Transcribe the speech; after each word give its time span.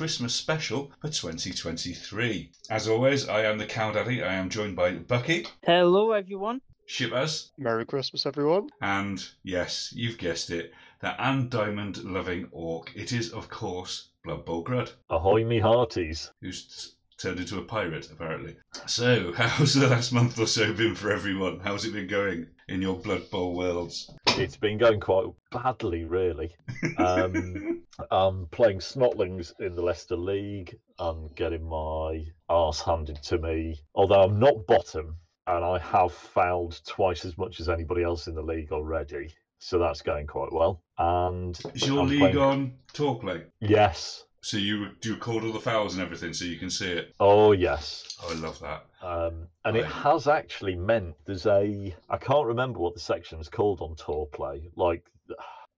Christmas 0.00 0.34
special 0.34 0.90
for 1.02 1.08
2023. 1.10 2.50
As 2.70 2.88
always, 2.88 3.28
I 3.28 3.42
am 3.44 3.58
the 3.58 3.66
Cow 3.66 3.92
Daddy. 3.92 4.22
I 4.22 4.32
am 4.32 4.48
joined 4.48 4.74
by 4.74 4.92
Bucky, 4.92 5.46
Hello, 5.66 6.12
everyone. 6.12 6.62
Shipaz, 6.88 7.50
Merry 7.58 7.84
Christmas, 7.84 8.24
everyone. 8.24 8.70
and 8.80 9.22
yes, 9.42 9.92
you've 9.94 10.16
guessed 10.16 10.48
it, 10.48 10.72
the 11.00 11.20
Anne 11.20 11.50
Diamond 11.50 12.02
loving 12.02 12.48
orc. 12.50 12.90
It 12.96 13.12
is, 13.12 13.30
of 13.34 13.50
course, 13.50 14.08
Blood 14.24 14.46
Bowl 14.46 14.64
Grud, 14.64 14.90
Ahoy, 15.10 15.44
me 15.44 15.58
hearties. 15.58 16.30
who's 16.40 16.94
turned 17.18 17.38
into 17.38 17.58
a 17.58 17.62
pirate, 17.62 18.08
apparently. 18.10 18.56
So, 18.86 19.32
how's 19.36 19.74
the 19.74 19.86
last 19.88 20.14
month 20.14 20.38
or 20.40 20.46
so 20.46 20.72
been 20.72 20.94
for 20.94 21.12
everyone? 21.12 21.60
How's 21.60 21.84
it 21.84 21.92
been 21.92 22.06
going 22.06 22.46
in 22.70 22.80
your 22.80 22.94
Blood 22.96 23.28
Bowl 23.30 23.54
worlds? 23.54 24.10
It's 24.28 24.56
been 24.56 24.78
going 24.78 25.00
quite 25.00 25.26
badly, 25.50 26.04
really. 26.04 26.54
Um, 26.96 27.82
I'm 28.10 28.46
playing 28.46 28.78
Snotlings 28.78 29.52
in 29.60 29.74
the 29.74 29.82
Leicester 29.82 30.16
League. 30.16 30.76
I'm 30.98 31.28
getting 31.34 31.68
my 31.68 32.24
arse 32.48 32.80
handed 32.80 33.22
to 33.24 33.38
me. 33.38 33.80
Although 33.94 34.22
I'm 34.22 34.38
not 34.38 34.66
bottom, 34.66 35.16
and 35.46 35.64
I 35.64 35.78
have 35.78 36.12
fouled 36.14 36.80
twice 36.86 37.24
as 37.24 37.36
much 37.36 37.60
as 37.60 37.68
anybody 37.68 38.02
else 38.04 38.28
in 38.28 38.34
the 38.34 38.42
league 38.42 38.72
already. 38.72 39.34
So 39.58 39.78
that's 39.78 40.00
going 40.00 40.26
quite 40.26 40.52
well. 40.52 40.82
And 40.96 41.58
Is 41.74 41.86
your 41.86 42.00
I'm 42.00 42.08
league 42.08 42.20
playing- 42.20 42.38
on 42.38 42.74
TourPlay? 42.94 43.44
Yes. 43.60 44.24
So 44.42 44.56
you 44.56 44.88
do 45.02 45.14
record 45.14 45.44
all 45.44 45.52
the 45.52 45.60
fouls 45.60 45.92
and 45.94 46.02
everything 46.02 46.32
so 46.32 46.46
you 46.46 46.56
can 46.58 46.70
see 46.70 46.90
it? 46.90 47.14
Oh, 47.20 47.52
yes. 47.52 48.16
Oh, 48.22 48.30
I 48.34 48.34
love 48.40 48.58
that. 48.60 48.86
Um, 49.02 49.48
and 49.64 49.76
it 49.76 49.86
has 49.86 50.28
actually 50.28 50.74
meant 50.76 51.14
there's 51.26 51.46
a 51.46 51.94
I 52.08 52.16
can't 52.18 52.46
remember 52.46 52.78
what 52.80 52.94
the 52.94 53.00
section 53.00 53.40
is 53.40 53.48
called 53.48 53.80
on 53.80 53.94
TourPlay, 53.96 54.70
like, 54.76 55.04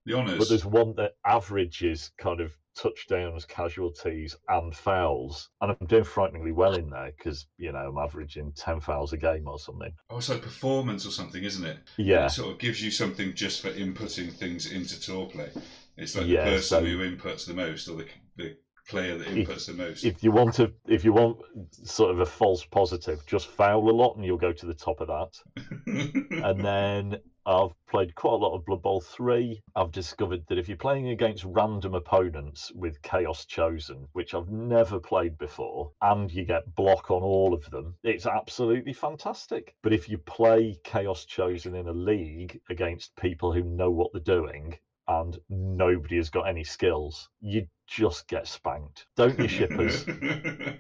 The 0.04 0.14
honours. 0.14 0.38
but 0.38 0.48
there's 0.48 0.64
one 0.64 0.94
that 0.96 1.12
averages 1.24 2.10
kind 2.18 2.40
of 2.40 2.52
touchdowns, 2.74 3.44
casualties, 3.44 4.34
and 4.48 4.74
fouls, 4.74 5.50
and 5.60 5.70
I'm 5.80 5.86
doing 5.86 6.02
frighteningly 6.04 6.52
well 6.52 6.74
in 6.74 6.90
there 6.90 7.12
because 7.16 7.46
you 7.58 7.70
know 7.70 7.78
I'm 7.78 7.98
averaging 7.98 8.52
ten 8.56 8.80
fouls 8.80 9.12
a 9.12 9.16
game 9.18 9.46
or 9.46 9.58
something. 9.58 9.92
Oh, 10.10 10.18
it's 10.18 10.28
like 10.28 10.42
performance 10.42 11.06
or 11.06 11.10
something, 11.10 11.44
isn't 11.44 11.64
it? 11.64 11.78
Yeah, 11.98 12.26
It 12.26 12.30
sort 12.30 12.52
of 12.52 12.58
gives 12.58 12.82
you 12.82 12.90
something 12.90 13.34
just 13.34 13.62
for 13.62 13.70
inputting 13.70 14.32
things 14.32 14.72
into 14.72 14.96
TourPlay. 14.96 15.62
It's 15.96 16.16
like 16.16 16.26
Yeah, 16.26 16.44
the 16.44 16.50
person 16.56 16.80
so- 16.80 16.84
who 16.84 16.98
inputs 17.08 17.46
the 17.46 17.54
most, 17.54 17.88
or 17.88 17.96
the, 17.98 18.06
the 18.36 18.56
player 18.88 19.16
that 19.18 19.28
If- 19.28 19.48
inputs 19.48 19.66
the 19.66 19.74
most. 19.74 20.04
if 20.04 20.22
you 20.22 20.30
want 20.32 20.54
to, 20.54 20.72
if 20.86 21.04
you 21.04 21.12
want 21.12 21.38
sort 21.72 22.10
of 22.10 22.20
a 22.20 22.26
false 22.26 22.64
positive, 22.64 23.24
just 23.26 23.48
foul 23.48 23.88
a 23.88 23.92
lot 23.92 24.16
and 24.16 24.24
you'll 24.24 24.38
go 24.38 24.52
to 24.52 24.66
the 24.66 24.74
top 24.74 25.00
of 25.00 25.08
that. 25.08 25.38
and 25.86 26.64
then 26.64 27.20
I've 27.44 27.72
played 27.90 28.14
quite 28.14 28.34
a 28.34 28.36
lot 28.36 28.54
of 28.54 28.64
Blood 28.64 28.82
Bowl 28.82 29.00
3. 29.00 29.60
I've 29.74 29.90
discovered 29.90 30.44
that 30.48 30.58
if 30.58 30.68
you're 30.68 30.76
playing 30.76 31.08
against 31.08 31.44
random 31.44 31.94
opponents 31.94 32.70
with 32.72 33.02
Chaos 33.02 33.46
Chosen, 33.46 34.06
which 34.12 34.32
I've 34.34 34.48
never 34.48 35.00
played 35.00 35.36
before, 35.38 35.90
and 36.02 36.30
you 36.30 36.44
get 36.44 36.72
block 36.76 37.10
on 37.10 37.22
all 37.22 37.52
of 37.52 37.68
them, 37.70 37.96
it's 38.04 38.26
absolutely 38.26 38.92
fantastic. 38.92 39.74
But 39.82 39.92
if 39.92 40.08
you 40.08 40.18
play 40.18 40.78
Chaos 40.84 41.24
Chosen 41.24 41.74
in 41.74 41.88
a 41.88 41.92
league 41.92 42.60
against 42.70 43.16
people 43.16 43.52
who 43.52 43.64
know 43.64 43.90
what 43.90 44.12
they're 44.12 44.20
doing, 44.22 44.78
and 45.20 45.38
nobody 45.48 46.16
has 46.16 46.30
got 46.30 46.48
any 46.48 46.64
skills, 46.64 47.28
you 47.40 47.66
just 47.86 48.26
get 48.28 48.46
spanked. 48.46 49.06
Don't 49.16 49.38
you, 49.38 49.46
Shipaz? 49.46 50.06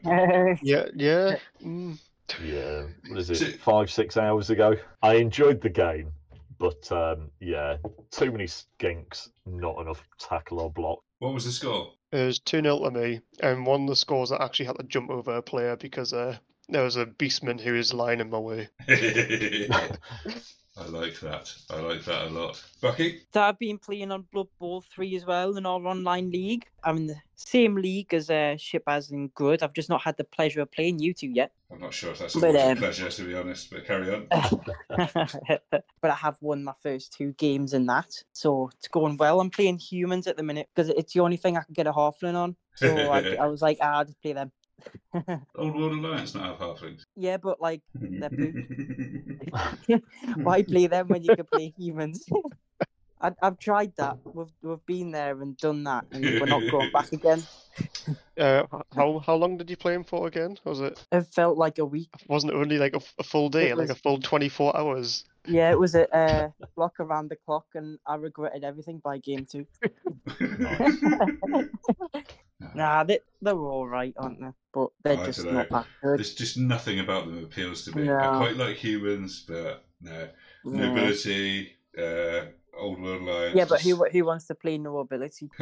Yeah, 0.62 0.86
yeah. 0.94 1.36
Mm. 1.62 1.98
Yeah, 2.44 2.82
what 3.08 3.18
is 3.18 3.30
it? 3.30 3.60
Five, 3.60 3.90
six 3.90 4.16
hours 4.16 4.50
ago. 4.50 4.74
I 5.02 5.14
enjoyed 5.14 5.60
the 5.60 5.68
game, 5.68 6.12
but 6.58 6.90
um, 6.90 7.30
yeah, 7.40 7.76
too 8.10 8.32
many 8.32 8.46
skinks, 8.46 9.28
not 9.46 9.80
enough 9.80 10.02
tackle 10.18 10.60
or 10.60 10.70
block. 10.70 11.00
what 11.18 11.34
was 11.34 11.44
the 11.44 11.52
score? 11.52 11.92
It 12.12 12.24
was 12.24 12.38
2 12.40 12.62
0 12.62 12.78
to 12.84 12.90
me, 12.90 13.20
and 13.40 13.66
one 13.66 13.82
of 13.82 13.88
the 13.88 13.96
scores 13.96 14.32
I 14.32 14.42
actually 14.44 14.66
had 14.66 14.76
to 14.76 14.84
jump 14.84 15.10
over 15.10 15.36
a 15.36 15.42
player 15.42 15.76
because 15.76 16.12
uh, 16.12 16.36
there 16.68 16.84
was 16.84 16.96
a 16.96 17.06
beastman 17.06 17.60
who 17.60 17.72
was 17.72 17.94
lying 17.94 18.20
in 18.20 18.30
my 18.30 18.38
way. 18.38 18.68
I 20.76 20.86
like 20.86 21.20
that. 21.20 21.52
I 21.70 21.80
like 21.80 22.02
that 22.06 22.28
a 22.28 22.30
lot. 22.30 22.62
Bucky? 22.80 23.20
So 23.34 23.42
I've 23.42 23.58
been 23.58 23.78
playing 23.78 24.10
on 24.10 24.24
Blood 24.32 24.48
Bowl 24.58 24.80
3 24.80 25.16
as 25.16 25.26
well 25.26 25.56
in 25.58 25.66
our 25.66 25.86
online 25.86 26.30
league. 26.30 26.66
I'm 26.82 26.96
in 26.96 27.06
the 27.08 27.16
same 27.34 27.74
league 27.74 28.14
as 28.14 28.30
uh, 28.30 28.56
Ship 28.56 28.82
as 28.86 29.10
in 29.10 29.28
Good. 29.28 29.62
I've 29.62 29.74
just 29.74 29.90
not 29.90 30.00
had 30.00 30.16
the 30.16 30.24
pleasure 30.24 30.62
of 30.62 30.72
playing 30.72 30.98
you 30.98 31.12
two 31.12 31.28
yet. 31.28 31.52
I'm 31.70 31.80
not 31.80 31.92
sure 31.92 32.12
if 32.12 32.20
that's 32.20 32.34
a 32.34 32.40
But, 32.40 32.56
um, 32.56 32.78
pleasure, 32.78 33.10
to 33.10 33.24
be 33.24 33.34
honest, 33.34 33.70
but 33.70 33.86
carry 33.86 34.14
on. 34.14 34.26
but 36.00 36.10
I 36.10 36.14
have 36.14 36.38
won 36.40 36.64
my 36.64 36.74
first 36.82 37.12
two 37.12 37.32
games 37.32 37.74
in 37.74 37.86
that. 37.86 38.10
So 38.32 38.70
it's 38.78 38.88
going 38.88 39.18
well. 39.18 39.40
I'm 39.40 39.50
playing 39.50 39.78
humans 39.78 40.26
at 40.26 40.38
the 40.38 40.42
minute 40.42 40.68
because 40.74 40.88
it's 40.90 41.12
the 41.12 41.20
only 41.20 41.36
thing 41.36 41.58
I 41.58 41.62
can 41.62 41.74
get 41.74 41.86
a 41.86 41.92
halfling 41.92 42.34
on. 42.34 42.56
So 42.76 43.10
I, 43.10 43.36
I 43.40 43.46
was 43.46 43.60
like, 43.60 43.76
ah, 43.82 43.98
I'll 43.98 44.04
just 44.06 44.20
play 44.22 44.32
them. 44.32 44.52
Old 45.56 45.76
World 45.76 45.92
Alliance 45.92 46.34
not 46.34 46.46
have 46.46 46.58
halflings. 46.58 47.02
yeah, 47.16 47.36
but 47.36 47.60
like, 47.60 47.82
why 50.36 50.62
play 50.62 50.86
them 50.86 51.08
when 51.08 51.22
you 51.22 51.34
can 51.34 51.46
play 51.46 51.72
humans? 51.76 52.24
I, 53.20 53.32
I've 53.40 53.58
tried 53.58 53.92
that. 53.98 54.16
We've, 54.32 54.46
we've 54.62 54.84
been 54.86 55.12
there 55.12 55.40
and 55.40 55.56
done 55.58 55.84
that, 55.84 56.06
and 56.12 56.24
we're 56.24 56.46
not 56.46 56.62
going 56.70 56.90
back 56.92 57.12
again. 57.12 57.42
Uh, 58.38 58.64
how 58.94 59.22
how 59.24 59.34
long 59.34 59.56
did 59.56 59.70
you 59.70 59.76
play 59.76 59.94
him 59.94 60.04
for 60.04 60.26
again? 60.26 60.58
Was 60.64 60.80
it 60.80 61.04
It 61.12 61.26
felt 61.34 61.56
like 61.56 61.78
a 61.78 61.84
week. 61.84 62.10
wasn't 62.28 62.52
it 62.52 62.56
only 62.56 62.78
like 62.78 62.96
a 62.96 63.22
full 63.22 63.48
day, 63.48 63.70
It 63.70 63.76
like 63.76 63.90
a 63.90 63.94
full 63.94 64.18
twenty 64.18 64.48
four 64.48 64.76
hours? 64.76 65.24
Yeah, 65.46 65.70
it 65.70 65.78
was 65.78 65.94
a 65.94 66.12
uh, 66.14 66.48
block 66.76 66.94
around 66.98 67.28
the 67.28 67.36
clock, 67.36 67.66
and 67.74 67.98
I 68.06 68.16
regretted 68.16 68.64
everything 68.64 69.00
by 69.04 69.18
game 69.18 69.46
two. 69.50 69.66
Nah, 72.74 73.04
they, 73.04 73.20
they 73.40 73.52
were 73.52 73.70
all 73.70 73.86
right, 73.86 74.14
aren't 74.16 74.40
they? 74.40 74.50
But 74.72 74.88
they're 75.02 75.18
I 75.20 75.26
just 75.26 75.44
dunno. 75.44 75.66
that 75.70 75.86
good. 76.02 76.18
There's 76.18 76.34
just 76.34 76.56
nothing 76.56 77.00
about 77.00 77.26
them 77.26 77.44
appeals 77.44 77.84
to 77.84 77.96
me. 77.96 78.04
No. 78.04 78.18
I 78.18 78.36
quite 78.38 78.56
like 78.56 78.76
humans, 78.76 79.44
but 79.46 79.84
no. 80.00 80.28
Yeah. 80.64 80.70
Nobility, 80.88 81.72
uh, 81.98 82.46
Old 82.76 83.00
World 83.00 83.22
Alliance. 83.22 83.56
Yeah, 83.56 83.64
but 83.64 83.80
just- 83.80 83.88
who 83.88 84.04
who 84.04 84.24
wants 84.24 84.46
to 84.46 84.54
play 84.54 84.78
no 84.78 84.98
ability? 84.98 85.50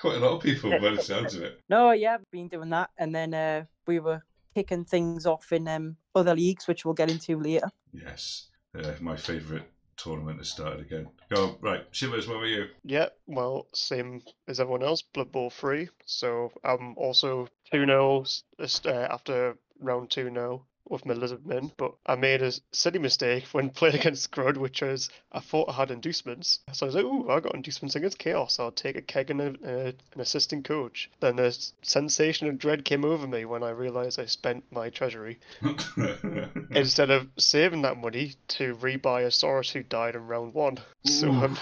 Quite 0.00 0.16
a 0.16 0.20
lot 0.20 0.36
of 0.36 0.42
people, 0.42 0.70
by 0.70 0.90
the 0.90 1.02
sounds 1.02 1.34
of 1.34 1.42
it. 1.42 1.60
No, 1.68 1.90
yeah, 1.92 2.14
I've 2.14 2.30
been 2.30 2.48
doing 2.48 2.70
that, 2.70 2.90
and 2.98 3.14
then 3.14 3.34
uh, 3.34 3.64
we 3.86 3.98
were 3.98 4.22
kicking 4.54 4.84
things 4.84 5.26
off 5.26 5.52
in 5.52 5.66
um, 5.66 5.96
other 6.14 6.34
leagues, 6.34 6.68
which 6.68 6.84
we'll 6.84 6.94
get 6.94 7.10
into 7.10 7.38
later. 7.38 7.70
Yes, 7.92 8.48
uh, 8.78 8.92
my 9.00 9.16
favourite 9.16 9.64
tournament 9.96 10.38
has 10.38 10.48
started 10.48 10.80
again. 10.80 11.08
Go 11.28 11.56
right, 11.60 11.84
Shivers. 11.90 12.28
What 12.28 12.38
were 12.38 12.46
you? 12.46 12.66
Yeah, 12.84 13.08
well, 13.26 13.66
same 13.72 14.22
as 14.48 14.60
everyone 14.60 14.82
else, 14.82 15.02
Blood 15.02 15.32
Bowl 15.32 15.50
3. 15.50 15.88
So 16.06 16.52
I'm 16.64 16.96
also 16.96 17.48
2 17.72 17.86
0 17.86 18.24
uh, 18.58 18.90
after 18.90 19.56
round 19.80 20.10
2 20.10 20.30
0 20.32 20.66
with 20.92 21.06
my 21.06 21.14
lizard 21.14 21.46
men, 21.46 21.72
but 21.76 21.94
I 22.06 22.14
made 22.14 22.42
a 22.42 22.52
silly 22.70 22.98
mistake 22.98 23.46
when 23.52 23.70
playing 23.80 23.96
against 23.96 24.22
Scrud, 24.22 24.56
which 24.56 24.82
was 24.82 25.10
I 25.32 25.40
thought 25.40 25.70
I 25.70 25.72
had 25.72 25.90
inducements. 25.90 26.60
So 26.72 26.84
I 26.84 26.88
was 26.88 26.94
like, 26.94 27.04
ooh, 27.04 27.30
I 27.30 27.40
got 27.40 27.54
inducements 27.54 27.96
against 27.96 28.18
Chaos. 28.18 28.60
I'll 28.60 28.70
take 28.70 28.96
a 28.96 29.02
keg 29.02 29.30
and 29.30 29.40
a, 29.40 29.46
uh, 29.46 29.92
an 30.14 30.20
assistant 30.20 30.64
coach. 30.64 31.10
Then 31.20 31.36
the 31.36 31.56
sensation 31.82 32.48
of 32.48 32.58
dread 32.58 32.84
came 32.84 33.04
over 33.04 33.26
me 33.26 33.44
when 33.44 33.62
I 33.62 33.70
realised 33.70 34.20
I 34.20 34.26
spent 34.26 34.64
my 34.70 34.90
treasury. 34.90 35.40
Instead 36.70 37.10
of 37.10 37.28
saving 37.38 37.82
that 37.82 37.96
money 37.96 38.34
to 38.48 38.74
rebuy 38.76 39.24
a 39.24 39.30
Saurus 39.30 39.72
who 39.72 39.82
died 39.82 40.14
in 40.14 40.26
round 40.26 40.54
one. 40.54 40.78
So. 41.04 41.30
I'm 41.30 41.56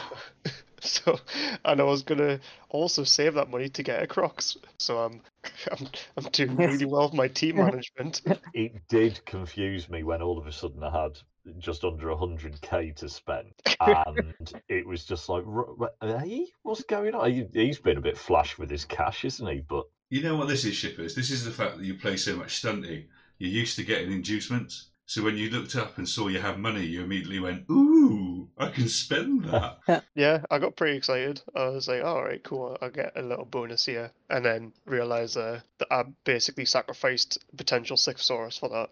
so 0.87 1.19
and 1.65 1.81
I 1.81 1.85
was 1.85 2.03
gonna 2.03 2.41
also 2.69 3.05
save 3.05 3.35
that 3.35 3.50
money 3.50 3.69
to 3.71 3.82
get 3.82 4.03
a 4.03 4.06
Krox. 4.06 4.56
So 4.79 4.99
I'm 4.99 5.21
I'm 5.73 5.88
I'm 6.17 6.25
doing 6.32 6.56
really 6.56 6.87
well 6.87 7.05
with 7.05 7.15
my 7.15 7.29
team 7.29 7.56
management. 7.65 8.23
It 8.55 8.88
did 8.88 9.25
confuse 9.25 9.88
me 9.88 10.03
when 10.03 10.23
all 10.23 10.38
of 10.38 10.47
a 10.47 10.53
sudden 10.53 10.82
I 10.82 11.03
had 11.03 11.19
just 11.59 11.85
under 11.85 12.06
100k 12.09 12.94
to 12.97 13.09
spend. 13.09 13.53
And 13.81 14.35
it 14.69 14.87
was 14.87 15.05
just 15.05 15.29
like, 15.29 15.44
"R- 15.47 15.91
r- 16.03 16.19
hey, 16.21 16.47
what's 16.62 16.83
going 16.85 17.15
on? 17.15 17.31
He- 17.33 17.47
He's 17.53 17.79
been 17.79 17.97
a 17.97 18.03
bit 18.03 18.19
flash 18.19 18.59
with 18.59 18.71
his 18.71 18.85
cash, 18.85 19.25
isn't 19.25 19.47
he? 19.47 19.61
But 19.61 19.87
you 20.11 20.23
know 20.23 20.37
what 20.37 20.49
this 20.49 20.65
is, 20.65 20.75
Shipaz? 20.75 21.15
This 21.15 21.31
is 21.31 21.44
the 21.44 21.50
fact 21.50 21.79
that 21.79 21.85
you 21.85 21.94
play 21.94 22.17
so 22.17 22.37
much 22.37 22.56
stunting. 22.56 23.06
You're 23.38 23.50
used 23.50 23.76
to 23.76 23.85
getting 23.85 24.12
inducements. 24.12 24.91
So 25.11 25.25
when 25.25 25.37
you 25.37 25.51
looked 25.51 25.75
up 25.75 25.99
and 25.99 26.09
saw 26.09 26.29
you 26.29 26.39
have 26.39 26.61
money, 26.61 26.87
you 26.87 27.03
immediately 27.03 27.41
went, 27.41 27.69
"Ooh, 27.69 28.49
I 28.57 28.69
can 28.69 28.89
spend 28.89 29.45
that." 29.47 29.81
Yeah, 30.15 30.45
I 30.49 30.61
got 30.61 30.77
pretty 30.77 30.97
excited. 30.97 31.43
I 31.53 31.71
was 31.71 31.89
like, 31.89 32.05
all 32.05 32.23
right, 32.23 32.41
cool, 32.45 32.79
I'll 32.81 32.91
get 32.91 33.17
a 33.17 33.23
little 33.23 33.45
bonus 33.45 33.87
here. 33.87 34.12
And 34.29 34.45
then 34.45 34.73
realize 34.85 35.37
uh, 35.37 35.62
that 35.79 35.89
I 35.91 36.05
basically 36.23 36.65
sacrificed 36.65 37.45
potential 37.57 37.97
six 37.97 38.23
Saurus 38.23 38.61
for 38.61 38.69
that. 38.69 38.91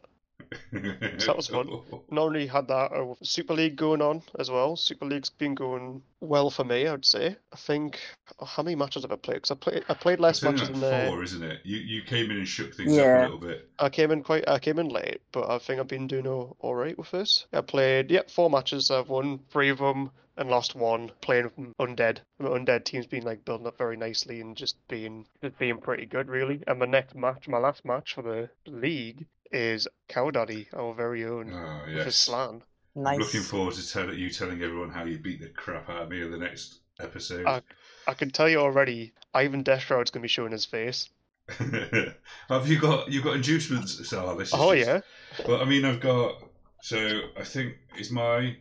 So 1.18 1.26
that 1.26 1.36
was 1.36 1.48
fun. 1.48 1.68
Not 2.10 2.22
only 2.22 2.46
had 2.46 2.68
that 2.68 2.92
uh, 2.92 3.14
Super 3.22 3.54
League 3.54 3.76
going 3.76 4.00
on 4.00 4.22
as 4.38 4.50
well. 4.50 4.76
Super 4.76 5.04
League's 5.04 5.30
been 5.30 5.54
going 5.54 6.02
well 6.20 6.50
for 6.50 6.64
me, 6.64 6.86
I'd 6.86 7.04
say. 7.04 7.36
I 7.52 7.56
think 7.56 7.98
oh, 8.38 8.44
how 8.44 8.62
many 8.62 8.76
matches 8.76 9.02
have 9.02 9.12
I 9.12 9.16
played? 9.16 9.36
Because 9.36 9.50
I 9.50 9.54
played 9.56 9.84
I 9.88 9.94
played 9.94 10.20
less 10.20 10.36
It's 10.36 10.44
matches 10.44 10.70
like 10.70 10.80
than 10.80 10.94
uh, 10.94 11.10
four, 11.10 11.22
isn't 11.24 11.42
it? 11.42 11.60
You 11.64 11.78
you 11.78 12.02
came 12.02 12.30
in 12.30 12.38
and 12.38 12.48
shook 12.48 12.74
things 12.74 12.96
up 12.96 13.04
a 13.04 13.22
little 13.22 13.38
bit. 13.38 13.68
I 13.78 13.88
came 13.88 14.10
in 14.10 14.22
quite 14.22 14.48
I 14.48 14.58
came 14.58 14.78
in 14.78 14.88
late, 14.88 15.20
but 15.32 15.50
I 15.50 15.58
think 15.58 15.80
I've 15.80 15.88
been 15.88 16.06
doing 16.06 16.26
all, 16.26 16.56
all 16.60 16.74
right 16.74 16.96
with 16.96 17.10
this. 17.10 17.46
I 17.52 17.60
played 17.60 18.10
yep 18.10 18.30
four 18.30 18.48
matches. 18.48 18.90
I've 18.90 19.08
won 19.08 19.40
three 19.50 19.70
of 19.70 19.78
them 19.78 20.10
and 20.36 20.48
lost 20.48 20.74
one. 20.74 21.10
Playing 21.20 21.50
with 21.56 21.76
undead. 21.78 22.20
My 22.38 22.50
undead 22.50 22.84
team's 22.84 23.06
been 23.06 23.24
like 23.24 23.44
building 23.44 23.66
up 23.66 23.76
very 23.76 23.96
nicely 23.96 24.40
and 24.40 24.56
just 24.56 24.76
being 24.88 25.26
just 25.42 25.58
being 25.58 25.78
pretty 25.78 26.06
good 26.06 26.28
really. 26.28 26.62
And 26.66 26.78
my 26.78 26.86
next 26.86 27.14
match, 27.14 27.48
my 27.48 27.58
last 27.58 27.84
match 27.84 28.14
for 28.14 28.22
the 28.22 28.48
league 28.66 29.26
is 29.52 29.88
Cow 30.08 30.30
Daddy, 30.30 30.68
our 30.74 30.94
very 30.94 31.24
own, 31.24 31.52
Oh 31.52 31.80
with 31.86 31.96
his 31.96 32.04
yes. 32.06 32.16
Slann. 32.16 32.62
I'm 32.96 33.18
looking 33.18 33.42
forward 33.42 33.74
to 33.74 33.88
tell 33.88 34.12
you 34.12 34.28
telling 34.30 34.62
everyone 34.62 34.90
how 34.90 35.04
you 35.04 35.18
beat 35.18 35.40
the 35.40 35.48
crap 35.48 35.88
out 35.88 36.02
of 36.02 36.08
me 36.08 36.20
in 36.22 36.30
the 36.32 36.38
next 36.38 36.80
episode. 37.00 37.46
Uh, 37.46 37.60
I 38.06 38.14
can 38.14 38.30
tell 38.30 38.48
you 38.48 38.58
already, 38.58 39.12
Ivan 39.32 39.62
Deathshroud's 39.62 40.10
gonna 40.10 40.22
be 40.22 40.28
showing 40.28 40.52
his 40.52 40.64
face. 40.64 41.08
Have 42.48 42.68
you 42.68 42.78
got 42.78 43.10
you 43.10 43.22
got 43.22 43.36
inducements? 43.36 44.08
So 44.08 44.34
this 44.36 44.52
Oh 44.52 44.74
just- 44.74 44.86
yeah, 44.88 45.46
Well, 45.46 45.60
I 45.62 45.64
mean, 45.64 45.84
I've 45.84 46.00
got. 46.00 46.42
So 46.82 47.20
I 47.36 47.44
think 47.44 47.74
is 47.98 48.10
my. 48.10 48.56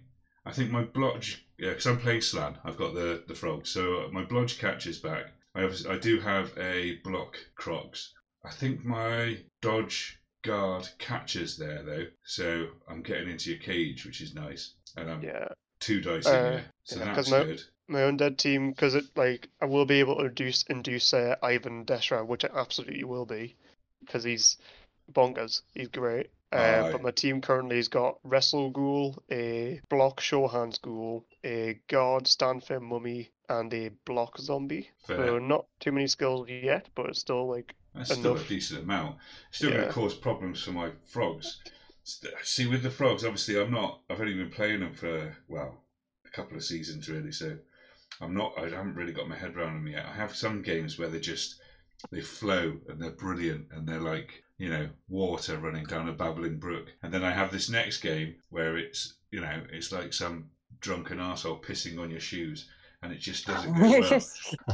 I 0.45 0.51
think 0.51 0.72
my 0.72 0.83
blodge. 0.83 1.38
Yeah, 1.57 1.69
because 1.69 1.88
I'm 1.88 2.00
playing 2.00 2.22
Slann. 2.22 2.57
I've 2.63 2.78
got 2.78 2.94
the 2.94 3.24
the 3.28 3.36
frog. 3.36 3.66
So 3.68 4.10
my 4.12 4.24
blodge 4.24 4.60
catches 4.60 5.00
back. 5.00 5.25
I 5.56 5.62
have, 5.62 5.75
I 5.90 5.98
do 5.98 6.19
have 6.19 6.56
a 6.57 6.98
block 7.04 7.38
Krox. 7.60 8.10
I 8.45 8.51
think 8.51 8.86
my 8.86 9.40
dodge 9.62 10.19
guard 10.47 10.89
catches 10.97 11.57
there 11.57 11.83
though. 11.83 12.05
So 12.23 12.67
I'm 12.89 13.01
getting 13.01 13.29
into 13.29 13.49
your 13.51 13.59
cage, 13.59 14.05
which 14.05 14.21
is 14.21 14.33
nice, 14.33 14.73
and 14.95 15.09
I'm 15.09 15.21
yeah. 15.23 15.49
two 15.79 16.01
dice 16.01 16.25
Uh, 16.25 16.29
in 16.29 16.44
there. 16.44 16.65
So 16.83 16.99
yeah, 16.99 17.13
that's 17.13 17.29
my- 17.31 17.44
good. 17.44 17.63
my 17.88 17.99
undead 18.01 18.38
team 18.38 18.71
because 18.71 18.95
it 18.95 19.05
like 19.15 19.49
I 19.61 19.65
will 19.65 19.85
be 19.85 19.99
able 19.99 20.15
to 20.17 20.25
induce 20.25 20.63
induce 20.63 21.13
uh, 21.13 21.35
Ivan 21.44 21.83
Deathshroud, 21.85 22.27
which 22.27 22.45
I 22.45 22.49
absolutely 22.53 23.03
will 23.03 23.25
be, 23.25 23.55
because 24.01 24.23
he's 24.23 24.57
bonkers. 25.11 25.61
He's 25.73 25.88
great. 25.89 26.29
Uh, 26.53 26.55
Aye. 26.85 26.91
but 26.94 27.01
my 27.01 27.11
team 27.11 27.41
currently 27.41 27.75
has 27.75 27.89
got 27.89 28.19
Wrestle 28.23 28.69
Ghoul, 28.69 29.21
a 29.29 29.81
Block 29.89 30.21
Sure 30.21 30.47
Hands 30.47 30.77
Ghoul, 30.77 31.25
a 31.44 31.77
Guard 31.89 32.25
Stand 32.25 32.63
Firm 32.63 32.85
Mummy, 32.85 33.31
and 33.49 33.73
a 33.73 33.89
Block 34.05 34.38
Zombie. 34.39 34.89
Fair. 35.05 35.17
So 35.17 35.39
not 35.39 35.65
too 35.81 35.91
many 35.91 36.07
skills 36.07 36.47
yet, 36.49 36.88
but 36.95 37.07
it's 37.07 37.19
still 37.19 37.49
like 37.49 37.75
That's 37.97 38.13
still 38.13 38.38
a 38.38 38.44
decent 38.44 38.83
amount. 38.83 39.17
Still 39.51 39.71
going 39.71 39.88
to 39.88 39.91
cause 39.91 40.13
problems 40.13 40.63
for 40.63 40.71
my 40.71 40.91
frogs. 41.05 41.61
See, 42.44 42.67
with 42.67 42.83
the 42.83 42.89
frogs, 42.89 43.25
obviously, 43.25 43.59
I'm 43.59 43.71
not. 43.71 44.01
I've 44.09 44.21
only 44.21 44.33
been 44.33 44.49
playing 44.49 44.79
them 44.79 44.94
for 44.94 45.35
well, 45.47 45.83
a 46.25 46.29
couple 46.29 46.55
of 46.55 46.63
seasons 46.63 47.09
really. 47.09 47.31
So 47.31 47.57
I'm 48.21 48.33
not. 48.33 48.53
I 48.57 48.69
haven't 48.69 48.95
really 48.95 49.13
got 49.13 49.27
my 49.27 49.38
head 49.38 49.55
around 49.55 49.73
them 49.73 49.88
yet. 49.88 50.05
I 50.05 50.13
have 50.13 50.35
some 50.35 50.61
games 50.61 50.97
where 50.97 51.09
they 51.09 51.19
just 51.19 51.59
they 52.11 52.21
flow 52.21 52.77
and 52.88 53.01
they're 53.01 53.11
brilliant 53.11 53.67
and 53.71 53.88
they're 53.88 53.99
like 53.99 54.44
you 54.57 54.69
know 54.69 54.88
water 55.09 55.57
running 55.57 55.85
down 55.85 56.07
a 56.07 56.13
babbling 56.13 56.59
brook. 56.59 56.94
And 57.03 57.13
then 57.13 57.23
I 57.23 57.31
have 57.31 57.51
this 57.51 57.69
next 57.69 57.97
game 57.97 58.35
where 58.49 58.77
it's 58.77 59.15
you 59.31 59.41
know 59.41 59.63
it's 59.71 59.91
like 59.91 60.13
some 60.13 60.49
drunken 60.79 61.19
asshole 61.19 61.61
pissing 61.61 61.99
on 61.99 62.11
your 62.11 62.19
shoes 62.19 62.69
and 63.01 63.11
it 63.11 63.19
just 63.19 63.45
doesn't 63.45 63.73
go 63.73 63.81
well 63.99 64.21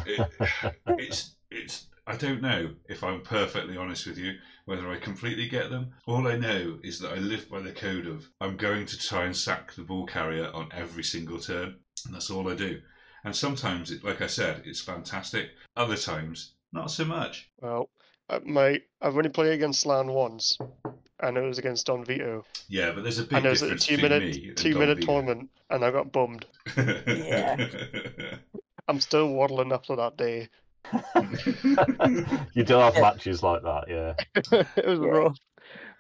it, 0.05 0.75
it's 0.87 1.35
it's 1.49 1.87
I 2.05 2.17
don't 2.17 2.41
know 2.41 2.71
if 2.89 3.03
I'm 3.03 3.21
perfectly 3.21 3.77
honest 3.77 4.05
with 4.07 4.17
you 4.17 4.33
whether 4.65 4.89
I 4.89 4.97
completely 4.97 5.47
get 5.47 5.69
them. 5.69 5.93
All 6.05 6.27
I 6.27 6.35
know 6.37 6.79
is 6.83 6.99
that 6.99 7.11
I 7.13 7.15
live 7.15 7.49
by 7.49 7.59
the 7.61 7.71
code 7.71 8.07
of 8.07 8.29
I'm 8.41 8.57
going 8.57 8.85
to 8.87 8.97
try 8.97 9.25
and 9.25 9.35
sack 9.35 9.73
the 9.73 9.83
ball 9.83 10.05
carrier 10.05 10.49
on 10.53 10.69
every 10.73 11.03
single 11.03 11.39
turn, 11.39 11.75
and 12.05 12.13
that's 12.13 12.29
all 12.29 12.49
I 12.49 12.55
do. 12.55 12.81
And 13.25 13.35
sometimes, 13.35 13.89
it, 13.91 14.03
like 14.03 14.21
I 14.21 14.27
said, 14.27 14.63
it's 14.65 14.81
fantastic. 14.81 15.49
Other 15.77 15.95
times, 15.97 16.55
not 16.73 16.91
so 16.91 17.05
much. 17.05 17.49
well, 17.61 17.89
uh, 18.29 18.39
my 18.45 18.81
I've 19.01 19.15
only 19.17 19.29
played 19.29 19.53
against 19.53 19.81
Slann 19.81 20.07
once, 20.07 20.57
and 21.21 21.37
it 21.37 21.41
was 21.41 21.57
against 21.57 21.85
Don 21.87 22.03
Vito, 22.05 22.43
Yeah, 22.67 22.91
but 22.91 23.03
there's 23.03 23.19
a 23.19 23.23
big 23.23 23.37
and 23.37 23.45
it 23.45 23.49
was 23.49 23.61
a 23.61 23.75
two 23.75 23.97
minute 23.97 24.57
two 24.57 24.77
minute 24.77 24.97
Vito. 24.99 25.07
tournament, 25.13 25.49
and 25.69 25.83
I 25.85 25.91
got 25.91 26.11
bummed. 26.11 26.45
Yeah. 26.75 27.69
I'm 28.87 28.99
still 28.99 29.29
waddling 29.29 29.71
after 29.71 29.95
that 29.95 30.17
day. 30.17 30.49
you 32.53 32.63
do 32.63 32.75
have 32.75 32.97
Yeah. 32.97 33.01
matches 33.01 33.43
like 33.43 33.63
that, 33.63 33.85
yeah. 33.87 34.13
it 34.77 34.85
was 34.85 34.99
Yeah. 34.99 35.09
rough. 35.09 35.37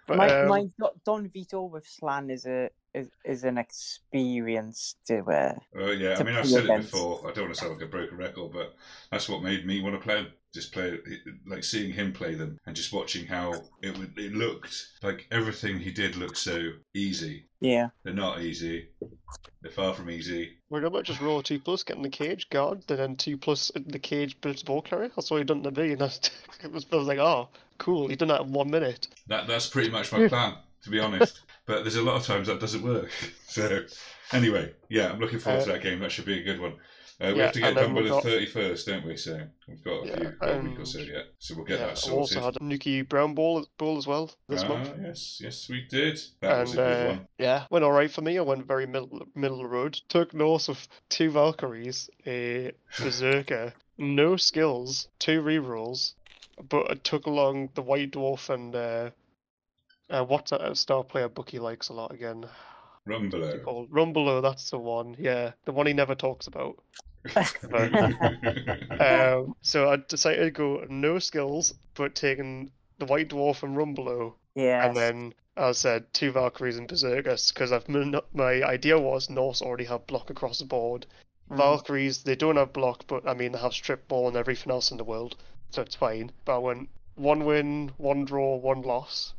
But 0.07 0.19
my 0.19 0.29
um, 0.29 0.65
my 0.67 0.67
Don 1.05 1.27
Vito 1.29 1.63
with 1.63 1.87
Slann 1.87 2.29
is 2.29 2.45
a 2.45 2.69
is, 2.93 3.07
is 3.25 3.43
an 3.43 3.57
experience 3.57 4.95
to 5.07 5.19
uh, 5.23 5.53
Oh 5.77 5.91
yeah, 5.91 6.15
I 6.19 6.23
mean 6.23 6.35
I've 6.35 6.43
play 6.43 6.51
said 6.61 6.65
it 6.65 6.81
before. 6.81 7.21
I 7.27 7.31
don't 7.33 7.45
want 7.45 7.55
to 7.55 7.59
sound 7.59 7.73
like 7.73 7.81
a 7.81 7.87
broken 7.87 8.17
record, 8.17 8.51
but 8.53 8.75
that's 9.11 9.27
what 9.29 9.43
made 9.43 9.65
me 9.65 9.81
want 9.81 9.95
to 9.95 10.01
play. 10.01 10.17
'em. 10.19 10.27
Just 10.53 10.71
play, 10.71 10.99
like 11.47 11.63
seeing 11.63 11.91
him 11.91 12.13
play 12.13 12.35
them 12.35 12.59
and 12.67 12.75
just 12.75 12.93
watching 12.93 13.25
how 13.25 13.53
it 13.81 13.97
would. 13.97 14.13
It 14.19 14.33
looked 14.33 14.87
like 15.01 15.25
everything 15.31 15.79
he 15.79 15.89
did 15.91 16.15
looked 16.15 16.37
so 16.37 16.73
easy. 16.93 17.45
yeah. 17.59 17.89
They're 18.03 18.13
not 18.13 18.41
easy. 18.41 18.89
They're 19.63 19.71
far 19.71 19.95
from 19.95 20.11
easy. 20.11 20.57
we're 20.69 20.81
gonna 20.81 21.01
just 21.01 21.21
roll 21.21 21.39
a 21.39 21.43
two 21.43 21.59
plus, 21.59 21.81
get 21.81 21.97
in 21.97 22.03
the 22.03 22.09
cage, 22.09 22.49
guard, 22.51 22.83
and 22.87 22.99
then 22.99 23.15
two 23.15 23.35
plus 23.35 23.71
in 23.71 23.85
the 23.87 23.97
cage, 23.97 24.39
build 24.41 24.61
a 24.61 24.65
ball 24.65 24.83
carrier. 24.83 25.09
That's 25.15 25.31
all 25.31 25.39
he 25.39 25.43
done 25.43 25.63
to 25.63 25.71
me, 25.71 25.93
and 25.93 26.03
I 26.03 26.05
it 26.63 26.71
was, 26.71 26.85
I 26.91 26.97
was 26.97 27.07
like, 27.07 27.17
oh, 27.17 27.49
cool. 27.79 28.07
He 28.07 28.15
done 28.15 28.27
that 28.27 28.41
in 28.41 28.51
one 28.51 28.69
minute. 28.69 29.07
That 29.27 29.47
that's 29.47 29.67
pretty 29.69 29.89
much 29.89 30.11
my 30.11 30.27
plan, 30.27 30.57
to 30.83 30.89
be 30.89 30.99
honest. 30.99 31.41
But 31.65 31.83
there's 31.83 31.95
a 31.95 32.03
lot 32.03 32.17
of 32.17 32.25
times 32.25 32.47
that 32.47 32.59
doesn't 32.59 32.83
work. 32.83 33.11
So 33.45 33.81
anyway, 34.31 34.73
yeah, 34.89 35.11
I'm 35.11 35.19
looking 35.19 35.37
forward 35.39 35.61
to 35.61 35.69
Uh, 35.69 35.73
that 35.73 35.83
game. 35.83 35.99
That 35.99 36.11
should 36.11 36.25
be 36.25 36.39
a 36.39 36.43
good 36.43 36.59
one. 36.59 36.73
Uh, 37.21 37.33
we 37.35 37.37
yeah, 37.37 37.43
have 37.43 37.51
to 37.53 37.61
get 37.61 37.77
done 37.77 37.93
by 37.93 38.01
the 38.01 38.11
thirty 38.11 38.47
first, 38.47 38.87
don't 38.87 39.05
we? 39.05 39.15
So 39.15 39.47
we've 39.67 39.83
got 39.83 40.01
a 40.03 40.05
Yeah, 40.05 40.15
few 40.17 40.39
a 40.41 40.57
week 40.59 40.79
or 40.79 40.85
so 40.85 40.99
yet. 40.99 41.25
So 41.37 41.55
we'll 41.55 41.65
get 41.65 41.79
yeah, 41.79 41.85
that 41.85 41.97
I 42.03 42.09
also 42.09 42.39
sorted. 42.39 42.43
had 42.43 42.55
a 42.57 42.59
Nuki 42.59 43.07
Brown 43.07 43.33
ball 43.35 43.65
ball 43.77 43.97
as 43.97 44.07
well 44.07 44.31
this 44.47 44.63
ah, 44.63 44.67
month. 44.67 44.93
yes, 45.01 45.39
yes, 45.41 45.69
we 45.69 45.85
did. 45.89 46.19
That 46.41 46.57
was 46.59 46.73
and 46.73 46.73
a 46.73 46.77
good 46.79 46.99
uh, 47.01 47.01
one. 47.01 47.27
yeah, 47.37 47.65
went 47.69 47.83
all 47.85 47.91
right 47.91 48.11
for 48.11 48.21
me. 48.21 48.37
I 48.37 48.41
went 48.41 48.65
very 48.67 48.85
middle 48.85 49.27
middle 49.35 49.57
of 49.57 49.63
the 49.63 49.69
road. 49.69 49.93
Took 50.09 50.33
Norse 50.33 50.69
of 50.69 50.87
two 51.09 51.29
Valkyries, 51.31 52.09
a 52.25 52.71
Berserker, 52.99 53.73
no 53.97 54.37
skills, 54.37 55.07
two 55.19 55.41
rerolls, 55.41 56.13
but 56.69 56.89
I 56.91 56.95
took 56.95 57.25
along 57.25 57.69
the 57.73 57.81
White 57.81 58.11
Dwarf 58.11 58.49
and 58.49 58.75
uh, 60.09 60.23
what's 60.23 60.51
that 60.51 60.61
uh, 60.61 60.73
star 60.73 61.03
player 61.03 61.29
Bucky 61.29 61.59
likes 61.59 61.89
a 61.89 61.93
lot 61.93 62.11
again? 62.13 62.45
Rumbelow. 63.07 63.63
Called 63.63 63.91
Rumbelow, 63.91 64.41
that's 64.41 64.69
the 64.69 64.77
one. 64.79 65.15
Yeah, 65.19 65.51
the 65.65 65.71
one 65.73 65.87
he 65.87 65.93
never 65.93 66.15
talks 66.15 66.47
about. 66.47 66.77
Um, 68.99 69.55
so 69.61 69.89
I 69.89 69.97
decided 70.07 70.43
to 70.43 70.51
go 70.51 70.85
no 70.89 71.19
skills, 71.19 71.73
but 71.95 72.15
taking 72.15 72.71
the 72.99 73.05
White 73.05 73.29
Dwarf 73.29 73.63
and 73.63 73.75
Rumbelow 73.75 74.33
Yeah. 74.55 74.85
and 74.85 74.95
then, 74.95 75.33
as 75.57 75.77
I 75.77 75.79
said, 75.79 76.13
two 76.13 76.31
Valkyries 76.31 76.77
and 76.77 76.87
Berserkers, 76.87 77.51
because 77.51 77.71
I've 77.71 77.87
my 77.89 78.63
idea 78.63 78.99
was 78.99 79.29
Norse 79.29 79.61
already 79.61 79.85
have 79.85 80.07
block 80.07 80.29
across 80.29 80.59
the 80.59 80.65
board. 80.65 81.05
Mm. 81.49 81.57
Valkyries, 81.57 82.23
they 82.23 82.35
don't 82.35 82.55
have 82.57 82.73
block, 82.73 83.05
but 83.07 83.27
I 83.27 83.33
mean, 83.33 83.51
they 83.53 83.59
have 83.59 83.73
strip 83.73 84.07
ball 84.07 84.27
and 84.27 84.37
everything 84.37 84.71
else 84.71 84.91
in 84.91 84.97
the 84.97 85.03
world, 85.03 85.35
so 85.71 85.81
it's 85.81 85.95
fine. 85.95 86.31
But 86.45 86.55
I 86.55 86.59
went 86.59 86.89
one 87.15 87.45
win, 87.45 87.91
one 87.97 88.25
draw, 88.25 88.55
one 88.57 88.81
loss, 88.81 89.33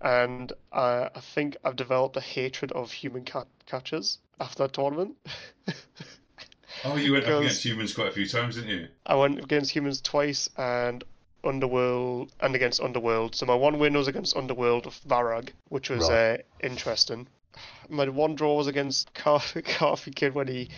and 0.00 0.52
uh, 0.72 1.08
I 1.14 1.20
think 1.20 1.56
I've 1.64 1.76
developed 1.76 2.16
a 2.16 2.20
hatred 2.20 2.72
of 2.72 2.92
human 2.92 3.24
cat- 3.24 3.46
catchers 3.66 4.18
after 4.40 4.64
that 4.64 4.72
tournament. 4.72 5.16
oh, 6.84 6.96
you 6.96 7.12
went 7.12 7.26
up 7.26 7.40
against 7.40 7.64
humans 7.64 7.92
quite 7.94 8.08
a 8.08 8.12
few 8.12 8.26
times, 8.26 8.56
didn't 8.56 8.70
you? 8.70 8.88
I 9.06 9.14
went 9.16 9.38
against 9.38 9.70
humans 9.70 10.00
twice 10.00 10.48
and 10.56 11.04
Underworld 11.44 12.32
and 12.40 12.54
against 12.54 12.80
Underworld. 12.80 13.34
So 13.34 13.46
my 13.46 13.54
one 13.54 13.78
win 13.78 13.94
was 13.94 14.08
against 14.08 14.36
Underworld 14.36 14.86
of 14.86 15.00
Varag, 15.06 15.50
which 15.68 15.90
was 15.90 16.08
Right. 16.08 16.40
uh, 16.40 16.42
interesting. 16.60 17.28
My 17.88 18.08
one 18.08 18.34
draw 18.34 18.56
was 18.56 18.66
against 18.66 19.12
Car- 19.14 19.40
Carfy 19.40 20.14
Kid 20.14 20.34
when 20.34 20.48
he 20.48 20.70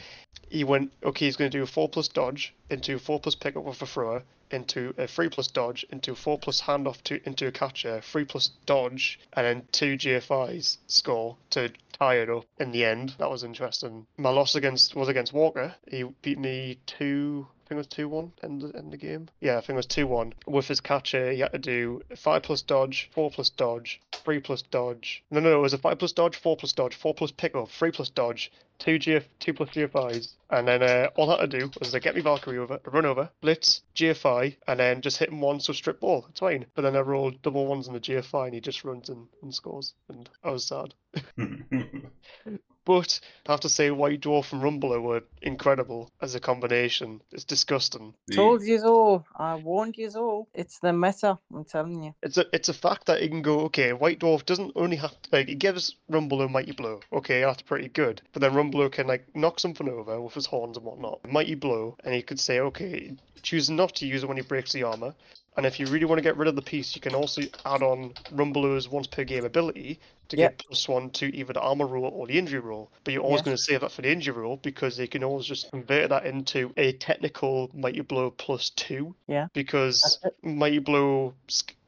he 0.48 0.64
went 0.64 0.92
okay. 1.04 1.26
He's 1.26 1.36
going 1.36 1.50
to 1.50 1.58
do 1.58 1.62
a 1.62 1.66
four 1.66 1.88
plus 1.88 2.08
dodge 2.08 2.54
into 2.68 2.98
four 2.98 3.20
plus 3.20 3.34
pickup 3.34 3.64
with 3.64 3.82
a 3.82 3.86
thrower 3.86 4.22
into 4.50 4.92
a 4.98 5.06
three 5.06 5.28
plus 5.28 5.46
dodge 5.46 5.84
into 5.90 6.14
four 6.14 6.38
plus 6.38 6.60
handoff 6.62 7.02
to 7.02 7.20
into 7.26 7.46
a 7.46 7.52
catcher, 7.52 8.00
three 8.00 8.24
plus 8.24 8.50
dodge, 8.66 9.20
and 9.32 9.46
then 9.46 9.62
two 9.72 9.96
GFIs 9.96 10.78
score 10.86 11.36
to 11.50 11.72
tie 11.92 12.16
it 12.16 12.30
up 12.30 12.46
in 12.58 12.72
the 12.72 12.84
end. 12.84 13.14
That 13.18 13.30
was 13.30 13.44
interesting. 13.44 14.06
My 14.16 14.30
loss 14.30 14.54
against 14.54 14.94
was 14.94 15.08
against 15.08 15.32
Walker. 15.32 15.74
He 15.88 16.02
beat 16.22 16.38
me 16.38 16.78
two 16.86 17.46
think 17.70 17.76
it 17.76 17.86
was 17.86 17.86
two 17.86 18.08
one 18.08 18.32
end 18.42 18.62
the 18.62 18.76
end 18.76 18.92
the 18.92 18.96
game. 18.96 19.28
Yeah, 19.38 19.56
I 19.56 19.60
think 19.60 19.70
it 19.70 19.76
was 19.76 19.86
two 19.86 20.08
one. 20.08 20.34
With 20.44 20.66
his 20.66 20.80
catcher, 20.80 21.30
he 21.30 21.38
had 21.38 21.52
to 21.52 21.58
do 21.58 22.02
five 22.16 22.42
plus 22.42 22.62
dodge, 22.62 23.08
four 23.14 23.30
plus 23.30 23.48
dodge, 23.48 24.00
three 24.10 24.40
plus 24.40 24.62
dodge. 24.62 25.22
No, 25.30 25.38
no, 25.38 25.56
it 25.56 25.62
was 25.62 25.72
a 25.72 25.78
five 25.78 26.00
plus 26.00 26.10
dodge, 26.10 26.34
four 26.34 26.56
plus 26.56 26.72
dodge, 26.72 26.96
four 26.96 27.14
plus 27.14 27.30
pick 27.30 27.52
pickup, 27.52 27.68
three 27.70 27.92
plus 27.92 28.10
dodge, 28.10 28.50
two 28.80 28.98
GF, 28.98 29.22
two 29.38 29.54
plus 29.54 29.68
GFIs, 29.70 30.32
and 30.50 30.66
then 30.66 30.82
uh, 30.82 31.10
all 31.14 31.30
I 31.30 31.42
had 31.42 31.52
to 31.52 31.60
do 31.60 31.70
was 31.78 31.92
to 31.92 32.00
get 32.00 32.16
me 32.16 32.22
Valkyrie 32.22 32.58
over, 32.58 32.80
run 32.86 33.06
over, 33.06 33.30
blitz, 33.40 33.82
GFI, 33.94 34.56
and 34.66 34.80
then 34.80 35.00
just 35.00 35.18
hit 35.18 35.28
him 35.28 35.40
once 35.40 35.66
so 35.66 35.72
strip 35.72 36.00
ball. 36.00 36.26
It's 36.28 36.40
fine. 36.40 36.66
But 36.74 36.82
then 36.82 36.96
I 36.96 37.00
rolled 37.00 37.40
double 37.40 37.66
ones 37.66 37.86
on 37.86 37.94
the 37.94 38.00
GFI, 38.00 38.46
and 38.46 38.54
he 38.54 38.60
just 38.60 38.82
runs 38.82 39.10
and, 39.10 39.28
and 39.42 39.54
scores, 39.54 39.94
and 40.08 40.28
I 40.42 40.50
was 40.50 40.66
sad. 40.66 40.92
But 42.90 43.20
I 43.46 43.52
have 43.52 43.60
to 43.60 43.68
say, 43.68 43.92
White 43.92 44.20
Dwarf 44.22 44.52
and 44.52 44.60
Rumbelow 44.60 45.00
were 45.00 45.22
incredible 45.42 46.10
as 46.20 46.34
a 46.34 46.40
combination. 46.40 47.20
It's 47.30 47.44
disgusting. 47.44 48.14
The- 48.26 48.34
Told 48.34 48.62
you 48.64 48.80
so. 48.80 49.24
I 49.36 49.54
warned 49.54 49.96
you 49.96 50.10
so. 50.10 50.48
It's 50.54 50.80
the 50.80 50.92
meta. 50.92 51.38
I'm 51.54 51.64
telling 51.64 52.02
you. 52.02 52.14
It's 52.20 52.36
a 52.36 52.46
it's 52.52 52.68
a 52.68 52.74
fact 52.74 53.06
that 53.06 53.22
it 53.22 53.28
can 53.28 53.42
go 53.42 53.60
okay. 53.60 53.92
White 53.92 54.18
Dwarf 54.18 54.44
doesn't 54.44 54.72
only 54.74 54.96
have 54.96 55.12
to 55.22 55.28
like 55.30 55.48
it 55.48 55.60
gives 55.60 55.94
Rumbelow 56.10 56.50
Mighty 56.50 56.72
Blow. 56.72 56.98
Okay, 57.12 57.42
that's 57.42 57.62
pretty 57.62 57.86
good. 57.88 58.22
But 58.32 58.42
then 58.42 58.54
Rumbelow 58.54 58.90
can 58.90 59.06
like 59.06 59.36
knock 59.36 59.60
something 59.60 59.88
over 59.88 60.20
with 60.20 60.34
his 60.34 60.46
horns 60.46 60.76
and 60.76 60.84
whatnot. 60.84 61.20
Mighty 61.30 61.54
Blow, 61.54 61.96
and 62.02 62.12
he 62.12 62.22
could 62.22 62.40
say 62.40 62.58
okay, 62.58 63.12
choose 63.42 63.70
not 63.70 63.94
to 63.96 64.06
use 64.06 64.24
it 64.24 64.28
when 64.28 64.36
he 64.36 64.42
breaks 64.42 64.72
the 64.72 64.82
armor. 64.82 65.14
And 65.56 65.66
if 65.66 65.80
you 65.80 65.86
really 65.86 66.04
want 66.04 66.18
to 66.18 66.22
get 66.22 66.36
rid 66.36 66.48
of 66.48 66.56
the 66.56 66.62
piece, 66.62 66.94
you 66.94 67.00
can 67.00 67.14
also 67.14 67.42
add 67.66 67.82
on 67.82 68.14
Rumbelow's 68.32 68.88
once 68.88 69.06
per 69.08 69.24
game 69.24 69.44
ability 69.44 69.98
to 70.28 70.36
Yep. 70.36 70.58
get 70.58 70.66
plus 70.66 70.88
one 70.88 71.10
to 71.10 71.26
either 71.36 71.52
the 71.52 71.60
armor 71.60 71.86
roll 71.86 72.04
or 72.06 72.26
the 72.28 72.38
injury 72.38 72.60
roll. 72.60 72.90
But 73.02 73.14
you're 73.14 73.22
always 73.22 73.40
Yeah. 73.40 73.46
going 73.46 73.56
to 73.56 73.62
save 73.62 73.80
that 73.80 73.90
for 73.90 74.02
the 74.02 74.10
injury 74.12 74.40
roll 74.40 74.56
because 74.58 74.96
they 74.96 75.08
can 75.08 75.24
always 75.24 75.44
just 75.46 75.70
convert 75.72 76.10
that 76.10 76.24
into 76.24 76.72
a 76.76 76.92
technical 76.92 77.68
Mighty 77.74 78.00
Blow 78.02 78.30
plus 78.30 78.70
two. 78.70 79.14
Yeah. 79.26 79.48
Because. 79.52 80.20
Mighty 80.42 80.78
Blow 80.78 81.34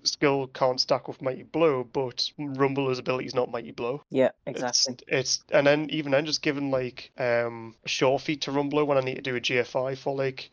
skill 0.05 0.49
can't 0.49 0.81
stack 0.81 1.07
with 1.07 1.23
Mighty 1.23 1.45
Blow, 1.45 1.85
but 1.85 2.29
Rumbelow's 2.39 2.99
ability 2.99 3.27
is 3.27 3.35
not 3.37 3.51
Mighty 3.53 3.71
Blow. 3.71 4.03
Yeah, 4.11 4.31
It's, 4.47 4.61
exactly. 4.61 4.97
it's 5.07 5.45
and 5.53 5.65
then 5.65 5.89
even 5.91 6.11
then 6.11 6.27
just 6.27 6.43
giving 6.43 6.73
like 6.73 7.13
um 7.19 7.77
a 7.85 7.89
sure 7.89 8.19
feet 8.19 8.41
to 8.43 8.51
Rumbelow 8.51 8.85
when 8.87 8.99
I 8.99 9.03
need 9.03 9.15
to 9.15 9.23
do 9.23 9.37
a 9.37 9.41
GFI 9.41 9.97
for 9.97 10.17
like 10.17 10.51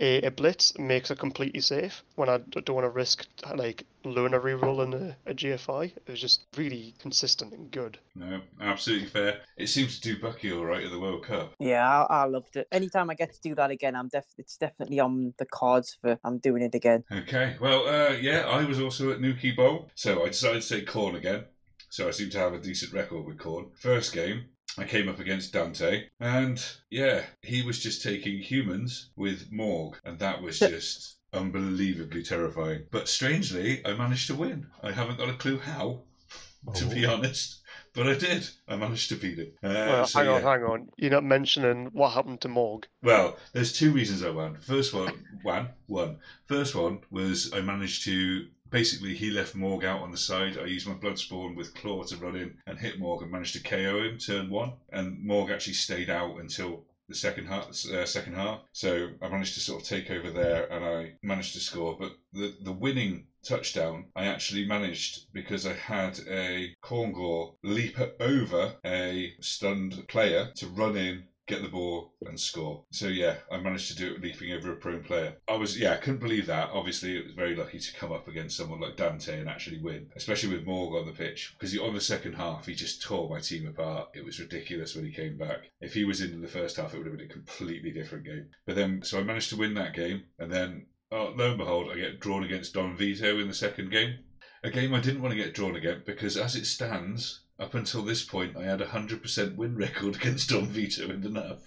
a, 0.00 0.22
a 0.22 0.30
blitz 0.30 0.78
makes 0.78 1.10
it 1.10 1.18
completely 1.18 1.60
safe 1.60 2.02
when 2.14 2.28
I 2.28 2.38
don't 2.38 2.74
want 2.74 2.84
to 2.84 2.90
risk 2.90 3.26
like 3.54 3.84
Luna 4.04 4.38
rerolling 4.38 4.94
a, 4.94 5.16
a 5.30 5.34
GFI. 5.34 5.92
It 5.96 6.10
was 6.10 6.20
just 6.20 6.46
really 6.56 6.94
consistent 6.98 7.52
and 7.52 7.70
good. 7.70 7.98
no, 8.14 8.40
absolutely 8.60 9.08
fair. 9.08 9.40
It 9.56 9.68
seems 9.68 9.98
to 9.98 10.14
do 10.14 10.20
Bucky 10.20 10.52
all 10.52 10.64
right 10.64 10.84
at 10.84 10.90
the 10.90 10.98
World 10.98 11.24
Cup. 11.24 11.54
Yeah, 11.58 11.86
I, 11.86 12.22
I 12.22 12.24
loved 12.26 12.56
it. 12.56 12.68
Anytime 12.70 13.10
I 13.10 13.14
get 13.14 13.32
to 13.32 13.40
do 13.40 13.54
that 13.54 13.70
again, 13.70 13.96
I'm 13.96 14.08
def. 14.08 14.26
It's 14.38 14.56
definitely 14.56 15.00
on 15.00 15.34
the 15.38 15.46
cards 15.46 15.96
for. 16.00 16.18
I'm 16.24 16.38
doing 16.38 16.62
it 16.62 16.74
again. 16.74 17.04
Okay, 17.10 17.56
well, 17.60 17.86
uh, 17.88 18.14
yeah, 18.14 18.40
I 18.46 18.64
was 18.64 18.80
also 18.80 19.10
at 19.10 19.18
Nuki 19.18 19.54
Bowl, 19.56 19.90
so 19.94 20.24
I 20.24 20.28
decided 20.28 20.62
to 20.62 20.68
take 20.68 20.86
Khorne 20.86 21.16
again. 21.16 21.44
So 21.88 22.08
I 22.08 22.10
seem 22.10 22.30
to 22.30 22.38
have 22.38 22.52
a 22.52 22.58
decent 22.58 22.92
record 22.92 23.24
with 23.24 23.38
Khorne. 23.38 23.70
First 23.76 24.12
game, 24.12 24.46
I 24.78 24.84
came 24.84 25.08
up 25.08 25.18
against 25.18 25.52
Dante, 25.52 26.04
and 26.20 26.62
yeah, 26.90 27.22
he 27.42 27.62
was 27.62 27.82
just 27.82 28.02
taking 28.02 28.38
humans 28.38 29.10
with 29.16 29.50
Morg, 29.50 29.96
and 30.04 30.18
that 30.18 30.42
was 30.42 30.58
just 30.58 31.16
unbelievably 31.32 32.22
terrifying. 32.24 32.84
But 32.90 33.08
strangely, 33.08 33.84
I 33.86 33.94
managed 33.94 34.26
to 34.28 34.34
win. 34.34 34.66
I 34.82 34.92
haven't 34.92 35.18
got 35.18 35.28
a 35.30 35.34
clue 35.34 35.58
how, 35.58 36.02
to 36.74 36.84
be 36.86 37.06
Oh. 37.06 37.14
honest, 37.14 37.62
but 37.94 38.06
I 38.08 38.14
did. 38.14 38.48
I 38.68 38.76
managed 38.76 39.08
to 39.10 39.16
beat 39.16 39.38
him. 39.38 39.52
Uh, 39.62 39.68
well, 39.72 40.06
so, 40.06 40.18
hang 40.18 40.28
on, 40.28 40.42
yeah. 40.42 40.50
hang 40.50 40.62
on. 40.64 40.88
You're 40.96 41.10
not 41.10 41.24
mentioning 41.24 41.86
what 41.92 42.10
happened 42.12 42.40
to 42.42 42.48
Morg. 42.48 42.86
Well, 43.02 43.36
there's 43.52 43.72
two 43.72 43.92
reasons 43.92 44.22
I 44.22 44.30
won. 44.30 44.58
First 44.60 44.92
one, 44.92 45.24
one, 45.42 45.68
one. 45.86 46.18
First 46.46 46.74
one 46.74 47.00
was 47.10 47.50
I 47.54 47.60
managed 47.60 48.04
to 48.04 48.46
basically 48.70 49.14
he 49.14 49.30
left 49.30 49.54
Morg 49.54 49.84
out 49.84 50.00
on 50.00 50.10
the 50.10 50.16
side. 50.16 50.58
I 50.58 50.66
used 50.66 50.86
my 50.86 50.94
Bloodspawn 50.94 51.56
with 51.56 51.74
Claw 51.74 52.02
to 52.04 52.16
run 52.16 52.36
in 52.36 52.58
and 52.66 52.78
hit 52.78 52.98
Morg 52.98 53.22
and 53.22 53.30
managed 53.30 53.54
to 53.54 53.62
KO 53.62 54.02
him 54.02 54.18
turn 54.18 54.50
one. 54.50 54.74
And 54.90 55.22
Morg 55.22 55.50
actually 55.50 55.74
stayed 55.74 56.10
out 56.10 56.38
until 56.38 56.84
the 57.08 57.14
second 57.14 57.46
half. 57.46 57.68
Uh, 57.68 58.04
second 58.04 58.34
half. 58.34 58.60
So 58.72 59.10
I 59.22 59.28
managed 59.28 59.54
to 59.54 59.60
sort 59.60 59.82
of 59.82 59.88
take 59.88 60.10
over 60.10 60.30
there 60.30 60.66
and 60.72 60.84
I 60.84 61.12
managed 61.22 61.54
to 61.54 61.60
score. 61.60 61.96
But 61.98 62.12
the 62.32 62.56
the 62.60 62.72
winning 62.72 63.26
touchdown 63.44 64.06
I 64.16 64.26
actually 64.26 64.66
managed 64.66 65.32
because 65.32 65.66
I 65.66 65.74
had 65.74 66.18
a 66.28 66.74
Khorngor 66.82 67.54
leap 67.62 67.96
over 68.18 68.74
a 68.84 69.34
stunned 69.40 70.08
player 70.08 70.50
to 70.56 70.66
run 70.66 70.96
in 70.96 71.24
get 71.46 71.62
the 71.62 71.68
ball 71.68 72.12
and 72.24 72.38
score. 72.38 72.84
So 72.90 73.06
yeah, 73.06 73.36
I 73.50 73.58
managed 73.58 73.88
to 73.88 73.96
do 73.96 74.12
it 74.12 74.20
leaping 74.20 74.52
over 74.52 74.72
a 74.72 74.76
prone 74.76 75.02
player. 75.02 75.36
I 75.48 75.54
was 75.54 75.78
yeah, 75.78 75.92
I 75.92 75.96
couldn't 75.96 76.20
believe 76.20 76.46
that. 76.46 76.70
Obviously, 76.72 77.16
it 77.16 77.24
was 77.24 77.34
very 77.34 77.54
lucky 77.54 77.78
to 77.78 77.94
come 77.94 78.12
up 78.12 78.28
against 78.28 78.56
someone 78.56 78.80
like 78.80 78.96
Dante 78.96 79.38
and 79.38 79.48
actually 79.48 79.80
win, 79.80 80.08
especially 80.16 80.54
with 80.54 80.66
Morg 80.66 80.94
on 80.94 81.06
the 81.06 81.12
pitch 81.12 81.54
because 81.58 81.76
on 81.78 81.94
the 81.94 82.00
second 82.00 82.34
half 82.34 82.66
he 82.66 82.74
just 82.74 83.02
tore 83.02 83.28
my 83.28 83.40
team 83.40 83.66
apart. 83.66 84.08
It 84.14 84.24
was 84.24 84.40
ridiculous 84.40 84.94
when 84.94 85.04
he 85.04 85.12
came 85.12 85.38
back. 85.38 85.70
If 85.80 85.94
he 85.94 86.04
was 86.04 86.20
in 86.20 86.40
the 86.40 86.48
first 86.48 86.76
half, 86.76 86.94
it 86.94 86.98
would 86.98 87.06
have 87.06 87.16
been 87.16 87.26
a 87.26 87.32
completely 87.32 87.92
different 87.92 88.24
game. 88.24 88.48
But 88.66 88.76
then, 88.76 89.02
so 89.02 89.18
I 89.18 89.22
managed 89.22 89.50
to 89.50 89.56
win 89.56 89.74
that 89.74 89.94
game, 89.94 90.24
and 90.38 90.50
then 90.52 90.86
oh, 91.12 91.32
lo 91.36 91.50
and 91.50 91.58
behold, 91.58 91.90
I 91.90 91.96
get 91.96 92.20
drawn 92.20 92.44
against 92.44 92.74
Don 92.74 92.96
Vito 92.96 93.38
in 93.38 93.48
the 93.48 93.54
second 93.54 93.90
game. 93.90 94.18
A 94.62 94.70
game 94.70 94.94
I 94.94 95.00
didn't 95.00 95.22
want 95.22 95.32
to 95.32 95.42
get 95.42 95.54
drawn 95.54 95.76
again 95.76 96.02
because, 96.04 96.36
as 96.36 96.56
it 96.56 96.66
stands, 96.66 97.42
up 97.58 97.74
until 97.74 98.02
this 98.02 98.24
point, 98.24 98.56
I 98.56 98.64
had 98.64 98.80
a 98.80 98.86
100% 98.86 99.56
win 99.56 99.76
record 99.76 100.16
against 100.16 100.50
Don 100.50 100.66
Vito 100.66 101.08
in 101.10 101.20
the 101.22 101.28
NAF. 101.28 101.60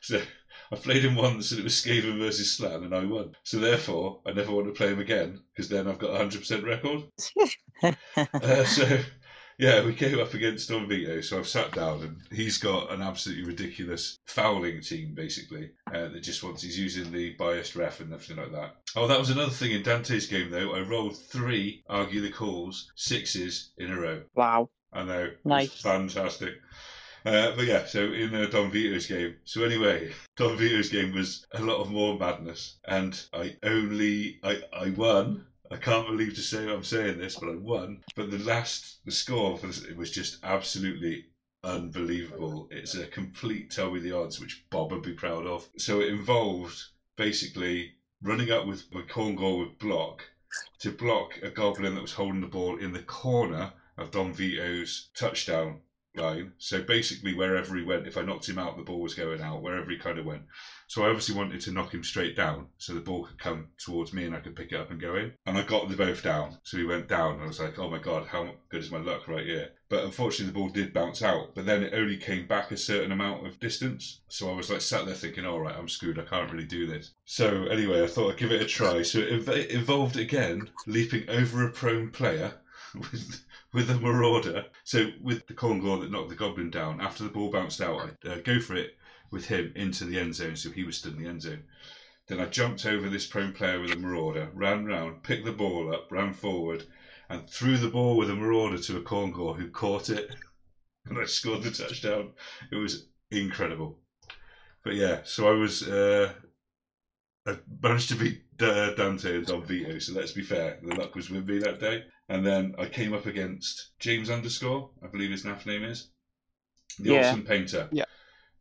So 0.00 0.20
I 0.70 0.76
played 0.76 1.04
him 1.04 1.16
once 1.16 1.50
and 1.50 1.60
it 1.60 1.64
was 1.64 1.74
Skaven 1.74 2.18
versus 2.18 2.52
Slann 2.52 2.84
and 2.84 2.94
I 2.94 3.04
won. 3.04 3.34
So 3.42 3.58
therefore, 3.58 4.20
I 4.26 4.32
never 4.32 4.52
want 4.52 4.66
to 4.66 4.72
play 4.72 4.88
him 4.88 5.00
again 5.00 5.40
because 5.52 5.68
then 5.68 5.88
I've 5.88 5.98
got 5.98 6.20
a 6.20 6.24
100% 6.24 6.64
record. 6.64 7.02
Uh, 8.16 8.64
so 8.64 9.00
yeah, 9.58 9.84
we 9.84 9.94
came 9.94 10.20
up 10.20 10.34
against 10.34 10.68
Don 10.68 10.88
Vito. 10.88 11.20
So 11.20 11.38
I've 11.38 11.48
sat 11.48 11.72
down 11.72 12.02
and 12.02 12.16
he's 12.30 12.58
got 12.58 12.92
an 12.92 13.02
absolutely 13.02 13.44
ridiculous 13.44 14.18
fouling 14.26 14.80
team 14.80 15.14
basically 15.14 15.70
uh, 15.92 16.08
that 16.08 16.22
just 16.22 16.42
wants, 16.42 16.62
he's 16.62 16.78
using 16.78 17.10
the 17.10 17.34
biased 17.34 17.74
ref 17.74 18.00
and 18.00 18.12
everything 18.12 18.36
like 18.36 18.52
that. 18.52 18.76
Oh, 18.94 19.06
that 19.08 19.18
was 19.18 19.30
another 19.30 19.50
thing 19.50 19.72
in 19.72 19.82
Dante's 19.82 20.26
game 20.26 20.50
though. 20.50 20.74
I 20.74 20.80
rolled 20.80 21.16
three, 21.16 21.82
argue 21.88 22.20
the 22.20 22.30
calls, 22.30 22.92
sixes 22.94 23.72
in 23.78 23.90
a 23.90 24.00
row. 24.00 24.22
wow. 24.34 24.68
I 24.92 25.04
know. 25.04 25.30
Nice. 25.44 25.80
fantastic. 25.80 26.54
Uh, 27.24 27.54
but 27.54 27.66
yeah, 27.66 27.84
so 27.84 28.12
in 28.12 28.34
uh, 28.34 28.46
Don 28.46 28.70
Vito's 28.70 29.06
game. 29.06 29.36
So 29.44 29.64
anyway, 29.64 30.12
Don 30.36 30.56
Vito's 30.56 30.88
game 30.88 31.14
was 31.14 31.46
a 31.52 31.62
lot 31.62 31.80
of 31.80 31.90
more 31.90 32.18
madness, 32.18 32.78
and 32.86 33.18
I 33.32 33.56
only 33.62 34.40
I 34.42 34.60
I 34.72 34.90
won. 34.90 35.46
I 35.70 35.76
can't 35.76 36.06
believe 36.06 36.34
to 36.34 36.42
say 36.42 36.68
I'm 36.68 36.84
saying 36.84 37.18
this, 37.18 37.36
but 37.36 37.48
I 37.48 37.56
won. 37.56 38.02
But 38.16 38.30
the 38.30 38.38
last 38.38 39.04
the 39.04 39.12
score 39.12 39.56
for 39.56 39.68
this, 39.68 39.84
it 39.84 39.96
was 39.96 40.10
just 40.10 40.38
absolutely 40.42 41.26
unbelievable. 41.64 42.68
It's 42.70 42.96
a 42.96 43.06
complete 43.06 43.70
tell 43.70 43.92
me 43.92 44.00
the 44.00 44.16
odds, 44.16 44.40
which 44.40 44.64
Bob 44.70 44.90
would 44.90 45.02
be 45.02 45.14
proud 45.14 45.46
of. 45.46 45.68
So 45.78 46.00
it 46.00 46.08
involved 46.08 46.78
basically 47.16 47.92
running 48.20 48.50
up 48.50 48.66
with 48.66 48.84
with 48.92 49.06
Khorngor 49.06 49.60
with 49.60 49.78
block 49.78 50.24
to 50.80 50.90
block 50.90 51.38
a 51.42 51.50
goblin 51.50 51.94
that 51.94 52.02
was 52.02 52.12
holding 52.12 52.40
the 52.40 52.46
ball 52.48 52.78
in 52.78 52.92
the 52.92 53.02
corner 53.02 53.72
of 53.98 54.10
Don 54.10 54.32
Vito's 54.32 55.10
touchdown 55.14 55.80
line. 56.14 56.52
So 56.58 56.82
basically, 56.82 57.34
wherever 57.34 57.76
he 57.76 57.84
went, 57.84 58.06
if 58.06 58.16
I 58.16 58.22
knocked 58.22 58.48
him 58.48 58.58
out, 58.58 58.76
the 58.76 58.82
ball 58.82 59.00
was 59.00 59.14
going 59.14 59.40
out, 59.40 59.62
wherever 59.62 59.90
he 59.90 59.96
kind 59.96 60.18
of 60.18 60.26
went. 60.26 60.42
So 60.86 61.02
I 61.02 61.08
obviously 61.08 61.34
wanted 61.34 61.60
to 61.62 61.72
knock 61.72 61.94
him 61.94 62.04
straight 62.04 62.36
down 62.36 62.66
so 62.76 62.92
the 62.92 63.00
ball 63.00 63.24
could 63.24 63.38
come 63.38 63.68
towards 63.78 64.12
me 64.12 64.24
and 64.24 64.34
I 64.34 64.40
could 64.40 64.56
pick 64.56 64.72
it 64.72 64.80
up 64.80 64.90
and 64.90 65.00
go 65.00 65.16
in. 65.16 65.32
And 65.46 65.56
I 65.56 65.62
got 65.62 65.88
them 65.88 65.96
both 65.96 66.22
down. 66.22 66.58
So 66.64 66.76
he 66.76 66.84
went 66.84 67.08
down. 67.08 67.40
I 67.40 67.46
was 67.46 67.60
like, 67.60 67.78
oh 67.78 67.88
my 67.88 67.98
God, 67.98 68.26
how 68.26 68.50
good 68.68 68.82
is 68.82 68.90
my 68.90 68.98
luck 68.98 69.26
right 69.26 69.46
here? 69.46 69.70
But 69.88 70.04
unfortunately, 70.04 70.52
the 70.52 70.58
ball 70.58 70.68
did 70.68 70.92
bounce 70.92 71.22
out. 71.22 71.54
But 71.54 71.66
then 71.66 71.82
it 71.82 71.94
only 71.94 72.18
came 72.18 72.46
back 72.46 72.70
a 72.70 72.76
certain 72.76 73.12
amount 73.12 73.46
of 73.46 73.58
distance. 73.58 74.20
So 74.28 74.50
I 74.50 74.56
was 74.56 74.70
like 74.70 74.82
sat 74.82 75.06
there 75.06 75.14
thinking, 75.14 75.46
all 75.46 75.60
right, 75.60 75.76
I'm 75.76 75.88
screwed. 75.88 76.18
I 76.18 76.24
can't 76.24 76.50
really 76.50 76.66
do 76.66 76.86
this. 76.86 77.12
So 77.24 77.64
anyway, 77.64 78.02
I 78.02 78.06
thought 78.06 78.32
I'd 78.32 78.38
give 78.38 78.52
it 78.52 78.62
a 78.62 78.66
try. 78.66 79.02
So 79.02 79.20
it 79.20 79.46
inv- 79.46 79.68
involved 79.68 80.18
again 80.18 80.68
leaping 80.86 81.28
over 81.30 81.66
a 81.66 81.72
prone 81.72 82.10
player 82.10 82.52
with 82.94 83.42
with 83.72 83.90
a 83.90 83.98
marauder. 83.98 84.66
So 84.84 85.10
with 85.20 85.46
the 85.46 85.54
Khorngor 85.54 86.00
that 86.00 86.10
knocked 86.10 86.28
the 86.28 86.34
goblin 86.34 86.70
down, 86.70 87.00
after 87.00 87.24
the 87.24 87.30
ball 87.30 87.50
bounced 87.50 87.80
out, 87.80 88.10
I'd 88.24 88.28
uh, 88.28 88.40
go 88.40 88.60
for 88.60 88.76
it 88.76 88.96
with 89.30 89.46
him 89.46 89.72
into 89.74 90.04
the 90.04 90.18
end 90.18 90.34
zone. 90.34 90.56
So 90.56 90.70
he 90.70 90.84
was 90.84 90.98
stood 90.98 91.16
in 91.16 91.22
the 91.22 91.28
end 91.28 91.42
zone. 91.42 91.64
Then 92.28 92.40
I 92.40 92.46
jumped 92.46 92.86
over 92.86 93.08
this 93.08 93.26
prone 93.26 93.52
player 93.52 93.80
with 93.80 93.92
a 93.92 93.96
marauder, 93.96 94.50
ran 94.54 94.84
round, 94.84 95.22
picked 95.22 95.44
the 95.44 95.52
ball 95.52 95.92
up, 95.92 96.10
ran 96.12 96.32
forward, 96.32 96.84
and 97.28 97.48
threw 97.48 97.76
the 97.76 97.88
ball 97.88 98.16
with 98.16 98.30
a 98.30 98.34
marauder 98.34 98.78
to 98.78 98.98
a 98.98 99.02
Khorngor 99.02 99.56
who 99.56 99.70
caught 99.70 100.08
it, 100.08 100.34
and 101.06 101.18
I 101.18 101.24
scored 101.24 101.62
the 101.62 101.70
touchdown. 101.70 102.32
It 102.70 102.76
was 102.76 103.06
incredible. 103.30 103.98
But 104.84 104.94
yeah, 104.94 105.20
so 105.24 105.48
I 105.48 105.52
was. 105.52 105.86
Uh, 105.86 106.32
I 107.44 107.58
managed 107.82 108.08
to 108.10 108.14
beat 108.14 108.44
uh, 108.60 108.94
Dante 108.94 109.38
and 109.38 109.46
Don 109.46 109.64
Vito, 109.64 109.98
so 109.98 110.12
let's 110.12 110.30
be 110.30 110.42
fair, 110.42 110.78
the 110.80 110.94
luck 110.94 111.16
was 111.16 111.28
with 111.28 111.48
me 111.48 111.58
that 111.58 111.80
day. 111.80 112.04
And 112.32 112.46
then 112.46 112.74
I 112.78 112.86
came 112.86 113.12
up 113.12 113.26
against 113.26 113.90
James 113.98 114.30
underscore, 114.30 114.88
I 115.02 115.08
believe 115.08 115.30
his 115.30 115.44
NAF 115.44 115.66
name 115.66 115.84
is. 115.84 116.08
The 116.98 117.12
Yeah. 117.12 117.28
awesome 117.28 117.44
painter. 117.44 117.90
Yeah. 117.92 118.06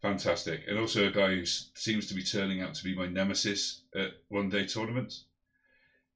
fantastic, 0.01 0.63
and 0.67 0.77
also 0.79 1.07
a 1.07 1.11
guy 1.11 1.35
who 1.35 1.45
seems 1.45 2.07
to 2.07 2.15
be 2.15 2.23
turning 2.23 2.59
out 2.59 2.73
to 2.73 2.83
be 2.83 2.95
my 2.95 3.05
nemesis 3.05 3.83
at 3.95 4.11
one 4.29 4.49
day 4.49 4.65
tournaments. 4.65 5.25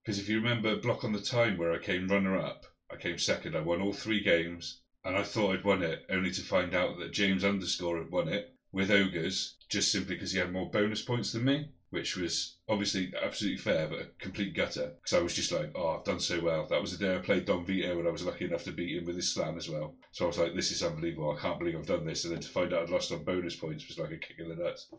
Because 0.01 0.19
if 0.19 0.27
you 0.27 0.37
remember 0.37 0.75
Block 0.75 1.03
on 1.05 1.13
the 1.13 1.21
Time, 1.21 1.55
where 1.57 1.71
I 1.71 1.77
came 1.77 2.07
runner 2.09 2.37
up, 2.37 2.65
I 2.91 2.97
came 2.97 3.19
second. 3.19 3.55
I 3.55 3.61
won 3.61 3.81
all 3.81 3.93
three 3.93 4.21
games, 4.21 4.81
and 5.05 5.15
I 5.15 5.23
thought 5.23 5.53
I'd 5.53 5.63
won 5.63 5.83
it, 5.83 6.03
only 6.09 6.31
to 6.31 6.41
find 6.41 6.73
out 6.73 6.97
that 6.97 7.13
James 7.13 7.43
Underscore 7.45 7.99
had 7.99 8.11
won 8.11 8.27
it 8.27 8.55
with 8.71 8.89
Ogres, 8.91 9.55
just 9.69 9.91
simply 9.91 10.15
because 10.15 10.31
he 10.33 10.39
had 10.39 10.51
more 10.51 10.69
bonus 10.69 11.03
points 11.03 11.31
than 11.31 11.45
me, 11.45 11.69
which 11.95 12.17
was 12.17 12.57
obviously 12.67 13.13
absolutely 13.23 13.57
fair, 13.57 13.87
but 13.87 13.99
a 13.99 14.07
complete 14.19 14.53
gutter. 14.53 14.91
Because 15.01 15.17
I 15.17 15.23
was 15.23 15.33
just 15.33 15.53
like, 15.53 15.71
oh, 15.75 15.97
I've 15.97 16.03
done 16.03 16.19
so 16.19 16.41
well. 16.41 16.67
That 16.67 16.81
was 16.81 16.95
the 16.95 17.03
day 17.03 17.15
I 17.15 17.19
played 17.19 17.45
Don 17.45 17.65
Vito, 17.65 17.97
and 17.97 18.07
I 18.07 18.11
was 18.11 18.25
lucky 18.25 18.43
enough 18.43 18.65
to 18.65 18.73
beat 18.73 18.97
him 18.97 19.05
with 19.05 19.15
his 19.15 19.33
Slann 19.33 19.55
as 19.55 19.69
well. 19.69 19.95
So 20.11 20.25
I 20.25 20.27
was 20.27 20.37
like, 20.37 20.53
this 20.53 20.71
is 20.71 20.83
unbelievable. 20.83 21.31
I 21.35 21.41
can't 21.41 21.57
believe 21.57 21.77
I've 21.77 21.87
done 21.87 22.05
this. 22.05 22.25
And 22.25 22.33
then 22.33 22.41
to 22.41 22.49
find 22.49 22.73
out 22.73 22.83
I'd 22.83 22.89
lost 22.89 23.13
on 23.13 23.23
bonus 23.23 23.55
points 23.55 23.87
was 23.87 23.97
like 23.97 24.11
a 24.11 24.17
kick 24.17 24.37
in 24.39 24.49
the 24.49 24.55
nuts. 24.55 24.89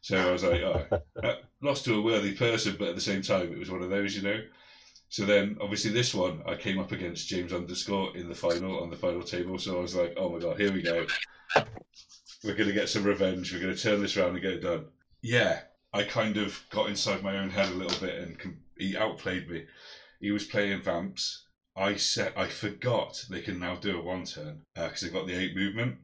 So 0.00 0.16
I 0.16 0.32
was 0.32 0.42
like, 0.42 0.62
oh, 0.62 0.86
uh, 1.22 1.34
lost 1.60 1.84
to 1.84 1.94
a 1.96 2.02
worthy 2.02 2.34
person, 2.34 2.76
but 2.78 2.88
at 2.88 2.94
the 2.94 3.02
same 3.02 3.20
time, 3.20 3.52
it 3.52 3.58
was 3.58 3.70
one 3.70 3.82
of 3.82 3.90
those, 3.90 4.16
you 4.16 4.22
know. 4.22 4.40
So 5.10 5.26
then, 5.26 5.58
obviously, 5.60 5.90
this 5.90 6.14
one 6.14 6.42
I 6.46 6.54
came 6.54 6.78
up 6.78 6.92
against 6.92 7.28
James 7.28 7.52
Underscore 7.52 8.16
in 8.16 8.28
the 8.28 8.34
final 8.34 8.80
on 8.80 8.88
the 8.88 8.96
final 8.96 9.22
table. 9.22 9.58
So 9.58 9.76
I 9.76 9.82
was 9.82 9.94
like, 9.94 10.14
oh 10.16 10.30
my 10.30 10.38
god, 10.38 10.58
here 10.58 10.72
we 10.72 10.80
go. 10.82 11.04
We're 12.42 12.54
gonna 12.54 12.72
get 12.72 12.88
some 12.88 13.02
revenge. 13.02 13.52
We're 13.52 13.60
gonna 13.60 13.76
turn 13.76 14.00
this 14.00 14.16
around 14.16 14.30
and 14.30 14.40
get 14.40 14.54
it 14.54 14.62
done. 14.62 14.86
Yeah, 15.20 15.60
I 15.92 16.04
kind 16.04 16.36
of 16.36 16.60
got 16.70 16.88
inside 16.88 17.22
my 17.22 17.36
own 17.38 17.50
head 17.50 17.68
a 17.68 17.74
little 17.74 17.98
bit, 18.00 18.22
and 18.22 18.38
com- 18.38 18.60
he 18.78 18.96
outplayed 18.96 19.48
me. 19.50 19.64
He 20.20 20.30
was 20.30 20.44
playing 20.44 20.82
vamps. 20.82 21.44
I 21.76 21.96
set. 21.96 22.36
I 22.36 22.46
forgot 22.46 23.24
they 23.30 23.40
can 23.40 23.58
now 23.58 23.76
do 23.76 23.98
a 23.98 24.02
one 24.02 24.24
turn 24.24 24.62
because 24.74 25.00
they've 25.00 25.12
got 25.12 25.26
the 25.26 25.34
eight 25.38 25.56
movement. 25.56 25.96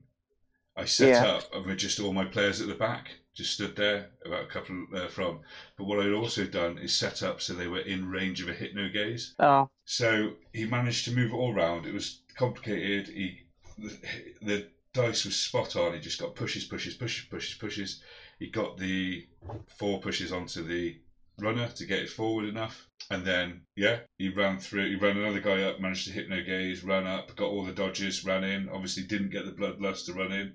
I 0.76 0.84
set 0.84 1.08
Yeah. 1.08 1.24
up 1.26 1.54
and 1.54 1.66
with 1.66 1.78
just 1.78 2.00
all 2.00 2.12
my 2.12 2.24
players 2.24 2.60
at 2.60 2.68
the 2.68 2.74
back, 2.74 3.08
just 3.34 3.54
stood 3.54 3.76
there 3.76 4.10
about 4.24 4.44
a 4.44 4.46
couple 4.46 4.86
uh, 4.94 5.08
from. 5.08 5.40
But 5.76 5.84
what 5.84 6.00
I'd 6.04 6.12
also 6.12 6.44
done 6.46 6.78
is 6.78 6.94
set 6.94 7.22
up 7.22 7.40
so 7.40 7.52
they 7.54 7.66
were 7.66 7.80
in 7.80 8.10
range 8.10 8.40
of 8.42 8.48
a 8.48 8.52
hypno 8.54 8.88
gaze. 8.88 9.34
Oh, 9.38 9.68
So 9.84 10.34
he 10.52 10.66
managed 10.66 11.04
to 11.06 11.14
move 11.14 11.30
it 11.32 11.34
all 11.36 11.54
round. 11.54 11.86
It 11.86 11.94
was 11.94 12.20
complicated. 12.36 13.08
He 13.08 13.42
the, 13.78 13.98
the 14.42 14.68
dice 14.94 15.24
was 15.24 15.36
spot 15.36 15.76
on. 15.76 15.94
He 15.94 16.00
just 16.00 16.20
got 16.20 16.34
pushes, 16.34 16.64
pushes, 16.64 16.94
pushes, 16.94 17.26
pushes, 17.26 17.54
pushes. 17.58 18.02
He 18.38 18.48
got 18.48 18.76
the 18.76 19.24
four 19.66 19.98
pushes 19.98 20.32
onto 20.32 20.62
the 20.62 20.96
runner 21.38 21.68
to 21.68 21.84
get 21.84 22.00
it 22.00 22.08
forward 22.08 22.44
enough, 22.44 22.86
and 23.10 23.24
then 23.24 23.60
yeah, 23.74 23.98
he 24.18 24.28
ran 24.28 24.58
through. 24.58 24.88
He 24.88 24.94
ran 24.94 25.16
another 25.16 25.38
guy 25.38 25.62
up, 25.62 25.78
managed 25.78 26.04
to 26.06 26.12
hypno 26.12 26.40
gaze, 26.42 26.82
ran 26.82 27.06
up, 27.06 27.34
got 27.36 27.48
all 27.48 27.62
the 27.62 27.72
dodges, 27.72 28.24
ran 28.24 28.42
in. 28.44 28.68
Obviously, 28.68 29.02
didn't 29.02 29.30
get 29.30 29.44
the 29.44 29.50
bloodlust 29.50 30.04
to 30.04 30.12
run 30.12 30.32
in, 30.32 30.52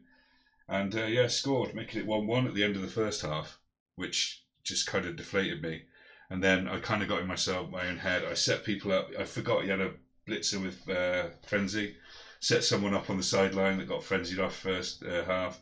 and 0.67 0.93
uh, 0.95 1.03
yeah, 1.03 1.27
scored, 1.27 1.73
making 1.73 1.99
it 1.99 2.05
one-one 2.05 2.45
at 2.45 2.53
the 2.53 2.63
end 2.63 2.75
of 2.75 2.81
the 2.81 2.87
first 2.87 3.21
half, 3.21 3.57
which 3.95 4.41
just 4.63 4.85
kind 4.85 5.05
of 5.05 5.15
deflated 5.15 5.61
me. 5.61 5.81
And 6.29 6.41
then 6.41 6.67
I 6.67 6.77
kind 6.77 7.01
of 7.01 7.09
got 7.09 7.19
in 7.19 7.27
myself, 7.27 7.69
my 7.69 7.87
own 7.87 7.97
head. 7.97 8.23
I 8.23 8.33
set 8.33 8.63
people 8.63 8.91
up. 8.91 9.09
I 9.19 9.25
forgot 9.25 9.63
he 9.63 9.69
had 9.69 9.81
a 9.81 9.91
blitzer 10.25 10.61
with 10.61 10.87
uh, 10.87 11.27
frenzy. 11.45 11.95
Set 12.39 12.63
someone 12.63 12.93
up 12.93 13.09
on 13.09 13.17
the 13.17 13.23
sideline 13.23 13.77
that 13.77 13.87
got 13.87 14.01
frenzied 14.01 14.39
off 14.39 14.55
first 14.55 15.03
uh, 15.03 15.23
half. 15.23 15.59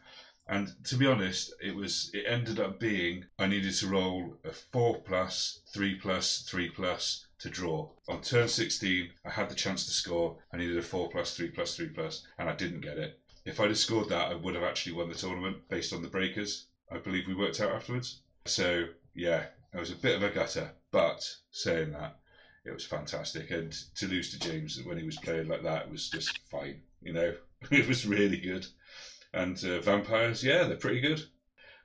And 0.52 0.74
to 0.86 0.96
be 0.96 1.06
honest, 1.06 1.54
it 1.62 1.76
was 1.76 2.10
it 2.12 2.26
ended 2.28 2.60
up 2.60 2.80
being 2.80 3.26
I 3.38 3.46
needed 3.46 3.76
to 3.76 3.88
roll 3.88 4.36
a 4.44 4.52
four 4.52 5.00
plus, 5.00 5.60
three 5.72 5.94
plus, 5.94 6.42
three 6.42 6.70
plus 6.70 7.28
to 7.38 7.52
draw. 7.52 7.92
On 8.08 8.20
turn 8.22 8.48
sixteen, 8.48 9.12
I 9.24 9.30
had 9.30 9.50
the 9.50 9.56
chance 9.56 9.86
to 9.86 9.92
score. 9.92 10.40
I 10.52 10.58
needed 10.58 10.78
a 10.78 10.82
four 10.82 11.08
plus, 11.08 11.38
three 11.38 11.50
plus, 11.52 11.76
three 11.76 11.90
plus, 11.90 12.26
and 12.40 12.50
I 12.50 12.56
didn't 12.56 12.82
get 12.82 12.98
it. 12.98 13.20
If 13.46 13.60
I'd 13.60 13.68
have 13.68 13.78
scored 13.78 14.10
that, 14.10 14.32
I 14.32 14.34
would 14.34 14.56
have 14.56 14.64
actually 14.64 14.94
won 14.94 15.10
the 15.10 15.16
tournament 15.16 15.70
based 15.70 15.94
on 15.94 16.02
the 16.02 16.08
breakers. 16.08 16.66
I 16.92 16.98
believe 16.98 17.28
we 17.28 17.36
worked 17.36 17.62
out 17.62 17.72
afterwards. 17.72 18.22
So 18.46 18.88
yeah, 19.14 19.46
it 19.72 19.80
was 19.80 19.92
a 19.92 19.96
bit 19.98 20.16
of 20.16 20.24
a 20.24 20.32
gutter, 20.32 20.72
but 20.92 21.24
saying 21.52 21.92
that, 21.92 22.18
it 22.66 22.72
was 22.72 22.86
fantastic. 22.86 23.52
And 23.52 23.72
to 23.98 24.08
lose 24.08 24.32
to 24.32 24.40
James 24.40 24.82
when 24.84 24.98
he 24.98 25.06
was 25.06 25.18
playing 25.18 25.48
like 25.48 25.62
that 25.62 25.92
was 25.92 26.10
just 26.10 26.40
fine. 26.50 26.82
You 27.04 27.14
know, 27.14 27.36
it 27.72 27.88
was 27.88 28.08
really 28.08 28.38
good. 28.38 28.66
And 29.34 29.64
uh, 29.64 29.80
vampires, 29.82 30.44
yeah, 30.44 30.64
they're 30.64 30.78
pretty 30.78 31.02
good. 31.02 31.22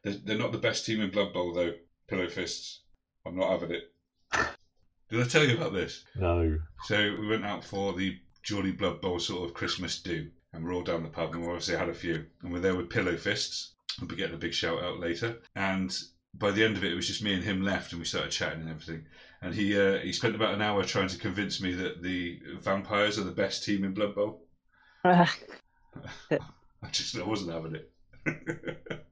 They're, 0.03 0.17
they're 0.25 0.39
not 0.39 0.53
the 0.53 0.59
best 0.59 0.87
team 0.87 1.01
in 1.01 1.11
Blood 1.11 1.33
Bowl 1.33 1.53
though. 1.53 1.73
Pillow 2.07 2.29
fists, 2.29 2.83
I'm 3.27 3.37
not 3.37 3.51
having 3.51 3.73
it. 3.73 3.91
Did 5.11 5.21
I 5.21 5.25
tell 5.25 5.45
you 5.45 5.57
about 5.57 5.73
this? 5.73 6.05
No. 6.17 6.59
So 6.85 7.17
we 7.19 7.29
went 7.29 7.45
out 7.45 7.65
for 7.65 7.93
the 7.93 8.19
Geordie 8.43 8.73
Blood 8.73 9.01
Bowl 9.01 9.19
sort 9.19 9.49
of 9.49 9.55
Christmas 9.55 10.01
do, 10.03 10.31
and 10.53 10.65
we're 10.65 10.75
all 10.75 10.83
down 10.83 11.03
the 11.03 11.09
pub, 11.09 11.35
and 11.35 11.43
we 11.43 11.49
obviously 11.49 11.77
had 11.77 11.89
a 11.89 11.95
few, 11.95 12.27
and 12.43 12.53
we're 12.53 12.61
there 12.61 12.75
with 12.75 12.91
Pillow 12.91 13.17
Fists. 13.17 13.75
I'll 14.01 14.09
be 14.09 14.17
getting 14.17 14.35
a 14.35 14.39
big 14.39 14.53
shout 14.53 14.83
out 14.83 15.01
later. 15.01 15.41
And 15.55 15.97
by 16.35 16.51
the 16.51 16.65
end 16.65 16.77
of 16.77 16.85
it, 16.85 16.93
it 16.93 16.97
was 16.97 17.07
just 17.07 17.23
me 17.23 17.33
and 17.33 17.45
him 17.45 17.63
left, 17.63 17.93
and 17.93 18.01
we 18.01 18.07
started 18.07 18.33
chatting 18.33 18.61
and 18.61 18.71
everything. 18.71 19.07
And 19.41 19.55
he 19.55 19.79
uh, 19.79 19.99
he 19.99 20.13
spent 20.13 20.35
about 20.35 20.55
an 20.55 20.63
hour 20.63 20.85
trying 20.85 21.09
to 21.09 21.19
convince 21.19 21.61
me 21.61 21.73
that 21.75 22.03
the 22.03 22.41
vampires 22.61 23.19
are 23.19 23.25
the 23.25 23.31
best 23.31 23.65
team 23.65 23.85
in 23.85 23.95
Blood 23.95 24.15
Bowl. 24.15 24.47
I 26.85 26.91
just 26.91 27.17
I 27.17 27.23
wasn't 27.23 27.53
having 27.53 27.77
it. 27.77 27.91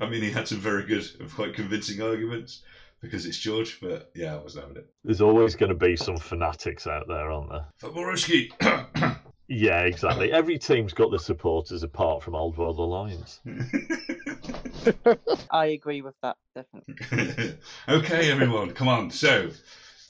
I 0.00 0.08
mean, 0.08 0.22
he 0.22 0.30
had 0.30 0.48
some 0.48 0.58
very 0.58 0.84
good 0.84 1.04
and 1.20 1.32
quite 1.32 1.54
convincing 1.54 2.00
arguments 2.00 2.62
because 3.00 3.26
it's 3.26 3.38
George, 3.38 3.78
but 3.80 4.10
yeah, 4.14 4.34
I 4.34 4.42
wasn't 4.42 4.66
having 4.66 4.78
it. 4.78 4.90
There's 5.04 5.20
always 5.20 5.54
going 5.54 5.70
to 5.70 5.74
be 5.74 5.96
some 5.96 6.16
fanatics 6.16 6.86
out 6.86 7.06
there, 7.08 7.30
aren't 7.30 7.50
there? 7.50 7.66
Faborowski. 7.82 8.50
Yeah, 9.50 9.84
exactly. 9.84 10.30
Every 10.30 10.58
team's 10.58 10.92
got 10.92 11.10
the 11.10 11.18
supporters 11.18 11.82
apart 11.82 12.22
from 12.22 12.34
Old 12.34 12.58
World 12.58 12.78
Alliance. 12.78 13.40
I 15.50 15.66
agree 15.66 16.02
with 16.02 16.14
that 16.22 16.36
definitely. 16.54 17.56
okay, 17.88 18.30
everyone, 18.30 18.72
come 18.72 18.88
on. 18.88 19.10
So, 19.10 19.50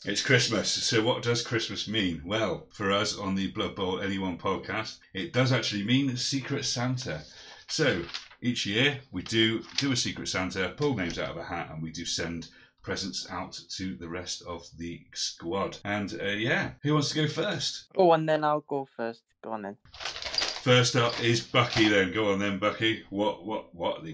it's 0.04 0.22
Christmas. 0.22 0.70
So, 0.70 1.02
what 1.02 1.22
does 1.22 1.42
Christmas 1.42 1.88
mean? 1.88 2.22
Well, 2.24 2.66
for 2.70 2.92
us 2.92 3.18
on 3.18 3.34
the 3.34 3.50
Blood 3.50 3.74
Bowl 3.74 4.00
Anyone 4.00 4.38
podcast, 4.38 4.98
it 5.12 5.32
does 5.32 5.52
actually 5.52 5.84
mean 5.84 6.16
Secret 6.16 6.64
Santa. 6.64 7.22
So, 7.68 8.02
each 8.40 8.64
year 8.64 9.00
we 9.10 9.22
do 9.22 9.62
do 9.76 9.92
a 9.92 9.96
Secret 9.96 10.28
Santa, 10.28 10.72
pull 10.76 10.96
names 10.96 11.18
out 11.18 11.30
of 11.30 11.36
a 11.36 11.44
hat, 11.44 11.70
and 11.72 11.82
we 11.82 11.90
do 11.90 12.04
send 12.04 12.48
presents 12.82 13.28
out 13.30 13.58
to 13.70 13.96
the 13.96 14.08
rest 14.08 14.42
of 14.42 14.64
the 14.78 15.00
squad. 15.14 15.78
And 15.84 16.18
uh, 16.22 16.26
yeah, 16.26 16.70
who 16.82 16.94
wants 16.94 17.10
to 17.10 17.16
go 17.16 17.28
first? 17.28 17.86
Oh, 17.96 18.12
and 18.12 18.28
then 18.28 18.44
I'll 18.44 18.64
go 18.68 18.88
first. 18.96 19.22
Go 19.42 19.50
on 19.50 19.62
then. 19.62 19.76
First 19.92 20.96
up 20.96 21.22
is 21.22 21.40
Bucky. 21.40 21.88
Then 21.88 22.12
go 22.12 22.32
on, 22.32 22.38
then 22.38 22.58
Bucky. 22.58 23.04
What 23.10 23.44
what 23.44 23.74
what 23.74 24.04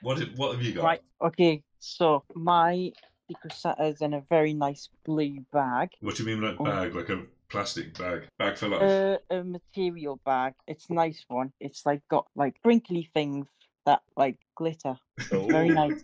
what 0.00 0.18
what 0.36 0.54
have 0.54 0.62
you 0.62 0.72
got? 0.72 0.84
Right. 0.84 1.02
Okay. 1.20 1.62
So 1.78 2.24
my 2.34 2.92
secret 3.28 3.52
Santa 3.52 3.84
is 3.84 4.00
in 4.00 4.14
a 4.14 4.20
very 4.28 4.54
nice 4.54 4.88
blue 5.04 5.44
bag. 5.52 5.90
What 6.00 6.16
do 6.16 6.22
you 6.22 6.28
mean 6.28 6.42
like 6.42 6.60
Oh. 6.60 6.64
bag? 6.64 6.94
Like 6.94 7.08
a 7.08 7.22
plastic 7.48 7.96
bag? 7.98 8.28
Bag 8.38 8.56
for 8.56 8.68
life? 8.68 8.82
Uh, 8.82 9.18
a 9.34 9.44
material 9.44 10.20
bag. 10.24 10.54
It's 10.66 10.88
a 10.90 10.94
nice 10.94 11.24
one. 11.28 11.52
It's 11.60 11.84
like 11.86 12.02
got 12.08 12.26
like 12.34 12.56
sprinkly 12.58 13.10
things 13.14 13.46
that 13.84 14.02
like 14.16 14.38
glitter. 14.54 14.96
Very 15.30 15.68
nice. 15.70 16.02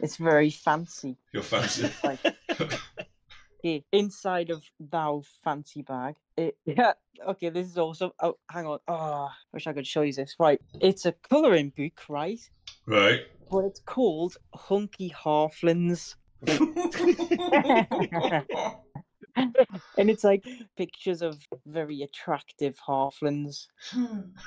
It's 0.00 0.16
very 0.16 0.50
fancy. 0.50 1.16
You're 1.32 1.42
fancy. 1.42 1.90
Like 2.02 2.20
okay, 3.60 3.84
inside 3.92 4.50
of 4.50 4.64
thou 4.78 5.22
fancy 5.44 5.82
bag. 5.82 6.16
It, 6.36 6.56
yeah. 6.64 6.94
Okay, 7.28 7.50
this 7.50 7.68
is 7.68 7.78
also. 7.78 8.14
Oh, 8.20 8.36
hang 8.50 8.66
on. 8.66 8.78
Oh, 8.88 9.28
wish 9.52 9.66
I 9.66 9.72
could 9.72 9.86
show 9.86 10.02
you 10.02 10.12
this. 10.12 10.34
Right, 10.38 10.60
it's 10.80 11.04
a 11.06 11.12
coloring 11.12 11.72
book, 11.76 12.00
right? 12.08 12.40
right. 12.86 13.20
But 13.50 13.64
it's 13.64 13.80
called 13.80 14.36
Hunky 14.54 15.10
Halflings. 15.10 16.14
and 19.96 20.10
it's 20.10 20.24
like 20.24 20.44
pictures 20.76 21.22
of 21.22 21.38
very 21.66 22.02
attractive 22.02 22.76
halflings 22.86 23.66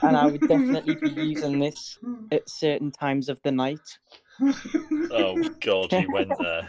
and 0.02 0.18
i 0.18 0.26
would 0.26 0.42
definitely 0.48 0.98
be 1.02 1.10
using 1.10 1.60
this 1.60 1.98
at 2.32 2.48
certain 2.50 2.92
times 2.92 3.30
of 3.30 3.40
the 3.44 3.52
night 3.52 3.98
Oh 5.12 5.40
God, 5.62 5.92
you 5.94 6.10
went 6.10 6.32
there. 6.40 6.68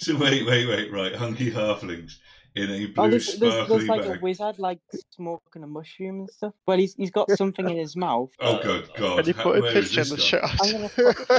so 0.00 0.16
wait, 0.16 0.46
wait, 0.46 0.68
wait. 0.68 0.92
Right, 0.92 1.14
hunky 1.14 1.50
halflings 1.50 2.12
in 2.54 2.70
a 2.70 2.86
oh 2.86 3.08
blue 3.08 3.10
there's, 3.10 3.26
there's, 3.38 3.54
sparkly 3.54 3.76
there's 3.76 3.88
like 3.88 4.02
bag. 4.02 4.18
a 4.18 4.22
wizard 4.22 4.58
like 4.58 4.78
smoking 5.10 5.62
a 5.62 5.66
mushroom 5.66 6.20
and 6.20 6.30
stuff 6.30 6.52
well 6.66 6.78
he's, 6.78 6.94
he's 6.94 7.10
got 7.10 7.30
something 7.30 7.68
in 7.68 7.76
his 7.78 7.96
mouth 7.96 8.30
Oh 8.40 8.60
good 8.62 8.88
God! 8.96 9.18
Can 9.18 9.26
you 9.26 9.34
Ha- 9.34 9.42
put 9.42 9.58
a 9.58 9.62
picture 9.72 10.02
in 10.02 10.08
the 10.08 10.16
gone? 10.16 10.50
i'm 10.60 10.72
gonna 10.72 10.90
chat? 10.96 11.30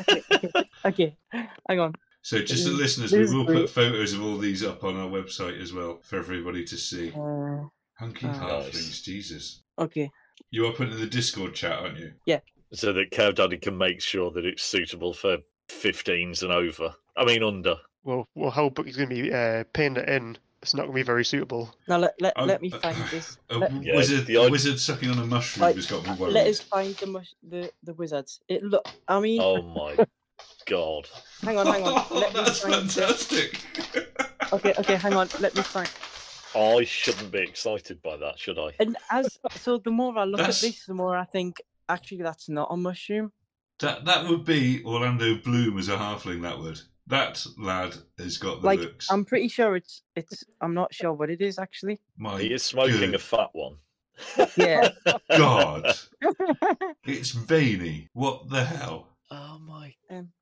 okay, 0.00 0.22
okay, 0.30 0.52
okay 0.86 1.16
hang 1.68 1.80
on 1.80 1.94
So 2.26 2.42
just 2.42 2.64
the 2.64 2.72
listeners, 2.72 3.12
we 3.12 3.24
will 3.32 3.46
put 3.46 3.70
photos 3.70 4.12
of 4.12 4.20
all 4.20 4.36
these 4.36 4.64
up 4.64 4.82
on 4.82 4.96
our 4.96 5.06
website 5.08 5.62
as 5.62 5.72
well 5.72 6.00
for 6.02 6.18
everybody 6.18 6.64
to 6.64 6.76
see. 6.76 7.12
uh, 7.12 7.62
Hunky 8.00 8.26
Oh. 8.26 8.30
halflings, 8.30 9.00
Jesus! 9.00 9.62
okay 9.78 10.10
You 10.50 10.66
are 10.66 10.72
putting 10.72 10.94
in 10.94 10.98
the 10.98 11.06
Discord 11.06 11.54
chat, 11.54 11.78
aren't 11.78 11.98
you? 11.98 12.14
Yeah. 12.24 12.40
So 12.72 12.92
that 12.94 13.12
Cow 13.12 13.30
Daddy 13.30 13.58
can 13.58 13.78
make 13.78 14.00
sure 14.02 14.32
that 14.32 14.44
it's 14.44 14.64
suitable 14.64 15.14
for 15.14 15.36
15s 15.68 16.42
and 16.42 16.50
over. 16.50 16.96
I 17.16 17.24
mean, 17.24 17.44
under. 17.44 17.76
well, 18.02 18.26
well, 18.34 18.50
whole 18.50 18.70
book 18.70 18.88
is 18.88 18.96
going 18.96 19.10
to 19.10 19.14
be 19.22 19.32
uh, 19.32 19.62
paying 19.72 19.94
it 19.96 20.08
in 20.08 20.36
it's 20.62 20.74
not 20.74 20.82
going 20.82 20.94
to 20.94 21.00
be 21.00 21.02
very 21.04 21.24
suitable. 21.24 21.72
Now 21.86 21.98
let 21.98 22.14
let, 22.20 22.32
Um, 22.36 22.48
let 22.48 22.60
me 22.60 22.72
uh, 22.72 22.78
find 22.80 22.96
this. 23.08 23.38
A 23.50 23.58
Let, 23.58 23.84
Yeah, 23.84 23.94
wizard, 23.94 24.26
the 24.26 24.36
odd- 24.38 24.50
wizard 24.50 24.80
sucking 24.80 25.10
on 25.10 25.18
a 25.20 25.24
mushroom 25.26 25.62
Like, 25.62 25.76
has 25.76 25.86
got 25.86 26.02
me 26.02 26.12
worried. 26.14 26.32
let 26.34 26.48
us 26.48 26.58
find 26.60 26.92
the 26.96 27.06
mush, 27.06 27.32
the 27.48 27.70
the 27.84 27.94
wizards. 27.94 28.40
It 28.48 28.64
look. 28.64 28.84
I 29.06 29.20
mean, 29.20 29.40
Oh 29.40 29.62
my 29.62 30.04
god. 30.66 31.08
hang 31.42 31.58
on, 31.58 31.66
hang 31.66 31.82
on. 31.84 32.04
Let 32.10 32.34
me 32.34 32.42
that's 32.42 32.60
find. 32.60 32.74
The, 32.88 33.02
fantastic. 33.02 33.60
okay, 34.52 34.74
okay, 34.78 34.96
hang 34.96 35.14
on. 35.14 35.28
Let 35.40 35.54
me 35.54 35.62
find. 35.62 35.88
I 36.54 36.84
shouldn't 36.84 37.30
be 37.32 37.40
excited 37.40 38.00
by 38.02 38.16
that, 38.16 38.38
should 38.38 38.58
I? 38.58 38.70
And 38.80 38.96
as 39.10 39.38
so, 39.56 39.78
the 39.78 39.90
more 39.90 40.16
I 40.18 40.24
look 40.24 40.38
That's- 40.38 40.62
at 40.64 40.68
this, 40.68 40.86
the 40.86 40.94
more 40.94 41.16
I 41.16 41.24
think 41.24 41.60
actually 41.88 42.22
that's 42.22 42.48
not 42.48 42.68
a 42.70 42.76
mushroom. 42.76 43.32
that 43.80 44.04
that 44.06 44.26
would 44.28 44.44
be 44.44 44.82
Orlando 44.84 45.36
Bloom 45.36 45.78
as 45.78 45.88
a 45.88 45.96
halfling. 45.96 46.42
That 46.42 46.58
would. 46.58 46.80
That 47.08 47.46
lad 47.56 47.94
has 48.18 48.36
got 48.36 48.60
the 48.62 48.66
Like 48.66 48.80
looks. 48.80 49.08
I'm 49.12 49.24
pretty 49.24 49.46
sure 49.48 49.76
it's 49.76 50.02
it's. 50.16 50.42
I'm 50.60 50.74
not 50.74 50.92
sure 50.92 51.12
what 51.12 51.30
it 51.30 51.40
is 51.40 51.58
actually. 51.58 52.00
My 52.18 52.40
He 52.40 52.52
is 52.52 52.64
smoking 52.64 52.98
good 52.98 53.14
a 53.14 53.18
fat 53.18 53.50
one. 53.52 53.76
Yeah. 54.56 54.88
God, 55.36 55.94
it's 57.04 57.30
veiny. 57.30 58.08
What 58.14 58.48
the 58.48 58.64
hell? 58.64 59.15
Oh 59.30 59.58
my. 59.58 59.92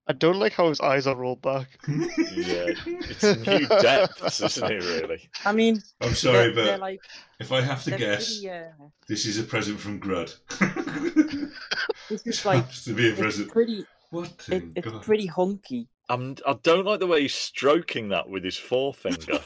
I 0.07 0.13
don't 0.13 0.39
like 0.39 0.53
how 0.53 0.69
his 0.69 0.81
eyes 0.81 1.07
are 1.07 1.17
rolled 1.17 1.41
back. 1.41 1.69
Yeah, 1.89 2.67
it's 2.87 3.23
new 3.47 3.67
depths, 3.81 4.41
isn't 4.43 4.71
it? 4.71 4.83
Really? 4.85 5.29
I 5.45 5.53
mean, 5.53 5.81
I'm 6.01 6.15
sorry, 6.15 6.53
they're, 6.53 6.65
they're 6.65 6.75
but 6.75 6.81
like 6.81 7.01
if 7.41 7.51
I 7.53 7.61
have 7.63 7.83
to 7.85 7.97
guess, 7.97 8.41
pretty, 8.41 8.51
uh, 8.51 8.65
this 9.09 9.25
is 9.25 9.39
a 9.39 9.45
present 9.45 9.79
from 9.81 10.01
Grud. 10.01 10.35
this 12.11 12.27
is 12.27 12.45
like 12.45 12.67
has 12.67 12.85
to 12.85 12.93
be 12.95 13.07
a 13.09 13.11
it's 13.13 13.21
present. 13.21 13.51
pretty. 13.51 13.87
What 14.11 14.47
It, 14.51 14.65
it's 14.77 14.87
God? 14.89 15.03
pretty 15.03 15.27
hunky. 15.27 15.89
I'm, 16.09 16.37
I 16.47 16.55
don't 16.63 16.85
like 16.85 17.01
the 17.01 17.07
way 17.07 17.23
he's 17.23 17.35
stroking 17.35 18.11
that 18.11 18.29
with 18.29 18.45
his 18.45 18.57
forefinger. 18.59 19.41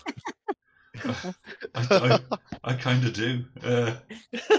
I, 1.05 1.35
I, 1.74 2.18
I 2.64 2.74
kind 2.74 3.05
of 3.05 3.12
do. 3.12 3.44
Uh, 3.62 3.94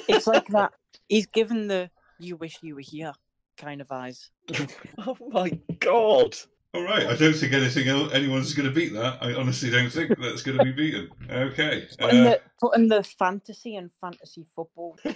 It's 0.07 0.25
like 0.27 0.47
that. 0.47 0.71
He's 1.09 1.25
given 1.25 1.67
the 1.67 1.89
"you 2.19 2.37
wish 2.37 2.57
you 2.61 2.75
were 2.75 2.81
here" 2.81 3.11
kind 3.59 3.81
of 3.81 3.91
eyes. 3.91 4.29
oh 4.97 5.17
my 5.29 5.49
god! 5.79 6.35
all 6.73 6.83
right, 6.83 7.05
I 7.05 7.15
don't 7.15 7.33
think 7.33 7.53
anything 7.53 7.87
else, 7.87 8.13
anyone's 8.13 8.53
going 8.53 8.67
to 8.69 8.73
beat 8.73 8.93
that. 8.93 9.17
I 9.21 9.33
honestly 9.33 9.69
don't 9.69 9.91
think 9.91 10.17
that's 10.19 10.41
going 10.41 10.57
to 10.57 10.63
be 10.63 10.71
beaten. 10.71 11.09
Okay. 11.29 11.87
Putting 11.99 12.21
Uh, 12.21 12.23
the 12.23 12.41
putting 12.59 12.87
the 12.87 13.03
fantasy 13.03 13.75
and 13.75 13.91
fantasy 14.01 14.45
football. 14.55 14.97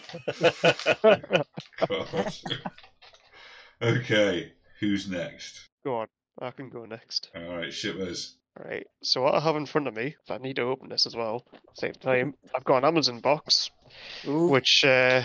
Okay, 3.81 4.53
who's 4.79 5.09
next? 5.09 5.67
Go 5.83 5.97
on, 5.97 6.07
I 6.39 6.51
can 6.51 6.69
go 6.69 6.85
next. 6.85 7.29
All 7.35 7.57
right, 7.57 7.67
Shipaz. 7.67 8.35
Right, 8.57 8.87
so 9.01 9.23
what 9.23 9.35
I 9.35 9.41
have 9.41 9.57
in 9.57 9.65
front 9.65 9.89
of 9.89 9.95
me, 9.95 10.15
I 10.29 10.37
need 10.37 10.55
to 10.55 10.61
open 10.61 10.87
this 10.87 11.05
as 11.05 11.17
well, 11.17 11.43
same 11.73 11.91
time, 11.93 12.33
I've 12.55 12.63
got 12.63 12.77
an 12.77 12.85
Amazon 12.85 13.19
box, 13.19 13.71
Ooh, 14.25 14.47
which 14.47 14.85
uh, 14.85 15.23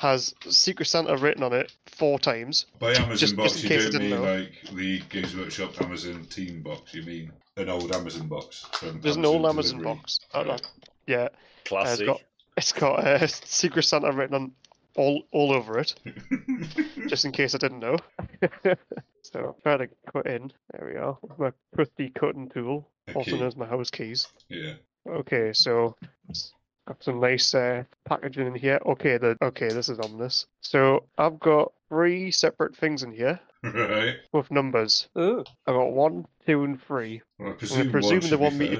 has 0.00 0.34
Secret 0.48 0.86
Santa 0.86 1.14
written 1.14 1.42
on 1.42 1.52
it 1.52 1.70
four 1.84 2.18
times. 2.18 2.64
By 2.78 2.94
Amazon 2.94 3.16
Just- 3.18 3.36
box, 3.36 3.52
just 3.52 3.64
in 3.64 3.70
you 3.70 3.76
case 3.76 3.86
I 3.86 3.90
don't 3.90 4.00
mean 4.00 4.10
didn't 4.10 4.24
know. 4.24 4.34
like 4.40 4.74
the 4.74 4.98
Games 5.10 5.36
Workshop 5.36 5.80
Amazon 5.82 6.24
team 6.24 6.62
box. 6.62 6.94
You 6.94 7.02
mean 7.02 7.32
an 7.58 7.68
old 7.68 7.94
Amazon 7.94 8.26
box 8.26 8.64
from 8.72 8.98
There's 9.02 9.16
an 9.16 9.26
old 9.26 9.44
Amazon 9.44 9.80
delivery. 9.80 9.96
box. 10.00 10.20
Uh, 10.32 10.44
Right. 10.46 10.62
Yeah, 11.06 11.28
Classy. 11.66 12.06
got- 12.06 12.22
it's 12.56 12.72
got 12.72 13.06
uh, 13.06 13.26
Secret 13.26 13.82
Santa 13.82 14.10
written 14.10 14.34
on 14.34 14.52
all 14.96 15.22
all 15.32 15.52
over 15.52 15.78
it, 15.78 15.94
just 17.08 17.24
in 17.26 17.32
case 17.32 17.54
I 17.54 17.58
didn't 17.58 17.80
know. 17.80 17.96
so 19.22 19.54
I'm 19.54 19.54
trying 19.62 19.78
to 19.80 19.88
cut 20.12 20.26
in. 20.26 20.50
There 20.72 20.88
we 20.90 20.96
are. 20.96 21.18
with 21.22 21.38
My 21.38 21.52
trusty 21.74 22.08
cutting 22.10 22.48
tool, 22.48 22.88
also 23.14 23.36
known 23.36 23.46
as 23.48 23.56
my 23.56 23.66
house 23.66 23.90
keys. 23.90 24.28
yeah. 24.48 24.74
Okay, 25.08 25.52
so 25.52 25.94
it's 26.28 26.52
got 26.86 27.02
some 27.02 27.20
nice 27.20 27.54
uh, 27.54 27.84
packaging 28.04 28.46
in 28.46 28.54
here. 28.54 28.80
Okay, 28.86 29.16
the 29.18 29.36
okay, 29.42 29.68
this 29.68 29.88
is 29.88 29.98
ominous. 30.00 30.46
So 30.60 31.04
I've 31.18 31.38
got 31.40 31.72
three 31.88 32.30
separate 32.30 32.76
things 32.76 33.02
in 33.02 33.12
here 33.12 33.38
Right. 33.62 34.16
with 34.32 34.50
numbers. 34.50 35.08
ooh. 35.18 35.44
I've 35.66 35.74
got 35.74 35.92
one, 35.92 36.26
two, 36.46 36.64
and 36.64 36.82
three. 36.82 37.22
Well, 37.38 37.50
I 37.50 37.54
presume, 37.54 37.90
presume 37.90 38.20
one 38.20 38.30
the 38.30 38.38
one 38.38 38.58
be 38.58 38.70
me- 38.70 38.78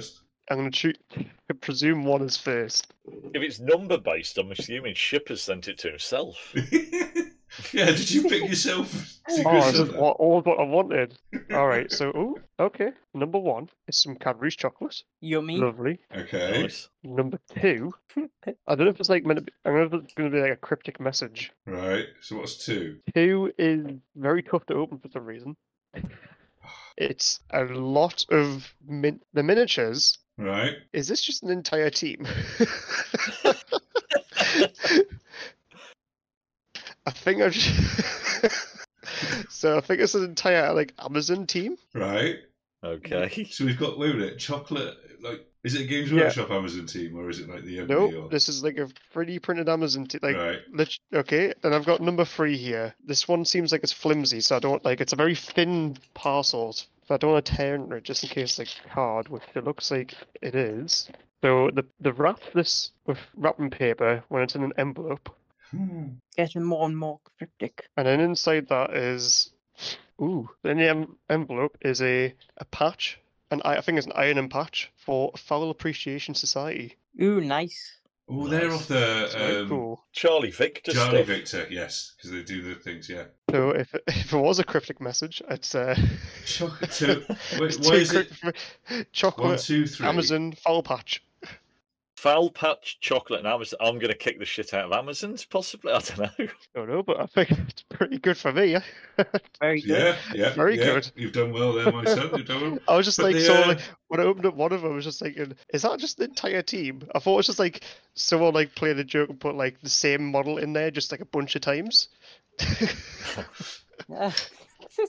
I'm 0.51 0.57
gonna 0.57 0.71
choose. 0.71 0.97
presume 1.61 2.05
one 2.05 2.23
is 2.23 2.37
first. 2.37 2.93
If 3.35 3.43
it's 3.43 3.61
number 3.61 3.99
based, 3.99 4.39
I'm 4.39 4.51
assuming 4.53 4.95
Shipper 4.95 5.37
sent 5.37 5.69
it 5.69 5.79
to 5.79 5.89
himself. 5.91 6.55
yeah, 7.73 7.87
did 7.87 8.11
you 8.11 8.23
pick 8.25 8.49
yourself? 8.49 8.93
Secret 9.29 9.47
Oh, 9.47 9.55
this 9.67 9.75
is 9.75 9.89
Santa? 9.89 10.01
what, 10.01 10.17
all 10.19 10.41
what 10.43 10.59
I 10.59 10.65
wanted. 10.65 11.19
All 11.53 11.67
right, 11.67 11.91
so 11.91 12.09
ooh, 12.09 12.37
okay. 12.59 12.91
Number 13.15 13.39
one 13.39 13.69
is 13.89 13.97
some 13.97 14.17
Cadbury's 14.17 14.57
chocolate. 14.57 15.03
Yummy. 15.21 15.59
Lovely. 15.59 15.99
Okay. 16.15 16.63
Nice. 16.63 16.89
Number 17.03 17.39
two, 17.61 17.93
I 18.17 18.75
don't 18.75 18.85
know 18.85 18.91
if 18.91 19.01
it's 19.01 19.09
like 19.09 19.25
meant 19.25 19.39
to 19.39 19.45
be, 19.45 19.53
I 19.65 19.71
don't 19.71 19.79
know 19.79 19.99
if 19.99 20.05
it's 20.05 20.15
going 20.15 20.31
to 20.31 20.37
be 20.37 20.43
like 20.43 20.53
a 20.53 20.57
cryptic 20.57 21.01
message. 21.01 21.53
Right. 21.67 22.07
So 22.21 22.37
what's 22.37 22.65
two? 22.65 22.99
Two 23.15 23.53
is 23.59 23.87
very 24.17 24.43
tough 24.43 24.67
to 24.67 24.75
open 24.75 24.99
for 24.99 25.09
some 25.11 25.25
reason. 25.25 25.57
It's 26.97 27.41
a 27.51 27.65
lot 27.65 28.25
of 28.31 28.73
min- 28.87 29.21
the 29.33 29.43
miniatures. 29.43 30.19
Right. 30.37 30.77
Is 30.93 31.09
this 31.09 31.23
just 31.23 31.43
an 31.43 31.51
entire 31.51 31.91
team? 31.91 32.27
I 37.07 37.11
think 37.11 37.43
I've. 37.43 37.55
so 39.49 39.77
I 39.77 39.81
think 39.81 40.01
it's 40.01 40.15
an 40.15 40.25
entire 40.25 40.73
like 40.75 40.93
Amazon 40.99 41.47
team. 41.47 41.77
Right. 41.95 42.37
Okay. 42.83 43.45
So 43.51 43.65
we've 43.65 43.79
got 43.79 43.99
wait 43.99 44.13
a 44.13 44.15
minute, 44.15 44.39
chocolate. 44.39 44.97
Like, 45.23 45.47
is 45.63 45.75
it 45.75 45.83
a 45.83 45.85
Games 45.85 46.11
Yeah. 46.11 46.25
Workshop 46.25 46.51
Amazon 46.51 46.87
team 46.87 47.19
or 47.19 47.29
is 47.29 47.41
it 47.41 47.49
like 47.49 47.65
the 47.65 47.79
MD 47.79 47.89
No, 47.89 48.23
or... 48.23 48.29
this 48.31 48.49
is 48.49 48.65
like 48.65 48.79
a 48.79 48.89
3D 49.15 49.43
printed 49.43 49.69
Amazon 49.69 50.07
team. 50.07 50.21
Like 50.23 50.37
right. 50.37 50.61
Lit- 50.73 50.99
Okay, 51.13 51.53
and 51.63 51.75
I've 51.75 51.85
got 51.85 52.01
number 52.01 52.25
three 52.25 52.57
here. 52.57 52.95
This 53.05 53.29
one 53.29 53.45
seems 53.45 53.71
like 53.73 53.83
it's 53.83 53.93
flimsy, 53.93 54.41
so 54.41 54.57
I 54.57 54.61
don't 54.61 54.85
like. 54.85 55.01
It's 55.01 55.13
a 55.13 55.17
very 55.17 55.35
thin 55.35 55.99
parcel, 56.15 56.73
so 56.73 56.87
I 57.11 57.17
don't 57.19 57.33
want 57.33 57.45
to 57.45 57.55
tear 57.55 57.75
into 57.75 57.97
it 57.97 58.05
just 58.05 58.23
in 58.25 58.31
case 58.31 58.59
it's 58.59 58.59
like 58.59 58.93
card, 58.93 59.29
which 59.29 59.43
it 59.55 59.65
looks 59.65 59.91
like 59.91 60.15
it 60.41 60.55
is. 60.55 61.09
So 61.43 61.71
the 61.71 61.85
the 62.01 62.13
wrap 62.13 62.41
this 62.55 62.91
with 63.07 63.19
wrapping 63.37 63.71
paper 63.71 64.23
when 64.29 64.43
it's 64.43 64.55
in 64.55 64.63
an 64.63 64.73
envelope. 64.79 65.35
Getting 66.37 66.63
more 66.65 66.87
and 66.87 66.97
more 66.97 67.21
cryptic. 67.39 67.89
and 67.97 68.07
then 68.07 68.21
inside 68.21 68.69
that 68.69 68.95
is, 68.95 69.51
ooh, 70.21 70.49
in 70.65 70.79
the 70.79 70.89
em- 70.89 71.17
envelope 71.29 71.77
is 71.83 72.01
a 72.03 72.35
a 72.57 72.65
patch, 72.67 73.19
and 73.51 73.61
I, 73.65 73.77
I 73.77 73.81
think 73.81 73.99
it's 73.99 74.07
an 74.07 74.13
ironing 74.15 74.49
patch 74.49 74.91
for 74.97 75.33
Foul 75.37 75.71
Appreciation 75.71 76.35
Society. 76.35 76.97
Ooh, 77.21 77.41
nice. 77.41 77.97
Oh, 78.33 78.47
they're 78.47 78.71
off 78.71 78.87
the 78.87 79.61
um, 79.63 79.69
cool. 79.69 80.05
Charlie 80.13 80.53
Victor 80.53 80.93
Charlie 80.93 81.25
stuff. 81.25 81.27
Victor, 81.27 81.67
yes, 81.69 82.15
because 82.17 82.31
they 82.31 82.43
do 82.45 82.63
the 82.63 82.77
things, 82.77 83.09
yeah. 83.09 83.25
So 83.51 83.71
if 83.71 83.93
it, 83.93 84.05
if 84.07 84.33
it 84.33 84.39
was 84.39 84.61
a 84.61 84.65
cryptic 84.65 85.01
message, 85.01 85.43
it's 85.51 85.75
uh, 85.75 85.97
Chocolate. 86.47 86.93
So, 86.93 87.07
wait, 87.59 87.71
it's 87.71 87.79
why 87.79 87.97
two 87.97 88.01
is 88.01 88.13
it 88.15 88.33
chocolate 89.13 89.49
one, 89.49 89.59
two, 89.59 89.87
three? 89.87 90.07
Amazon 90.07 90.53
foul 90.53 90.83
patch. 90.85 91.23
Foul 92.21 92.51
Patch 92.51 92.99
Chocolate 93.01 93.41
and 93.41 93.49
Amazon. 93.49 93.79
I'm 93.81 93.95
going 93.95 94.13
to 94.13 94.15
kick 94.15 94.39
the 94.39 94.45
shit 94.45 94.75
out 94.75 94.85
of 94.85 94.93
Amazon's, 94.93 95.47
possibly. 95.47 95.91
I 95.95 96.01
don't 96.01 96.19
know. 96.19 96.31
I 96.39 96.49
don't 96.75 96.89
know, 96.91 97.03
but 97.03 97.19
I 97.19 97.25
think 97.25 97.51
it's 97.53 97.83
pretty 97.89 98.19
good 98.19 98.37
for 98.37 98.53
me. 98.53 98.77
Very 99.59 99.81
good. 99.81 99.89
Yeah, 99.89 100.17
yeah, 100.35 100.51
Very 100.53 100.77
yeah. 100.79 100.85
good. 100.85 101.11
You've 101.17 101.33
done 101.33 101.51
well 101.51 101.73
there, 101.73 101.91
my 101.91 102.05
son. 102.05 102.31
You've 102.37 102.47
done 102.47 102.61
well. 102.73 102.79
I 102.89 102.97
was 102.99 103.07
just 103.07 103.17
But 103.17 103.25
like, 103.25 103.37
the, 103.37 103.41
so 103.41 103.55
uh, 103.63 103.69
like 103.69 103.81
when 104.09 104.21
I 104.21 104.25
opened 104.25 104.45
up 104.45 104.55
one 104.55 104.71
of 104.71 104.83
them, 104.83 104.93
I 104.93 104.97
was 104.97 105.07
just 105.07 105.21
thinking, 105.21 105.55
is 105.73 105.81
that 105.81 105.99
just 105.99 106.19
the 106.19 106.25
entire 106.25 106.61
team? 106.61 107.09
I 107.15 107.21
thought 107.21 107.33
it 107.33 107.37
was 107.39 107.47
just 107.47 107.59
like 107.59 107.85
someone 108.13 108.53
like 108.53 108.75
played 108.75 108.99
a 108.99 109.05
joke 109.05 109.31
and 109.31 109.41
put 109.41 109.55
like 109.55 109.81
the 109.81 109.89
same 109.89 110.31
model 110.31 110.59
in 110.59 110.75
there 110.75 110.91
just 110.91 111.13
like 111.13 111.23
a 111.23 111.25
bunch 111.25 111.57
of 111.57 111.63
times. 111.63 112.09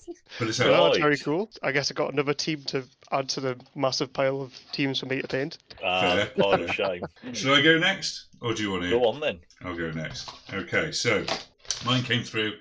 Yeah. 0.08 0.14
But 0.40 0.48
it's 0.48 0.58
So 0.58 0.90
that 0.92 1.00
very 1.00 1.18
cool. 1.18 1.50
I 1.62 1.72
guess 1.72 1.92
I 1.92 1.94
got 1.94 2.14
another 2.14 2.34
team 2.34 2.64
to 2.68 2.84
add 3.12 3.30
to 3.30 3.42
the 3.42 3.60
massive 3.76 4.14
pile 4.14 4.42
of 4.42 4.54
teams 4.72 5.00
for 5.00 5.06
me 5.06 5.22
to 5.22 5.28
paint. 5.28 5.58
Ah, 5.84 6.02
Fair. 6.02 6.26
pile 6.38 6.64
of 6.64 6.72
shame. 6.72 7.04
Should 7.34 7.58
I 7.58 7.62
go 7.62 7.78
next, 7.78 8.28
or 8.42 8.54
do 8.54 8.64
you 8.64 8.72
want 8.72 8.84
to? 8.84 8.90
Go 8.90 9.06
on 9.06 9.20
then. 9.20 9.40
I'll 9.64 9.76
go 9.76 9.92
next. 9.92 10.30
Okay, 10.54 10.92
so 10.92 11.26
mine 11.86 12.04
came 12.04 12.24
through 12.24 12.54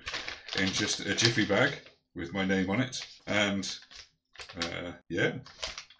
in 0.59 0.67
just 0.67 0.99
a 1.01 1.15
jiffy 1.15 1.45
bag 1.45 1.73
with 2.15 2.33
my 2.33 2.45
name 2.45 2.69
on 2.69 2.81
it, 2.81 3.05
and 3.27 3.73
uh, 4.61 4.91
yeah, 5.09 5.33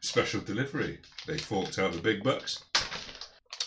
special 0.02 0.41
delivery. 0.41 1.00
They 1.28 1.38
forked 1.38 1.80
out 1.80 1.94
the 1.94 2.02
big 2.02 2.24
bucks. 2.24 2.63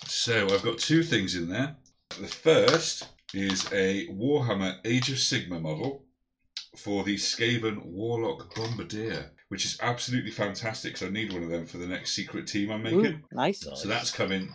So 0.07 0.47
I've 0.53 0.63
got 0.63 0.79
two 0.79 1.03
things 1.03 1.35
in 1.35 1.49
there. 1.49 1.77
The 2.21 2.29
first 2.29 3.09
is 3.33 3.67
a 3.73 4.07
Warhammer 4.09 4.77
Age 4.85 5.11
of 5.11 5.17
Sigmar 5.17 5.61
model 5.61 6.04
for 6.77 7.05
the 7.05 7.17
Skaven 7.17 7.85
Warlock 7.85 8.55
Bombardier, 8.55 9.31
which 9.49 9.65
is 9.65 9.79
absolutely 9.83 10.31
fantastic. 10.31 10.97
So 10.97 11.07
I 11.07 11.11
need 11.11 11.33
one 11.33 11.43
of 11.43 11.49
them 11.51 11.67
for 11.67 11.79
the 11.79 11.87
next 11.87 12.13
secret 12.13 12.47
team 12.47 12.71
I'm 12.71 12.83
making. 12.83 13.05
Ooh, 13.07 13.21
nice. 13.33 13.65
Nice. 13.67 13.83
So 13.83 13.89
that's 13.89 14.11
coming 14.11 14.49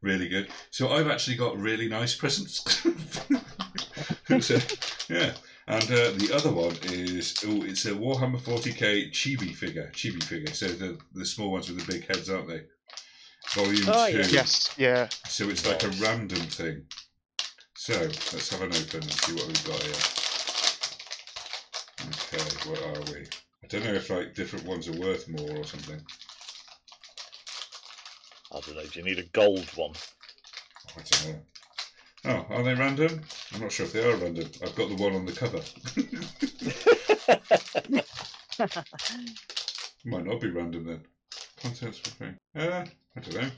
really 0.00 0.28
good. 0.28 0.48
So 0.70 0.90
I've 0.90 1.08
actually 1.08 1.36
got 1.36 1.56
really 1.58 1.88
nice 1.88 2.14
presents. 2.14 2.86
So, 4.40 4.58
yeah. 5.10 5.34
And 5.66 5.84
uh, 5.84 6.10
the 6.16 6.30
other 6.34 6.50
one 6.50 6.74
is 6.84 7.34
oh, 7.46 7.62
it's 7.64 7.84
a 7.84 7.90
Warhammer 7.90 8.40
40k 8.40 9.10
chibi 9.12 9.54
figure. 9.54 9.90
Chibi 9.94 10.22
figure. 10.22 10.52
So 10.54 10.68
the 10.68 10.98
the 11.12 11.26
small 11.26 11.52
ones 11.52 11.68
with 11.70 11.84
the 11.84 11.92
big 11.92 12.06
heads, 12.06 12.30
aren't 12.30 12.48
they? 12.48 12.62
Volume 13.54 13.84
Oh, 13.88 14.10
two. 14.10 14.18
yeah. 14.18 14.26
Yes, 14.30 14.74
yeah. 14.78 15.08
So 15.28 15.48
it's 15.50 15.66
like 15.66 15.82
a 15.84 15.88
random 16.02 16.38
thing. 16.38 16.86
So 17.76 17.92
let's 18.00 18.50
have 18.50 18.62
an 18.62 18.72
open 18.72 19.02
and 19.02 19.12
see 19.12 19.34
what 19.34 19.46
we've 19.46 19.64
got 19.66 19.82
here. 19.82 20.21
Okay, 22.34 22.70
what 22.70 22.82
are 22.82 23.12
we? 23.12 23.26
I 23.62 23.66
don't 23.68 23.84
know 23.84 23.92
if 23.92 24.08
like 24.08 24.34
different 24.34 24.64
ones 24.64 24.88
are 24.88 24.92
worth 24.92 25.28
more 25.28 25.54
or 25.54 25.64
something. 25.64 26.00
I 28.50 28.60
don't 28.60 28.74
know. 28.74 28.82
Do 28.84 28.98
you 29.00 29.04
need 29.04 29.18
a 29.18 29.24
gold 29.24 29.68
one? 29.76 29.92
I 30.96 31.02
don't 31.10 31.28
know. 31.28 31.40
Oh, 32.24 32.54
are 32.54 32.62
they 32.62 32.74
random? 32.74 33.20
I'm 33.52 33.60
not 33.60 33.70
sure 33.72 33.84
if 33.84 33.92
they 33.92 34.02
are 34.02 34.16
random. 34.16 34.48
I've 34.62 34.74
got 34.74 34.88
the 34.88 34.94
one 34.94 35.14
on 35.14 35.26
the 35.26 35.32
cover. 35.32 35.60
Might 40.06 40.24
not 40.24 40.40
be 40.40 40.48
random 40.48 40.84
then. 40.86 41.00
Contents 41.60 41.98
for 41.98 42.10
free. 42.12 42.32
Uh, 42.56 42.86
I 43.14 43.20
don't 43.20 43.34
know. 43.34 43.50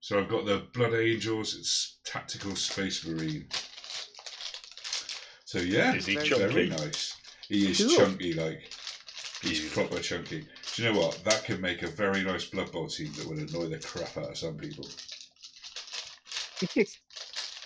So 0.00 0.18
I've 0.18 0.28
got 0.28 0.44
the 0.44 0.66
Blood 0.74 0.92
Angels. 0.92 1.54
It's 1.54 1.98
Tactical 2.04 2.56
Space 2.56 3.06
Marine. 3.06 3.48
So 5.46 5.60
yeah, 5.60 5.92
very 5.92 6.28
chunky? 6.28 6.68
nice. 6.68 7.21
He 7.48 7.70
is 7.70 7.78
Cool. 7.78 7.96
chunky, 7.96 8.32
like 8.34 8.70
he's 9.42 9.60
Beautiful. 9.60 9.84
proper 9.86 10.02
chunky. 10.02 10.46
Do 10.74 10.82
you 10.82 10.92
know 10.92 11.00
what? 11.00 11.24
That 11.24 11.44
could 11.44 11.60
make 11.60 11.82
a 11.82 11.88
very 11.88 12.22
nice 12.22 12.46
Blood 12.46 12.72
Bowl 12.72 12.88
team 12.88 13.12
that 13.14 13.26
would 13.26 13.38
annoy 13.38 13.66
the 13.68 13.78
crap 13.78 14.16
out 14.16 14.30
of 14.30 14.38
some 14.38 14.56
people. 14.56 14.88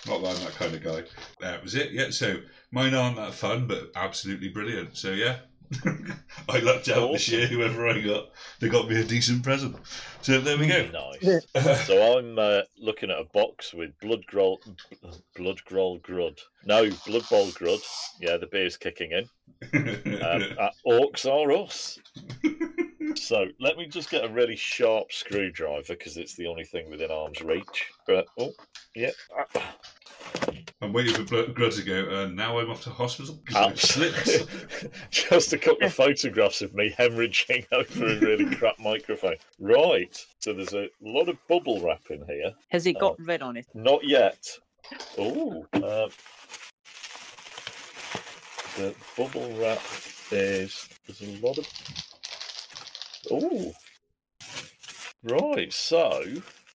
Not 0.07 0.23
that 0.23 0.37
I'm 0.37 0.45
that 0.45 0.55
kind 0.55 0.75
of 0.75 0.83
guy. 0.83 1.03
That 1.41 1.63
was 1.63 1.75
it. 1.75 1.93
Yeah. 1.93 2.11
So 2.11 2.37
mine 2.71 2.95
aren't 2.95 3.17
that 3.17 3.35
fun, 3.35 3.67
but 3.67 3.91
absolutely 3.95 4.49
brilliant. 4.49 4.97
So 4.97 5.13
yeah, 5.13 5.39
I 6.49 6.59
lucked 6.59 6.89
out 6.89 7.13
this 7.13 7.29
year. 7.29 7.47
Whoever 7.47 7.89
I 7.89 8.01
got, 8.01 8.31
they 8.61 8.69
got 8.69 8.89
me 8.89 9.01
a 9.01 9.05
decent 9.05 9.43
present. 9.43 9.77
So 10.23 10.41
there 10.41 10.59
we 10.59 10.67
go. 10.67 10.89
Nice. 10.93 11.87
so 11.87 12.19
I'm 12.19 12.39
uh, 12.39 12.63
looking 12.79 13.11
at 13.11 13.19
a 13.19 13.25
box 13.25 13.75
with 13.75 13.99
Blood 14.01 14.25
Groll, 14.27 14.61
Blood 15.35 15.65
Groll 15.65 15.99
Grud. 16.01 16.39
No, 16.65 16.89
Blood 17.07 17.29
Bowl 17.29 17.49
Grud. 17.49 17.81
Yeah, 18.21 18.37
the 18.37 18.47
beer's 18.47 18.77
kicking 18.77 19.13
in. 19.13 19.29
Um, 19.73 20.43
uh, 20.59 20.71
orcs 20.87 21.27
are 21.27 21.53
us. 21.53 21.99
So 23.17 23.47
let 23.61 23.77
me 23.77 23.87
just 23.87 24.11
get 24.11 24.25
a 24.25 24.29
really 24.29 24.57
sharp 24.57 25.13
screwdriver 25.13 25.83
because 25.89 26.17
it's 26.17 26.35
the 26.35 26.47
only 26.47 26.65
thing 26.65 26.91
within 26.91 27.11
arm's 27.11 27.41
reach. 27.41 27.91
But 28.07 28.27
oh, 28.39 28.53
yeah. 28.95 29.11
I'm 30.83 30.93
waiting 30.93 31.15
for 31.15 31.25
Blood 31.25 31.55
Grud 31.55 31.73
to 31.77 31.83
go. 31.83 32.09
Uh, 32.09 32.27
now 32.29 32.59
I'm 32.59 32.71
off 32.71 32.83
to 32.85 32.91
hospital 32.91 33.41
Absolutely. 33.55 34.47
Just 35.11 35.55
a 35.55 35.59
couple 35.59 35.87
of 35.87 35.95
photographs 35.95 36.61
of 36.61 36.75
me 36.75 36.95
hemorrhaging 36.99 37.67
over 37.73 38.07
a 38.07 38.21
really 38.21 38.55
crap 38.57 38.79
microphone. 38.79 39.37
Right. 39.59 40.23
So 40.41 40.53
there's 40.53 40.75
a 40.75 40.89
lot 41.01 41.31
of 41.31 41.39
bubble 41.49 41.81
wrap 41.81 42.03
in 42.11 42.25
here. 42.27 42.53
Has 42.69 42.87
it 42.87 42.99
got 43.01 43.17
red 43.25 43.41
on 43.41 43.57
it? 43.57 43.67
Not 43.75 44.07
yet. 44.07 44.47
Oh, 45.19 45.67
uh, 45.73 46.09
the 48.77 48.95
bubble 49.17 49.53
wrap 49.59 49.81
is 50.31 50.89
there's 51.07 51.23
a 51.23 51.45
lot 51.45 51.57
of. 51.57 51.67
Oh, 53.31 53.73
right. 55.25 55.73
So 55.73 56.23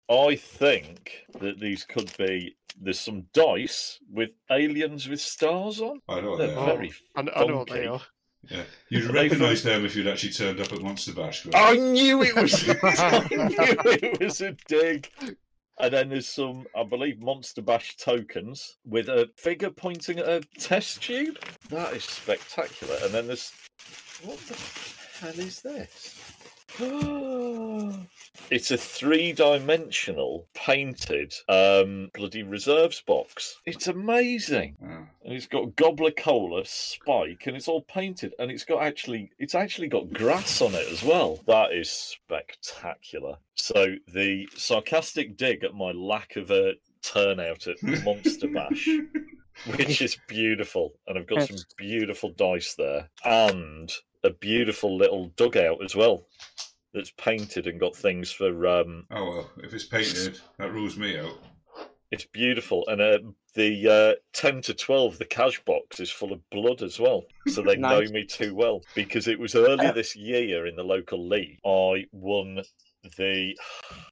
I 0.09 0.35
think 0.35 1.25
that 1.39 1.59
these 1.59 1.83
could 1.85 2.11
be. 2.17 2.55
There's 2.79 2.99
some 2.99 3.25
dice 3.33 3.99
with 4.09 4.31
aliens 4.49 5.07
with 5.07 5.19
stars 5.21 5.81
on. 5.81 5.99
I 6.07 6.15
don't 6.15 6.23
know 6.23 6.29
what 6.31 6.37
They're 6.39 6.47
they 6.47 6.55
are. 6.55 6.65
very. 6.65 6.93
I, 7.15 7.19
I 7.19 7.45
know 7.45 7.57
what 7.57 7.69
they 7.69 7.85
are. 7.85 8.01
Yeah. 8.49 8.63
You'd 8.89 9.11
recognise 9.13 9.61
them 9.63 9.85
if 9.85 9.95
you'd 9.95 10.07
actually 10.07 10.33
turned 10.33 10.59
up 10.59 10.71
at 10.71 10.81
Monster 10.81 11.13
Bash. 11.13 11.45
I 11.53 11.75
knew 11.75 12.23
it 12.23 12.35
was. 12.35 12.67
I 12.83 13.27
knew 13.29 13.47
it 13.59 14.19
was 14.19 14.41
a 14.41 14.55
dig. 14.67 15.09
And 15.79 15.93
then 15.93 16.09
there's 16.09 16.27
some, 16.27 16.65
I 16.75 16.83
believe, 16.83 17.21
Monster 17.23 17.61
Bash 17.61 17.97
tokens 17.97 18.77
with 18.85 19.09
a 19.09 19.29
figure 19.37 19.69
pointing 19.71 20.19
at 20.19 20.27
a 20.27 20.41
test 20.59 21.01
tube. 21.01 21.37
That 21.69 21.93
is 21.93 22.03
spectacular. 22.03 22.97
And 23.03 23.13
then 23.13 23.27
there's 23.27 23.51
what 24.23 24.37
the 24.39 24.57
hell 25.19 25.39
is 25.39 25.61
this? 25.61 26.19
it's 28.49 28.71
a 28.71 28.77
three-dimensional 28.77 30.47
painted 30.53 31.33
um 31.49 32.09
bloody 32.13 32.43
reserves 32.43 33.01
box. 33.01 33.57
It's 33.65 33.87
amazing. 33.87 34.77
Ah. 34.83 35.05
And 35.23 35.33
it's 35.33 35.47
got 35.47 35.75
Gobbler 35.75 36.11
Cola 36.11 36.63
Spike, 36.65 37.43
and 37.45 37.55
it's 37.55 37.67
all 37.67 37.83
painted, 37.83 38.33
and 38.39 38.49
it's 38.49 38.63
got 38.63 38.81
actually, 38.81 39.31
it's 39.37 39.53
actually 39.55 39.87
got 39.87 40.11
grass 40.11 40.61
on 40.61 40.73
it 40.73 40.87
as 40.91 41.03
well. 41.03 41.39
That 41.47 41.73
is 41.73 41.91
spectacular. 41.91 43.37
So 43.55 43.95
the 44.07 44.47
sarcastic 44.55 45.37
dig 45.37 45.63
at 45.63 45.75
my 45.75 45.91
lack 45.91 46.35
of 46.37 46.49
a 46.49 46.73
turnout 47.03 47.67
at 47.67 47.81
Monster 48.03 48.47
Bash, 48.47 48.89
which 49.75 50.01
is 50.01 50.17
beautiful, 50.27 50.93
and 51.07 51.17
I've 51.17 51.27
got 51.27 51.47
some 51.47 51.57
beautiful 51.77 52.31
dice 52.31 52.73
there, 52.75 53.09
and 53.23 53.91
a 54.23 54.29
beautiful 54.29 54.97
little 54.97 55.27
dugout 55.35 55.83
as 55.83 55.95
well. 55.95 56.27
That's 56.93 57.11
painted 57.11 57.67
and 57.67 57.79
got 57.79 57.95
things 57.95 58.31
for 58.31 58.67
um, 58.67 59.05
Oh 59.11 59.29
well, 59.29 59.49
if 59.57 59.73
it's 59.73 59.85
painted, 59.85 60.39
that 60.57 60.73
rules 60.73 60.97
me 60.97 61.17
out. 61.17 61.37
It's 62.11 62.25
beautiful, 62.25 62.85
and 62.89 62.99
uh, 62.99 63.19
the 63.55 63.87
uh, 63.87 64.19
ten 64.33 64.61
to 64.63 64.73
twelve, 64.73 65.17
the 65.17 65.25
cash 65.25 65.63
box 65.63 66.01
is 66.01 66.11
full 66.11 66.33
of 66.33 66.49
blood 66.49 66.81
as 66.81 66.99
well. 66.99 67.23
So 67.47 67.61
they 67.61 67.75
know 67.77 68.01
me 68.01 68.25
too 68.25 68.53
well 68.53 68.81
because 68.95 69.29
it 69.29 69.39
was 69.39 69.55
earlier 69.55 69.93
this 69.93 70.15
year 70.15 70.67
in 70.67 70.75
the 70.75 70.83
local 70.83 71.25
league. 71.27 71.59
I 71.65 72.07
won 72.11 72.63
the. 73.17 73.57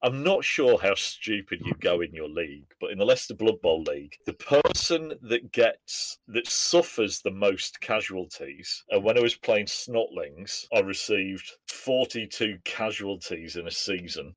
I'm 0.04 0.24
not 0.24 0.44
sure 0.44 0.80
how 0.80 0.96
stupid 0.96 1.62
you 1.66 1.74
go 1.80 2.02
in 2.02 2.14
your 2.14 2.30
league, 2.30 2.72
but 2.80 2.92
in 2.92 2.98
the 2.98 3.06
Leicester 3.06 3.36
Blood 3.36 3.62
Bowl 3.62 3.84
league, 3.84 4.16
the 4.26 4.34
person 4.34 5.14
that 5.22 5.52
gets 5.52 6.20
that 6.28 6.48
suffers 6.48 7.22
the 7.22 7.32
most 7.32 7.82
casualties. 7.82 8.84
And 8.90 9.04
when 9.04 9.18
I 9.18 9.22
was 9.22 9.36
playing 9.36 9.66
Snotlings, 9.66 10.66
I 10.74 10.80
received 10.80 11.52
42 11.68 12.60
casualties 12.64 13.56
in 13.56 13.68
a 13.68 13.72
season 13.72 14.34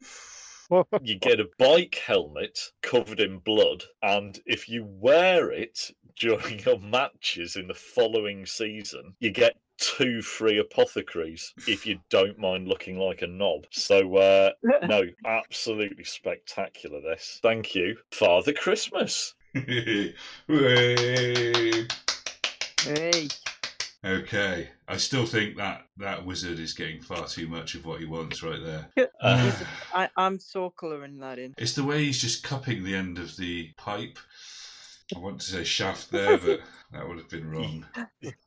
you 1.03 1.19
get 1.19 1.41
a 1.41 1.49
bike 1.59 2.01
helmet 2.07 2.59
covered 2.83 3.21
in 3.21 3.39
blood, 3.39 3.85
and 4.03 4.41
if 4.47 4.69
you 4.69 4.85
wear 4.85 5.51
it 5.51 5.91
during 6.19 6.59
your 6.67 6.79
matches 6.79 7.57
in 7.57 7.69
the 7.69 7.75
following 7.75 8.47
season, 8.47 9.15
you 9.21 9.31
get 9.31 9.57
two 9.83 10.23
free 10.23 10.59
apothecaries 10.59 11.53
if 11.67 11.85
you 11.87 11.99
don't 12.09 12.39
mind 12.39 12.69
looking 12.69 12.99
like 12.99 13.23
a 13.23 13.27
knob. 13.27 13.67
So, 13.71 14.17
uh, 14.17 14.51
no, 14.87 15.03
absolutely 15.27 16.05
spectacular. 16.05 17.01
This. 17.01 17.41
Thank 17.43 17.75
you, 17.75 17.97
Father 18.13 18.53
Christmas. 18.53 19.35
Hey. 22.85 23.29
okay, 24.05 24.69
I 24.89 24.97
still 24.97 25.27
think 25.27 25.57
that 25.57 25.87
that 25.99 26.25
wizard 26.25 26.59
is 26.59 26.73
getting 26.73 27.01
far 27.03 27.27
too 27.27 27.49
much 27.49 27.75
of 27.75 27.85
what 27.85 28.01
he 28.01 28.07
wants 28.07 28.43
right 28.43 28.63
there. 28.63 28.89
Uh, 29.23 29.53
I, 29.95 30.09
I'm 30.17 30.41
so 30.41 30.71
colouring 30.71 31.19
that 31.21 31.39
in. 31.39 31.55
It's 31.57 31.75
the 31.75 31.85
way 31.85 32.05
he's 32.05 32.21
just 32.21 32.43
cupping 32.43 32.83
the 32.83 32.97
end 32.97 33.19
of 33.19 33.37
the 33.37 33.71
pipe. 33.77 34.19
I 35.15 35.19
want 35.19 35.41
to 35.41 35.47
say 35.47 35.65
shaft 35.65 36.11
there, 36.11 36.39
but 36.45 36.61
that 36.93 37.07
would 37.07 37.19
have 37.19 37.29
been 37.29 37.51
wrong. 37.51 37.87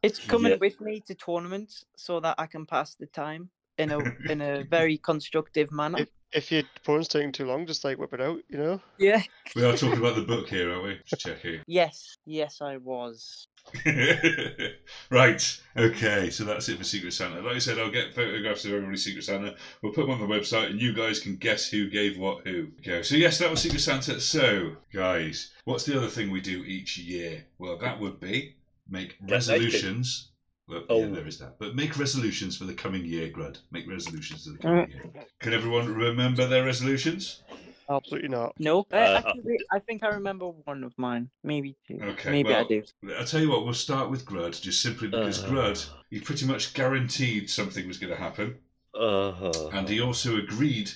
It's 0.01 0.19
coming 0.19 0.51
Yeah. 0.51 0.57
with 0.59 0.79
me 0.81 1.01
to 1.07 1.15
tournaments 1.15 1.85
so 1.95 2.19
that 2.19 2.35
I 2.37 2.45
can 2.45 2.65
pass 2.65 2.95
the 2.95 3.07
time 3.07 3.49
in 3.77 3.91
a 3.91 3.99
in 4.31 4.41
a 4.41 4.63
very 4.63 4.97
constructive 4.97 5.71
manner. 5.71 5.99
If, 5.99 6.09
if 6.31 6.51
your 6.51 6.63
porn's 6.83 7.07
taking 7.07 7.31
too 7.31 7.45
long, 7.45 7.65
just 7.65 7.83
like 7.83 7.97
whip 7.97 8.13
it 8.13 8.21
out, 8.21 8.39
you 8.49 8.57
know? 8.57 8.81
Yeah. 8.99 9.21
We 9.55 9.63
are 9.63 9.75
talking 9.75 9.99
about 9.99 10.15
the 10.15 10.21
book 10.33 10.49
here, 10.49 10.71
aren't 10.71 10.83
we? 10.83 10.99
Just 11.05 11.21
checking. 11.21 11.61
Yes. 11.67 12.17
Yes, 12.25 12.61
I 12.61 12.77
was. 12.77 13.47
right. 15.09 15.61
Okay. 15.77 16.29
So 16.29 16.43
that's 16.43 16.69
it 16.69 16.77
for 16.77 16.83
Secret 16.83 17.13
Santa. 17.13 17.41
Like 17.41 17.55
I 17.55 17.59
said, 17.59 17.79
I'll 17.79 17.91
get 17.91 18.13
photographs 18.13 18.65
of 18.65 18.71
everybody's 18.73 19.03
Secret 19.03 19.23
Santa. 19.23 19.55
We'll 19.81 19.93
put 19.93 20.01
them 20.07 20.11
on 20.11 20.19
the 20.19 20.33
website, 20.33 20.69
and 20.69 20.81
you 20.81 20.93
guys 20.93 21.19
can 21.19 21.35
guess 21.37 21.67
who 21.69 21.89
gave 21.89 22.17
what 22.17 22.45
who. 22.47 22.67
Okay. 22.79 23.03
So 23.03 23.15
yes, 23.15 23.37
that 23.39 23.49
was 23.49 23.61
Secret 23.61 23.81
Santa. 23.81 24.19
So 24.19 24.77
guys, 24.93 25.51
what's 25.65 25.85
the 25.85 25.97
other 25.97 26.07
thing 26.09 26.31
we 26.31 26.41
do 26.41 26.63
each 26.63 26.97
year? 26.97 27.45
Well, 27.57 27.77
that 27.79 27.99
would 27.99 28.19
be 28.19 28.55
make 28.89 29.15
naked. 29.21 29.31
resolutions. 29.31 30.31
Well, 30.67 30.79
yeah, 30.79 30.85
Oh. 30.95 31.11
there 31.13 31.27
is 31.27 31.37
that. 31.39 31.59
But 31.59 31.75
make 31.75 31.97
resolutions 31.99 32.57
for 32.57 32.63
the 32.65 32.73
coming 32.73 33.05
year, 33.05 33.29
Grud. 33.29 33.59
Make 33.71 33.87
resolutions 33.87 34.45
for 34.45 34.53
the 34.53 34.59
uh. 34.59 34.61
coming 34.61 34.89
year. 34.89 35.25
Can 35.39 35.53
everyone 35.53 35.93
remember 35.93 36.47
their 36.47 36.65
resolutions? 36.65 37.43
Absolutely 37.89 38.29
not. 38.29 38.53
No, 38.59 38.85
uh, 38.91 39.21
actually, 39.25 39.57
I 39.71 39.79
think 39.79 40.03
I 40.03 40.07
remember 40.07 40.47
one 40.47 40.83
of 40.83 40.93
mine. 40.97 41.29
Maybe 41.43 41.75
two. 41.87 41.99
Okay, 42.01 42.31
Maybe 42.31 42.53
I 42.53 42.63
do. 42.63 42.83
I'll 43.17 43.25
tell 43.25 43.41
you 43.41 43.49
what, 43.51 43.63
we'll 43.63 43.73
start 43.73 44.09
with 44.09 44.25
Grud, 44.25 44.59
just 44.59 44.81
simply 44.81 45.07
because 45.07 45.43
Uh. 45.43 45.47
Grud, 45.47 45.85
he 46.09 46.19
pretty 46.19 46.45
much 46.45 46.73
guaranteed 46.73 47.49
something 47.49 47.87
was 47.87 47.97
going 47.97 48.11
to 48.13 48.19
happen, 48.19 48.57
Uh, 48.93 49.69
and 49.73 49.87
he 49.89 50.01
also 50.01 50.37
agreed 50.37 50.89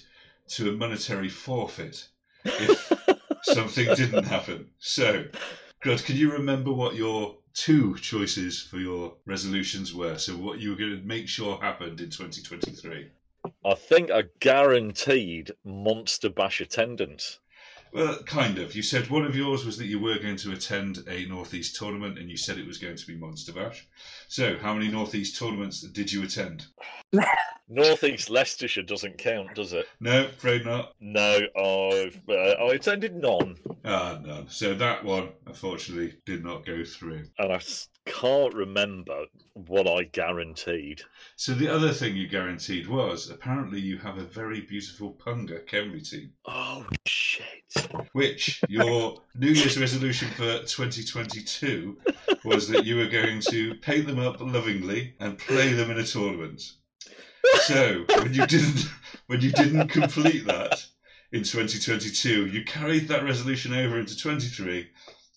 to 0.48 0.70
a 0.70 0.72
monetary 0.72 1.30
forfeit 1.30 2.08
if 2.46 2.92
something 3.44 3.86
didn't 3.96 4.24
happen. 4.24 4.70
So, 4.80 5.26
Grud, 5.84 6.04
can 6.06 6.16
you 6.16 6.32
remember 6.32 6.72
what 6.72 6.96
your 6.96 7.38
two 7.54 7.98
choices 7.98 8.62
for 8.62 8.78
your 8.80 9.16
resolutions 9.26 9.94
were? 9.94 10.18
So, 10.18 10.36
what 10.38 10.60
you 10.60 10.72
were 10.72 10.76
going 10.76 10.98
to 11.00 11.06
make 11.06 11.28
sure 11.28 11.62
happened 11.62 12.00
in 12.02 12.10
2023? 12.10 13.12
I 13.66 13.74
think 13.74 14.10
a 14.10 14.26
guaranteed 14.40 15.52
Monster 15.64 16.30
Bash 16.30 16.62
attendance. 16.62 17.40
Well, 17.92 18.20
kind 18.24 18.60
of. 18.60 18.76
You 18.76 18.84
said 18.84 19.10
one 19.10 19.26
of 19.26 19.36
yours 19.36 19.66
was 19.66 19.78
that 19.80 19.88
you 19.88 20.00
were 20.00 20.20
going 20.20 20.36
to 20.38 20.52
attend 20.52 21.00
a 21.08 21.26
Northeast 21.26 21.76
tournament, 21.76 22.20
and 22.20 22.30
you 22.30 22.38
said 22.38 22.60
it 22.60 22.68
was 22.68 22.78
going 22.78 22.96
to 22.96 23.08
be 23.08 23.18
Monster 23.18 23.52
Bash. 23.52 23.88
So, 24.28 24.58
how 24.58 24.76
many 24.76 24.90
Northeast 24.90 25.40
tournaments 25.40 25.82
did 25.82 26.12
you 26.12 26.22
attend? 26.24 26.68
Northeast 27.68 28.30
Leicestershire 28.30 28.84
doesn't 28.84 29.18
count, 29.18 29.56
does 29.56 29.74
it? 29.74 29.88
No, 30.00 30.26
afraid 30.26 30.66
not. 30.66 30.94
No, 31.00 31.40
I've 31.56 32.22
uh, 32.30 32.34
I 32.34 32.74
attended 32.74 33.16
none, 33.16 33.58
Ah, 33.86 34.20
none. 34.24 34.48
So 34.50 34.74
that 34.76 35.04
one, 35.04 35.30
unfortunately, 35.48 36.16
did 36.26 36.44
not 36.44 36.66
go 36.66 36.84
through. 36.84 37.26
and 37.38 37.54
I 37.54 37.60
can't 38.10 38.54
remember 38.54 39.26
what 39.54 39.88
I 39.88 40.04
guaranteed. 40.04 41.02
So 41.36 41.54
the 41.54 41.68
other 41.74 41.92
thing 41.92 42.16
you 42.16 42.28
guaranteed 42.28 42.88
was 42.88 43.30
apparently 43.30 43.80
you 43.80 43.98
have 44.00 44.18
a 44.18 44.24
very 44.24 44.62
beautiful 44.62 45.14
Punga 45.14 45.66
Khemri 45.68 46.08
team, 46.10 46.34
Oh 46.46 46.86
shit! 47.06 47.46
which 48.14 48.62
your 48.68 49.22
New 49.36 49.52
Year's 49.52 49.80
resolution 49.80 50.30
for 50.30 50.60
2022 50.60 51.98
was 52.44 52.68
that 52.70 52.86
you 52.86 52.98
were 52.98 53.08
going 53.08 53.42
to 53.50 53.76
paint 53.76 54.08
them 54.08 54.20
up 54.20 54.40
lovingly 54.40 55.16
and 55.20 55.38
play 55.38 55.74
them 55.74 55.92
in 55.92 56.00
a 56.00 56.06
tournament. 56.06 56.62
So 57.62 58.06
when 58.18 58.34
you 58.34 58.46
didn't 58.48 58.86
when 59.28 59.42
you 59.42 59.52
didn't 59.52 59.90
complete 59.90 60.46
that 60.46 60.86
in 61.32 61.44
2022, 61.44 62.48
you 62.48 62.64
carried 62.66 63.08
that 63.08 63.24
resolution 63.24 63.74
over 63.74 64.00
into 64.00 64.18
23, 64.18 64.90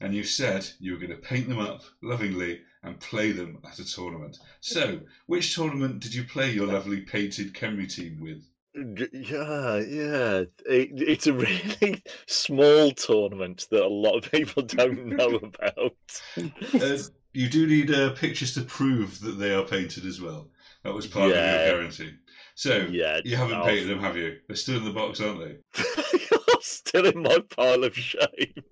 and 0.02 0.14
you 0.14 0.24
said 0.24 0.66
you 0.80 0.92
were 0.92 0.98
going 0.98 1.10
to 1.10 1.16
paint 1.16 1.48
them 1.48 1.58
up 1.58 1.82
lovingly 2.02 2.60
and 2.82 2.98
play 3.00 3.32
them 3.32 3.58
at 3.64 3.78
a 3.78 3.84
tournament. 3.84 4.36
So, 4.60 5.00
which 5.26 5.54
tournament 5.54 6.00
did 6.00 6.12
you 6.14 6.24
play 6.24 6.50
your 6.50 6.66
lovely 6.66 7.00
painted 7.02 7.54
Khemri 7.54 7.92
team 7.92 8.18
with? 8.20 8.42
Yeah, 8.74 9.76
yeah. 9.78 10.44
It, 10.66 10.90
it's 10.96 11.26
a 11.26 11.32
really 11.32 12.02
small 12.26 12.90
tournament 12.92 13.66
that 13.70 13.84
a 13.84 13.88
lot 13.88 14.16
of 14.16 14.30
people 14.30 14.62
don't 14.62 15.06
know 15.16 15.36
about. 15.36 15.94
Uh, 16.36 16.98
you 17.34 17.48
do 17.48 17.66
need 17.66 17.90
uh, 17.94 18.10
pictures 18.14 18.54
to 18.54 18.62
prove 18.62 19.20
that 19.20 19.38
they 19.38 19.54
are 19.54 19.62
painted 19.64 20.04
as 20.04 20.20
well. 20.20 20.48
That 20.84 20.92
was 20.94 21.06
part 21.06 21.30
Yeah. 21.30 21.36
of 21.36 21.66
your 21.68 21.76
guarantee. 21.76 22.14
So, 22.54 22.86
yeah, 22.90 23.20
you 23.24 23.36
haven't 23.36 23.56
I'll- 23.58 23.64
painted 23.64 23.88
them, 23.88 24.00
have 24.00 24.16
you? 24.16 24.38
They're 24.48 24.56
still 24.56 24.76
in 24.78 24.84
the 24.84 24.90
box, 24.90 25.20
aren't 25.20 25.40
they? 25.40 25.56
Still 26.64 27.06
in 27.06 27.22
my 27.22 27.38
pile 27.56 27.82
of 27.82 27.96
shame. 27.96 28.62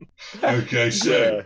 Okay, 0.44 0.90
so, 0.90 1.11
Yeah. 1.11 1.42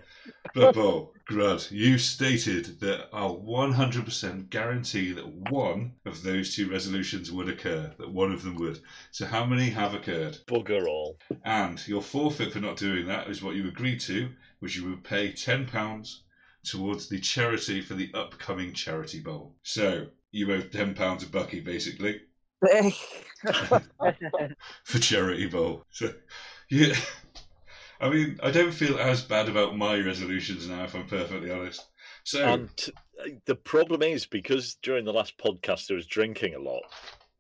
Blood 0.52 1.08
Grud, 1.26 1.70
you 1.70 1.96
stated 1.96 2.80
that 2.80 3.08
I'll 3.14 3.38
100% 3.38 4.50
guarantee 4.50 5.12
that 5.12 5.26
one 5.26 5.94
of 6.04 6.22
those 6.22 6.54
two 6.54 6.70
resolutions 6.70 7.32
would 7.32 7.48
occur, 7.48 7.94
that 7.98 8.12
one 8.12 8.30
of 8.30 8.42
them 8.42 8.56
would. 8.56 8.80
So, 9.10 9.24
how 9.24 9.46
many 9.46 9.70
have 9.70 9.94
occurred? 9.94 10.36
Bugger 10.46 10.86
all. 10.86 11.18
And 11.46 11.86
your 11.88 12.02
forfeit 12.02 12.52
for 12.52 12.60
not 12.60 12.76
doing 12.76 13.06
that 13.06 13.28
is 13.30 13.42
what 13.42 13.54
you 13.54 13.66
agreed 13.66 14.00
to, 14.00 14.28
which 14.60 14.76
you 14.76 14.84
would 14.90 15.02
pay 15.02 15.32
£10 15.32 16.16
towards 16.62 17.08
the 17.08 17.20
charity 17.20 17.80
for 17.80 17.94
the 17.94 18.10
upcoming 18.12 18.74
charity 18.74 19.20
bowl. 19.20 19.56
So, 19.62 20.08
you 20.30 20.52
owe 20.52 20.60
£10 20.60 21.18
to 21.20 21.26
Bucky, 21.26 21.60
basically, 21.60 22.20
for 24.84 24.98
charity 24.98 25.46
bowl. 25.46 25.84
So, 25.90 26.12
yeah. 26.70 26.94
I 28.00 28.10
mean, 28.10 28.38
I 28.42 28.50
don't 28.50 28.72
feel 28.74 28.98
as 28.98 29.22
bad 29.22 29.48
about 29.48 29.76
my 29.76 29.98
resolutions 30.00 30.68
now, 30.68 30.84
if 30.84 30.94
I'm 30.94 31.06
perfectly 31.06 31.50
honest. 31.50 31.86
So, 32.24 32.44
And 32.44 32.70
uh, 33.20 33.28
the 33.46 33.54
problem 33.54 34.02
is 34.02 34.26
because 34.26 34.76
during 34.82 35.04
the 35.04 35.12
last 35.12 35.38
podcast 35.38 35.90
I 35.90 35.94
was 35.94 36.06
drinking 36.06 36.54
a 36.54 36.58
lot, 36.58 36.82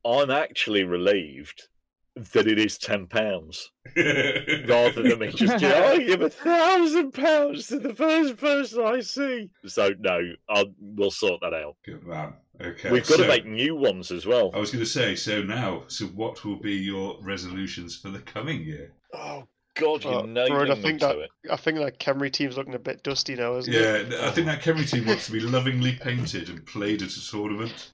I'm 0.04 0.30
actually 0.30 0.84
relieved 0.84 1.68
that 2.16 2.46
it 2.46 2.58
is 2.58 2.78
ten 2.78 3.06
pounds 3.06 3.70
rather 3.96 5.02
than 5.02 5.18
me 5.18 5.28
just 5.32 5.60
go, 5.60 5.84
I 5.88 5.98
give 5.98 6.22
a 6.22 6.30
thousand 6.30 7.12
pounds 7.12 7.66
to 7.68 7.78
the 7.78 7.94
first 7.94 8.36
person 8.36 8.84
I 8.84 9.00
see. 9.00 9.50
So 9.66 9.90
no, 9.98 10.20
I'll, 10.48 10.72
we'll 10.80 11.10
sort 11.10 11.40
that 11.42 11.54
out. 11.54 11.76
Good 11.84 12.06
man. 12.06 12.34
Okay. 12.60 12.90
We've 12.90 13.06
got 13.06 13.16
so- 13.16 13.22
to 13.22 13.28
make 13.28 13.46
new 13.46 13.74
ones 13.74 14.12
as 14.12 14.26
well. 14.26 14.52
I 14.54 14.58
was 14.58 14.70
going 14.70 14.84
to 14.84 14.90
say, 14.90 15.16
so 15.16 15.42
now, 15.42 15.82
so 15.88 16.06
what 16.06 16.44
will 16.44 16.60
be 16.60 16.74
your 16.74 17.18
resolutions 17.20 17.96
for 17.96 18.10
the 18.10 18.20
coming 18.20 18.62
year? 18.62 18.92
Oh 19.12 19.44
God, 19.74 20.04
you're 20.04 20.14
Uh, 20.20 20.26
nailing 20.26 20.52
Rowan, 20.52 20.70
I 20.70 20.74
think 20.76 21.00
that- 21.00 21.16
it. 21.18 21.30
I 21.50 21.56
think 21.56 21.78
that 21.78 21.98
Khemri 21.98 22.32
team's 22.32 22.56
looking 22.56 22.74
a 22.74 22.78
bit 22.78 23.02
dusty 23.02 23.34
now, 23.34 23.56
isn't 23.56 23.74
it? 23.74 24.08
Yeah, 24.10 24.26
I 24.26 24.30
think 24.30 24.46
that 24.46 24.62
Khemri 24.62 24.88
team 24.88 25.04
wants 25.06 25.26
to 25.26 25.32
be 25.32 25.40
lovingly 25.40 25.94
painted 26.00 26.48
and 26.48 26.64
played 26.64 27.02
at 27.02 27.10
a 27.10 27.28
tournament. 27.30 27.90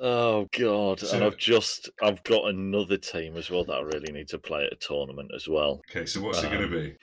Oh 0.00 0.48
God, 0.52 1.00
So- 1.00 1.16
and 1.16 1.24
I've 1.24 1.36
just 1.36 1.90
I've 2.00 2.22
got 2.22 2.44
another 2.48 2.96
team 2.96 3.36
as 3.36 3.50
well 3.50 3.64
that 3.64 3.74
I 3.74 3.80
really 3.80 4.12
need 4.12 4.28
to 4.28 4.38
play 4.38 4.64
at 4.64 4.72
a 4.72 4.76
tournament 4.76 5.32
as 5.34 5.48
well. 5.48 5.82
Okay, 5.90 6.06
so 6.06 6.20
what's 6.20 6.38
it 6.44 6.50
going 6.50 6.62
Um, 6.64 6.70
to 6.70 6.76
be? 6.80 6.96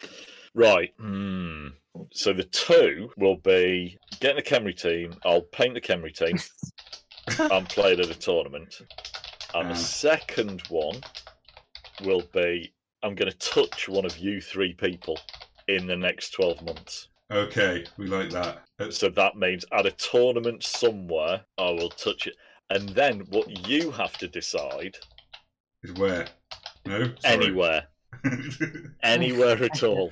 Right. 0.54 0.94
Hmm. 0.98 1.70
So 2.14 2.32
the 2.32 2.44
two 2.44 3.12
will 3.18 3.38
be 3.38 3.98
getting 4.20 4.38
the 4.38 4.44
Khemri 4.44 4.80
team. 4.80 5.16
I'll 5.26 5.42
paint 5.42 5.74
the 5.74 5.82
Khemri 5.82 6.16
team 6.16 6.38
and 7.52 7.68
play 7.70 7.94
it 7.94 8.00
at 8.00 8.10
a 8.10 8.16
tournament. 8.16 8.80
And 9.54 9.68
Ah. 9.68 9.74
the 9.74 9.76
second 9.76 10.62
one 10.70 11.02
will 12.04 12.22
be 12.34 12.72
I'm 13.04 13.16
going 13.16 13.30
to 13.32 13.38
touch 13.38 13.90
one 13.90 14.06
of 14.06 14.18
you 14.18 14.40
three 14.42 14.74
people 14.74 15.20
in 15.68 15.88
the 15.88 15.96
next 15.98 16.32
12 16.32 16.64
months. 16.64 17.10
Okay, 17.32 17.86
we 17.98 18.08
like 18.08 18.30
that. 18.32 18.64
Uh, 18.80 18.92
So 18.92 19.10
that 19.10 19.36
means 19.36 19.66
at 19.74 19.86
a 19.86 19.92
tournament 19.92 20.64
somewhere, 20.64 21.42
I 21.58 21.70
will 21.72 21.90
touch 21.90 22.28
it. 22.28 22.36
And 22.70 22.90
then 22.90 23.22
what 23.30 23.68
you 23.68 23.92
have 23.92 24.18
to 24.20 24.28
decide 24.28 24.96
is 25.84 25.94
Where? 25.94 26.28
No? 26.86 27.00
Sorry. 27.04 27.16
anywhere, 27.26 27.88
anywhere 29.04 29.62
at 29.64 29.84
all. 29.84 30.12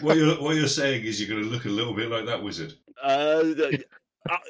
what, 0.00 0.16
you're, 0.16 0.40
what 0.40 0.56
you're 0.56 0.68
saying 0.68 1.04
is 1.04 1.20
you're 1.20 1.28
going 1.36 1.42
to 1.42 1.50
look 1.54 1.64
a 1.64 1.68
little 1.68 1.94
bit 1.94 2.10
like 2.10 2.26
that 2.26 2.42
wizard. 2.42 2.74
Uh, 3.02 3.42
uh, 3.58 3.70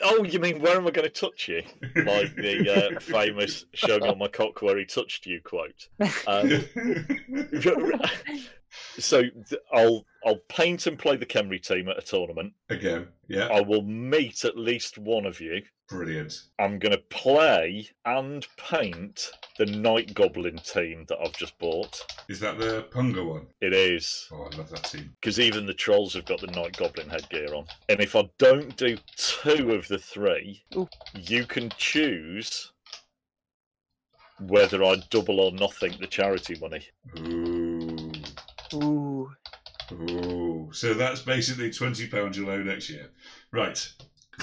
oh, 0.02 0.24
you 0.24 0.38
mean 0.38 0.60
where 0.60 0.76
am 0.76 0.86
I 0.86 0.90
going 0.90 1.08
to 1.08 1.10
touch 1.10 1.48
you? 1.48 1.62
Like 1.96 2.34
the 2.36 2.96
uh, 2.96 3.00
famous 3.00 3.66
"showing 3.74 4.04
on 4.04 4.18
my 4.18 4.28
cock 4.28 4.62
where 4.62 4.78
he 4.78 4.84
touched 4.84 5.26
you" 5.26 5.40
quote. 5.42 5.88
Um, 6.26 6.64
so 8.98 9.22
th- 9.22 9.62
I'll 9.72 10.04
I'll 10.24 10.40
paint 10.48 10.86
and 10.86 10.98
play 10.98 11.16
the 11.16 11.26
Khemri 11.26 11.60
team 11.60 11.88
at 11.88 11.98
a 11.98 12.02
tournament. 12.02 12.52
Again, 12.70 13.08
yeah, 13.28 13.48
I 13.48 13.60
will 13.60 13.82
meet 13.82 14.44
at 14.44 14.56
least 14.56 14.98
one 14.98 15.26
of 15.26 15.40
you. 15.40 15.62
Brilliant. 15.94 16.42
I'm 16.58 16.78
going 16.78 16.92
to 16.92 16.98
play 17.10 17.88
and 18.04 18.46
paint 18.56 19.30
the 19.58 19.66
Night 19.66 20.14
Goblin 20.14 20.56
team 20.58 21.04
that 21.08 21.18
I've 21.22 21.32
just 21.36 21.58
bought. 21.58 22.04
Is 22.28 22.40
that 22.40 22.58
the 22.58 22.86
Punga 22.90 23.24
one? 23.24 23.46
It 23.60 23.72
is 23.72 24.28
Oh, 24.32 24.48
I 24.52 24.56
love 24.56 24.70
that 24.70 24.84
team. 24.84 25.14
because 25.20 25.38
even 25.38 25.66
the 25.66 25.74
trolls 25.74 26.14
have 26.14 26.24
got 26.24 26.40
the 26.40 26.48
Night 26.48 26.76
Goblin 26.76 27.08
headgear 27.08 27.54
on. 27.54 27.66
And 27.88 28.00
if 28.00 28.16
I 28.16 28.28
don't 28.38 28.76
do 28.76 28.96
two 29.16 29.72
of 29.72 29.86
the 29.88 29.98
three, 29.98 30.64
Ooh. 30.76 30.88
you 31.14 31.44
can 31.46 31.70
choose 31.78 32.72
whether 34.40 34.82
I 34.82 34.96
double 35.10 35.38
or 35.40 35.52
nothing 35.52 35.94
the 36.00 36.06
charity 36.08 36.56
money. 36.60 36.82
Ooh, 37.20 38.12
Ooh. 38.74 39.30
ooh. 39.92 40.70
So 40.72 40.92
that's 40.94 41.20
basically 41.22 41.70
twenty 41.70 42.08
pounds 42.08 42.36
you'll 42.36 42.50
owe 42.50 42.62
next 42.62 42.90
year, 42.90 43.10
right? 43.52 43.88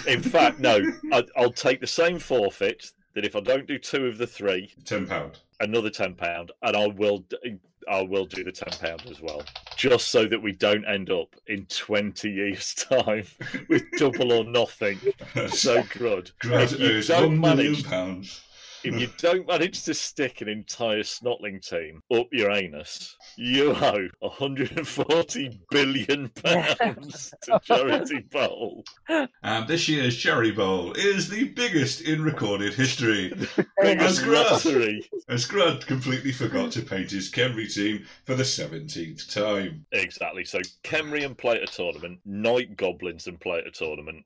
In 0.08 0.22
fact, 0.22 0.60
no, 0.60 0.80
I, 1.12 1.24
I'll 1.38 1.52
take 1.52 1.82
the 1.82 1.88
same 1.88 2.20
forfeit 2.20 2.92
that 3.14 3.26
if 3.26 3.36
I 3.36 3.40
don't 3.42 3.68
do 3.68 3.78
two 3.78 4.06
of 4.08 4.18
the 4.18 4.28
three, 4.28 4.74
Ten 4.86 5.06
pound. 5.08 5.40
another 5.60 5.90
ten 5.90 6.14
pound, 6.16 6.52
and 6.64 6.76
I 6.78 6.88
will 6.88 7.26
I 7.90 8.02
will 8.02 8.26
do 8.26 8.44
the 8.44 8.52
ten 8.52 8.72
pound 8.80 9.04
as 9.10 9.22
well, 9.22 9.44
just 9.76 10.10
so 10.10 10.26
that 10.28 10.42
we 10.42 10.52
don't 10.54 10.86
end 10.86 11.10
up 11.10 11.36
in 11.48 11.66
twenty 11.66 12.30
years' 12.32 12.74
time 12.74 13.26
with 13.70 13.84
double 13.98 14.32
or 14.32 14.44
nothing. 14.46 15.00
So 15.50 15.84
good. 15.98 16.32
Grant 16.40 16.74
if 16.74 16.80
you 16.80 17.02
don't 17.04 17.40
manage- 17.40 17.84
pounds. 17.86 18.42
If 18.84 19.00
you 19.00 19.10
don't 19.18 19.48
manage 19.48 19.84
to 19.84 19.94
stick 19.94 20.42
an 20.42 20.50
entire 20.50 21.04
snotling 21.04 21.68
team 21.68 22.02
up 22.14 22.28
your 22.32 22.52
anus, 22.52 23.16
you 23.38 23.72
owe 23.76 24.08
140 24.20 25.60
billion 25.70 26.30
pounds 26.44 27.34
to 27.44 27.60
Charity 27.64 28.20
Bowl. 28.32 28.84
And 29.44 29.68
this 29.68 29.88
year's 29.88 30.18
Charity 30.18 30.52
Bowl 30.52 30.94
is 30.94 31.30
the 31.30 31.50
biggest 31.50 32.02
in 32.02 32.24
recorded 32.24 32.74
history. 32.74 33.34
Biggest 33.82 34.24
Grant. 34.24 34.52
lottery. 34.52 35.10
As 35.28 35.46
Grant 35.46 35.86
completely 35.86 36.32
forgot 36.32 36.72
to 36.74 36.82
paint 36.82 37.12
his 37.12 37.32
Khemri 37.32 37.74
team 37.74 38.06
for 38.26 38.36
the 38.36 38.46
seventeenth 38.46 39.30
time. 39.32 39.86
Exactly. 39.92 40.46
So 40.46 40.60
Khemri 40.84 41.26
and 41.26 41.38
play 41.38 41.56
at 41.56 41.64
a 41.64 41.68
tournament, 41.68 42.20
Night 42.26 42.76
Goblins 42.78 43.28
and 43.28 43.40
play 43.40 43.60
at 43.60 43.68
a 43.68 43.72
tournament, 43.72 44.26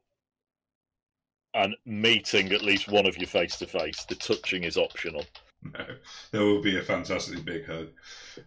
and 1.56 1.76
meeting 1.86 2.52
at 2.52 2.62
least 2.62 2.90
one 2.90 3.06
of 3.06 3.18
you 3.18 3.26
face 3.26 3.58
to 3.58 3.66
face. 3.66 4.06
The 4.06 4.16
touching 4.16 4.64
is 4.64 4.78
optional. 4.78 5.26
No, 5.74 5.86
there 6.32 6.42
will 6.42 6.62
be 6.62 6.78
a 6.78 6.84
fantastically 6.84 7.42
big 7.42 7.66
hug 7.66 7.88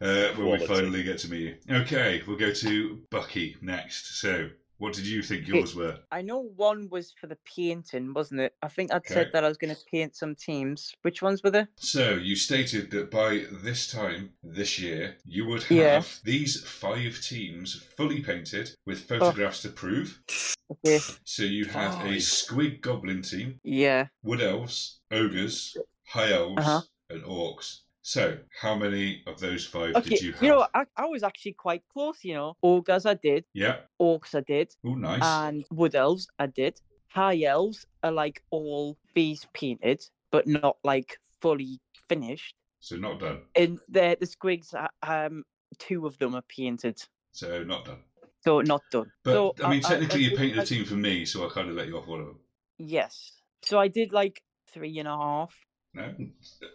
uh, 0.01 0.29
when 0.37 0.61
we 0.61 0.67
finally 0.67 1.03
get 1.03 1.19
to 1.19 1.31
meet 1.31 1.57
you. 1.69 1.77
Okay, 1.77 2.23
we'll 2.27 2.37
go 2.37 2.53
to 2.53 3.03
Bucky 3.11 3.57
next. 3.61 4.21
So, 4.21 4.51
What 4.79 4.93
did 4.95 5.07
you 5.07 5.23
think 5.23 5.49
yours 5.49 5.75
were? 5.75 5.99
I 6.13 6.23
know 6.23 6.39
one 6.39 6.89
was 6.89 7.13
for 7.21 7.27
the 7.27 7.37
painting, 7.45 8.15
wasn't 8.15 8.41
it? 8.41 8.55
I 8.63 8.69
think 8.69 8.93
I'd 8.93 8.99
Okay. 8.99 9.15
said 9.15 9.31
that 9.33 9.45
I 9.45 9.49
was 9.49 9.59
going 9.59 9.75
to 9.75 9.85
paint 9.91 10.15
some 10.15 10.37
teams. 10.37 10.95
Which 11.03 11.21
ones 11.21 11.43
were 11.43 11.51
there? 11.51 11.69
So 11.77 12.15
you 12.15 12.37
stated 12.37 12.93
that 12.93 13.11
by 13.11 13.45
this 13.51 13.91
time 13.91 14.31
this 14.43 14.79
year, 14.79 15.17
you 15.25 15.47
would 15.47 15.65
have 15.65 15.77
Yeah. 15.77 16.03
these 16.23 16.63
five 16.65 17.21
teams 17.21 17.75
fully 17.97 18.23
painted 18.23 18.71
with 18.87 19.01
photographs 19.09 19.63
to 19.63 19.71
prove. 19.71 20.23
Okay. 20.71 21.01
So 21.25 21.43
you 21.43 21.65
had 21.65 21.91
a 21.95 21.99
Five. 21.99 22.21
squig 22.21 22.81
goblin 22.81 23.23
team, 23.23 23.59
Yeah. 23.65 24.07
wood 24.23 24.41
elves, 24.41 25.01
ogres, 25.11 25.77
high 26.07 26.31
elves, 26.33 26.65
Uh-huh. 26.65 26.83
and 27.11 27.25
orcs. 27.25 27.81
So 28.09 28.39
how 28.59 28.75
many 28.75 29.23
of 29.27 29.39
those 29.39 29.67
five 29.67 29.95
Okay. 29.97 30.09
did 30.09 30.23
you 30.23 30.33
have? 30.33 30.43
You 30.43 30.49
know, 30.49 30.67
I, 30.73 30.85
I 30.97 31.05
was 31.05 31.23
actually 31.23 31.53
quite 31.53 31.83
close. 31.93 32.25
You 32.25 32.35
know, 32.37 32.57
ogres 32.63 33.05
I 33.05 33.13
did, 33.13 33.45
yeah. 33.53 33.81
orcs 34.01 34.35
I 34.35 34.41
did, 34.41 34.75
Oh, 34.83 34.95
nice. 34.95 35.21
and 35.23 35.67
wood 35.71 35.95
elves 35.95 36.27
I 36.39 36.47
did. 36.47 36.81
High 37.09 37.43
elves 37.43 37.85
are 38.03 38.11
like 38.11 38.43
all 38.49 38.97
base 39.15 39.47
painted, 39.53 40.03
but 40.31 40.47
not 40.47 40.79
like 40.85 41.19
fully 41.43 41.81
finished. 42.09 42.55
so 42.81 42.97
not 42.97 43.21
done. 43.21 43.43
And 43.55 43.79
the 43.91 44.17
the 44.19 44.27
squigs, 44.27 44.73
uh, 44.73 44.89
um, 45.03 45.45
two 45.79 46.07
of 46.07 46.17
them 46.17 46.35
are 46.35 46.45
painted, 46.49 46.99
So 47.33 47.63
not 47.63 47.85
done. 47.85 48.03
so 48.41 48.63
not 48.63 48.85
done. 48.91 49.13
But 49.23 49.33
so 49.35 49.55
I 49.63 49.69
mean, 49.71 49.83
technically, 49.83 50.23
you 50.23 50.31
did, 50.31 50.39
painted 50.39 50.59
a 50.61 50.65
team 50.65 50.87
for 50.87 50.95
me, 50.95 51.27
so 51.27 51.47
I 51.47 51.51
kind 51.53 51.69
of 51.69 51.77
let 51.77 51.89
you 51.89 51.99
off 51.99 52.07
one 52.07 52.21
of 52.21 52.27
them. 52.29 52.39
Yes. 52.79 53.33
So 53.61 53.79
I 53.79 53.89
did 53.89 54.15
like 54.15 54.43
three 54.73 54.99
and 54.99 55.09
a 55.09 55.15
half, 55.15 55.55
No, 55.93 56.15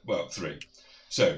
well, 0.05 0.27
three. 0.27 0.59
So, 1.13 1.37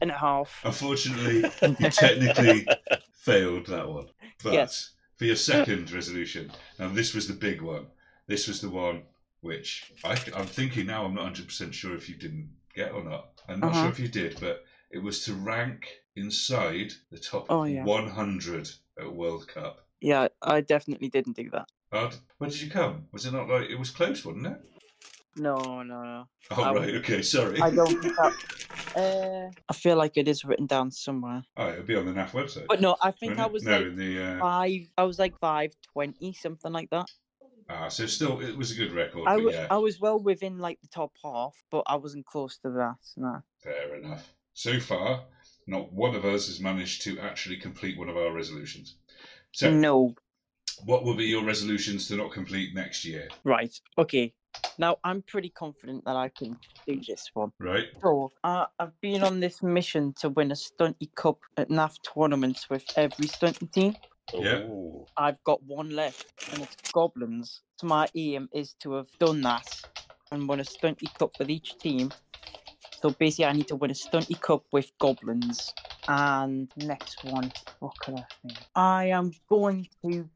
and 0.00 0.12
a 0.12 0.16
half. 0.16 0.60
unfortunately, 0.64 1.50
you 1.80 1.90
technically 1.90 2.68
failed 3.12 3.66
that 3.66 3.88
one. 3.88 4.06
But 4.44 4.52
Yes. 4.52 4.90
for 5.16 5.24
your 5.24 5.34
second 5.34 5.90
resolution, 5.90 6.52
now 6.78 6.86
this 6.88 7.12
was 7.12 7.26
the 7.26 7.34
big 7.34 7.60
one. 7.60 7.88
This 8.28 8.46
was 8.46 8.60
the 8.60 8.70
one 8.70 9.02
which 9.40 9.92
I, 10.04 10.12
am 10.36 10.46
thinking 10.46 10.86
now. 10.86 11.04
I'm 11.04 11.14
not 11.14 11.22
100 11.24 11.46
percent 11.48 11.74
sure 11.74 11.96
if 11.96 12.08
you 12.08 12.14
didn't 12.14 12.50
get 12.72 12.92
or 12.92 13.02
not. 13.02 13.30
I'm 13.48 13.58
not 13.58 13.70
Uh-huh. 13.72 13.82
sure 13.82 13.90
if 13.90 13.98
you 13.98 14.06
did, 14.06 14.38
but 14.38 14.64
it 14.92 14.98
was 14.98 15.24
to 15.24 15.34
rank 15.34 15.88
inside 16.14 16.92
the 17.10 17.18
top 17.18 17.46
Oh, 17.50 17.64
yeah. 17.64 17.82
100 17.82 18.70
at 19.00 19.12
World 19.12 19.48
Cup. 19.48 19.88
Yeah, 20.00 20.28
I 20.40 20.60
definitely 20.60 21.08
didn't 21.08 21.34
do 21.34 21.50
that. 21.50 21.68
Uh, 21.90 22.12
where 22.36 22.48
did 22.48 22.60
you 22.60 22.70
come? 22.70 23.08
Was 23.10 23.26
it 23.26 23.32
not 23.32 23.48
like 23.48 23.70
it 23.70 23.78
was 23.78 23.90
close, 23.90 24.24
wasn't 24.24 24.46
it? 24.46 24.60
No, 25.36 25.82
no, 25.82 26.02
no. 26.02 26.28
Oh 26.50 26.62
I 26.62 26.72
right, 26.74 26.94
okay, 26.96 27.22
sorry. 27.22 27.60
I 27.60 27.70
don't 27.70 28.00
think 28.00 28.14
that. 28.16 28.32
Uh, 28.96 29.50
I 29.68 29.72
feel 29.72 29.96
like 29.96 30.16
it 30.16 30.26
is 30.28 30.44
written 30.44 30.66
down 30.66 30.90
somewhere. 30.90 31.42
Oh, 31.56 31.70
it'll 31.70 31.84
be 31.84 31.94
on 31.96 32.06
the 32.06 32.12
NAF 32.12 32.30
website. 32.30 32.66
But 32.68 32.80
no, 32.80 32.96
I 33.02 33.10
think 33.12 33.38
I 33.38 33.46
was 33.46 33.62
no 33.62 33.72
like 33.78 33.86
in 33.86 33.96
the. 33.96 34.22
Uh, 34.24 34.38
five. 34.40 34.80
I 34.96 35.04
was 35.04 35.18
like 35.18 35.38
five 35.38 35.72
twenty, 35.92 36.32
something 36.32 36.72
like 36.72 36.90
that. 36.90 37.06
ah, 37.68 37.88
so 37.88 38.06
still, 38.06 38.40
it 38.40 38.56
was 38.56 38.72
a 38.72 38.74
good 38.74 38.92
record. 38.92 39.24
I 39.28 39.36
was 39.36 39.54
yeah, 39.54 39.66
I 39.70 39.76
was 39.78 40.00
well 40.00 40.18
within 40.18 40.58
like 40.58 40.80
the 40.80 40.88
top 40.88 41.12
half, 41.22 41.54
but 41.70 41.84
I 41.86 41.96
wasn't 41.96 42.26
close 42.26 42.58
to 42.58 42.70
that. 42.70 42.96
No. 43.16 43.42
fair 43.62 43.94
enough. 43.96 44.32
So 44.54 44.80
far, 44.80 45.24
not 45.68 45.92
one 45.92 46.16
of 46.16 46.24
us 46.24 46.48
has 46.48 46.58
managed 46.58 47.02
to 47.02 47.20
actually 47.20 47.58
complete 47.58 47.96
one 47.96 48.08
of 48.08 48.16
our 48.16 48.32
resolutions. 48.32 48.96
So, 49.52 49.70
No. 49.72 50.14
what 50.84 51.04
will 51.04 51.14
be 51.14 51.26
your 51.26 51.44
resolutions 51.44 52.08
to 52.08 52.16
not 52.16 52.32
complete 52.32 52.74
next 52.74 53.04
year? 53.04 53.28
Right. 53.44 53.72
Okay. 53.96 54.34
Now 54.78 54.98
I'm 55.04 55.22
pretty 55.22 55.48
confident 55.50 56.04
that 56.04 56.16
I 56.16 56.28
can 56.28 56.56
do 56.86 57.00
this 57.06 57.30
one. 57.34 57.52
Right? 57.58 57.88
So 58.00 58.32
uh, 58.44 58.66
I've 58.78 58.98
been 59.00 59.22
on 59.22 59.40
this 59.40 59.62
mission 59.62 60.14
to 60.20 60.28
win 60.28 60.52
a 60.52 60.54
Stunty 60.54 61.12
Cup 61.14 61.38
at 61.56 61.68
NAF 61.68 61.96
tournaments 62.02 62.70
with 62.70 62.84
every 62.96 63.26
Stunty 63.26 63.70
team. 63.72 63.96
Yeah. 64.32 64.60
Ooh. 64.60 65.06
I've 65.16 65.42
got 65.44 65.62
one 65.64 65.90
left, 65.90 66.32
and 66.52 66.62
it's 66.62 66.92
goblins. 66.92 67.62
So 67.76 67.86
my 67.86 68.08
aim 68.14 68.48
is 68.52 68.74
to 68.80 68.92
have 68.94 69.08
done 69.18 69.40
that 69.42 69.68
and 70.30 70.48
won 70.48 70.60
a 70.60 70.64
Stunty 70.64 71.12
Cup 71.18 71.32
with 71.38 71.50
each 71.50 71.78
team. 71.78 72.12
So 73.00 73.10
basically, 73.10 73.46
I 73.46 73.52
need 73.52 73.68
to 73.68 73.76
win 73.76 73.90
a 73.90 73.94
Stunty 73.94 74.40
Cup 74.40 74.64
with 74.72 74.90
goblins. 74.98 75.72
And 76.08 76.70
next 76.76 77.24
one, 77.24 77.52
what 77.80 77.98
can 78.00 78.18
I 78.18 78.24
think? 78.42 78.58
I 78.74 79.06
am 79.06 79.32
going 79.48 79.88
to 80.04 80.28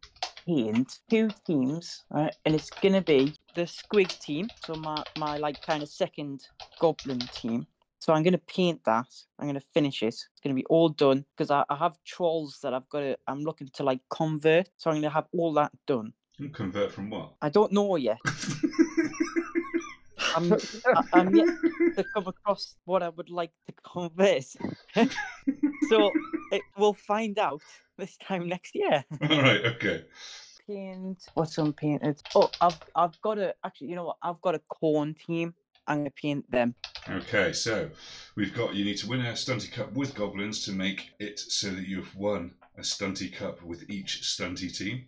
paint 0.47 0.99
two 1.11 1.31
teams, 1.47 2.05
right? 2.11 2.35
And 2.45 2.55
it's 2.55 2.71
gonna 2.71 3.03
be 3.03 3.35
the 3.55 3.63
Squig 3.63 4.19
team, 4.21 4.49
so 4.65 4.75
my 4.75 5.03
my 5.19 5.37
like 5.39 5.63
kind 5.63 5.83
of 5.83 5.89
second 5.89 6.47
goblin 6.81 7.21
team. 7.33 7.67
So 7.99 8.13
I'm 8.13 8.23
gonna 8.23 8.39
paint 8.39 8.83
that. 8.85 9.07
I'm 9.39 9.47
gonna 9.47 9.63
finish 9.75 10.03
it. 10.03 10.09
It's 10.09 10.41
gonna 10.43 10.55
be 10.55 10.65
all 10.67 10.89
done 10.89 11.25
because 11.37 11.51
I, 11.51 11.65
I 11.69 11.77
have 11.77 11.97
trolls 12.05 12.59
that 12.63 12.75
I've 12.75 12.89
got 12.89 13.01
to. 13.01 13.17
I'm 13.27 13.43
looking 13.43 13.69
to 13.75 13.85
like 13.85 14.01
convert. 14.11 14.69
So 14.77 14.91
I'm 14.91 14.97
gonna 14.97 15.11
have 15.11 15.29
all 15.33 15.53
that 15.55 15.71
done. 15.87 16.13
Convert 16.53 16.91
from 16.93 17.11
what? 17.11 17.35
I 17.41 17.49
don't 17.49 17.73
know 17.73 17.97
yet. 17.97 18.19
I'm 20.35 20.53
I'm 21.13 21.35
yet 21.35 21.47
to 21.97 22.05
come 22.15 22.27
across 22.27 22.77
what 22.85 23.03
I 23.03 23.11
would 23.11 23.31
like 23.31 23.53
to 23.67 23.73
convert. 23.85 24.45
so 25.89 26.11
it, 26.51 26.63
we'll 26.77 26.95
find 26.95 27.39
out 27.39 27.63
this 28.03 28.17
time 28.17 28.49
next 28.49 28.75
year. 28.75 29.05
All 29.31 29.41
right. 29.43 29.65
Okay. 29.65 30.05
Paint. 30.67 31.25
What's 31.35 31.57
unpainted? 31.59 32.21
Oh, 32.35 32.51
I've 32.61 32.79
I've 32.97 33.21
got 33.23 33.39
a 33.39 33.55
actually. 33.65 33.89
You 33.89 33.97
know 33.97 34.05
what? 34.07 34.17
I've 34.23 34.41
got 34.43 34.55
a 34.55 34.61
Khorne 34.73 35.17
team. 35.17 35.55
I'm 35.87 35.99
gonna 35.99 36.11
paint 36.11 36.51
them. 36.51 36.75
Okay. 37.09 37.53
So 37.53 37.91
we've 38.37 38.55
got 38.55 38.75
you 38.75 38.85
need 38.85 38.99
to 38.99 39.09
win 39.09 39.21
a 39.21 39.33
stunty 39.33 39.71
cup 39.73 39.93
with 39.93 40.15
goblins 40.15 40.65
to 40.65 40.73
make 40.73 41.11
it 41.21 41.39
so 41.39 41.71
that 41.71 41.87
you've 41.87 42.15
won 42.17 42.55
a 42.77 42.81
stunty 42.83 43.33
cup 43.33 43.63
with 43.63 43.89
each 43.89 44.23
stunty 44.23 44.77
team. 44.77 45.07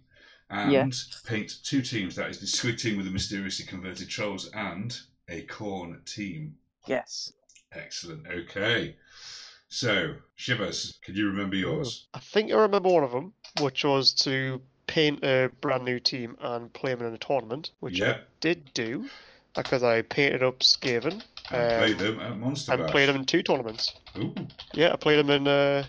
And 0.51 0.72
Yeah. 0.72 0.86
paint 1.26 1.59
two 1.64 1.82
teams. 1.82 2.14
That 2.16 2.30
is 2.30 2.38
the 2.38 2.47
squig 2.47 2.78
team 2.80 2.97
with 2.97 3.07
the 3.07 3.12
mysteriously 3.12 3.64
converted 3.66 4.09
trolls 4.09 4.51
and 4.53 4.97
a 5.28 5.42
Khorne 5.47 6.05
team. 6.05 6.57
Yes. 6.86 7.32
Excellent. 7.72 8.26
Okay. 8.28 8.97
So, 9.74 10.14
Shipaz, 10.38 11.00
can 11.02 11.16
you 11.16 11.26
remember 11.26 11.56
yours? 11.56 12.06
I 12.14 12.20
think 12.20 12.52
I 12.52 12.54
remember 12.54 12.90
one 12.90 13.02
of 13.02 13.10
them, 13.10 13.32
which 13.60 13.84
was 13.84 14.12
to 14.22 14.62
paint 14.86 15.24
a 15.24 15.50
brand 15.60 15.84
new 15.84 15.98
team 15.98 16.36
and 16.40 16.72
play 16.72 16.94
them 16.94 17.08
in 17.08 17.12
a 17.12 17.18
tournament, 17.18 17.72
which 17.80 17.98
Yeah. 17.98 18.10
I 18.12 18.18
did 18.38 18.72
do 18.72 19.08
because 19.56 19.82
I 19.82 20.02
painted 20.02 20.44
up 20.44 20.60
Skaven 20.60 21.24
And 21.50 21.72
um, 21.72 21.78
play 21.78 21.92
them 21.92 22.20
at 22.20 22.38
Monster 22.38 22.72
and 22.72 22.82
Bash. 22.82 22.90
played 22.92 23.08
them 23.08 23.16
in 23.16 23.24
two 23.24 23.42
tournaments. 23.42 23.92
Ooh. 24.16 24.32
Yeah, 24.74 24.92
I 24.92 24.96
played 24.96 25.18
them 25.18 25.30
in. 25.30 25.48
Uh, 25.48 25.84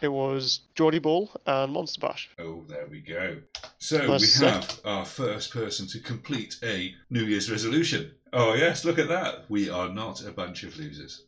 it 0.00 0.08
was 0.08 0.60
Geordie 0.76 1.00
Ball 1.00 1.28
and 1.44 1.72
Monster 1.72 2.00
Bash. 2.00 2.30
Oh, 2.38 2.64
there 2.68 2.86
we 2.88 3.00
go. 3.00 3.38
So 3.78 4.04
Plus 4.04 4.40
we 4.40 4.46
have 4.46 4.80
our 4.84 5.04
first 5.04 5.52
person 5.52 5.88
to 5.88 5.98
complete 5.98 6.54
a 6.62 6.94
New 7.10 7.24
Year's 7.24 7.50
resolution. 7.50 8.12
Oh 8.32 8.54
yes, 8.54 8.84
look 8.84 8.98
at 8.98 9.08
that. 9.08 9.44
We 9.48 9.70
are 9.70 9.88
not 9.88 10.24
a 10.26 10.30
bunch 10.30 10.62
of 10.62 10.76
losers. 10.78 11.24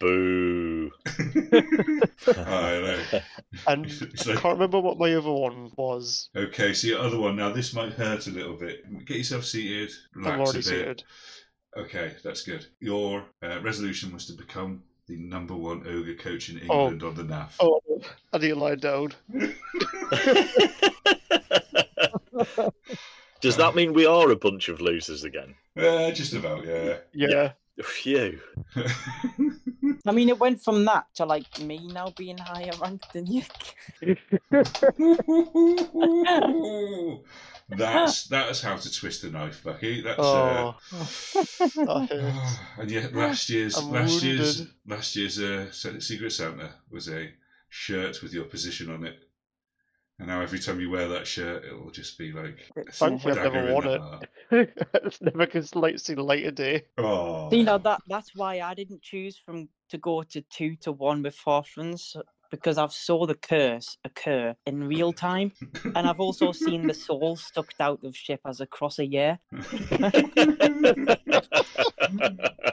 Boo. 0.00 0.90
I 2.26 2.30
know. 2.36 3.02
And 3.66 3.86
It's 3.86 4.28
I 4.28 4.34
can't 4.34 4.54
remember 4.54 4.80
what 4.80 4.98
my 4.98 5.14
other 5.14 5.32
one 5.32 5.70
was. 5.76 6.28
okay, 6.36 6.72
so 6.74 6.88
your 6.88 7.00
other 7.00 7.18
one 7.18 7.36
now. 7.36 7.50
This 7.52 7.72
might 7.74 7.92
hurt 7.92 8.26
a 8.26 8.30
little 8.30 8.56
bit. 8.56 8.84
Get 9.06 9.18
yourself 9.18 9.44
seated. 9.44 9.90
Relax 10.14 10.34
I'm 10.34 10.40
already 10.40 10.58
a 10.58 10.62
bit. 10.62 10.64
seated. 10.64 11.02
Okay, 11.76 12.12
that's 12.22 12.42
good. 12.42 12.66
Your 12.80 13.24
uh, 13.42 13.60
resolution 13.62 14.12
was 14.12 14.26
to 14.26 14.34
become 14.34 14.82
the 15.08 15.16
number 15.16 15.54
one 15.54 15.86
ogre 15.88 16.14
coach 16.14 16.50
in 16.50 16.60
Oh. 16.70 16.90
England 16.90 17.02
on 17.02 17.14
the 17.14 17.24
NAF. 17.24 17.52
Oh, 17.60 17.80
I 18.32 18.38
need 18.38 18.48
to 18.48 18.54
lie 18.56 18.74
down. 18.74 19.12
Does 23.42 23.56
that 23.56 23.74
mean 23.74 23.92
we 23.92 24.06
are 24.06 24.30
a 24.30 24.36
bunch 24.36 24.68
of 24.68 24.80
losers 24.80 25.24
again? 25.24 25.54
Uh, 25.76 26.10
just 26.12 26.32
about, 26.32 26.64
yeah. 26.64 26.98
Yeah. 27.12 27.52
Phew. 27.82 28.40
I 30.06 30.12
mean, 30.12 30.28
it 30.28 30.38
went 30.38 30.62
from 30.62 30.84
that 30.84 31.06
to 31.14 31.24
like 31.24 31.60
me 31.60 31.88
now 31.88 32.12
being 32.16 32.38
higher 32.38 32.70
ranked 32.80 33.12
than 33.12 33.26
you. 33.26 33.42
that's 37.68 38.24
that's 38.24 38.60
how 38.62 38.76
to 38.76 38.92
twist 38.92 39.24
a 39.24 39.30
knife, 39.30 39.62
Bucky. 39.64 40.02
That's 40.02 40.18
uh, 40.18 40.22
Oh, 40.22 40.76
that 40.92 42.08
hurts. 42.10 42.58
and 42.78 42.90
yet 42.90 43.14
last 43.14 43.48
year's 43.48 43.76
I'm 43.76 43.90
last 43.90 44.22
year's 44.22 44.66
last 44.86 45.16
year's 45.16 45.40
uh, 45.40 45.70
Secret 45.70 46.32
Santa 46.32 46.70
was 46.90 47.08
a 47.08 47.30
shirt 47.68 48.22
with 48.22 48.34
your 48.34 48.44
position 48.44 48.90
on 48.90 49.04
it, 49.04 49.18
and 50.22 50.28
now 50.28 50.40
every 50.40 50.60
time 50.60 50.78
you 50.78 50.88
wear 50.88 51.08
that 51.08 51.26
shirt, 51.26 51.64
it'll 51.64 51.90
just 51.90 52.16
be 52.16 52.30
like 52.30 52.70
a 52.76 52.92
Thankfully, 52.92 53.36
I've 53.36 53.52
never 53.52 53.72
worn 53.72 53.88
it. 53.88 54.00
it's 54.94 55.20
never 55.20 55.46
gets 55.46 55.74
light 55.74 56.00
see 56.00 56.14
the 56.14 56.22
light 56.22 56.46
of 56.46 56.54
day. 56.54 56.84
Oh, 56.96 57.50
See, 57.50 57.64
now 57.64 57.78
that 57.78 58.02
that's 58.06 58.32
why 58.36 58.60
I 58.60 58.74
didn't 58.74 59.02
choose 59.02 59.36
from 59.36 59.68
to 59.90 59.98
go 59.98 60.22
to 60.22 60.40
two 60.42 60.76
to 60.82 60.92
one 60.92 61.24
with 61.24 61.36
Halflings 61.44 62.16
because 62.52 62.78
I've 62.78 62.92
saw 62.92 63.26
the 63.26 63.34
curse 63.34 63.98
occur 64.04 64.54
in 64.64 64.84
real 64.84 65.12
time, 65.12 65.50
and 65.96 66.06
I've 66.06 66.20
also 66.20 66.52
seen 66.52 66.86
the 66.86 66.94
soul 66.94 67.34
sucked 67.34 67.80
out 67.80 68.04
of 68.04 68.14
Shipaz 68.14 68.60
across 68.60 69.00
a 69.00 69.06
year. 69.06 69.40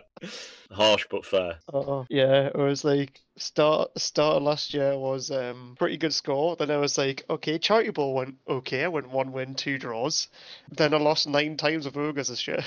Harsh 0.71 1.07
but 1.09 1.25
fair. 1.25 1.57
Uh, 1.73 2.03
yeah, 2.09 2.47
it 2.47 2.55
was 2.55 2.83
like 2.83 3.21
start 3.37 3.97
start 3.97 4.37
of 4.37 4.43
last 4.43 4.73
year 4.73 4.97
was 4.97 5.31
um 5.31 5.75
pretty 5.79 5.97
good 5.97 6.13
score. 6.13 6.55
Then 6.55 6.69
I 6.69 6.77
was 6.77 6.97
like, 6.97 7.25
okay, 7.29 7.57
charity 7.57 7.89
ball 7.89 8.13
went 8.13 8.35
okay. 8.47 8.83
I 8.83 8.87
went 8.87 9.09
one 9.09 9.31
win, 9.31 9.55
two 9.55 9.77
draws. 9.77 10.27
Then 10.71 10.93
I 10.93 10.97
lost 10.97 11.27
nine 11.27 11.57
times 11.57 11.85
of 11.85 11.97
ogres 11.97 12.27
this 12.27 12.47
year. 12.47 12.63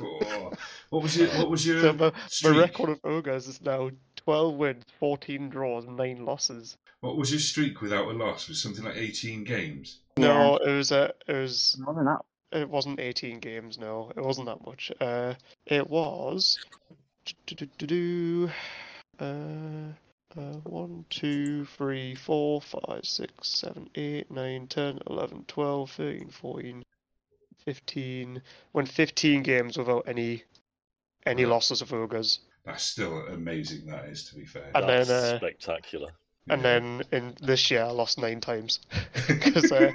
Oh, 0.00 0.52
what 0.90 1.02
was 1.02 1.16
your 1.16 1.28
What 1.28 1.50
was 1.50 1.66
your 1.66 1.80
so 1.80 1.92
my, 1.94 2.12
my 2.44 2.58
record 2.58 2.90
of 2.90 3.00
ogres 3.04 3.46
is 3.46 3.62
now 3.62 3.90
twelve 4.16 4.54
wins, 4.54 4.84
fourteen 4.98 5.48
draws, 5.48 5.86
nine 5.86 6.24
losses. 6.24 6.76
What 7.00 7.16
was 7.16 7.30
your 7.30 7.40
streak 7.40 7.80
without 7.80 8.06
a 8.06 8.12
loss? 8.12 8.48
Was 8.48 8.62
something 8.62 8.84
like 8.84 8.96
eighteen 8.96 9.44
games? 9.44 9.98
No, 10.18 10.56
it 10.56 10.70
was 10.70 10.92
uh, 10.92 11.12
it 11.26 11.32
was 11.32 11.76
More 11.80 11.94
than 11.94 12.04
that. 12.04 12.20
It 12.52 12.68
wasn't 12.68 13.00
eighteen 13.00 13.40
games. 13.40 13.78
No, 13.78 14.10
it 14.16 14.20
wasn't 14.20 14.46
that 14.46 14.64
much. 14.66 14.92
Uh, 15.00 15.34
it 15.66 15.88
was. 15.88 16.58
Uh, 19.20 19.92
uh, 20.36 20.54
1, 20.64 21.04
2, 21.10 21.64
3, 21.66 22.14
4, 22.14 22.62
5, 22.62 23.04
6, 23.04 23.48
7, 23.48 23.90
8, 23.94 24.30
9, 24.30 24.66
10, 24.66 24.98
11, 25.06 25.44
12, 25.46 25.90
13, 25.90 26.28
14, 26.30 26.82
15. 27.64 28.42
Went 28.72 28.88
15 28.88 29.42
games 29.42 29.76
without 29.78 30.04
any 30.08 30.42
any 31.26 31.44
Right. 31.44 31.50
losses 31.52 31.82
of 31.82 31.92
ogres. 31.92 32.40
That's 32.64 32.82
still 32.82 33.26
amazing. 33.28 33.86
That 33.86 34.06
is, 34.06 34.24
to 34.30 34.34
be 34.36 34.44
fair. 34.44 34.70
And 34.74 34.88
That's 34.88 35.08
then, 35.08 35.16
uh, 35.16 35.36
spectacular. 35.38 36.12
And 36.48 36.62
Yeah. 36.62 36.80
then 36.80 37.02
in 37.12 37.34
this 37.40 37.70
year, 37.70 37.82
I 37.84 37.90
lost 37.90 38.18
nine 38.18 38.40
times. 38.40 38.80
Because 39.28 39.70
uh, 39.70 39.92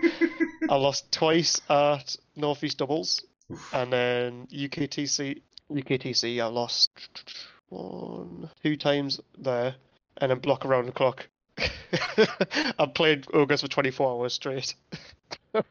I 0.70 0.76
lost 0.76 1.12
twice 1.12 1.62
at 1.70 2.16
Northeast 2.36 2.78
Doubles, 2.78 3.24
Oof. 3.52 3.74
and 3.74 3.92
then 3.94 4.48
UKTC. 4.52 5.42
UKTC, 5.72 6.42
I 6.42 6.46
lost 6.48 6.90
one, 7.70 8.50
two 8.64 8.78
times 8.78 9.20
there, 9.38 9.76
and 10.18 10.32
then 10.32 10.40
block 10.40 10.66
around 10.66 10.86
the 10.86 10.92
clock. 10.94 11.28
I 11.58 12.86
played 12.94 13.26
ogres 13.34 13.62
for 13.62 13.68
24 13.68 14.12
hours 14.12 14.34
straight. 14.34 14.76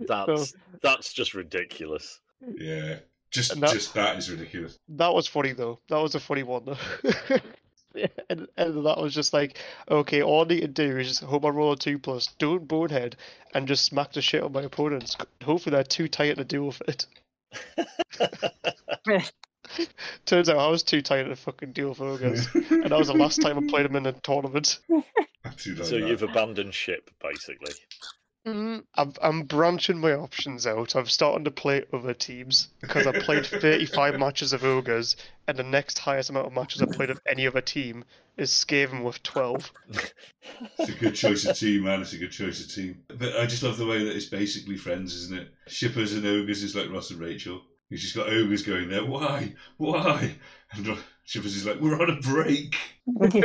That's 0.00 0.54
that's 0.82 1.12
just 1.12 1.32
ridiculous. 1.34 2.20
yeah, 2.56 2.96
just 3.30 3.58
that- 3.60 3.72
just 3.72 3.94
that 3.94 4.16
is 4.18 4.30
ridiculous. 4.30 4.78
That 4.88 5.14
was 5.14 5.26
funny 5.28 5.52
though. 5.52 5.78
That 5.88 5.98
was 5.98 6.14
a 6.16 6.20
funny 6.20 6.42
one 6.42 6.64
though. 6.64 6.76
yeah, 7.94 8.06
and, 8.30 8.48
and 8.56 8.86
that 8.86 8.98
was 8.98 9.14
just 9.14 9.32
like, 9.32 9.58
okay, 9.90 10.22
all 10.22 10.44
I 10.44 10.48
need 10.48 10.60
to 10.60 10.68
do 10.68 10.98
is 10.98 11.08
just 11.08 11.22
hope 11.22 11.44
I 11.44 11.48
roll 11.48 11.72
a 11.72 11.76
two 11.76 11.98
plus, 11.98 12.28
don't 12.38 12.66
bonehead, 12.66 13.16
and 13.54 13.68
just 13.68 13.84
smack 13.84 14.12
the 14.12 14.22
shit 14.22 14.42
on 14.42 14.52
my 14.52 14.62
opponents. 14.62 15.16
Hopefully 15.42 15.74
they're 15.74 15.84
too 15.84 16.08
tight 16.08 16.36
to 16.36 16.44
deal 16.44 16.66
with 16.66 16.82
it. 16.88 17.06
Turns 20.26 20.48
out 20.48 20.58
I 20.58 20.68
was 20.68 20.82
too 20.82 21.02
tight 21.02 21.24
to 21.24 21.36
fucking 21.36 21.72
deal 21.72 21.90
with 21.90 22.00
ogres, 22.00 22.48
and 22.54 22.84
that 22.84 22.98
was 22.98 23.08
the 23.08 23.14
last 23.14 23.40
time 23.40 23.58
I 23.58 23.66
played 23.68 23.86
them 23.86 23.96
in 23.96 24.06
a 24.06 24.12
tournament. 24.12 24.78
I 24.90 25.50
do 25.56 25.74
like 25.74 25.84
so 25.84 25.98
that. 25.98 26.08
you've 26.08 26.22
abandoned 26.22 26.74
ship, 26.74 27.10
basically. 27.22 27.72
Mm, 28.46 28.82
I'm, 28.96 29.12
I'm 29.22 29.42
branching 29.44 29.98
my 29.98 30.14
options 30.14 30.66
out. 30.66 30.96
I'm 30.96 31.06
starting 31.06 31.44
to 31.44 31.50
play 31.52 31.84
other 31.92 32.12
teams 32.12 32.68
because 32.80 33.06
I 33.06 33.18
played 33.20 33.46
35 33.60 34.18
matches 34.18 34.52
of 34.52 34.64
ogres, 34.64 35.16
and 35.46 35.56
the 35.56 35.62
next 35.62 35.98
highest 35.98 36.30
amount 36.30 36.48
of 36.48 36.52
matches 36.52 36.82
I 36.82 36.86
played 36.86 37.10
of 37.10 37.20
any 37.24 37.46
other 37.46 37.60
team 37.60 38.04
is 38.36 38.50
Skaven 38.50 39.04
with 39.04 39.22
12. 39.22 39.72
It's 40.78 40.88
a 40.88 40.98
good 40.98 41.14
choice 41.14 41.44
of 41.44 41.56
team, 41.56 41.84
man. 41.84 42.02
It's 42.02 42.14
a 42.14 42.18
good 42.18 42.32
choice 42.32 42.64
of 42.64 42.72
team. 42.72 43.04
But 43.06 43.36
I 43.36 43.46
just 43.46 43.62
love 43.62 43.76
the 43.76 43.86
way 43.86 44.04
that 44.04 44.16
it's 44.16 44.26
basically 44.26 44.76
friends, 44.76 45.14
isn't 45.14 45.38
it? 45.38 45.48
Shipaz 45.68 46.16
and 46.16 46.26
ogres 46.26 46.64
is 46.64 46.74
like 46.74 46.90
Ross 46.90 47.10
and 47.10 47.20
Rachel. 47.20 47.62
You've 47.88 48.00
just 48.00 48.16
got 48.16 48.28
ogres 48.28 48.62
going 48.62 48.88
there. 48.88 49.04
Why? 49.04 49.54
Why? 49.76 50.34
And 50.72 50.98
Ro- 51.22 51.42
Shipaz 51.42 51.46
is 51.56 51.66
like, 51.66 51.80
we're 51.80 52.00
on 52.00 52.10
a 52.10 52.20
break. 52.20 52.76
Okay. 53.20 53.42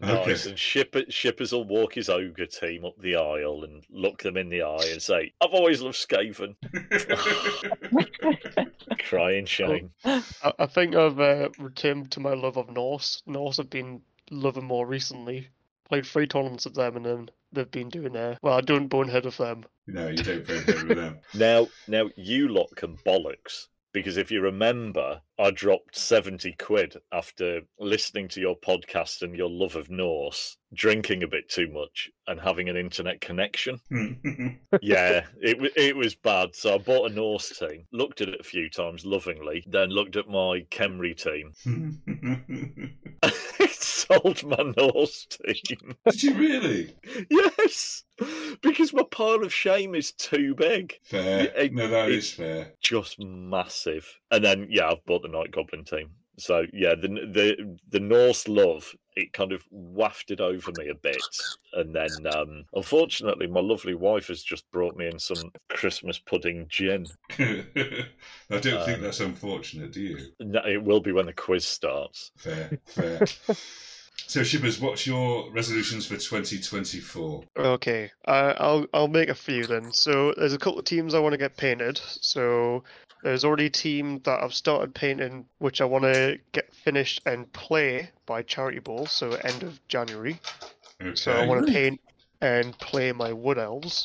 Nice. 0.00 0.46
And 0.46 0.56
Shipper, 0.56 1.00
Shipaz 1.10 1.52
will 1.52 1.64
walk 1.64 1.94
his 1.94 2.08
ogre 2.08 2.46
team 2.46 2.84
up 2.84 2.94
the 3.00 3.16
aisle 3.16 3.64
and 3.64 3.82
look 3.90 4.22
them 4.22 4.36
in 4.36 4.48
the 4.48 4.62
eye 4.62 4.86
and 4.92 5.02
say, 5.02 5.32
I've 5.40 5.50
always 5.50 5.82
loved 5.82 5.96
Skaven. 5.96 6.54
Crying 9.08 9.46
shame. 9.46 9.90
I, 10.04 10.22
I 10.60 10.66
think 10.66 10.94
I've 10.94 11.18
uh, 11.18 11.48
returned 11.58 12.12
to 12.12 12.20
my 12.20 12.34
love 12.34 12.56
of 12.56 12.70
Norse. 12.70 13.20
Norse 13.26 13.56
have 13.56 13.68
been 13.68 14.00
loving 14.30 14.64
more 14.64 14.86
recently. 14.86 15.48
Played 15.88 16.06
three 16.06 16.28
tournaments 16.28 16.66
of 16.66 16.74
them, 16.74 16.94
and 16.96 17.04
then 17.04 17.30
they've 17.52 17.70
been 17.70 17.88
doing 17.88 18.14
uh, 18.16 18.36
well. 18.42 18.54
I 18.54 18.60
don't 18.60 18.86
bonehead 18.86 19.26
of 19.26 19.36
them. 19.38 19.64
no, 19.88 20.06
you 20.08 20.22
don't 20.22 20.46
play 20.46 20.62
with 20.66 20.96
them. 20.96 21.18
Now, 21.34 21.66
now 21.88 22.10
you 22.16 22.46
lot 22.48 22.68
can 22.76 22.96
bollocks 22.98 23.66
because 23.98 24.16
if 24.16 24.30
you 24.30 24.40
remember, 24.40 25.20
I 25.40 25.50
dropped 25.50 25.96
seventy 25.96 26.52
quid 26.52 26.96
after 27.12 27.62
listening 27.80 28.28
to 28.28 28.40
your 28.40 28.56
podcast 28.56 29.22
and 29.22 29.34
your 29.34 29.50
love 29.50 29.74
of 29.74 29.90
Norse, 29.90 30.56
drinking 30.72 31.24
a 31.24 31.28
bit 31.28 31.48
too 31.48 31.68
much, 31.68 32.08
and 32.28 32.40
having 32.40 32.68
an 32.68 32.76
internet 32.76 33.20
connection. 33.20 33.80
Mm-hmm. 33.98 34.76
yeah, 34.82 35.24
it 35.40 35.72
it 35.76 35.96
was 35.96 36.14
bad. 36.14 36.54
So 36.54 36.74
I 36.74 36.78
bought 36.78 37.10
a 37.10 37.14
Norse 37.14 37.58
team, 37.58 37.86
looked 37.92 38.20
at 38.20 38.28
it 38.28 38.40
a 38.40 38.44
few 38.44 38.70
times 38.70 39.04
lovingly, 39.04 39.64
then 39.66 39.90
looked 39.90 40.16
at 40.16 40.28
my 40.28 40.64
Khemri 40.70 41.16
team, 41.16 41.52
sold 44.10 44.44
my 44.44 44.72
Norse 44.76 45.26
team. 45.26 45.94
Did 46.08 46.22
you 46.22 46.34
really? 46.34 46.94
yes, 47.30 48.04
because 48.62 48.92
my 48.92 49.04
pile 49.10 49.44
of 49.44 49.52
shame 49.52 49.94
is 49.94 50.12
too 50.12 50.54
big. 50.54 50.98
Fair. 51.04 51.52
Yeah, 51.56 51.68
No, 51.72 51.88
that 51.88 52.10
is 52.10 52.32
fair. 52.32 52.72
just 52.80 53.18
massive. 53.20 54.06
And 54.30 54.44
then 54.44 54.66
yeah, 54.70 54.90
I've 54.90 55.04
bought 55.06 55.22
the 55.22 55.28
Night 55.28 55.50
Goblin 55.52 55.84
team. 55.84 56.10
So 56.38 56.66
yeah, 56.72 56.94
the 56.94 57.08
the 57.08 57.76
the 57.90 57.98
Norse 58.00 58.46
love 58.46 58.94
it 59.16 59.32
kind 59.32 59.50
of 59.50 59.64
wafted 59.72 60.40
over 60.40 60.70
me 60.78 60.88
a 60.90 60.94
bit, 60.94 61.20
and 61.72 61.92
then 61.92 62.10
um, 62.32 62.64
unfortunately, 62.72 63.48
my 63.48 63.58
lovely 63.58 63.94
wife 63.94 64.28
has 64.28 64.44
just 64.44 64.70
brought 64.70 64.96
me 64.96 65.08
in 65.08 65.18
some 65.18 65.50
Christmas 65.68 66.20
pudding 66.20 66.66
gin. 66.68 67.06
I 67.40 67.64
don't 68.50 68.62
think 68.62 68.98
Um, 68.98 69.00
that's 69.02 69.18
unfortunate, 69.18 69.90
do 69.92 70.00
you? 70.00 70.18
No, 70.38 70.60
It 70.64 70.80
will 70.84 71.00
be 71.00 71.10
when 71.10 71.26
the 71.26 71.32
quiz 71.32 71.64
starts. 71.66 72.30
Fair, 72.36 72.78
fair. 72.86 73.18
So, 74.26 74.40
Shipaz, 74.40 74.80
what's 74.80 75.06
your 75.06 75.50
resolutions 75.52 76.06
for 76.06 76.16
2024? 76.16 77.44
Okay, 77.56 78.10
uh, 78.26 78.54
I'll 78.58 78.86
I'll 78.92 79.08
make 79.08 79.28
a 79.30 79.34
few 79.34 79.66
then. 79.66 79.92
So 79.92 80.34
there's 80.36 80.52
a 80.52 80.58
couple 80.58 80.78
of 80.78 80.84
teams 80.84 81.14
I 81.14 81.18
want 81.18 81.32
to 81.32 81.38
get 81.38 81.56
painted. 81.56 81.98
So 81.98 82.84
there's 83.22 83.44
already 83.44 83.66
a 83.66 83.70
team 83.70 84.20
that 84.24 84.42
I've 84.42 84.54
started 84.54 84.94
painting, 84.94 85.46
which 85.58 85.80
I 85.80 85.86
want 85.86 86.04
to 86.04 86.38
get 86.52 86.72
finished 86.74 87.22
and 87.26 87.50
play 87.52 88.10
by 88.26 88.42
Charity 88.42 88.80
Ball. 88.80 89.06
So 89.06 89.32
end 89.32 89.62
of 89.62 89.80
January. 89.88 90.38
Okay. 91.00 91.14
So 91.14 91.32
I 91.32 91.46
want 91.46 91.66
to 91.66 91.72
paint 91.72 92.00
and 92.40 92.78
play 92.78 93.12
my 93.12 93.32
wood 93.32 93.58
elves. 93.58 94.04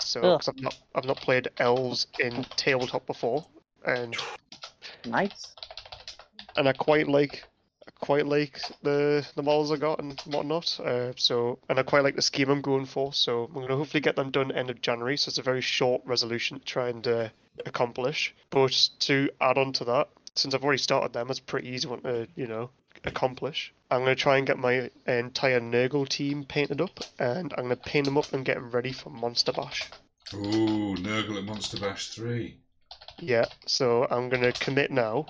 So 0.00 0.20
Ugh. 0.20 0.40
'cause 0.40 0.48
I've 0.48 0.60
not 0.60 0.76
I've 0.94 1.04
not 1.06 1.16
played 1.16 1.48
elves 1.58 2.06
in 2.18 2.44
tabletop 2.56 3.06
before, 3.06 3.46
and 3.84 4.14
nice. 5.06 5.54
and 6.56 6.68
I 6.68 6.72
quite 6.72 7.08
like 7.08 7.44
I 7.44 7.53
quite 8.00 8.26
like 8.26 8.60
the 8.82 9.26
the 9.34 9.42
models 9.42 9.72
I 9.72 9.76
got 9.76 10.00
and 10.00 10.20
whatnot. 10.22 10.78
Uh, 10.80 11.12
so 11.16 11.58
and 11.68 11.78
I 11.78 11.82
quite 11.82 12.04
like 12.04 12.16
the 12.16 12.22
scheme 12.22 12.50
I'm 12.50 12.60
going 12.60 12.86
for. 12.86 13.12
So 13.12 13.44
I'm 13.44 13.60
gonna 13.62 13.76
hopefully 13.76 14.00
get 14.00 14.16
them 14.16 14.30
done 14.30 14.52
end 14.52 14.70
of 14.70 14.80
January. 14.80 15.16
So 15.16 15.28
it's 15.28 15.38
a 15.38 15.42
very 15.42 15.60
short 15.60 16.02
resolution 16.04 16.58
to 16.58 16.64
try 16.64 16.88
and 16.88 17.06
uh, 17.06 17.28
accomplish. 17.66 18.34
But 18.50 18.88
to 19.00 19.30
add 19.40 19.58
on 19.58 19.72
to 19.74 19.84
that, 19.84 20.08
since 20.34 20.54
I've 20.54 20.64
already 20.64 20.78
started 20.78 21.12
them, 21.12 21.30
it's 21.30 21.38
a 21.38 21.42
pretty 21.42 21.68
easy 21.68 21.88
one 21.88 22.02
to 22.02 22.28
you 22.36 22.46
know 22.46 22.70
accomplish. 23.04 23.72
I'm 23.90 24.00
gonna 24.00 24.14
try 24.14 24.38
and 24.38 24.46
get 24.46 24.58
my 24.58 24.90
entire 25.06 25.60
Nurgle 25.60 26.08
team 26.08 26.44
painted 26.44 26.80
up, 26.80 27.00
and 27.18 27.52
I'm 27.56 27.64
gonna 27.64 27.76
paint 27.76 28.06
them 28.06 28.18
up 28.18 28.32
and 28.32 28.44
get 28.44 28.56
them 28.56 28.70
ready 28.70 28.92
for 28.92 29.10
Monster 29.10 29.52
Bash. 29.52 29.88
Ooh, 30.32 30.96
Nurgle 30.96 31.38
at 31.38 31.44
Monster 31.44 31.78
Bash 31.78 32.08
3. 32.08 32.56
Yeah, 33.18 33.44
so 33.66 34.06
I'm 34.10 34.28
gonna 34.28 34.52
commit 34.52 34.90
now. 34.90 35.26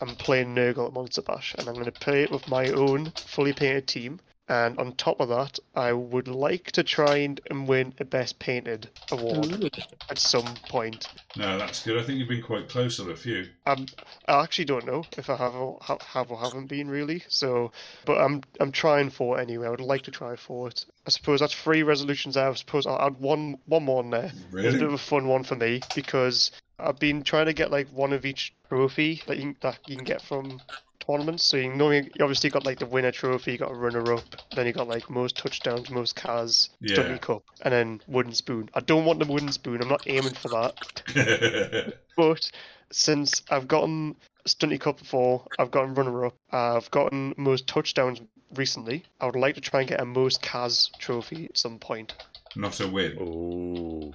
I'm 0.00 0.16
playing 0.16 0.54
Nurgle 0.54 0.88
at 0.88 0.92
Monster 0.92 1.22
Bash, 1.22 1.54
and 1.58 1.68
I'm 1.68 1.76
gonna 1.76 1.92
play 1.92 2.22
it 2.22 2.30
with 2.30 2.48
my 2.48 2.68
own 2.70 3.12
fully 3.26 3.52
painted 3.52 3.86
team. 3.86 4.20
And 4.50 4.76
on 4.80 4.94
top 4.94 5.20
of 5.20 5.28
that, 5.28 5.60
I 5.76 5.92
would 5.92 6.26
like 6.26 6.72
to 6.72 6.82
try 6.82 7.18
and, 7.18 7.40
and 7.50 7.68
win 7.68 7.94
a 8.00 8.04
Best 8.04 8.40
Painted 8.40 8.88
award 9.12 9.62
Ooh. 9.62 9.70
at 10.08 10.18
some 10.18 10.56
point. 10.68 11.08
No, 11.36 11.56
that's 11.56 11.84
good. 11.84 11.96
I 11.96 12.02
think 12.02 12.18
you've 12.18 12.28
been 12.28 12.42
quite 12.42 12.68
close 12.68 12.98
on 12.98 13.08
a 13.12 13.14
few. 13.14 13.46
Um, 13.66 13.86
I 14.26 14.42
actually 14.42 14.64
don't 14.64 14.86
know 14.86 15.06
if 15.16 15.30
I 15.30 15.36
have 15.36 15.54
or, 15.54 15.78
ha- 15.80 15.98
have 16.04 16.32
or 16.32 16.38
haven't 16.40 16.66
been 16.66 16.90
really. 16.90 17.22
So, 17.28 17.70
but 18.04 18.20
I'm 18.20 18.42
I'm 18.58 18.72
trying 18.72 19.10
for 19.10 19.38
it 19.38 19.42
anyway. 19.42 19.68
I 19.68 19.70
would 19.70 19.80
like 19.80 20.02
to 20.02 20.10
try 20.10 20.34
for 20.34 20.66
it. 20.66 20.84
I 21.06 21.10
suppose 21.10 21.38
that's 21.38 21.54
three 21.54 21.84
resolutions. 21.84 22.36
I 22.36 22.52
suppose 22.54 22.86
I'll 22.86 23.00
add 23.00 23.20
one 23.20 23.56
one 23.66 23.84
more 23.84 24.02
in 24.02 24.10
there. 24.10 24.32
It's 24.52 24.74
a 24.74 24.78
bit 24.78 24.82
of 24.82 24.92
a 24.92 24.98
fun 24.98 25.28
one 25.28 25.44
for 25.44 25.54
me 25.54 25.80
because 25.94 26.50
I've 26.82 26.98
been 26.98 27.22
trying 27.22 27.46
to 27.46 27.52
get 27.52 27.70
like 27.70 27.88
one 27.88 28.12
of 28.12 28.24
each 28.24 28.54
trophy 28.68 29.22
that 29.26 29.36
you 29.36 29.42
can, 29.42 29.56
that 29.60 29.78
you 29.86 29.96
can 29.96 30.04
get 30.04 30.22
from 30.22 30.60
tournaments. 30.98 31.44
So 31.44 31.56
you 31.56 31.72
know 31.72 31.90
you 31.90 32.02
you 32.14 32.24
obviously 32.24 32.50
got 32.50 32.64
like 32.64 32.78
the 32.78 32.86
winner 32.86 33.12
trophy, 33.12 33.52
you 33.52 33.58
got 33.58 33.70
a 33.70 33.74
runner 33.74 34.12
up, 34.12 34.24
then 34.54 34.66
you 34.66 34.72
got 34.72 34.88
like 34.88 35.08
most 35.10 35.36
touchdowns, 35.36 35.90
most 35.90 36.16
cars, 36.16 36.70
Yeah. 36.80 36.96
Dudley 36.96 37.18
Cup, 37.18 37.42
and 37.62 37.72
then 37.72 38.00
wooden 38.06 38.34
spoon. 38.34 38.70
I 38.74 38.80
don't 38.80 39.04
want 39.04 39.18
the 39.18 39.26
wooden 39.26 39.52
spoon. 39.52 39.80
I'm 39.82 39.88
not 39.88 40.06
aiming 40.06 40.34
for 40.34 40.48
that. 40.48 41.94
But 42.16 42.50
since 42.90 43.40
I've 43.48 43.66
gotten 43.66 44.16
Stunty 44.46 44.80
Cup 44.80 44.98
before. 44.98 45.44
I've 45.58 45.70
gotten 45.70 45.94
runner 45.94 46.26
up. 46.26 46.34
I've 46.50 46.90
gotten 46.90 47.34
most 47.36 47.66
touchdowns 47.66 48.20
recently. 48.54 49.04
I 49.20 49.26
would 49.26 49.36
like 49.36 49.54
to 49.56 49.60
try 49.60 49.80
and 49.80 49.88
get 49.88 50.00
a 50.00 50.04
most 50.04 50.42
Cas 50.42 50.90
trophy 50.98 51.46
at 51.46 51.58
some 51.58 51.78
point. 51.78 52.14
Not 52.56 52.80
a 52.80 52.88
win. 52.88 53.16
Ooh. 53.20 54.12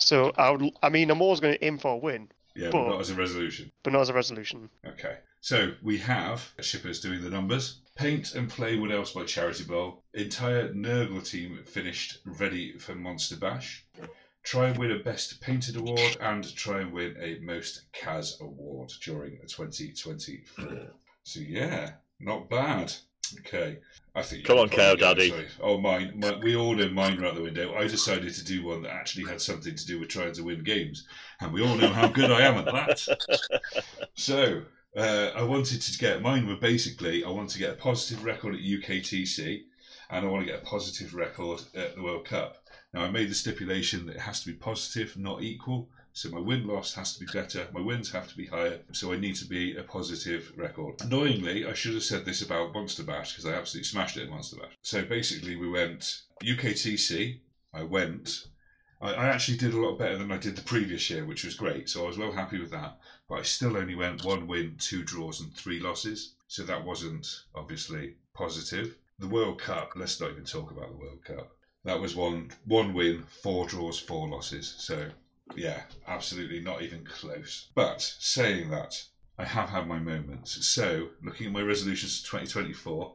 So 0.00 0.32
I 0.36 0.50
would. 0.50 0.70
I 0.82 0.88
mean, 0.88 1.10
I'm 1.10 1.22
always 1.22 1.40
going 1.40 1.54
to 1.54 1.64
aim 1.64 1.78
for 1.78 1.92
a 1.92 1.96
win, 1.96 2.28
Yeah, 2.54 2.70
but 2.70 2.82
But- 2.84 2.88
not 2.90 3.00
as 3.00 3.10
a 3.10 3.14
resolution. 3.14 3.70
but 3.82 3.92
not 3.92 4.00
as 4.02 4.08
a 4.08 4.14
resolution. 4.14 4.68
Okay. 4.86 5.18
So 5.42 5.72
we 5.82 5.96
have 5.98 6.52
Shipaz 6.58 7.00
doing 7.00 7.22
the 7.22 7.30
numbers. 7.30 7.80
Paint 7.94 8.34
and 8.34 8.48
play 8.50 8.76
Wood 8.76 8.92
Elves 8.92 9.12
by 9.12 9.24
Charity 9.24 9.64
Bowl. 9.64 10.02
Entire 10.14 10.72
Nurgle 10.74 11.26
team 11.28 11.62
finished 11.64 12.18
ready 12.24 12.76
for 12.78 12.94
Monster 12.94 13.36
Bash. 13.36 13.84
Try 14.42 14.68
and 14.68 14.78
win 14.78 14.90
a 14.90 14.98
Best 14.98 15.40
Painted 15.40 15.76
award 15.76 16.16
and 16.20 16.54
try 16.56 16.80
and 16.80 16.92
win 16.92 17.16
a 17.20 17.38
Most 17.40 17.90
Cas 17.92 18.38
award 18.40 18.92
during 19.02 19.38
2024. 19.46 20.92
So 21.22 21.40
yeah, 21.40 21.92
not 22.18 22.48
bad. 22.50 22.92
Okay. 23.38 23.78
I 24.14 24.22
think 24.22 24.44
Come 24.44 24.58
on, 24.58 24.68
Cow 24.68 24.96
Daddy. 24.96 25.32
Oh, 25.60 25.78
mine, 25.78 26.14
mine. 26.16 26.40
We 26.42 26.56
all 26.56 26.74
know 26.74 26.88
mine 26.88 27.20
were 27.20 27.26
out 27.26 27.36
the 27.36 27.42
window. 27.42 27.74
I 27.74 27.86
decided 27.86 28.34
to 28.34 28.44
do 28.44 28.64
one 28.64 28.82
that 28.82 28.92
actually 28.92 29.26
had 29.26 29.40
something 29.40 29.74
to 29.74 29.86
do 29.86 30.00
with 30.00 30.08
trying 30.08 30.32
to 30.32 30.42
win 30.42 30.64
games, 30.64 31.06
and 31.40 31.52
we 31.52 31.62
all 31.62 31.76
know 31.76 31.92
how 31.92 32.08
good 32.08 32.30
I 32.30 32.42
am 32.42 32.58
at 32.58 32.64
that. 32.66 33.84
So 34.14 34.62
uh, 34.96 35.30
I 35.34 35.42
wanted 35.42 35.80
to 35.80 35.98
get 35.98 36.20
mine 36.20 36.46
were 36.46 36.56
basically 36.56 37.24
I 37.24 37.30
want 37.30 37.50
to 37.50 37.58
get 37.58 37.70
a 37.70 37.76
positive 37.76 38.24
record 38.24 38.54
at 38.54 38.60
UKTC, 38.60 39.62
and 40.10 40.26
I 40.26 40.28
want 40.28 40.44
to 40.44 40.52
get 40.52 40.62
a 40.62 40.66
positive 40.66 41.14
record 41.14 41.62
at 41.74 41.94
the 41.94 42.02
World 42.02 42.26
Cup. 42.26 42.64
Now 42.92 43.02
I 43.02 43.10
made 43.10 43.30
the 43.30 43.34
stipulation 43.34 44.06
that 44.06 44.16
it 44.16 44.22
has 44.22 44.42
to 44.42 44.48
be 44.48 44.58
positive, 44.58 45.16
not 45.16 45.42
equal. 45.42 45.88
So 46.20 46.30
my 46.30 46.40
win 46.40 46.66
loss 46.66 46.94
has 46.94 47.14
to 47.14 47.20
be 47.24 47.32
better, 47.32 47.66
my 47.72 47.80
wins 47.80 48.10
have 48.12 48.28
to 48.28 48.36
be 48.36 48.46
higher. 48.46 48.80
So 48.92 49.12
I 49.12 49.16
need 49.16 49.36
to 49.36 49.46
be 49.46 49.76
a 49.76 49.82
positive 49.82 50.52
record. 50.56 51.00
Annoyingly, 51.00 51.66
I 51.66 51.74
should 51.74 51.94
have 51.94 52.02
said 52.02 52.24
this 52.24 52.42
about 52.42 52.74
Monster 52.74 53.04
Bash 53.04 53.32
because 53.32 53.46
I 53.46 53.54
absolutely 53.54 53.88
smashed 53.88 54.16
it 54.16 54.24
at 54.24 54.30
Monster 54.30 54.56
Bash. 54.56 54.76
So 54.82 55.02
basically, 55.04 55.56
we 55.56 55.68
went 55.68 56.22
UKTC. 56.42 57.40
I 57.72 57.82
went. 57.84 58.48
I, 59.00 59.14
I 59.14 59.26
actually 59.28 59.58
did 59.58 59.74
a 59.74 59.80
lot 59.80 59.98
better 59.98 60.18
than 60.18 60.30
I 60.30 60.36
did 60.36 60.56
the 60.56 60.62
previous 60.62 61.08
year, 61.08 61.24
which 61.24 61.44
was 61.44 61.54
great. 61.54 61.88
So 61.88 62.04
I 62.04 62.08
was 62.08 62.18
well 62.18 62.32
happy 62.32 62.60
with 62.60 62.70
that 62.70 62.98
but 63.30 63.38
I 63.38 63.42
still 63.44 63.76
only 63.76 63.94
went 63.94 64.24
one 64.24 64.48
win, 64.48 64.74
two 64.76 65.04
draws, 65.04 65.40
and 65.40 65.54
three 65.54 65.78
losses. 65.78 66.34
So 66.48 66.64
that 66.64 66.84
wasn't 66.84 67.44
obviously 67.54 68.16
positive. 68.34 68.96
The 69.20 69.28
World 69.28 69.60
Cup, 69.60 69.92
let's 69.94 70.20
not 70.20 70.32
even 70.32 70.44
talk 70.44 70.72
about 70.72 70.90
the 70.90 70.96
World 70.96 71.24
Cup. 71.24 71.56
That 71.84 72.00
was 72.00 72.16
one 72.16 72.50
one 72.64 72.92
win, 72.92 73.22
four 73.22 73.68
draws, 73.68 74.00
four 74.00 74.28
losses. 74.28 74.74
So 74.78 75.10
yeah, 75.56 75.82
absolutely 76.06 76.60
not 76.60 76.82
even 76.82 77.04
close. 77.04 77.70
But 77.74 78.00
saying 78.18 78.70
that, 78.70 79.02
I 79.38 79.44
have 79.44 79.70
had 79.70 79.88
my 79.88 79.98
moments. 79.98 80.66
So 80.66 81.08
looking 81.22 81.46
at 81.46 81.52
my 81.52 81.62
resolutions 81.62 82.20
for 82.20 82.38
2024, 82.38 83.14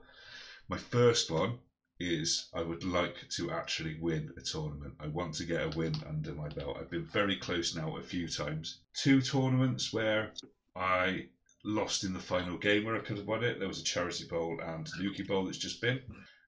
my 0.67 0.77
first 0.77 1.29
one 1.29 1.59
is 1.99 2.49
I 2.53 2.61
would 2.61 2.83
like 2.83 3.29
to 3.37 3.51
actually 3.51 3.97
win 4.01 4.33
a 4.37 4.41
tournament. 4.41 4.95
I 4.99 5.07
want 5.07 5.35
to 5.35 5.45
get 5.45 5.61
a 5.61 5.77
win 5.77 5.95
under 6.07 6.33
my 6.33 6.49
belt. 6.49 6.77
I've 6.79 6.89
been 6.89 7.05
very 7.05 7.37
close 7.37 7.75
now 7.75 7.95
a 7.97 8.01
few 8.01 8.27
times. 8.27 8.79
Two 8.93 9.21
tournaments 9.21 9.93
where 9.93 10.33
I 10.75 11.27
lost 11.63 12.03
in 12.03 12.13
the 12.13 12.19
final 12.19 12.57
game 12.57 12.83
where 12.85 12.95
I 12.95 12.99
could 12.99 13.17
have 13.17 13.27
won 13.27 13.43
it. 13.43 13.59
There 13.59 13.67
was 13.67 13.79
a 13.79 13.83
charity 13.83 14.25
bowl 14.25 14.59
and 14.61 14.87
Nuki 14.99 15.25
bowl 15.25 15.45
that's 15.45 15.57
just 15.57 15.81
been. 15.81 16.01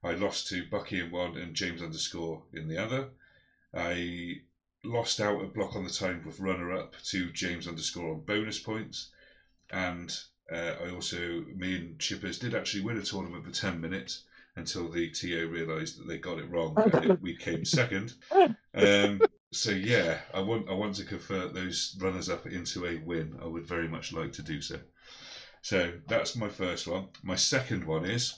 I 0.04 0.12
lost 0.12 0.48
to 0.50 0.68
Bucky 0.70 1.00
in 1.00 1.12
one 1.12 1.38
and 1.38 1.56
James 1.56 1.82
underscore 1.82 2.44
in 2.54 2.68
the 2.68 2.78
other. 2.78 3.10
I 3.74 4.42
lost 4.88 5.20
out 5.20 5.44
a 5.44 5.48
block 5.48 5.76
on 5.76 5.84
the 5.84 5.90
time 5.90 6.24
with 6.26 6.40
runner 6.40 6.74
up 6.74 6.96
to 7.06 7.32
James 7.32 7.68
underscore 7.68 8.14
on 8.14 8.22
bonus 8.22 8.60
points. 8.60 9.12
And 9.70 10.16
uh, 10.52 10.76
I 10.84 10.90
also, 10.92 11.44
me 11.56 11.76
and 11.76 11.98
Shipaz 11.98 12.40
did 12.40 12.56
actually 12.56 12.84
win 12.84 12.98
a 12.98 13.02
tournament 13.02 13.46
for 13.46 13.52
10 13.52 13.80
minutes 13.82 14.24
until 14.56 14.90
the 14.90 15.10
TO 15.12 15.50
realised 15.50 16.00
that 16.00 16.08
they 16.08 16.18
got 16.18 16.40
it 16.40 16.50
wrong 16.50 16.74
it, 16.78 17.22
we 17.22 17.36
came 17.36 17.64
second. 17.80 18.14
Um, 18.74 19.22
so 19.52 19.72
yeah, 19.72 20.20
I 20.34 20.42
want 20.42 20.70
I 20.70 20.74
want 20.74 20.96
to 20.96 21.06
convert 21.06 21.54
those 21.54 21.96
runners 22.02 22.30
up 22.30 22.46
into 22.48 22.86
a 22.86 22.98
win. 22.98 23.38
I 23.42 23.46
would 23.46 23.66
very 23.66 23.88
much 23.88 24.12
like 24.12 24.34
to 24.34 24.42
do 24.42 24.62
so. 24.62 24.80
So 25.62 25.94
that's 26.08 26.36
my 26.36 26.50
first 26.50 26.88
one. 26.88 27.08
My 27.24 27.36
second 27.36 27.86
one 27.86 28.06
is 28.06 28.34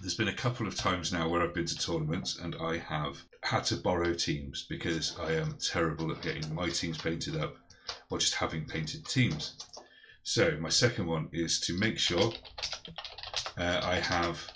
there's 0.00 0.16
been 0.16 0.28
a 0.28 0.34
couple 0.34 0.66
of 0.66 0.74
times 0.74 1.12
now 1.12 1.28
where 1.28 1.42
I've 1.42 1.54
been 1.54 1.66
to 1.66 1.76
tournaments 1.76 2.38
and 2.38 2.56
I 2.60 2.78
have 2.78 3.22
had 3.42 3.64
to 3.64 3.76
borrow 3.76 4.14
teams 4.14 4.66
because 4.68 5.18
I 5.18 5.32
am 5.32 5.56
terrible 5.58 6.12
at 6.12 6.22
getting 6.22 6.54
my 6.54 6.68
teams 6.68 6.98
painted 6.98 7.36
up 7.36 7.56
or 8.10 8.18
just 8.18 8.34
having 8.34 8.64
painted 8.66 9.06
teams. 9.06 9.56
So 10.22 10.56
my 10.60 10.68
second 10.68 11.06
one 11.06 11.28
is 11.32 11.60
to 11.60 11.78
make 11.78 11.98
sure 11.98 12.32
uh, 13.56 13.80
I 13.82 13.96
have 13.96 14.46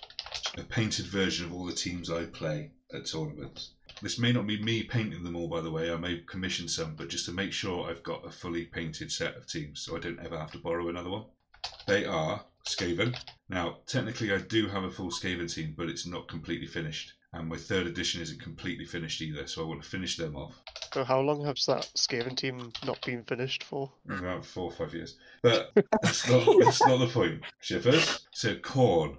a 0.59 0.63
painted 0.63 1.07
version 1.07 1.47
of 1.47 1.53
all 1.53 1.65
the 1.65 1.73
teams 1.73 2.11
I 2.11 2.27
play 2.27 2.71
at 2.93 3.07
tournaments. 3.07 3.71
This 4.03 4.19
may 4.19 4.33
not 4.33 4.47
be 4.47 4.63
me 4.63 4.83
painting 4.83 5.23
them 5.23 5.37
all, 5.37 5.49
by 5.49 5.61
the 5.61 5.71
way. 5.71 5.91
I 5.91 5.97
may 5.97 6.19
commission 6.19 6.69
some, 6.69 6.95
but 6.95 7.09
just 7.09 7.25
to 7.27 7.33
make 7.33 7.53
sure 7.53 7.89
I've 7.89 8.03
got 8.03 8.27
a 8.27 8.31
fully 8.31 8.67
painted 8.67 9.11
set 9.11 9.37
of 9.37 9.47
teams, 9.47 9.81
so 9.81 9.97
I 9.97 10.01
don't 10.01 10.21
ever 10.21 10.39
have 10.39 10.53
to 10.53 10.59
borrow 10.59 10.89
another 10.89 11.11
one. 11.11 11.25
They 11.87 12.05
are 12.05 12.45
Skaven. 12.67 13.17
Now, 13.49 13.79
technically, 13.87 14.33
I 14.33 14.39
do 14.39 14.69
have 14.69 14.85
a 14.85 14.91
full 14.91 15.11
Skaven 15.11 15.53
team, 15.53 15.75
but 15.77 15.89
it's 15.89 16.07
not 16.07 16.29
completely 16.29 16.67
finished, 16.67 17.15
and 17.35 17.49
my 17.49 17.57
third 17.57 17.87
edition 17.87 18.23
isn't 18.23 18.41
completely 18.41 18.85
finished 18.85 19.21
either. 19.21 19.47
So 19.47 19.63
I 19.63 19.67
want 19.67 19.83
to 19.83 19.89
finish 19.89 20.17
them 20.17 20.37
off. 20.37 20.61
So 20.93 21.05
how 21.05 21.21
long 21.21 21.45
has 21.45 21.67
that 21.67 21.91
Skaven 21.97 22.37
team 22.37 22.73
not 22.87 23.05
been 23.05 23.25
finished 23.25 23.65
for? 23.65 23.91
about 24.09 24.45
four 24.45 24.65
or 24.65 24.71
five 24.71 24.95
years. 24.95 25.17
But 25.43 25.73
that's 26.03 26.29
not 26.29 26.47
that's 26.61 26.87
not 26.87 26.99
the 26.99 27.09
point. 27.09 27.43
Shipaz. 27.63 28.21
So 28.33 28.55
Khorne. 28.57 29.17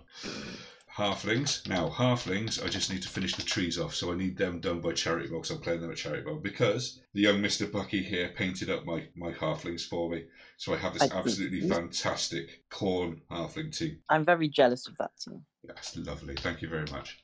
Halflings. 0.95 1.67
Now 1.67 1.89
halflings, 1.89 2.63
I 2.63 2.69
just 2.69 2.89
need 2.89 3.01
to 3.01 3.09
finish 3.09 3.35
the 3.35 3.43
trees 3.43 3.77
off, 3.77 3.93
so 3.93 4.13
I 4.13 4.15
need 4.15 4.37
them 4.37 4.61
done 4.61 4.79
by 4.79 4.93
charity 4.93 5.27
box. 5.27 5.49
I'm 5.49 5.57
playing 5.59 5.81
them 5.81 5.91
at 5.91 5.97
charity 5.97 6.23
box 6.23 6.39
because 6.41 7.01
the 7.13 7.19
young 7.19 7.41
Mister 7.41 7.67
Bucky 7.67 8.01
here 8.01 8.29
painted 8.29 8.69
up 8.69 8.85
my 8.85 9.03
my 9.13 9.31
halflings 9.31 9.85
for 9.85 10.09
me, 10.09 10.23
so 10.55 10.73
I 10.73 10.77
have 10.77 10.93
this 10.93 11.01
I 11.03 11.07
see. 11.07 11.13
absolutely 11.13 11.67
fantastic 11.67 12.63
corn 12.69 13.19
halfling 13.29 13.77
team. 13.77 13.99
I'm 14.09 14.23
very 14.23 14.47
jealous 14.47 14.87
of 14.87 14.95
that 14.97 15.11
team. 15.19 15.43
That's 15.65 15.97
lovely. 15.97 16.35
Thank 16.35 16.61
you 16.61 16.69
very 16.69 16.89
much. 16.89 17.19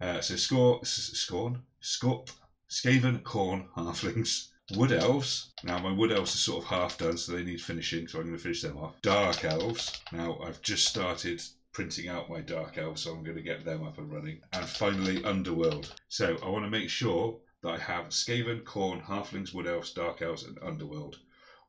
Uh, 0.00 0.20
so 0.20 0.36
score, 0.36 0.78
s- 0.82 1.10
scorn, 1.14 1.62
score, 1.80 2.24
Skaven, 2.68 3.22
Khorne, 3.22 3.66
halflings, 3.76 4.48
wood 4.74 4.92
elves. 4.92 5.50
Now 5.62 5.78
my 5.78 5.90
wood 5.90 6.10
elves 6.12 6.34
are 6.34 6.38
sort 6.38 6.64
of 6.64 6.70
half 6.70 6.96
done, 6.96 7.16
so 7.16 7.32
they 7.32 7.42
need 7.42 7.60
finishing. 7.60 8.06
So 8.08 8.18
I'm 8.18 8.24
going 8.24 8.36
to 8.36 8.42
finish 8.42 8.60
them 8.60 8.76
off. 8.76 9.00
Dark 9.02 9.44
elves. 9.44 9.92
Now 10.12 10.38
I've 10.42 10.60
just 10.62 10.86
started 10.86 11.40
printing 11.72 12.08
out 12.08 12.28
my 12.30 12.40
dark 12.40 12.78
elves, 12.78 13.02
so 13.02 13.12
I'm 13.12 13.22
going 13.22 13.36
to 13.36 13.42
get 13.42 13.64
them 13.64 13.82
up 13.82 13.98
and 13.98 14.10
running. 14.10 14.40
And 14.52 14.68
finally, 14.68 15.22
underworld. 15.24 15.92
So 16.08 16.36
I 16.42 16.48
want 16.48 16.64
to 16.64 16.70
make 16.70 16.88
sure 16.88 17.36
that 17.62 17.70
I 17.70 17.78
have 17.78 18.08
Skaven, 18.08 18.62
Khorne, 18.62 19.02
halflings, 19.04 19.52
wood 19.52 19.66
elves, 19.66 19.90
dark 19.90 20.22
elves, 20.22 20.42
and 20.42 20.58
underworld. 20.62 21.16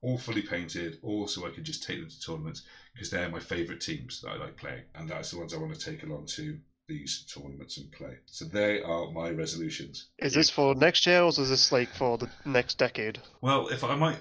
All 0.01 0.17
fully 0.17 0.41
painted, 0.41 0.97
all 1.01 1.25
so 1.25 1.45
I 1.45 1.49
can 1.49 1.63
just 1.63 1.81
take 1.81 1.99
them 1.99 2.09
to 2.09 2.19
tournaments 2.19 2.61
because 2.93 3.09
they're 3.09 3.29
my 3.29 3.39
favourite 3.39 3.81
teams 3.81 4.19
that 4.21 4.29
I 4.29 4.35
like 4.35 4.55
playing, 4.55 4.83
and 4.93 5.09
that's 5.09 5.31
the 5.31 5.37
ones 5.37 5.53
I 5.53 5.57
want 5.57 5.73
to 5.73 5.79
take 5.79 6.03
along 6.03 6.27
to 6.35 6.57
these 6.87 7.25
tournaments 7.33 7.77
and 7.77 7.91
play. 7.91 8.17
So 8.25 8.45
they 8.45 8.81
are 8.81 9.09
my 9.11 9.31
resolutions. 9.31 10.09
Is 10.19 10.33
this 10.33 10.49
for 10.49 10.75
next 10.75 11.05
year 11.05 11.21
or 11.21 11.29
is 11.29 11.37
this 11.37 11.71
like 11.71 11.89
for 11.89 12.17
the 12.17 12.29
next 12.45 12.77
decade? 12.77 13.19
Well, 13.41 13.67
if 13.69 13.83
I 13.83 13.95
might, 13.95 14.17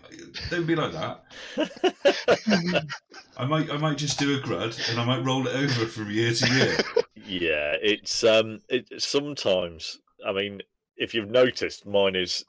don't 0.51 0.67
be 0.67 0.75
like 0.75 0.93
that. 0.93 1.25
I 3.37 3.45
might, 3.45 3.71
I 3.71 3.77
might 3.77 3.99
just 3.99 4.19
do 4.19 4.37
a 4.37 4.41
grud 4.41 4.91
and 4.91 5.01
I 5.01 5.05
might 5.05 5.25
roll 5.25 5.47
it 5.47 5.55
over 5.55 5.87
from 5.87 6.11
year 6.11 6.33
to 6.33 6.55
year. 6.55 6.77
Yeah, 7.27 7.77
it's 7.83 8.23
um, 8.25 8.61
it 8.69 9.03
sometimes. 9.03 9.99
I 10.27 10.33
mean, 10.33 10.63
if 10.97 11.15
you've 11.15 11.31
noticed, 11.31 11.87
mine 11.87 12.17
is 12.17 12.45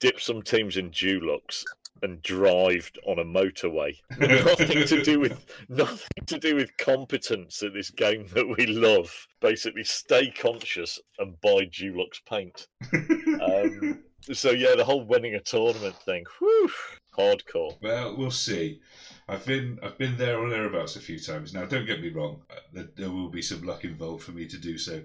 dip 0.00 0.20
some 0.20 0.42
teams 0.42 0.76
in 0.76 0.90
Dulux 0.90 1.64
and 2.02 2.22
drive 2.22 2.90
on 3.06 3.18
a 3.18 3.24
motorway. 3.24 3.96
nothing 4.18 4.86
to 4.86 5.02
do 5.02 5.20
with 5.20 5.46
nothing 5.68 6.24
to 6.26 6.38
do 6.38 6.56
with 6.56 6.76
competence 6.76 7.62
at 7.62 7.72
this 7.74 7.90
game 7.90 8.26
that 8.34 8.48
we 8.56 8.66
love. 8.66 9.26
Basically, 9.40 9.84
stay 9.84 10.30
conscious 10.30 10.98
and 11.18 11.40
buy 11.40 11.66
Dulux 11.66 12.20
paint. 12.28 12.66
Um, 12.92 14.02
so 14.32 14.50
yeah, 14.50 14.74
the 14.76 14.84
whole 14.84 15.04
winning 15.04 15.34
a 15.34 15.40
tournament 15.40 15.96
thing, 15.96 16.24
whew, 16.38 16.70
hardcore. 17.16 17.76
Well, 17.80 18.16
we'll 18.16 18.30
see. 18.30 18.80
I've 19.28 19.44
been 19.44 19.78
I've 19.82 19.98
been 19.98 20.16
there 20.16 20.38
or 20.38 20.48
thereabouts 20.48 20.96
a 20.96 21.00
few 21.00 21.18
times. 21.18 21.52
Now, 21.52 21.64
don't 21.64 21.86
get 21.86 22.00
me 22.00 22.10
wrong. 22.10 22.42
uh, 22.50 22.60
There, 22.72 22.88
there 22.96 23.10
will 23.10 23.28
be 23.30 23.42
some 23.42 23.62
luck 23.62 23.84
involved 23.84 24.22
for 24.22 24.32
me 24.32 24.46
to 24.46 24.58
do 24.58 24.78
so, 24.78 25.02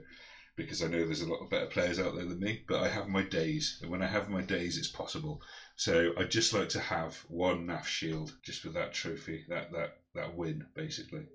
because 0.55 0.83
I 0.83 0.87
know 0.87 1.03
there's 1.05 1.21
a 1.21 1.29
lot 1.29 1.41
of 1.41 1.49
better 1.49 1.65
players 1.65 1.99
out 1.99 2.15
there 2.15 2.25
than 2.25 2.39
me. 2.39 2.63
But 2.67 2.83
I 2.83 2.89
have 2.89 3.07
my 3.07 3.23
days, 3.23 3.79
and 3.81 3.89
when 3.89 4.03
I 4.03 4.07
have 4.07 4.29
my 4.29 4.41
days, 4.41 4.77
it's 4.77 4.89
possible. 4.89 5.41
So 5.82 6.13
I'd 6.15 6.29
just 6.29 6.53
like 6.53 6.69
to 6.69 6.79
have 6.79 7.15
one 7.27 7.65
NAF 7.65 7.86
shield, 7.86 8.34
just 8.43 8.63
with 8.63 8.75
that 8.75 8.93
trophy, 8.93 9.45
that 9.49 9.71
that 9.71 9.97
that 10.13 10.38
win, 10.38 10.63
basically. 10.75 11.25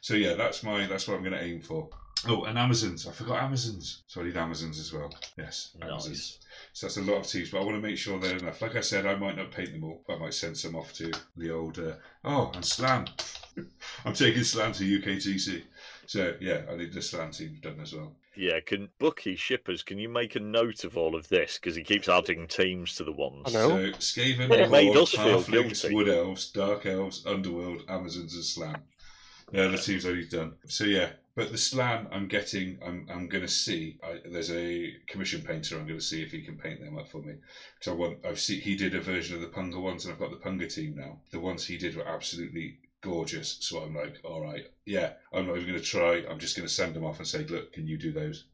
So 0.00 0.14
yeah, 0.14 0.32
that's 0.32 0.62
my 0.62 0.86
that's 0.86 1.06
what 1.06 1.18
I'm 1.18 1.22
going 1.22 1.34
to 1.34 1.44
aim 1.44 1.60
for. 1.60 1.90
Oh, 2.26 2.44
and 2.44 2.58
Amazons. 2.58 3.06
I 3.06 3.12
forgot 3.12 3.42
Amazons. 3.42 4.04
So 4.06 4.22
I 4.22 4.24
need 4.24 4.38
Amazons 4.38 4.80
as 4.80 4.90
well. 4.90 5.12
Yes, 5.36 5.76
Amazons. 5.82 6.08
Nice. 6.08 6.38
So 6.72 6.86
that's 6.86 6.96
a 6.96 7.02
lot 7.02 7.18
of 7.18 7.26
teams, 7.26 7.50
but 7.50 7.60
I 7.60 7.64
want 7.64 7.76
to 7.76 7.86
make 7.86 7.98
sure 7.98 8.18
they're 8.18 8.38
enough. 8.38 8.62
Like 8.62 8.74
I 8.74 8.80
said, 8.80 9.04
I 9.04 9.16
might 9.16 9.36
not 9.36 9.50
paint 9.50 9.72
them 9.72 9.84
all. 9.84 10.02
But 10.06 10.16
I 10.16 10.20
might 10.20 10.34
send 10.34 10.56
some 10.56 10.76
off 10.76 10.94
to 10.94 11.12
the 11.36 11.50
old. 11.50 11.78
Uh, 11.78 11.96
oh, 12.24 12.52
and 12.54 12.64
Slann. 12.64 13.06
I'm 14.06 14.14
taking 14.14 14.44
Slann 14.44 14.72
to 14.72 15.00
UKTC. 15.00 15.64
So 16.06 16.36
yeah, 16.40 16.62
I 16.70 16.76
need 16.76 16.94
the 16.94 17.02
Slann 17.02 17.32
team 17.32 17.58
done 17.60 17.80
as 17.82 17.92
well. 17.92 18.16
Yeah, 18.40 18.60
can 18.60 18.88
Bucky 18.98 19.36
Shipaz? 19.36 19.84
Can 19.84 19.98
you 19.98 20.08
make 20.08 20.34
a 20.34 20.40
note 20.40 20.84
of 20.84 20.96
all 20.96 21.14
of 21.14 21.28
this 21.28 21.58
because 21.58 21.76
he 21.76 21.82
keeps 21.82 22.08
adding 22.08 22.46
teams 22.46 22.94
to 22.94 23.04
the 23.04 23.12
ones. 23.12 23.42
I 23.48 23.50
know. 23.52 23.68
So 23.68 23.98
Skaven, 23.98 24.50
It 24.50 24.70
made 24.70 24.96
us 24.96 25.10
feel 25.10 25.42
guilty. 25.42 25.94
Wood 25.94 26.08
Elves, 26.08 26.50
Dark 26.50 26.86
Elves, 26.86 27.26
Underworld, 27.26 27.82
Amazons, 27.86 28.34
and 28.34 28.44
Slann. 28.44 28.82
They're 29.52 29.68
the 29.68 29.76
teams 29.76 30.06
I 30.06 30.12
need 30.12 30.30
done. 30.30 30.54
So 30.66 30.84
yeah, 30.84 31.10
but 31.36 31.52
the 31.52 31.58
Slann, 31.58 32.08
I'm 32.10 32.28
getting, 32.28 32.78
I'm 32.82 33.06
I'm 33.12 33.28
going 33.28 33.44
to 33.44 33.48
see. 33.48 33.98
I, 34.02 34.20
there's 34.32 34.50
a 34.50 34.90
commission 35.06 35.42
painter. 35.42 35.76
I'm 35.76 35.86
going 35.86 35.98
to 35.98 36.04
see 36.04 36.22
if 36.22 36.32
he 36.32 36.40
can 36.40 36.56
paint 36.56 36.80
them 36.80 36.96
up 36.96 37.08
for 37.08 37.20
me. 37.20 37.34
So 37.80 37.92
I 37.92 37.96
want. 37.96 38.24
I've 38.24 38.40
seen 38.40 38.62
he 38.62 38.74
did 38.74 38.94
a 38.94 39.02
version 39.02 39.34
of 39.34 39.42
the 39.42 39.48
Punga 39.48 39.78
ones, 39.78 40.06
and 40.06 40.14
I've 40.14 40.20
got 40.20 40.30
the 40.30 40.38
Punga 40.38 40.72
team 40.72 40.94
now. 40.96 41.20
The 41.30 41.40
ones 41.40 41.66
he 41.66 41.76
did 41.76 41.94
were 41.94 42.08
absolutely 42.08 42.78
gorgeous. 43.00 43.58
So 43.60 43.80
I'm 43.80 43.94
like, 43.94 44.18
all 44.24 44.40
right, 44.40 44.64
yeah. 44.86 45.12
I'm 45.32 45.46
not 45.46 45.56
even 45.56 45.68
going 45.68 45.80
to 45.80 45.84
try. 45.84 46.24
I'm 46.28 46.38
just 46.38 46.56
going 46.56 46.66
to 46.66 46.72
send 46.72 46.94
them 46.94 47.04
off 47.04 47.18
and 47.18 47.26
say, 47.26 47.44
look, 47.44 47.72
can 47.72 47.86
you 47.86 47.98
do 47.98 48.12
those? 48.12 48.44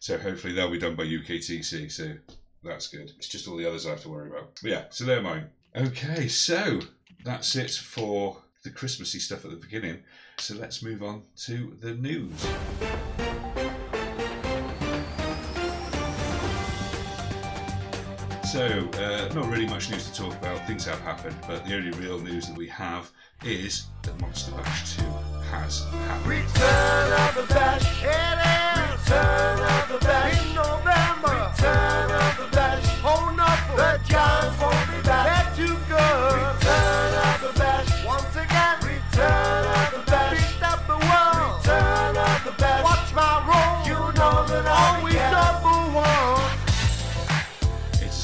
So 0.00 0.18
hopefully 0.18 0.52
they'll 0.52 0.70
be 0.70 0.78
done 0.78 0.96
by 0.96 1.04
UKTC. 1.04 1.90
So 1.90 2.14
that's 2.62 2.88
good. 2.88 3.12
It's 3.18 3.28
just 3.28 3.48
all 3.48 3.56
the 3.56 3.68
others 3.68 3.86
I 3.86 3.90
have 3.90 4.02
to 4.02 4.08
worry 4.08 4.30
about. 4.30 4.58
But 4.62 4.70
yeah, 4.70 4.84
so 4.90 5.04
they're 5.04 5.22
mine. 5.22 5.48
Okay, 5.74 6.28
so 6.28 6.80
that's 7.24 7.56
it 7.56 7.70
for 7.70 8.42
the 8.64 8.70
Christmassy 8.70 9.18
stuff 9.18 9.44
at 9.44 9.50
the 9.50 9.56
beginning. 9.56 10.02
So 10.38 10.54
let's 10.54 10.82
move 10.82 11.02
on 11.02 11.22
to 11.46 11.76
the 11.80 11.94
news. 11.94 12.46
So, 18.52 18.66
uh, 18.66 19.32
not 19.34 19.46
really 19.50 19.66
much 19.66 19.88
news 19.88 20.10
to 20.10 20.14
talk 20.14 20.34
about. 20.34 20.66
Things 20.66 20.84
have 20.84 21.00
happened, 21.00 21.34
but 21.48 21.64
the 21.64 21.74
only 21.74 21.90
real 21.92 22.18
news 22.18 22.48
that 22.48 22.54
we 22.54 22.68
have 22.68 23.10
is 23.42 23.86
that 24.02 24.20
Monster 24.20 24.52
Bash 24.52 24.98
2 24.98 25.04
has 25.50 25.84
happened. 25.84 26.26
Return 26.26 27.12
of 27.12 27.34
the 27.34 27.54
Bash. 27.54 28.02
It 28.02 28.08
is. 28.10 29.08
Return 29.08 29.58
of 29.58 29.88
the 29.88 30.06
Bash. 30.06 30.46
In 30.46 30.54
November. 30.54 31.50
Return 31.50 32.10
of 32.10 32.36
the 32.36 32.54
Bash. 32.54 32.84
Hold 33.00 33.40
up. 33.40 33.58
The 33.74 34.12
Giants 34.12 34.91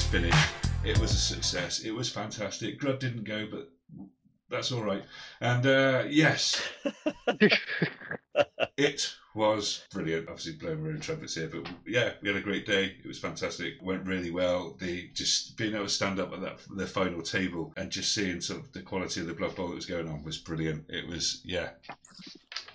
It's 0.08 0.16
finished. 0.16 0.48
It 0.84 0.98
was 0.98 1.12
a 1.12 1.18
success. 1.18 1.80
It 1.80 1.90
was 1.90 2.08
fantastic. 2.08 2.80
Grud 2.80 2.98
didn't 2.98 3.24
go, 3.24 3.46
but 3.50 3.68
that's 4.48 4.72
all 4.72 4.82
right. 4.82 5.04
And 5.42 5.66
uh, 5.66 6.04
yes, 6.08 6.62
it 8.78 9.14
was 9.34 9.84
brilliant. 9.92 10.30
Obviously, 10.30 10.54
blowing 10.54 10.82
my 10.82 10.88
own 10.90 11.00
trumpets 11.00 11.34
here, 11.34 11.50
but 11.52 11.70
yeah, 11.86 12.12
we 12.22 12.28
had 12.28 12.38
a 12.38 12.40
great 12.40 12.64
day. 12.64 12.96
It 13.04 13.06
was 13.06 13.18
fantastic. 13.18 13.74
Went 13.82 14.06
really 14.06 14.30
well. 14.30 14.78
The 14.80 15.10
just 15.12 15.58
being 15.58 15.74
able 15.74 15.84
to 15.84 15.90
stand 15.90 16.18
up 16.18 16.32
at 16.32 16.40
that 16.40 16.60
the 16.74 16.86
final 16.86 17.20
table 17.20 17.74
and 17.76 17.90
just 17.90 18.14
seeing 18.14 18.40
sort 18.40 18.60
of 18.60 18.72
the 18.72 18.80
quality 18.80 19.20
of 19.20 19.26
the 19.26 19.34
Blood 19.34 19.56
Bowl 19.56 19.68
that 19.68 19.74
was 19.74 19.84
going 19.84 20.08
on 20.08 20.24
was 20.24 20.38
brilliant. 20.38 20.86
It 20.88 21.06
was 21.06 21.42
yeah, 21.44 21.70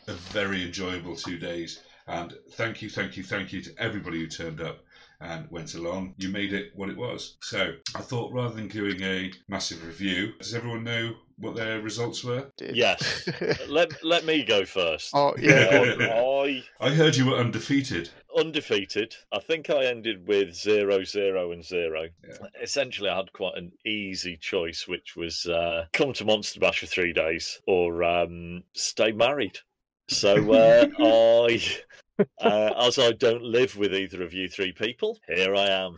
a 0.07 0.13
very 0.13 0.63
enjoyable 0.63 1.15
two 1.15 1.39
days. 1.39 1.81
And 2.05 2.35
thank 2.51 2.83
you, 2.83 2.89
thank 2.91 3.17
you, 3.17 3.23
thank 3.23 3.53
you 3.53 3.61
to 3.61 3.73
everybody 3.79 4.19
who 4.19 4.27
turned 4.27 4.61
up 4.61 4.83
and 5.23 5.49
went 5.49 5.73
along. 5.73 6.13
You 6.17 6.29
made 6.29 6.53
it 6.53 6.71
what 6.75 6.89
it 6.89 6.97
was. 6.97 7.37
So 7.41 7.73
I 7.95 8.01
thought 8.01 8.33
rather 8.33 8.55
than 8.55 8.67
doing 8.67 9.01
a 9.01 9.31
massive 9.47 9.85
review, 9.85 10.33
does 10.39 10.53
everyone 10.53 10.83
know 10.83 11.15
what 11.37 11.55
their 11.55 11.81
results 11.81 12.23
were? 12.23 12.51
Yes. 12.59 13.27
let 13.67 14.03
let 14.03 14.25
me 14.25 14.43
go 14.43 14.65
first. 14.65 15.11
oh 15.13 15.33
yeah. 15.39 15.69
go 15.71 15.83
on. 15.83 16.01
I 16.01 16.63
I 16.79 16.89
heard 16.89 17.15
you 17.15 17.27
were 17.27 17.37
undefeated. 17.37 18.09
undefeated. 18.37 19.15
I 19.31 19.39
think 19.39 19.69
I 19.69 19.85
ended 19.85 20.27
with 20.27 20.53
zero, 20.53 21.03
zero, 21.03 21.51
and 21.51 21.63
zero. 21.63 22.07
Yeah. 22.27 22.47
Essentially, 22.61 23.09
I 23.09 23.17
had 23.17 23.33
quite 23.33 23.55
an 23.55 23.71
easy 23.85 24.37
choice, 24.37 24.87
which 24.87 25.15
was 25.15 25.45
uh, 25.45 25.85
come 25.93 26.13
to 26.13 26.25
Monster 26.25 26.59
Bash 26.59 26.79
for 26.79 26.87
three 26.87 27.13
days 27.13 27.61
or 27.67 28.03
um, 28.03 28.63
stay 28.73 29.11
married. 29.11 29.57
So 30.09 30.51
uh, 30.53 30.87
I, 30.99 31.63
uh, 32.41 32.71
as 32.77 32.99
I 32.99 33.11
don't 33.11 33.43
live 33.43 33.77
with 33.77 33.93
either 33.93 34.23
of 34.23 34.33
you 34.33 34.47
three 34.47 34.71
people, 34.71 35.19
here 35.27 35.55
I 35.55 35.67
am. 35.67 35.95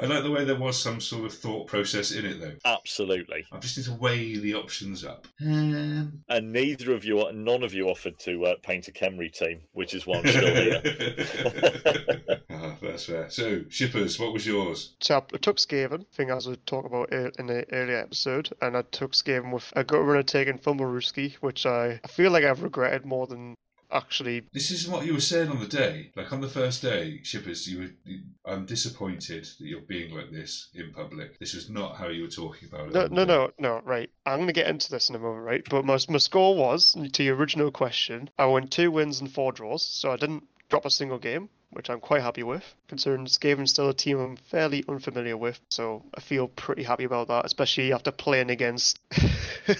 I 0.00 0.06
like 0.06 0.22
the 0.22 0.30
way 0.30 0.44
there 0.44 0.56
was 0.58 0.80
some 0.80 1.00
sort 1.00 1.24
of 1.26 1.34
thought 1.34 1.66
process 1.66 2.12
in 2.12 2.24
it, 2.24 2.40
though. 2.40 2.54
Absolutely. 2.64 3.44
I 3.52 3.58
just 3.58 3.76
need 3.76 3.84
to 3.84 3.94
weigh 3.94 4.36
the 4.36 4.54
options 4.54 5.04
up. 5.04 5.26
Um, 5.40 6.22
And 6.28 6.52
neither 6.52 6.92
of 6.92 7.04
you, 7.04 7.30
none 7.32 7.62
of 7.62 7.74
you 7.74 7.88
offered 7.88 8.18
to 8.20 8.46
uh, 8.46 8.54
paint 8.62 8.88
a 8.88 8.92
Khemri 8.92 9.32
team, 9.32 9.60
which 9.72 9.94
is 9.94 10.06
why 10.06 10.18
I'm 10.18 10.26
still 10.26 10.54
here. 10.54 10.82
Ah, 12.60 12.76
that's 12.82 13.04
fair. 13.04 13.30
So, 13.30 13.60
Shipaz, 13.68 14.18
what 14.18 14.32
was 14.32 14.44
yours? 14.44 14.94
So 15.00 15.14
I 15.14 15.18
I 15.18 15.36
took 15.38 15.58
Skaven, 15.58 16.06
thing 16.08 16.30
as 16.30 16.48
we 16.48 16.56
talked 16.56 16.86
about 16.86 17.12
in 17.12 17.46
the 17.46 17.64
earlier 17.72 17.98
episode, 17.98 18.50
and 18.60 18.76
I 18.76 18.82
took 18.82 19.12
Skaven 19.12 19.52
with 19.52 19.72
a 19.76 19.84
gut 19.84 20.04
runner 20.04 20.24
taking 20.24 20.58
Fumblerooski, 20.58 21.34
which 21.36 21.66
I, 21.66 22.00
I 22.02 22.08
feel 22.08 22.32
like 22.32 22.44
I've 22.44 22.62
regretted 22.64 23.06
more 23.06 23.26
than 23.28 23.54
actually. 23.90 24.42
This 24.52 24.70
is 24.70 24.88
what 24.88 25.06
you 25.06 25.14
were 25.14 25.20
saying 25.20 25.50
on 25.50 25.60
the 25.60 25.66
day. 25.66 26.12
Like 26.16 26.32
on 26.32 26.40
the 26.40 26.48
first 26.48 26.82
day, 26.82 27.20
Shipaz, 27.22 27.66
you 27.66 27.78
were. 27.78 27.90
You, 28.04 28.20
I'm 28.44 28.66
disappointed 28.66 29.44
that 29.44 29.66
you're 29.66 29.80
being 29.80 30.14
like 30.14 30.30
this 30.30 30.70
in 30.74 30.92
public. 30.92 31.38
This 31.38 31.54
was 31.54 31.68
not 31.68 31.96
how 31.96 32.08
you 32.08 32.22
were 32.22 32.28
talking 32.28 32.68
about 32.68 32.88
it. 32.88 32.94
No, 32.94 33.06
no, 33.06 33.24
no, 33.24 33.50
no, 33.58 33.82
right. 33.84 34.10
I'm 34.24 34.38
going 34.38 34.46
to 34.48 34.52
get 34.52 34.68
into 34.68 34.90
this 34.90 35.08
in 35.08 35.14
a 35.14 35.18
moment, 35.18 35.44
right? 35.44 35.62
But 35.68 35.84
my, 35.84 35.98
my 36.08 36.18
score 36.18 36.56
was, 36.56 36.96
to 37.12 37.22
your 37.22 37.36
original 37.36 37.70
question, 37.70 38.30
I 38.38 38.46
won 38.46 38.68
two 38.68 38.90
wins 38.90 39.20
and 39.20 39.30
four 39.30 39.52
draws, 39.52 39.84
so 39.84 40.10
I 40.10 40.16
didn't 40.16 40.44
drop 40.68 40.84
a 40.84 40.90
single 40.90 41.18
game, 41.18 41.48
which 41.70 41.90
I'm 41.90 42.00
quite 42.00 42.22
happy 42.22 42.42
with, 42.42 42.64
considering 42.88 43.26
Skaven's 43.26 43.70
still 43.70 43.88
a 43.88 43.94
team 43.94 44.18
I'm 44.18 44.36
fairly 44.36 44.84
unfamiliar 44.88 45.36
with, 45.36 45.60
so 45.70 46.04
I 46.14 46.20
feel 46.20 46.48
pretty 46.48 46.82
happy 46.82 47.04
about 47.04 47.28
that, 47.28 47.44
especially 47.44 47.92
after 47.92 48.10
playing 48.10 48.50
against 48.50 48.98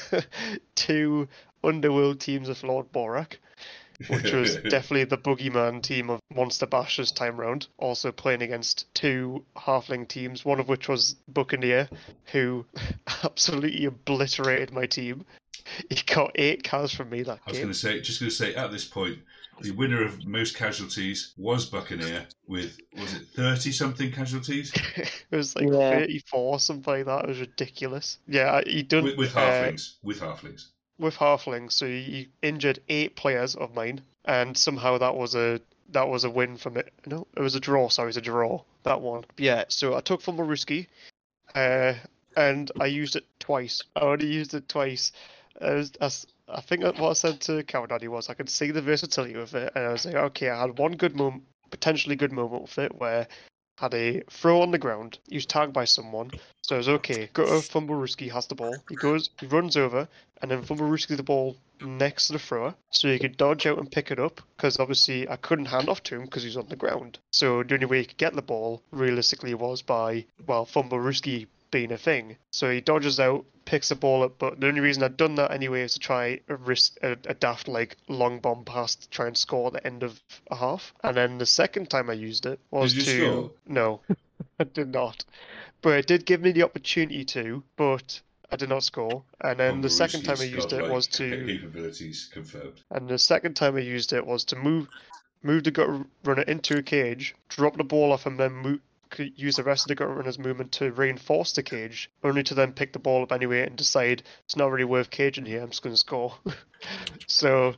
two 0.75 1.29
underworld 1.65 2.21
teams 2.21 2.49
of 2.49 2.63
Lord 2.63 2.93
Borak. 2.93 3.39
Which 4.07 4.33
was 4.33 4.57
definitely 4.69 5.05
the 5.05 5.19
boogeyman 5.19 5.83
team 5.83 6.11
of 6.11 6.21
Monster 6.35 6.67
Bashers 6.67 7.15
time 7.15 7.37
round. 7.37 7.67
Also 7.79 8.13
playing 8.13 8.43
against 8.43 8.93
two 8.95 9.45
halfling 9.57 10.07
teams, 10.07 10.45
one 10.45 10.61
of 10.61 10.69
which 10.69 10.89
was 10.89 11.17
Buccaneer, 11.27 11.89
who 12.33 12.65
absolutely 13.25 13.85
obliterated 13.87 14.73
my 14.73 14.87
team. 14.87 15.25
He 15.91 15.97
got 16.07 16.33
eight 16.37 16.63
cows 16.63 16.93
from 16.93 17.11
me 17.11 17.23
that 17.25 17.41
I 17.47 17.51
was 17.51 17.59
going 17.59 17.73
to 17.73 17.79
say, 17.79 18.01
just 18.01 18.21
going 18.21 18.31
to 18.31 18.37
say, 18.37 18.55
at 18.55 18.71
this 18.71 18.87
point, 18.87 19.19
the 19.61 19.73
winner 19.73 20.03
of 20.05 20.25
most 20.25 20.57
casualties 20.57 21.35
was 21.37 21.67
Buccaneer 21.67 22.27
with 22.47 22.79
was 22.97 23.13
it 23.15 23.23
thirty 23.35 23.73
something 23.73 24.13
casualties 24.13 24.73
it 24.97 25.11
was 25.31 25.57
like 25.57 25.67
Yeah. 25.69 25.99
34, 25.99 26.61
something 26.61 26.95
like 26.95 27.07
that. 27.07 27.25
It 27.25 27.29
was 27.29 27.41
ridiculous. 27.41 28.19
Yeah, 28.29 28.61
he 28.65 28.83
done 28.83 29.05
with, 29.05 29.17
with 29.17 29.37
uh, 29.37 29.41
halflings. 29.41 29.95
with 30.03 30.21
halflings. 30.21 30.69
With 30.99 31.17
halflings, 31.17 31.73
so 31.73 31.87
he 31.87 32.29
injured 32.43 32.81
eight 32.89 33.15
players 33.15 33.55
of 33.55 33.75
mine, 33.75 34.01
and 34.25 34.57
somehow 34.57 34.99
that 34.99 35.15
was 35.15 35.35
a 35.35 35.61
that 35.91 36.09
was 36.09 36.25
a 36.25 36.31
win 36.31 36.57
from 36.57 36.77
it. 36.77 36.93
No, 37.07 37.27
it 37.37 37.41
was 37.41 37.55
a 37.55 37.61
draw. 37.61 37.89
Sorry, 37.89 38.07
it 38.07 38.09
was 38.09 38.17
a 38.17 38.23
draw. 38.23 38.63
That 38.83 39.01
one. 39.01 39.25
Yeah. 39.37 39.65
So 39.69 39.97
I 39.97 40.01
took 40.01 40.23
Fumblerooski, 40.23 40.87
uh, 41.55 41.95
and 42.37 42.71
I 42.81 42.87
used 42.87 43.17
it 43.17 43.25
twice. 43.39 43.83
I 43.97 44.01
only 44.01 44.27
used 44.27 44.55
it 44.55 44.69
twice. 44.69 45.13
I, 45.61 45.85
I, 46.01 46.61
think 46.61 46.85
what 46.85 47.11
I 47.11 47.13
said 47.15 47.41
to 47.43 47.63
Cow 47.65 47.87
Daddy 47.87 48.09
was 48.09 48.29
I 48.29 48.35
could 48.35 48.49
see 48.49 48.71
the 48.71 48.83
versatility 48.83 49.35
of 49.35 49.55
it, 49.55 49.73
and 49.75 49.85
I 49.87 49.93
was 49.93 50.05
like, 50.05 50.15
okay, 50.15 50.51
I 50.51 50.61
had 50.61 50.79
one 50.79 50.93
good 50.93 51.17
moment, 51.17 51.45
potentially 51.71 52.17
good 52.17 52.33
moment 52.33 52.63
with 52.63 52.79
it, 52.79 52.95
where 52.95 53.27
had 53.79 53.95
a 53.95 54.23
throw 54.31 54.63
on 54.63 54.73
the 54.73 54.79
ground, 54.79 55.19
he 55.29 55.37
was 55.37 55.47
tagged 55.47 55.73
by 55.73 55.85
someone, 55.85 56.33
so 56.63 56.75
I 56.75 56.79
was 56.79 56.89
okay. 56.89 57.31
Go 57.33 57.47
to 57.47 57.53
Fumblerooski 57.53 58.31
has 58.31 58.47
the 58.47 58.57
ball. 58.57 58.77
He 58.89 58.97
goes, 58.97 59.31
he 59.39 59.47
runs 59.47 59.77
over, 59.77 60.09
and 60.43 60.51
then 60.51 60.63
Fumblerooski 60.63 61.17
the 61.17 61.23
ball 61.23 61.57
next 61.81 62.27
to 62.27 62.33
the 62.33 62.39
thrower, 62.41 62.75
so 62.91 63.09
he 63.09 63.19
could 63.21 63.37
dodge 63.37 63.67
out 63.67 63.79
and 63.79 63.91
pick 63.91 64.11
it 64.11 64.19
up. 64.19 64.41
Because 64.57 64.81
obviously 64.81 65.29
I 65.29 65.37
couldn't 65.37 65.67
hand 65.67 65.89
off 65.89 66.03
to 66.05 66.17
him 66.17 66.25
because 66.25 66.43
he's 66.43 66.57
on 66.57 66.69
the 66.69 66.77
ground. 66.77 67.19
So 67.33 67.63
the 67.63 67.75
only 67.75 67.87
way 67.87 67.99
he 68.01 68.07
could 68.07 68.17
get 68.17 68.35
the 68.35 68.43
ball 68.43 68.83
realistically 68.91 69.55
was 69.55 69.83
by 69.83 70.25
well 70.47 70.67
Fumbleruski 70.67 71.47
being 71.71 71.93
a 71.93 71.99
thing. 71.99 72.37
So 72.51 72.71
he 72.71 72.81
dodges 72.81 73.21
out, 73.21 73.45
picks 73.65 73.91
the 73.91 73.95
ball 73.95 74.23
up. 74.23 74.39
But 74.39 74.61
the 74.61 74.69
only 74.69 74.81
reason 74.81 75.03
I'd 75.03 75.17
done 75.17 75.35
that 75.37 75.51
anyway 75.53 75.83
is 75.83 75.95
to 75.95 75.99
try 76.01 76.41
a 76.49 76.57
risk 76.57 76.97
a, 77.03 77.13
a 77.27 77.35
daft 77.35 77.69
like 77.69 77.97
long 78.09 78.39
bomb 78.41 78.65
pass 78.65 78.95
to 78.97 79.09
try 79.11 79.27
and 79.27 79.37
score 79.37 79.69
at 79.69 79.73
the 79.75 79.87
end 79.87 80.03
of 80.03 80.21
a 80.51 80.57
half. 80.57 80.95
And 81.03 81.17
then 81.17 81.39
the 81.39 81.47
second 81.47 81.91
time 81.91 82.11
I 82.11 82.15
used 82.15 82.47
it 82.47 82.59
was 82.71 82.95
Did 82.95 83.07
you 83.07 83.13
to 83.13 83.27
score? 83.33 83.51
no, 83.67 84.01
I 84.59 84.65
did 84.65 84.89
not. 84.93 85.25
But 85.83 85.99
it 85.99 86.07
did 86.07 86.27
give 86.27 86.41
me 86.41 86.53
the 86.53 86.65
opportunity 86.65 87.25
to, 87.27 87.63
but 87.77 88.21
I 88.51 88.57
did 88.57 88.69
not 88.69 88.83
score. 88.83 89.23
And 89.41 89.61
then 89.61 89.81
the 89.81 89.91
second 89.91 90.25
time 90.25 90.39
I 90.41 90.45
used 90.45 90.71
got, 90.71 90.81
it 90.81 90.83
like, 90.85 90.93
was 90.93 91.07
to, 91.09 91.47
capabilities 91.47 92.29
confirmed. 92.33 92.81
and 92.91 93.09
the 93.09 93.19
second 93.19 93.55
time 93.55 93.77
I 93.77 93.81
used 93.81 94.13
it 94.13 94.27
was 94.27 94.45
to 94.47 94.57
move, 94.57 94.89
move 95.43 95.65
the 95.65 95.71
gut 95.71 95.89
runner 96.25 96.43
into 96.43 96.79
a 96.79 96.83
cage, 96.83 97.35
drop 97.49 97.77
the 97.77 97.85
ball 97.85 98.13
off, 98.13 98.27
and 98.27 98.41
then 98.41 98.53
move, 98.55 98.81
use 99.17 99.57
the 99.57 99.63
rest 99.63 99.91
of 99.91 99.97
the 99.97 100.07
runner's 100.07 100.39
movement 100.39 100.73
to 100.73 100.93
reinforce 100.93 101.53
the 101.53 101.63
cage, 101.63 102.11
only 102.23 102.43
to 102.45 102.55
then 102.55 102.73
pick 102.73 102.93
the 102.93 102.99
ball 102.99 103.23
up 103.23 103.33
anyway 103.33 103.67
and 103.67 103.77
decide 103.77 104.23
it's 104.45 104.57
not 104.57 104.71
really 104.71 104.85
worth 104.85 105.11
caging 105.11 105.47
here. 105.47 105.63
I'm 105.63 105.71
just 105.71 105.83
going 105.83 105.95
to 105.95 105.99
score. 105.99 106.35
so 107.27 107.75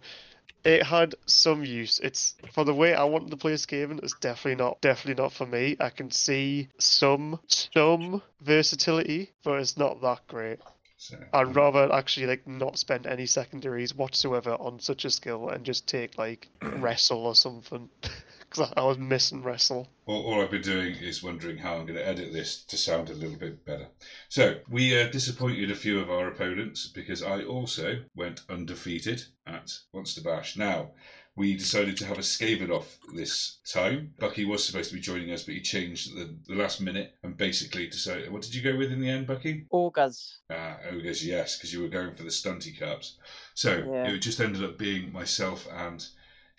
it 0.64 0.82
had 0.82 1.14
some 1.26 1.64
use. 1.64 2.00
It's 2.00 2.34
for 2.52 2.64
the 2.64 2.74
way 2.74 2.94
I 2.94 3.04
wanted 3.04 3.30
to 3.30 3.36
play 3.36 3.54
Skaven. 3.54 4.02
It's 4.02 4.14
definitely 4.20 4.62
not, 4.62 4.80
definitely 4.80 5.22
not 5.22 5.32
for 5.32 5.46
me. 5.46 5.76
I 5.80 5.90
can 5.90 6.10
see 6.10 6.68
some, 6.78 7.40
some 7.46 8.22
versatility, 8.40 9.32
but 9.42 9.60
it's 9.60 9.76
not 9.76 10.00
that 10.02 10.26
great. 10.26 10.58
So, 10.98 11.16
I'd 11.32 11.46
um, 11.46 11.52
rather 11.54 11.90
actually 11.90 12.26
like 12.26 12.46
not 12.46 12.78
spend 12.78 13.06
any 13.06 13.24
secondaries 13.24 13.94
whatsoever 13.94 14.52
on 14.52 14.80
such 14.80 15.06
a 15.06 15.10
skill 15.10 15.48
and 15.48 15.64
just 15.64 15.86
take 15.86 16.18
like 16.18 16.48
wrestle 16.62 17.26
or 17.26 17.34
something. 17.34 17.88
Because 18.57 18.72
I 18.76 18.80
I 18.80 18.84
was 18.84 18.98
missing 18.98 19.42
wrestle. 19.44 19.88
all, 20.07 20.22
all 20.24 20.42
I've 20.42 20.51
been 20.51 20.61
doing 20.62 20.96
is 20.96 21.22
wondering 21.22 21.59
how 21.59 21.74
I'm 21.76 21.86
going 21.86 21.98
to 21.98 22.07
edit 22.07 22.32
this 22.32 22.64
to 22.64 22.76
sound 22.76 23.09
a 23.09 23.14
little 23.14 23.36
bit 23.38 23.64
better. 23.64 23.86
So, 24.28 24.59
we 24.68 25.01
uh, 25.01 25.09
disappointed 25.09 25.70
a 25.70 25.74
few 25.76 26.01
of 26.01 26.11
our 26.11 26.26
opponents 26.28 26.88
because 26.88 27.22
I 27.22 27.44
also 27.44 28.03
went 28.16 28.40
undefeated 28.48 29.22
at 29.46 29.70
Monster 29.94 30.22
Bash. 30.22 30.57
Now, 30.57 30.90
we 31.36 31.57
decided 31.57 31.96
to 31.98 32.07
have 32.07 32.18
a 32.18 32.22
Skaven 32.22 32.70
off 32.70 32.98
this 33.14 33.61
time. 33.72 34.14
Bucky 34.18 34.44
was 34.44 34.64
supposed 34.64 34.90
to 34.90 34.96
be 34.96 35.01
joining 35.01 35.30
us, 35.30 35.44
but 35.44 35.55
he 35.55 35.61
changed 35.61 36.11
at 36.11 36.16
the, 36.16 36.36
the 36.48 36.61
last 36.61 36.80
minute 36.80 37.14
and 37.22 37.36
basically 37.36 37.86
decided. 37.86 38.32
What 38.32 38.42
did 38.42 38.55
you 38.55 38.62
go 38.62 38.76
with 38.76 38.90
in 38.92 39.01
the 39.01 39.09
end, 39.09 39.28
Bucky? 39.28 39.66
Ogres. 39.70 40.40
Ah, 40.51 40.78
Ogres, 40.90 41.24
yes, 41.24 41.57
because 41.57 41.72
you 41.72 41.82
were 41.82 41.88
going 41.88 42.16
for 42.16 42.24
the 42.24 42.30
stunty 42.30 42.76
cups. 42.76 43.16
So 43.55 43.76
Yeah. 43.76 44.11
it 44.11 44.18
just 44.18 44.40
ended 44.40 44.64
up 44.64 44.76
being 44.76 45.12
myself 45.12 45.68
and 45.72 46.05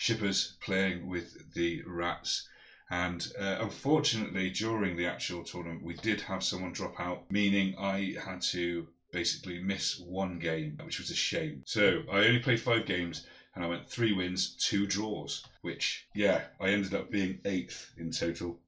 Shipaz 0.01 0.59
playing 0.59 1.07
with 1.07 1.53
the 1.53 1.83
rats. 1.85 2.47
And 2.89 3.31
uh, 3.39 3.57
unfortunately, 3.59 4.49
during 4.49 4.97
the 4.97 5.05
actual 5.05 5.43
tournament, 5.43 5.83
we 5.83 5.93
did 5.93 6.21
have 6.21 6.43
someone 6.43 6.73
drop 6.73 6.99
out, 6.99 7.29
meaning 7.29 7.75
I 7.77 8.15
had 8.25 8.41
to 8.53 8.87
basically 9.11 9.61
miss 9.61 9.99
one 9.99 10.39
game, 10.39 10.79
which 10.83 10.97
was 10.97 11.11
a 11.11 11.15
shame. 11.15 11.61
So 11.65 12.01
I 12.11 12.25
only 12.25 12.39
played 12.39 12.59
five 12.59 12.87
games 12.87 13.27
and 13.53 13.63
I 13.63 13.67
went 13.67 13.87
three 13.87 14.11
wins, 14.11 14.55
two 14.55 14.87
draws, 14.87 15.45
which, 15.61 16.07
yeah, 16.15 16.45
I 16.59 16.69
ended 16.69 16.95
up 16.95 17.11
being 17.11 17.39
eighth 17.45 17.93
in 17.95 18.09
total 18.11 18.59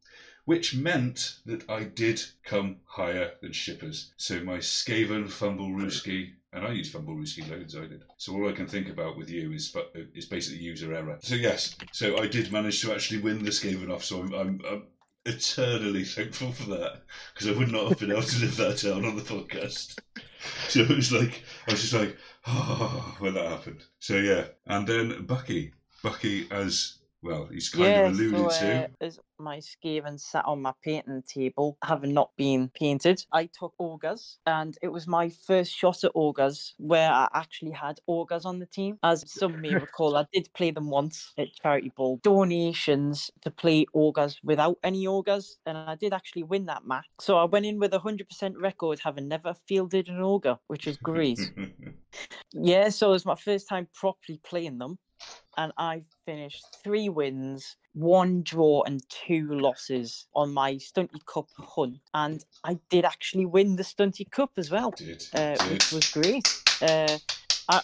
which 0.46 0.76
meant 0.76 1.40
that 1.46 1.70
I 1.70 1.86
did 1.86 2.22
come 2.44 2.82
higher 2.86 3.32
than 3.42 3.54
Shipaz. 3.54 4.12
So 4.18 4.44
my 4.44 4.58
Skaven 4.58 5.28
Fumblerooski, 5.28 6.34
and 6.54 6.66
I 6.66 6.72
use 6.72 6.94
Fumblerooski 6.94 7.50
loads, 7.50 7.76
I 7.76 7.82
did. 7.82 8.04
So 8.18 8.34
all 8.34 8.48
I 8.48 8.54
can 8.54 8.68
think 8.68 8.90
about 8.90 9.18
with 9.18 9.30
you 9.30 9.52
is 9.52 9.70
fu- 9.70 9.80
uh, 9.80 10.06
is 10.14 10.26
basically 10.26 10.60
user 10.60 10.94
error. 10.94 11.18
So 11.22 11.36
yes, 11.36 11.76
so 11.92 12.20
I 12.20 12.28
did 12.28 12.52
manage 12.52 12.82
to 12.82 12.94
actually 12.94 13.22
win 13.22 13.44
the 13.44 13.50
Skaven 13.50 13.92
off. 13.92 14.04
So 14.04 14.22
I'm, 14.22 14.34
I'm, 14.34 14.62
I'm 14.70 14.84
eternally 15.26 16.04
thankful 16.04 16.52
for 16.52 16.70
that 16.72 17.04
because 17.34 17.48
I 17.48 17.58
would 17.58 17.72
not 17.72 17.90
have 17.90 18.00
been 18.00 18.12
able 18.12 18.24
to 18.24 18.40
live 18.40 18.58
that 18.58 18.82
down 18.82 19.06
on 19.06 19.16
the 19.16 19.22
podcast. 19.24 19.98
So 20.68 20.82
it 20.82 20.90
was 20.90 21.12
like 21.12 21.44
I 21.68 21.72
was 21.72 21.82
just 21.82 21.94
like, 21.94 22.18
oh, 22.46 23.16
when 23.20 23.34
that 23.34 23.48
happened. 23.48 23.84
So 24.00 24.18
yeah, 24.18 24.46
and 24.68 24.88
then 24.88 25.26
Bucky, 25.26 25.74
Bucky 26.04 26.48
as 26.52 27.00
well, 27.24 27.48
he's 27.48 27.70
kind 27.70 27.90
yeah, 27.90 28.08
of 28.08 28.14
alluded 28.14 28.52
so 28.52 28.60
to. 28.60 28.84
uh, 28.84 28.88
as 29.02 29.20
my 29.40 29.58
Skaven 29.58 30.20
sat 30.20 30.46
on 30.46 30.62
my 30.62 30.74
painting 30.84 31.24
table, 31.24 31.78
having 31.84 32.14
not 32.14 32.32
been 32.38 32.70
painted, 32.70 33.26
I 33.32 33.46
took 33.46 33.74
Ogres, 33.80 34.40
and 34.46 34.78
it 34.82 34.90
was 34.90 35.08
my 35.08 35.30
first 35.30 35.72
shot 35.72 36.04
at 36.04 36.12
Ogres 36.16 36.76
where 36.78 37.12
I 37.12 37.28
actually 37.34 37.72
had 37.72 38.00
Ogres 38.08 38.46
on 38.46 38.60
the 38.60 38.66
team. 38.66 39.00
As 39.04 39.24
some 39.28 39.62
may 39.62 39.74
recall, 39.74 40.16
I 40.18 40.26
did 40.34 40.50
play 40.54 40.72
them 40.72 40.90
once 40.90 41.34
at 41.38 41.54
Charity 41.54 41.92
Ball. 41.96 42.20
Donations 42.24 43.32
to 43.42 43.52
play 43.52 43.86
Ogres 43.94 44.40
without 44.44 44.78
any 44.84 45.08
Ogres, 45.08 45.58
and 45.66 45.78
I 45.78 45.96
did 45.96 46.14
actually 46.14 46.44
win 46.44 46.66
that 46.66 46.86
match. 46.86 47.06
So 47.20 47.38
I 47.38 47.46
went 47.46 47.66
in 47.66 47.80
with 47.80 47.94
a 47.94 48.00
100% 48.00 48.62
record, 48.62 49.00
having 49.04 49.28
never 49.28 49.56
fielded 49.68 50.10
an 50.10 50.20
Ogre, 50.22 50.60
which 50.68 50.88
is 50.88 50.98
great. 50.98 51.40
Yeah, 52.54 52.90
so 52.90 53.10
it 53.10 53.14
was 53.14 53.26
my 53.26 53.36
first 53.36 53.68
time 53.68 53.88
properly 53.94 54.40
playing 54.44 54.78
them, 54.78 55.00
and 55.58 55.72
I 55.78 56.04
finished 56.26 56.66
three 56.84 57.10
wins, 57.10 57.76
one 57.94 58.44
draw, 58.44 58.84
and 58.84 59.02
two 59.10 59.48
losses 59.60 60.28
on 60.36 60.54
my 60.54 60.74
Stunty 60.76 61.24
Cup 61.26 61.48
hunt. 61.58 62.00
And 62.14 62.44
I 62.64 62.80
did 62.90 63.06
actually 63.06 63.46
win 63.46 63.76
the 63.76 63.84
Stunty 63.84 64.30
Cup 64.30 64.52
as 64.58 64.72
well, 64.72 64.92
did, 64.92 65.24
uh, 65.34 65.58
which 65.70 65.92
was 65.92 66.12
great. 66.12 66.48
Uh, 66.82 67.18
I 67.70 67.82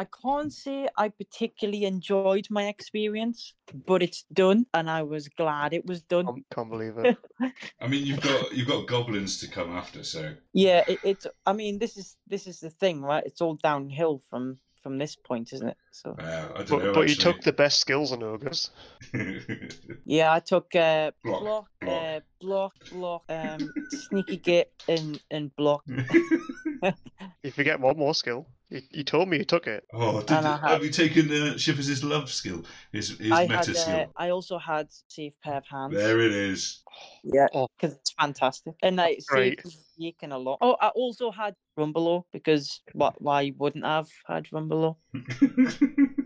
I 0.00 0.06
can't 0.22 0.50
say 0.50 0.88
I 0.96 1.10
particularly 1.10 1.84
enjoyed 1.84 2.46
my 2.48 2.68
experience, 2.68 3.52
but 3.86 4.02
it's 4.02 4.24
done, 4.32 4.64
and 4.72 4.88
I 4.88 5.02
was 5.02 5.28
glad 5.28 5.74
it 5.74 5.84
was 5.84 6.00
done. 6.00 6.24
Can't, 6.24 6.46
can't 6.54 6.70
believe 6.70 6.96
it. 6.96 7.18
I 7.82 7.86
mean, 7.86 8.06
you've 8.06 8.22
got 8.22 8.50
you've 8.54 8.66
got 8.66 8.86
goblins 8.86 9.38
to 9.40 9.48
come 9.48 9.70
after, 9.76 10.02
so 10.02 10.36
Yeah, 10.54 10.84
it, 10.88 11.00
it's. 11.04 11.26
I 11.44 11.52
mean, 11.52 11.78
this 11.78 11.98
is 11.98 12.16
this 12.26 12.46
is 12.46 12.60
the 12.60 12.70
thing, 12.70 13.02
right? 13.02 13.22
It's 13.26 13.42
all 13.42 13.56
downhill 13.56 14.22
from 14.30 14.56
from 14.82 14.98
this 14.98 15.16
point, 15.16 15.52
isn't 15.52 15.68
it? 15.68 15.76
So. 15.92 16.16
uh, 16.18 16.64
But, 16.68 16.70
know. 16.70 16.92
but 16.94 17.08
you 17.08 17.14
took 17.14 17.42
the 17.42 17.52
best 17.52 17.80
skills 17.80 18.12
on 18.12 18.22
ogres. 18.22 18.70
Yeah, 20.06 20.32
I 20.32 20.40
took 20.40 20.74
uh, 20.74 21.12
Block, 21.22 21.40
block, 21.40 21.66
block. 21.80 22.02
uh, 22.02 22.20
block, 22.40 22.72
block, 22.90 23.22
um, 23.28 23.72
sneaky 23.88 24.38
git, 24.38 24.72
and 24.88 25.20
and 25.30 25.54
block. 25.56 25.84
If 26.82 27.44
you 27.44 27.50
forget 27.52 27.80
one 27.80 27.96
more 27.96 28.14
skill. 28.14 28.46
You, 28.70 28.80
you 28.90 29.04
told 29.04 29.28
me 29.28 29.36
you 29.38 29.44
took 29.44 29.66
it. 29.66 29.84
oh, 29.92 30.20
did, 30.20 30.30
And 30.30 30.46
I 30.46 30.56
have 30.70 30.84
you 30.84 30.90
taken 30.90 31.26
uh, 31.30 31.54
Shipaz' 31.56 32.02
love 32.02 32.30
skill? 32.30 32.64
His 32.92 33.18
his 33.18 33.30
I 33.32 33.42
meta 33.42 33.54
had. 33.56 33.68
Uh, 33.68 33.72
skill. 33.74 34.12
I 34.16 34.30
also 34.30 34.58
had 34.58 34.88
safe 35.08 35.34
pair 35.42 35.58
of 35.58 35.64
hands. 35.70 35.94
There 35.94 36.20
it 36.20 36.32
is. 36.32 36.82
Yeah, 37.22 37.46
Oh. 37.54 37.68
because 37.78 37.96
it's 37.96 38.12
fantastic, 38.12 38.74
and 38.82 39.00
I 39.00 39.16
Great. 39.28 39.60
saved 39.62 39.76
Yakin 40.00 40.32
a 40.32 40.38
lot. 40.38 40.58
Oh, 40.60 40.76
I 40.80 40.88
also 40.88 41.30
had 41.30 41.54
Rumbelow 41.78 42.24
because 42.32 42.82
what? 42.94 43.20
Why 43.20 43.52
wouldn't 43.56 43.84
I 43.84 43.96
have 43.96 44.08
had 44.26 44.46
Rumbelow? 44.46 44.96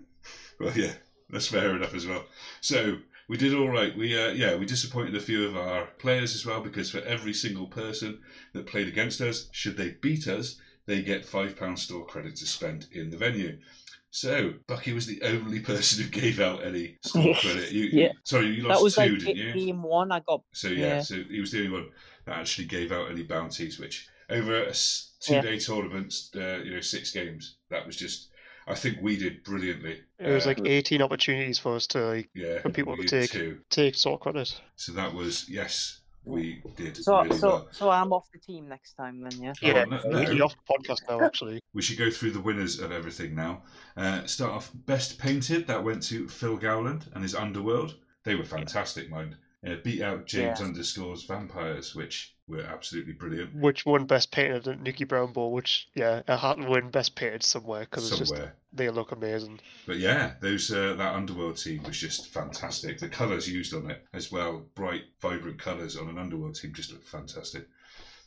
well, 0.61 0.73
yeah, 0.77 0.93
that's 1.29 1.49
fair 1.49 1.75
enough 1.77 1.95
as 1.95 2.07
well. 2.07 2.25
So 2.61 2.99
we 3.29 3.37
did 3.37 3.55
all 3.55 3.69
right. 3.69 3.97
We 3.97 4.17
uh, 4.19 4.29
yeah, 4.29 4.55
we 4.57 4.67
disappointed 4.67 5.17
a 5.17 5.21
few 5.21 5.47
of 5.47 5.57
our 5.57 5.87
players 5.99 6.35
as 6.35 6.47
well 6.47 6.61
because 6.61 6.91
for 6.91 7.01
every 7.01 7.35
single 7.35 7.67
person 7.67 8.21
that 8.53 8.67
played 8.67 8.89
against 8.89 9.21
us, 9.21 9.49
should 9.53 9.77
they 9.77 9.97
beat 10.01 10.29
us, 10.29 10.61
they 10.87 11.03
get 11.03 11.25
five 11.25 11.57
pound 11.59 11.79
store 11.79 12.07
credit 12.07 12.37
to 12.37 12.47
spend 12.47 12.87
in 12.93 13.11
the 13.11 13.17
venue. 13.17 13.59
So 14.11 14.55
Bucky 14.69 14.93
was 14.93 15.07
the 15.07 15.21
only 15.23 15.59
person 15.71 16.05
who 16.05 16.11
gave 16.11 16.39
out 16.39 16.65
any 16.65 16.99
store 17.03 17.35
credit. 17.41 17.73
You, 17.73 17.85
Yeah. 18.03 18.13
Sorry, 18.23 18.47
you 18.47 18.63
That 18.63 18.69
lost 18.69 18.85
was 18.85 18.95
two, 18.95 19.01
like 19.01 19.19
didn't 19.19 19.37
you? 19.37 19.53
game 19.53 19.83
one. 19.83 20.13
I 20.13 20.21
got 20.21 20.43
So 20.53 20.69
yeah, 20.69 20.87
Yeah. 20.87 21.01
so 21.01 21.17
he 21.29 21.41
was 21.41 21.51
the 21.51 21.59
only 21.59 21.71
one 21.71 21.89
that 22.27 22.39
actually 22.39 22.67
gave 22.67 22.93
out 22.93 23.11
any 23.11 23.23
bounties. 23.23 23.79
Which 23.79 24.09
over 24.31 24.55
a 24.65 24.75
two-day 25.21 25.59
tournament, 25.59 26.15
uh, 26.37 26.59
you 26.63 26.75
know, 26.75 26.81
six 26.81 27.11
games, 27.13 27.57
that 27.71 27.87
was 27.87 27.97
just. 27.97 28.29
I 28.67 28.75
think 28.75 28.97
we 29.03 29.19
did 29.19 29.45
brilliantly. 29.45 30.01
It 30.19 30.31
was 30.33 30.47
Uh, 30.47 30.49
like 30.57 30.61
18 30.65 31.03
opportunities 31.03 31.59
for 31.59 31.77
us 31.77 31.87
to 31.89 32.01
like, 32.07 32.31
yeah, 32.35 32.63
for 32.63 32.71
people 32.71 32.97
to 32.97 33.03
take- 33.07 33.31
two. 33.31 33.61
take 33.69 33.95
sort 33.95 34.15
of 34.15 34.21
credit. 34.23 34.59
So 34.77 34.93
that 34.93 35.13
was 35.13 35.47
yes, 35.51 36.01
we 36.25 36.63
did 36.75 36.97
so 36.97 37.23
really 37.25 37.37
so 37.37 37.49
well. 37.49 37.69
so 37.73 37.91
I'm 37.91 38.11
off 38.15 38.27
the 38.33 38.39
team 38.39 38.67
next 38.67 38.95
time 38.95 39.21
then. 39.21 39.39
Yeah. 39.39 39.53
Oh, 39.63 39.67
Yeah, 39.67 39.85
no- 39.85 40.01
we 40.07 40.11
no. 40.25 40.31
you're 40.31 40.45
off 40.47 40.55
the 40.67 40.73
podcast 40.79 41.01
now, 41.07 41.21
actually. 41.23 41.61
We 41.75 41.83
should 41.83 41.99
go 41.99 42.11
through 42.11 42.31
the 42.31 42.41
winners 42.41 42.81
of 42.81 42.91
everything 42.91 43.35
now. 43.35 43.65
Uh, 43.99 44.25
start 44.25 44.53
off 44.53 44.71
best 44.87 45.19
painted. 45.19 45.67
That 45.67 45.85
went 45.85 46.03
to 46.05 46.27
Phil 46.27 46.57
Gowland 46.57 47.11
and 47.13 47.23
his 47.23 47.35
Underworld. 47.35 47.97
They 48.23 48.35
were 48.35 48.45
fantastic, 48.47 49.11
mind. 49.11 49.37
Uh, 49.67 49.77
beat 49.83 50.03
out 50.03 50.27
James 50.27 50.61
Yeah. 50.61 50.67
underscores 50.67 51.25
Vampires, 51.25 51.95
which 51.95 52.35
were 52.47 52.63
absolutely 52.63 53.15
brilliant. 53.15 53.55
Which 53.55 53.87
won 53.87 54.05
Best 54.05 54.31
Painted 54.31 54.69
at 54.69 54.81
Nicky 54.81 55.05
Brown 55.05 55.33
Ball, 55.33 55.51
which, 55.53 55.89
yeah, 55.95 56.23
I 56.29 56.37
had 56.37 56.57
to 56.59 56.69
win 56.69 56.91
Best 56.91 57.15
Painted 57.17 57.43
somewhere 57.43 57.81
because 57.81 58.09
it's 58.11 58.19
just, 58.19 58.31
Somewhere. 58.33 58.55
they 58.73 58.91
look 58.91 59.13
amazing. 59.13 59.61
But 59.87 59.97
yeah, 59.97 60.35
those 60.41 60.71
uh, 60.71 60.95
that 60.95 61.15
Underworld 61.15 61.57
team 61.57 61.83
was 61.85 61.97
just 61.97 62.29
fantastic. 62.29 62.99
The 62.99 63.09
colours 63.09 63.49
used 63.49 63.73
on 63.75 63.91
it 63.91 64.05
as 64.13 64.31
well, 64.31 64.67
bright, 64.75 65.05
vibrant 65.21 65.59
colours 65.59 65.97
on 65.97 66.09
an 66.09 66.19
Underworld 66.19 66.57
team 66.57 66.75
just 66.75 66.93
looked 66.93 67.09
fantastic. 67.09 67.67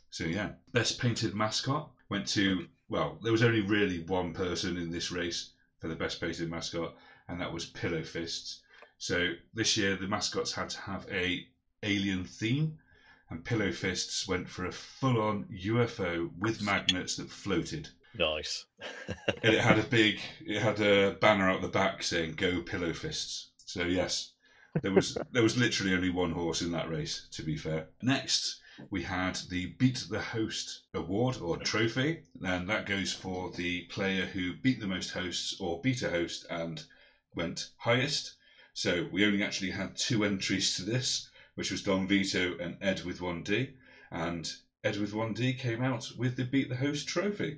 So 0.09 0.23
yeah, 0.23 0.51
best 0.73 0.99
painted 0.99 1.35
mascot 1.35 1.91
went 2.09 2.27
to 2.29 2.67
well, 2.89 3.19
there 3.21 3.33
was 3.33 3.43
only 3.43 3.61
really 3.61 3.99
one 4.03 4.33
person 4.33 4.77
in 4.77 4.89
this 4.89 5.11
race 5.11 5.51
for 5.79 5.89
the 5.89 5.95
best 5.95 6.21
painted 6.21 6.49
mascot, 6.49 6.95
and 7.27 7.39
that 7.41 7.51
was 7.51 7.65
Pillow 7.65 8.01
Fists. 8.01 8.61
So 8.97 9.33
this 9.53 9.77
year 9.77 9.95
the 9.95 10.07
mascots 10.07 10.53
had 10.53 10.69
to 10.69 10.81
have 10.81 11.07
a 11.11 11.47
alien 11.83 12.25
theme, 12.25 12.79
and 13.29 13.45
Pillow 13.45 13.71
Fists 13.71 14.27
went 14.27 14.49
for 14.49 14.65
a 14.65 14.71
full-on 14.71 15.45
UFO 15.65 16.31
with 16.37 16.61
magnets 16.61 17.17
that 17.17 17.29
floated. 17.29 17.89
Nice. 18.17 18.65
and 19.43 19.53
it 19.53 19.59
had 19.59 19.77
a 19.77 19.83
big 19.83 20.19
it 20.45 20.61
had 20.61 20.79
a 20.79 21.11
banner 21.11 21.49
out 21.49 21.61
the 21.61 21.67
back 21.67 22.01
saying 22.01 22.33
go 22.33 22.61
pillow 22.61 22.93
fists. 22.93 23.51
So 23.65 23.83
yes 23.83 24.31
there 24.81 24.91
was 24.91 25.17
there 25.31 25.43
was 25.43 25.57
literally 25.57 25.93
only 25.93 26.09
one 26.09 26.31
horse 26.31 26.61
in 26.61 26.71
that 26.71 26.89
race 26.89 27.27
to 27.31 27.43
be 27.43 27.57
fair. 27.57 27.89
Next 28.01 28.61
we 28.89 29.03
had 29.03 29.35
the 29.49 29.67
beat 29.77 30.05
the 30.09 30.21
host 30.21 30.83
award 30.93 31.37
or 31.37 31.57
trophy 31.57 32.23
and 32.41 32.69
that 32.69 32.85
goes 32.85 33.11
for 33.11 33.51
the 33.51 33.83
player 33.85 34.25
who 34.25 34.55
beat 34.55 34.79
the 34.79 34.87
most 34.87 35.11
hosts 35.11 35.59
or 35.59 35.81
beat 35.81 36.01
a 36.03 36.09
host 36.09 36.45
and 36.49 36.83
went 37.33 37.69
highest 37.77 38.35
So 38.77 39.07
we 39.11 39.25
only 39.25 39.41
actually 39.41 39.71
had 39.71 39.97
two 39.97 40.23
entries 40.23 40.75
to 40.75 40.83
this, 40.83 41.31
which 41.55 41.71
was 41.71 41.81
Don 41.81 42.07
Vito 42.07 42.55
and 42.59 42.77
Ed 42.79 43.01
with 43.05 43.21
1D. 43.21 43.71
And 44.11 44.47
Ed 44.83 44.97
with 44.97 45.13
1D 45.13 45.57
came 45.57 45.81
out 45.81 46.11
with 46.15 46.35
the 46.37 46.43
Beat 46.43 46.69
the 46.69 46.75
Host 46.75 47.07
trophy. 47.07 47.57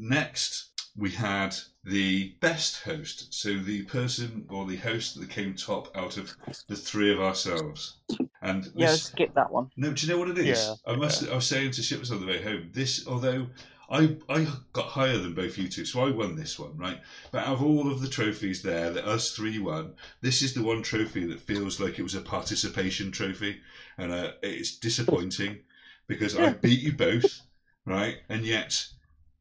Next, 0.00 0.72
we 0.96 1.12
had 1.12 1.54
the 1.84 2.34
best 2.40 2.82
host. 2.82 3.32
So 3.32 3.56
the 3.56 3.84
person 3.84 4.46
or 4.50 4.66
the 4.66 4.78
host 4.78 5.20
that 5.20 5.30
came 5.30 5.54
top 5.54 5.96
out 5.96 6.16
of 6.16 6.34
the 6.66 6.74
three 6.74 7.12
of 7.12 7.20
ourselves. 7.20 7.98
And 8.42 8.68
Yeah, 8.74 8.90
this, 8.90 9.04
skip 9.04 9.32
that 9.34 9.52
one. 9.52 9.70
no, 9.76 9.92
do 9.92 10.04
you 10.04 10.12
know 10.12 10.18
what 10.18 10.30
it 10.30 10.38
is? 10.38 10.58
Yeah, 10.58 10.92
I 10.92 10.96
must. 10.96 11.28
I 11.28 11.36
was 11.36 11.46
saying 11.46 11.70
to 11.72 11.82
Shipaz 11.82 12.10
on 12.10 12.20
the 12.20 12.26
way 12.26 12.42
home. 12.42 12.70
This, 12.72 13.06
although 13.06 13.46
I 13.92 14.16
I 14.26 14.46
got 14.72 14.86
higher 14.86 15.18
than 15.18 15.34
both 15.34 15.58
you 15.58 15.68
two, 15.68 15.84
so 15.84 16.06
I 16.06 16.10
won 16.10 16.34
this 16.34 16.58
one, 16.58 16.76
right? 16.78 16.98
But 17.30 17.46
out 17.46 17.54
of 17.54 17.62
all 17.62 17.92
of 17.92 18.00
the 18.00 18.08
trophies 18.08 18.62
there 18.62 18.90
that 18.90 19.04
us 19.04 19.36
three 19.36 19.58
won, 19.58 19.94
this 20.22 20.40
is 20.40 20.54
the 20.54 20.62
one 20.62 20.82
trophy 20.82 21.26
that 21.26 21.40
feels 21.40 21.78
like 21.78 21.98
it 21.98 22.02
was 22.02 22.14
a 22.14 22.22
participation 22.22 23.12
trophy, 23.12 23.60
and 23.98 24.10
uh, 24.10 24.32
it's 24.42 24.78
disappointing 24.78 25.58
because 26.06 26.36
I 26.38 26.54
beat 26.54 26.80
you 26.80 26.92
both, 26.92 27.42
right? 27.84 28.16
And 28.30 28.46
yet, 28.46 28.86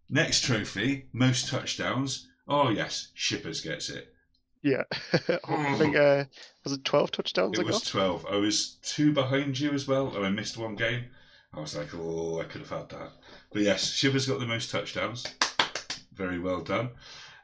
next 0.10 0.44
trophy, 0.44 1.08
most 1.14 1.48
touchdowns. 1.48 2.28
Oh 2.46 2.70
yes, 2.70 3.12
Shipaz 3.16 3.64
gets 3.64 3.90
it. 3.90 4.14
Yeah. 4.62 4.84
I 5.48 5.76
think 5.78 5.96
uh, 5.96 6.26
was 6.66 6.74
it 6.74 6.84
twelve 6.84 7.12
touchdowns 7.12 7.58
It 7.58 7.62
I 7.62 7.66
was 7.66 7.80
got? 7.80 7.86
12. 7.86 8.26
I 8.30 8.36
was 8.36 8.76
two 8.84 9.14
behind 9.14 9.58
you 9.58 9.72
as 9.72 9.88
well, 9.88 10.14
and 10.14 10.26
I 10.26 10.30
missed 10.30 10.58
one 10.58 10.76
game. 10.76 11.06
I 11.54 11.60
was 11.60 11.76
like, 11.76 11.90
oh, 11.94 12.40
I 12.40 12.46
could 12.46 12.62
have 12.62 12.70
had 12.70 12.90
that. 12.90 13.12
But 13.52 13.64
yes, 13.64 13.92
Shipaz 13.92 14.28
got 14.28 14.40
the 14.40 14.46
most 14.48 14.72
touchdowns. 14.72 15.26
Very 16.14 16.40
well 16.40 16.62
done. 16.62 16.92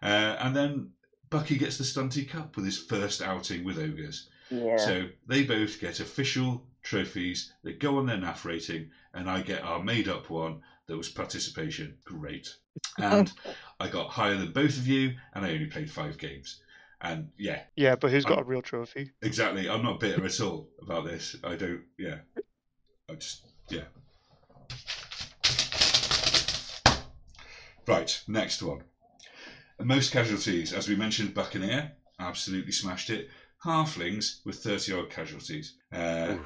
Uh, 0.01 0.35
and 0.39 0.55
then 0.55 0.91
Bucky 1.29 1.57
gets 1.57 1.77
the 1.77 1.83
Stunty 1.83 2.27
Cup 2.27 2.55
with 2.55 2.65
his 2.65 2.77
first 2.77 3.21
outing 3.21 3.63
with 3.63 3.77
Ogres. 3.77 4.29
Yeah. 4.49 4.77
So 4.77 5.07
they 5.27 5.43
both 5.43 5.79
get 5.79 5.99
official 5.99 6.63
trophies 6.83 7.51
that 7.63 7.79
go 7.79 7.97
on 7.97 8.05
their 8.05 8.17
NAF 8.17 8.45
rating, 8.45 8.89
and 9.13 9.29
I 9.29 9.41
get 9.41 9.63
our 9.63 9.83
made 9.83 10.07
up 10.07 10.29
one 10.29 10.61
that 10.87 10.95
was 10.97 11.09
participation. 11.09 11.97
Great. 12.05 12.47
And 12.99 13.31
I 13.79 13.87
got 13.87 14.09
higher 14.09 14.35
than 14.35 14.51
both 14.51 14.77
of 14.77 14.87
you, 14.87 15.15
and 15.33 15.43
I 15.43 15.51
only 15.51 15.65
played 15.65 15.89
five 15.89 16.17
games. 16.19 16.61
And 17.01 17.29
yeah, 17.37 17.63
Yeah, 17.75 17.95
but 17.95 18.11
who's 18.11 18.23
got 18.23 18.37
Um, 18.37 18.43
a 18.43 18.47
real 18.47 18.61
trophy? 18.61 19.11
Exactly. 19.23 19.67
I'm 19.67 19.81
not 19.83 19.99
bitter 19.99 20.23
at 20.23 20.39
all 20.41 20.69
about 20.81 21.05
this. 21.05 21.35
I 21.43 21.55
don't. 21.55 21.81
Yeah. 21.97 22.19
I 23.09 23.15
just. 23.15 23.47
Yeah. 23.69 23.85
Right. 27.87 28.21
Next 28.27 28.61
one. 28.61 28.83
Most 29.79 30.11
casualties, 30.11 30.73
as 30.73 30.89
we 30.89 30.95
mentioned, 30.95 31.33
Buccaneer 31.33 31.93
absolutely 32.19 32.71
smashed 32.71 33.09
it. 33.09 33.29
Halflings 33.63 34.39
with 34.45 34.57
30 34.57 34.93
odd 34.93 35.09
casualties. 35.09 35.77
Uh, 35.91 36.37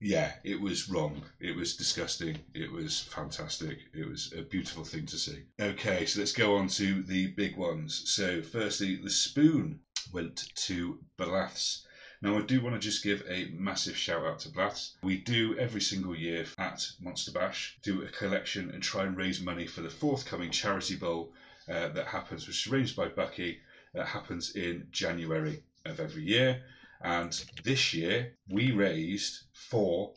yeah, 0.00 0.32
it 0.44 0.60
was 0.60 0.88
wrong. 0.88 1.22
It 1.40 1.56
was 1.56 1.76
disgusting. 1.76 2.38
It 2.54 2.70
was 2.70 3.00
fantastic. 3.00 3.78
It 3.94 4.08
was 4.08 4.32
a 4.36 4.42
beautiful 4.42 4.84
thing 4.84 5.06
to 5.06 5.16
see. 5.16 5.44
Okay, 5.60 6.06
so 6.06 6.20
let's 6.20 6.32
go 6.32 6.56
on 6.56 6.68
to 6.68 7.02
the 7.02 7.28
big 7.28 7.56
ones. 7.56 8.02
So, 8.06 8.42
firstly, 8.42 8.96
the 8.96 9.10
spoon 9.10 9.80
went 10.12 10.52
to 10.54 10.98
Balaths. 11.18 11.82
Now, 12.22 12.36
I 12.36 12.42
do 12.42 12.60
want 12.60 12.74
to 12.74 12.80
just 12.80 13.02
give 13.02 13.24
a 13.26 13.46
massive 13.52 13.96
shout 13.96 14.26
out 14.26 14.40
to 14.40 14.50
Balaths. 14.50 14.92
We 15.02 15.16
do 15.16 15.56
every 15.58 15.80
single 15.80 16.14
year 16.14 16.44
at 16.58 16.86
Monster 17.00 17.32
Bash 17.32 17.78
do 17.82 18.02
a 18.02 18.08
collection 18.08 18.70
and 18.70 18.82
try 18.82 19.04
and 19.04 19.16
raise 19.16 19.40
money 19.40 19.66
for 19.66 19.80
the 19.80 19.88
forthcoming 19.88 20.50
charity 20.50 20.96
bowl 20.96 21.32
uh, 21.66 21.88
that 21.88 22.08
happens, 22.08 22.46
which 22.46 22.66
is 22.66 22.72
arranged 22.72 22.94
by 22.94 23.08
Bucky. 23.08 23.60
That 23.94 24.06
happens 24.06 24.54
in 24.54 24.88
January 24.90 25.62
of 25.86 25.98
every 25.98 26.22
year. 26.22 26.62
And 27.02 27.42
this 27.64 27.94
year 27.94 28.34
we 28.50 28.72
raised 28.72 29.44
for 29.54 30.12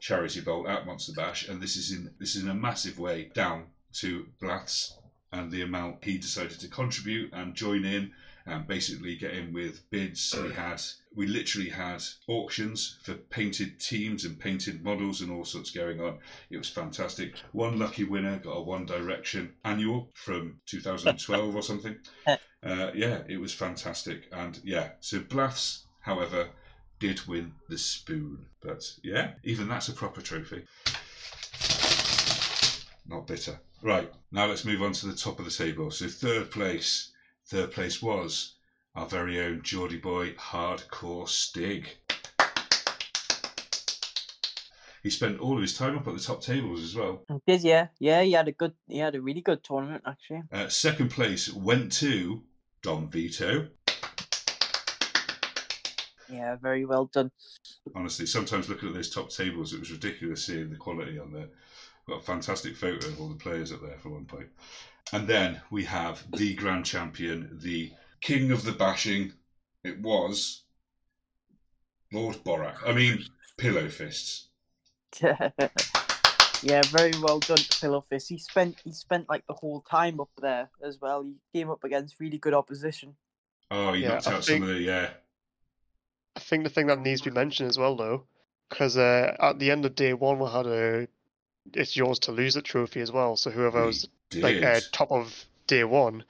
charity 0.00 0.40
bowl 0.40 0.68
at 0.68 0.84
Monster 0.84 1.12
Bash, 1.12 1.48
and 1.48 1.62
this 1.62 1.76
is 1.76 1.92
in 1.92 2.12
this 2.18 2.34
is 2.34 2.42
in 2.42 2.50
a 2.50 2.54
massive 2.54 2.98
way 2.98 3.30
down 3.32 3.66
to 3.94 4.26
Blaths 4.40 4.98
and 5.32 5.50
the 5.50 5.62
amount 5.62 6.04
he 6.04 6.18
decided 6.18 6.58
to 6.60 6.68
contribute 6.68 7.32
and 7.32 7.54
join 7.54 7.84
in 7.84 8.12
and 8.46 8.66
basically 8.66 9.16
get 9.16 9.34
in 9.34 9.52
with 9.52 9.88
bids. 9.90 10.34
We 10.40 10.52
had 10.52 10.80
we 11.14 11.26
literally 11.26 11.70
had 11.70 12.02
auctions 12.28 12.98
for 13.02 13.14
painted 13.14 13.80
teams 13.80 14.24
and 14.24 14.38
painted 14.38 14.84
models 14.84 15.20
and 15.20 15.32
all 15.32 15.44
sorts 15.44 15.70
going 15.70 16.00
on. 16.00 16.18
It 16.50 16.58
was 16.58 16.68
fantastic. 16.68 17.34
One 17.52 17.78
lucky 17.78 18.04
winner 18.04 18.38
got 18.38 18.52
a 18.52 18.62
One 18.62 18.86
Direction 18.86 19.54
annual 19.64 20.10
from 20.14 20.60
2012 20.66 21.56
or 21.56 21.62
something. 21.62 21.96
Uh, 22.62 22.90
yeah, 22.96 23.22
it 23.28 23.36
was 23.36 23.54
fantastic. 23.54 24.24
And 24.32 24.58
yeah, 24.64 24.88
so 24.98 25.20
Blaths, 25.20 25.86
however, 26.00 26.48
did 26.98 27.24
win 27.28 27.52
the 27.68 27.78
spoon. 27.78 28.46
But 28.60 28.82
yeah, 29.04 29.32
even 29.44 29.68
that's 29.68 29.88
a 29.88 29.92
proper 29.92 30.20
trophy. 30.20 30.64
Not 33.06 33.28
bitter. 33.28 33.60
Right, 33.82 34.10
now 34.32 34.46
let's 34.46 34.64
move 34.64 34.82
on 34.82 34.92
to 34.94 35.06
the 35.06 35.14
top 35.14 35.38
of 35.38 35.44
the 35.44 35.50
table. 35.50 35.90
So 35.92 36.08
third 36.08 36.50
place, 36.50 37.12
third 37.46 37.70
place 37.70 38.02
was 38.02 38.54
our 38.94 39.06
very 39.06 39.40
own 39.40 39.62
Geordie 39.62 39.98
boy, 39.98 40.32
Hardcore 40.32 41.28
Stig. 41.28 41.96
He 45.02 45.10
spent 45.10 45.38
all 45.38 45.54
of 45.54 45.62
his 45.62 45.78
time 45.78 45.96
up 45.96 46.08
at 46.08 46.14
the 46.14 46.20
top 46.20 46.42
tables 46.42 46.82
as 46.82 46.96
well. 46.96 47.22
Did 47.46 47.62
yeah, 47.62 47.88
yeah. 48.00 48.22
He 48.22 48.32
had 48.32 48.48
a 48.48 48.52
good, 48.52 48.72
he 48.88 48.98
had 48.98 49.14
a 49.14 49.20
really 49.20 49.40
good 49.40 49.62
tournament 49.62 50.02
actually. 50.04 50.42
Uh, 50.50 50.68
second 50.68 51.10
place 51.10 51.52
went 51.52 51.92
to 51.92 52.42
Don 52.82 53.08
Vito. 53.08 53.68
Yeah, 56.28 56.56
very 56.56 56.84
well 56.84 57.04
done. 57.06 57.30
honestly, 57.94 58.26
sometimes 58.26 58.68
looking 58.68 58.88
at 58.88 58.94
those 58.94 59.10
top 59.10 59.30
tables, 59.30 59.72
it 59.72 59.78
was 59.78 59.92
ridiculous 59.92 60.44
seeing 60.44 60.70
the 60.70 60.76
quality 60.76 61.20
on 61.20 61.32
there. 61.32 61.50
Got 62.08 62.22
a 62.22 62.24
fantastic 62.24 62.76
photo 62.76 63.06
of 63.06 63.20
all 63.20 63.28
the 63.28 63.36
players 63.36 63.70
up 63.70 63.82
there 63.82 63.98
for 63.98 64.08
one 64.08 64.24
point. 64.24 64.48
And 65.12 65.26
then 65.26 65.62
we 65.68 65.84
have 65.86 66.32
the 66.36 66.54
grand 66.54 66.86
champion, 66.86 67.58
the 67.60 67.92
king 68.20 68.52
of 68.52 68.62
the 68.62 68.70
bashing. 68.70 69.32
It 69.82 70.00
was 70.00 70.62
Lord 72.10 72.42
Borak. 72.42 72.82
I 72.84 72.92
mean, 72.92 73.26
Pillow 73.56 73.88
Fists. 73.88 74.48
yeah, 76.62 76.82
very 76.86 77.12
well 77.22 77.40
done, 77.40 77.58
Pillowfist. 77.58 78.28
He 78.28 78.38
spent 78.38 78.80
he 78.84 78.92
spent 78.92 79.28
like 79.28 79.46
the 79.46 79.54
whole 79.54 79.80
time 79.82 80.20
up 80.20 80.30
there 80.40 80.70
as 80.82 80.98
well. 81.00 81.22
He 81.24 81.36
came 81.58 81.70
up 81.70 81.84
against 81.84 82.20
really 82.20 82.38
good 82.38 82.54
opposition. 82.54 83.16
Oh, 83.70 83.92
he 83.92 84.02
Yeah, 84.02 84.04
knocked 84.04 84.26
I 84.26 84.32
out 84.32 84.44
some 84.44 84.62
of 84.62 84.68
the 84.68 84.80
yeah. 84.80 85.14
I 86.34 86.40
think 86.40 86.64
the 86.64 86.70
thing 86.70 86.86
that 86.86 87.00
needs 87.00 87.20
to 87.22 87.30
be 87.30 87.34
mentioned 87.34 87.68
as 87.68 87.78
well, 87.78 87.96
though, 87.96 88.26
because 88.68 88.96
uh, 88.96 89.36
at 89.40 89.58
the 89.58 89.70
end 89.70 89.84
of 89.84 89.94
day 89.94 90.14
one, 90.14 90.38
we 90.38 90.48
had 90.48 90.66
a 90.66 91.08
it's 91.74 91.96
yours 91.96 92.18
to 92.20 92.32
lose 92.32 92.54
the 92.54 92.62
trophy 92.62 93.00
as 93.00 93.10
well. 93.12 93.36
So 93.36 93.50
whoever 93.50 93.80
we 93.80 93.86
was 93.86 94.08
did. 94.30 94.42
like 94.42 94.62
uh, 94.62 94.80
top 94.92 95.10
of 95.12 95.44
day 95.66 95.84
one, 95.84 96.24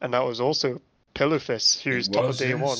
and 0.00 0.14
that 0.14 0.24
was 0.24 0.40
also 0.40 0.80
Pillowfist, 1.14 1.80
who's 1.80 2.08
It 2.08 2.12
top 2.12 2.24
of 2.24 2.36
day 2.36 2.50
yes. 2.50 2.60
one. 2.60 2.78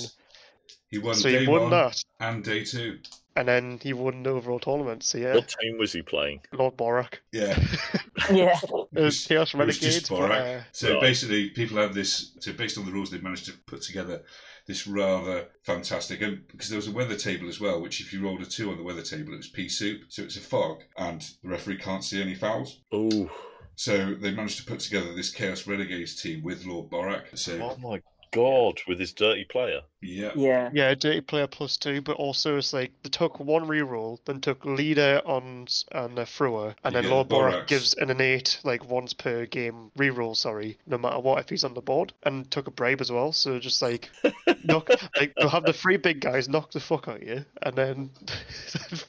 He 0.91 0.99
won 0.99 1.15
So 1.15 1.31
day 1.31 1.41
he 1.41 1.49
won 1.49 1.63
one 1.63 1.71
that, 1.71 2.03
and 2.21 2.45
day 2.45 2.65
two. 2.65 2.99
and 3.37 3.49
then 3.49 3.81
he 3.83 3.93
won 3.93 4.23
the 4.23 4.31
overall 4.31 4.61
tournament. 4.61 5.03
So 5.03 5.19
yeah, 5.19 5.35
What 5.35 5.55
team 5.61 5.79
was 5.79 5.93
he 5.93 6.03
playing? 6.03 6.41
Lord 6.53 6.77
Borak, 6.77 7.15
Yeah. 7.33 7.59
Yeah, 8.31 8.59
uh, 8.73 8.85
was- 8.93 9.27
Chaos 9.27 9.55
it 9.55 9.59
was 9.59 9.79
just 9.79 10.09
Renegades. 10.09 10.09
but, 10.09 10.17
Borak. 10.31 10.61
uh, 10.61 10.65
So 10.73 10.93
Right. 10.95 11.01
basically, 11.01 11.51
people 11.51 11.77
have 11.79 11.95
this. 11.95 12.33
So 12.41 12.53
based 12.53 12.79
on 12.79 12.87
the 12.87 12.93
rules, 12.93 13.11
they've 13.11 13.23
managed 13.23 13.47
to 13.47 13.53
put 13.67 13.83
together 13.83 14.23
this 14.67 14.87
rather 14.87 15.49
fantastic, 15.63 16.23
and 16.23 16.47
because 16.49 16.69
there 16.69 16.79
was 16.79 16.89
a 16.89 16.93
weather 16.93 17.17
table 17.17 17.49
as 17.49 17.61
well, 17.61 17.81
which 17.81 18.01
if 18.01 18.13
you 18.13 18.23
rolled 18.23 18.43
a 18.43 18.47
two 18.47 18.71
on 18.71 18.77
the 18.77 18.83
weather 18.83 19.03
table, 19.03 19.35
it 19.35 19.39
was 19.39 19.49
pea 19.49 19.69
soup. 19.69 20.03
So 20.09 20.23
it's 20.23 20.37
a 20.37 20.41
fog, 20.41 20.83
and 20.97 21.21
the 21.43 21.49
referee 21.49 21.79
can't 21.79 22.05
see 22.05 22.21
any 22.21 22.35
fouls. 22.35 22.81
Oh, 22.93 23.31
So 23.77 24.15
they 24.15 24.31
managed 24.31 24.59
to 24.59 24.65
put 24.65 24.81
together 24.81 25.13
this 25.15 25.31
Chaos 25.31 25.67
Renegades 25.67 26.21
team 26.21 26.43
with 26.43 26.65
Lord 26.65 26.91
Borak. 26.91 27.37
So 27.37 27.61
oh 27.61 27.77
my 27.81 28.01
god, 28.35 28.81
with 28.87 28.99
his 29.01 29.13
dirty 29.13 29.45
player. 29.45 29.81
yeah, 30.03 30.33
yeah, 30.35 30.71
Yeah, 30.73 30.95
dirty 30.95 31.21
player 31.21 31.47
plus 31.47 31.77
two, 31.77 32.03
but 32.03 32.17
also 32.17 32.59
it's 32.59 32.73
like 32.73 32.93
they 33.03 33.09
took 33.09 33.39
one 33.41 33.67
reroll, 33.67 34.19
then 34.25 34.41
took 34.41 34.65
leader 34.65 35.23
on 35.25 35.67
and 35.93 36.19
a 36.19 36.27
thrower, 36.27 36.75
and 36.85 36.95
You 36.95 37.01
then 37.01 37.11
get 37.11 37.13
Lord 37.15 37.29
the 37.29 37.35
Borak 37.37 37.67
gives 37.67 37.95
an 37.95 38.11
innate 38.11 38.59
like 38.65 38.89
once 38.89 39.15
per 39.15 39.47
game 39.47 39.91
reroll, 39.99 40.37
sorry, 40.37 40.77
no 40.87 40.99
matter 40.99 41.21
what 41.21 41.39
if 41.41 41.49
he's 41.49 41.65
on 41.65 41.75
the 41.75 41.81
board, 41.81 42.13
and 42.25 42.51
took 42.51 42.67
a 42.67 42.71
bribe 42.71 43.01
as 43.01 43.11
well. 43.13 43.33
So 43.33 43.59
just 43.59 43.81
like 43.81 44.11
knock, 44.65 44.91
like 45.17 45.33
they'll 45.37 45.49
have 45.49 45.65
the 45.65 45.73
three 45.73 45.97
big 45.97 46.21
guys 46.21 46.49
knock 46.49 46.73
the 46.73 46.81
fuck 46.81 47.09
out 47.09 47.23
of 47.23 47.29
you, 47.29 47.45
and 47.63 47.77
then 47.77 48.11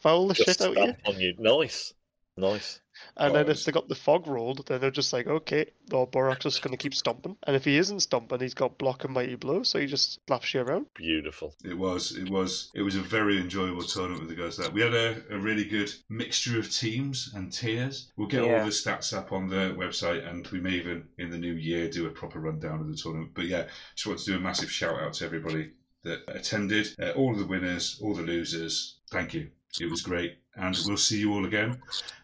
foul 0.02 0.28
the 0.30 0.34
Just 0.36 0.60
shit 0.60 0.62
out 0.62 0.78
of 0.78 0.88
you. 0.88 0.96
on 1.06 1.20
you. 1.20 1.34
Nice. 1.40 1.94
Nice. 2.38 2.80
And 3.18 3.32
Oh, 3.32 3.34
then 3.34 3.42
it's- 3.44 3.60
if 3.60 3.66
they 3.66 3.72
got 3.72 3.88
the 3.90 3.96
fog 3.96 4.28
rolled, 4.28 4.66
then 4.68 4.82
they're 4.82 4.92
just 4.92 5.14
like, 5.14 5.28
okay, 5.28 5.72
well, 5.90 6.06
Borak's 6.08 6.44
just 6.44 6.62
going 6.62 6.72
to 6.72 6.78
keep 6.82 6.94
stomping. 6.94 7.38
And 7.44 7.56
if 7.56 7.66
he 7.66 7.78
isn't 7.78 8.00
stomping, 8.02 8.40
he's 8.40 8.54
got 8.54 8.78
block 8.78 9.04
and 9.04 9.14
mighty 9.14 9.36
blow, 9.36 9.64
so 9.64 9.80
he 9.80 9.86
just 9.86 10.20
slaps 10.28 10.54
you 10.54 10.62
around. 10.62 10.88
Beautiful. 10.96 11.56
It 11.64 11.78
was, 11.78 12.16
it 12.18 12.30
was, 12.30 12.72
it 12.76 12.82
was 12.82 12.96
a 12.96 13.02
very 13.02 13.38
enjoyable 13.40 13.84
tournament 13.84 14.22
with 14.22 14.30
the 14.30 14.42
guys. 14.42 14.58
That 14.58 14.74
we 14.74 14.82
had 14.82 14.94
a, 14.94 15.22
a 15.32 15.38
really 15.38 15.66
good 15.66 15.94
mixture 16.10 16.60
of 16.60 16.72
teams 16.72 17.32
and 17.36 17.52
tiers. 17.52 18.12
We'll 18.18 18.28
get 18.28 18.44
all 18.60 18.66
the 18.66 18.72
stats 18.72 19.16
up 19.16 19.32
on 19.32 19.48
the 19.50 19.76
website, 19.78 20.28
and 20.28 20.48
we 20.48 20.60
may 20.60 20.72
even 20.72 21.08
in 21.18 21.30
the 21.30 21.38
new 21.38 21.54
year 21.54 21.90
do 21.90 22.08
a 22.08 22.12
proper 22.12 22.40
rundown 22.40 22.80
of 22.82 22.88
the 22.88 22.96
tournament. 22.96 23.32
But 23.34 23.46
yeah, 23.46 23.68
just 23.96 24.08
want 24.08 24.20
to 24.20 24.26
do 24.26 24.38
a 24.38 24.40
massive 24.40 24.72
shout 24.72 25.00
out 25.00 25.14
to 25.16 25.26
everybody 25.26 25.72
that 26.04 26.20
attended, 26.28 26.88
uh, 27.02 27.12
all 27.12 27.32
of 27.34 27.40
the 27.40 27.48
winners, 27.48 28.00
all 28.02 28.14
the 28.14 28.22
losers. 28.22 29.00
Thank 29.12 29.34
you. 29.34 29.50
It 29.80 29.90
was 29.90 30.02
great, 30.02 30.38
and 30.56 30.78
we'll 30.86 30.98
see 30.98 31.20
you 31.20 31.34
all 31.34 31.46
again. 31.46 31.82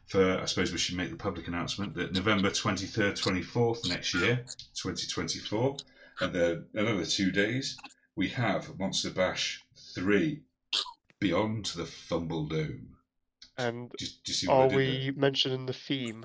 For 0.08 0.40
I 0.40 0.46
suppose 0.46 0.72
we 0.72 0.78
should 0.78 0.98
make 0.98 1.10
the 1.10 1.16
public 1.16 1.48
announcement 1.48 1.94
that 1.96 2.14
November 2.14 2.50
twenty 2.50 2.86
third, 2.86 3.16
twenty 3.16 3.42
fourth 3.42 3.88
next 3.88 4.14
year, 4.14 4.46
twenty 4.76 5.08
twenty 5.08 5.40
four, 5.40 5.78
and 6.20 6.34
then 6.34 6.66
another 6.74 7.06
two 7.06 7.32
days 7.32 7.78
we 8.16 8.28
have 8.30 8.78
Monster 8.78 9.10
Bash 9.10 9.64
3 9.96 10.42
Beyond 11.20 11.66
the 11.78 11.86
Fumble 11.86 12.46
Dome. 12.46 12.98
And 13.58 13.92
Do, 13.98 14.06
do 14.06 14.12
you 14.26 14.34
see 14.34 14.48
what 14.48 14.72
are 14.72 14.76
we 14.76 15.14
mentioning 15.16 15.66
the 15.66 15.74
theme? 15.74 16.24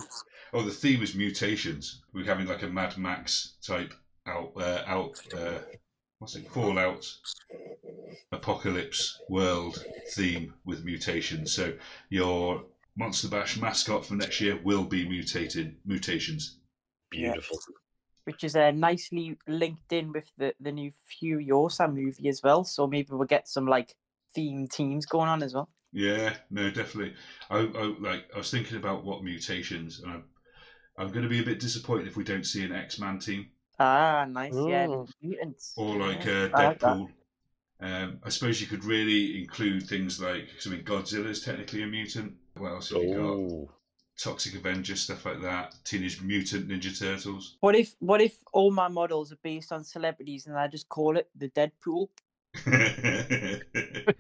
Oh, 0.53 0.63
the 0.63 0.71
theme 0.71 1.03
is 1.03 1.15
mutations. 1.15 2.03
We're 2.13 2.25
having 2.25 2.47
like 2.47 2.63
a 2.63 2.69
Mad 2.69 2.97
Max 2.97 3.57
type 3.63 3.93
out, 4.27 4.53
uh, 4.57 4.83
out, 4.87 5.21
uh, 5.37 5.59
what's 6.19 6.37
it, 6.37 6.51
Fallout, 6.51 7.07
apocalypse 8.33 9.21
world 9.29 9.85
theme 10.13 10.55
with 10.65 10.85
mutations. 10.85 11.53
So 11.53 11.75
your 12.09 12.65
Monster 12.97 13.29
Bash 13.29 13.61
mascot 13.61 14.07
for 14.07 14.15
next 14.15 14.41
year 14.41 14.59
will 14.63 14.85
be 14.85 15.09
mutated 15.09 15.77
mutations. 15.85 16.59
Beautiful. 17.11 17.59
which 18.25 18.43
is 18.43 18.57
uh, 18.57 18.73
nicely 18.73 19.37
linked 19.47 19.93
in 19.93 20.13
with 20.13 20.31
the, 20.37 20.53
the 20.61 20.73
new 20.73 20.91
Furiosa 21.09 21.93
movie 21.93 22.29
as 22.29 22.43
well. 22.43 22.65
So 22.65 22.87
maybe 22.87 23.09
we'll 23.13 23.27
get 23.27 23.49
some 23.49 23.67
like 23.67 23.95
theme 24.35 24.67
teams 24.67 25.07
going 25.07 25.29
on 25.29 25.43
as 25.43 25.55
well. 25.55 25.69
Yeah, 25.93 26.35
no, 26.51 26.69
definitely. 26.71 27.15
I, 27.49 27.59
I 27.59 27.95
like. 28.01 28.25
I 28.35 28.39
was 28.39 28.51
thinking 28.51 28.77
about 28.77 29.05
what 29.05 29.23
mutations, 29.23 30.01
and 30.01 30.13
I'm, 30.13 30.25
I'm 30.99 31.09
going 31.09 31.23
to 31.23 31.29
be 31.29 31.41
a 31.41 31.45
bit 31.45 31.61
disappointed 31.61 32.09
if 32.09 32.17
we 32.17 32.25
don't 32.25 32.45
see 32.45 32.65
an 32.65 32.73
X-Man 32.73 33.19
team 33.19 33.47
Ah, 33.79 34.27
nice. 34.29 34.55
Yeah, 34.55 34.87
Oh. 34.89 35.07
mutants. 35.23 35.75
or 35.77 35.97
like 35.97 36.27
uh, 36.27 36.49
I 36.55 36.65
like. 36.69 36.81
Deadpool. 36.81 37.09
Um, 37.79 38.21
I 38.25 38.31
suppose 38.31 38.61
you 38.61 38.67
could 38.67 38.85
really 38.85 39.39
include 39.41 39.87
things 39.87 40.21
like. 40.21 40.49
I 40.65 40.69
mean, 40.71 40.83
Godzilla 40.83 41.27
is 41.27 41.43
technically 41.43 41.83
a 41.83 41.87
mutant. 41.87 42.35
What 42.57 42.71
else 42.73 42.91
have 42.91 43.03
you 43.03 43.15
got? 43.15 43.21
Oh, 43.21 43.71
Toxic 44.19 44.55
Avenger 44.55 44.97
stuff 44.97 45.27
like 45.27 45.43
that. 45.43 45.75
Teenage 45.85 46.23
Mutant 46.23 46.69
Ninja 46.69 46.99
Turtles. 46.99 47.59
What 47.61 47.77
if 47.77 47.95
what 47.99 48.23
if 48.23 48.39
all 48.53 48.71
my 48.71 48.89
models 48.89 49.31
are 49.31 49.39
based 49.43 49.73
on 49.73 49.85
celebrities 49.85 50.47
and 50.47 50.57
I 50.57 50.69
just 50.69 50.89
call 50.89 51.19
it 51.19 51.29
the 51.37 51.51
Deadpool? 51.51 52.09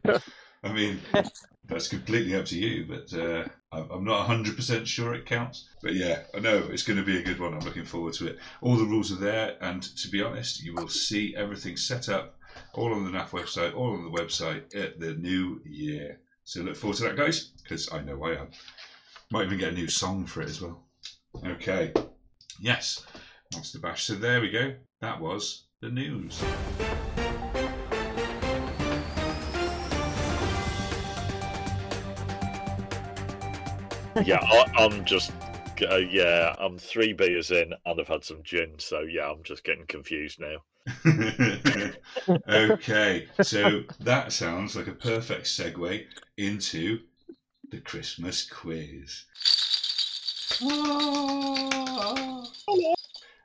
I 0.66 0.72
mean, 0.72 1.00
that's 1.68 1.88
completely 1.88 2.34
up 2.34 2.44
to 2.46 2.58
you, 2.58 2.86
but 2.86 3.12
uh, 3.18 3.44
I'm 3.72 3.90
I'm 3.90 4.04
not 4.04 4.28
100% 4.28 4.86
sure 4.86 5.14
it 5.14 5.26
counts. 5.26 5.68
But 5.82 5.94
yeah, 5.94 6.22
I 6.34 6.40
know 6.40 6.68
it's 6.70 6.82
going 6.82 6.98
to 6.98 7.04
be 7.04 7.18
a 7.18 7.22
good 7.22 7.40
one. 7.40 7.54
I'm 7.54 7.60
looking 7.60 7.84
forward 7.84 8.14
to 8.14 8.26
it. 8.28 8.38
All 8.60 8.76
the 8.76 8.84
rules 8.84 9.12
are 9.12 9.16
there, 9.16 9.56
and 9.60 9.82
to 9.82 10.08
be 10.08 10.22
honest, 10.22 10.62
you 10.62 10.74
will 10.74 10.88
see 10.88 11.34
everything 11.36 11.76
set 11.76 12.08
up 12.08 12.38
all 12.72 12.92
on 12.92 13.04
the 13.04 13.10
NAF 13.16 13.30
website, 13.30 13.74
all 13.74 13.94
on 13.94 14.04
the 14.04 14.18
website 14.18 14.74
at 14.74 14.98
the 14.98 15.14
new 15.14 15.60
year. 15.64 16.20
So 16.44 16.62
look 16.62 16.76
forward 16.76 16.96
to 16.98 17.04
that, 17.04 17.16
guys, 17.16 17.52
because 17.62 17.92
I 17.92 18.00
know 18.02 18.22
I 18.24 18.40
am. 18.40 18.48
Might 19.30 19.46
even 19.46 19.58
get 19.58 19.72
a 19.72 19.76
new 19.76 19.88
song 19.88 20.26
for 20.26 20.42
it 20.42 20.48
as 20.48 20.60
well. 20.60 20.84
Okay. 21.44 21.92
Yes, 22.60 23.04
Monster 23.52 23.80
Bash. 23.80 24.04
So 24.04 24.14
there 24.14 24.40
we 24.40 24.50
go. 24.50 24.74
That 25.00 25.20
was 25.20 25.64
the 25.80 25.90
news. 25.90 26.42
Yeah. 34.24 34.40
I, 34.42 34.64
I'm 34.78 35.04
just. 35.04 35.32
Uh, 35.90 35.96
yeah, 35.96 36.54
I'm 36.58 36.78
three 36.78 37.12
beers 37.12 37.50
in 37.50 37.74
and 37.84 38.00
I've 38.00 38.08
had 38.08 38.24
some 38.24 38.42
gin, 38.42 38.78
so 38.78 39.00
yeah, 39.00 39.30
I'm 39.30 39.42
just 39.42 39.62
getting 39.62 39.84
confused 39.86 40.40
now. 40.40 40.56
okay, 42.48 43.28
so 43.42 43.82
that 44.00 44.32
sounds 44.32 44.74
like 44.74 44.86
a 44.86 44.92
perfect 44.92 45.44
segue 45.44 46.04
into 46.38 47.00
the 47.70 47.80
Christmas 47.80 48.48
quiz. 48.48 49.24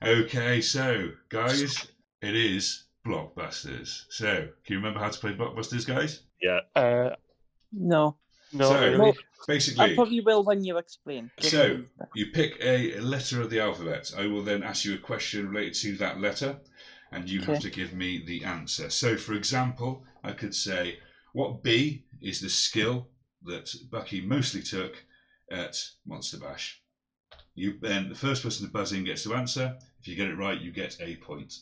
Okay, 0.01 0.61
so 0.61 1.09
guys, 1.27 1.87
it 2.21 2.35
is 2.35 2.85
Blockbusters. 3.05 4.05
So, 4.09 4.47
can 4.63 4.73
you 4.73 4.77
remember 4.77 4.99
how 4.99 5.09
to 5.09 5.19
play 5.19 5.33
Blockbusters, 5.33 5.85
guys? 5.85 6.21
Yeah. 6.41 6.61
Uh, 6.75 7.15
No. 7.71 8.17
No, 8.53 8.69
So- 8.69 8.81
really. 8.81 8.97
Well, 8.97 9.13
I 9.79 9.95
probably 9.95 10.19
will 10.21 10.43
when 10.43 10.63
you 10.63 10.77
explain. 10.77 11.31
So- 11.39 11.83
you 12.13 12.27
pick 12.27 12.57
a 12.61 12.99
letter 12.99 13.41
of 13.41 13.49
the 13.49 13.59
alphabet. 13.59 14.11
I 14.15 14.27
will 14.27 14.43
then 14.43 14.61
ask 14.63 14.85
you 14.85 14.93
a 14.93 14.97
question 14.99 15.49
related 15.49 15.73
to 15.81 15.97
that 15.97 16.19
letter, 16.21 16.59
and 17.11 17.29
you 17.29 17.41
have 17.41 17.59
to 17.59 17.69
give 17.69 17.93
me 17.93 18.23
the 18.25 18.43
answer. 18.43 18.89
So, 18.89 19.17
for 19.17 19.33
example, 19.33 20.05
I 20.23 20.33
could 20.33 20.53
say, 20.55 20.99
What 21.33 21.63
B 21.63 22.03
is 22.21 22.41
the 22.41 22.49
skill 22.49 23.07
that 23.43 23.73
Bucky 23.89 24.19
mostly 24.19 24.61
took 24.61 25.01
at 25.49 25.77
Monster 26.05 26.37
Bash? 26.37 26.83
You 27.55 27.79
then 27.79 28.09
the 28.09 28.15
first 28.15 28.43
person 28.43 28.65
to 28.65 28.71
buzz 28.71 28.91
in 28.91 29.05
gets 29.05 29.23
to 29.23 29.33
answer. 29.33 29.77
If 30.01 30.07
you 30.09 30.15
get 30.17 30.27
it 30.27 30.35
right, 30.35 30.59
you 30.59 30.71
get 30.71 30.97
a 30.99 31.15
point. 31.17 31.53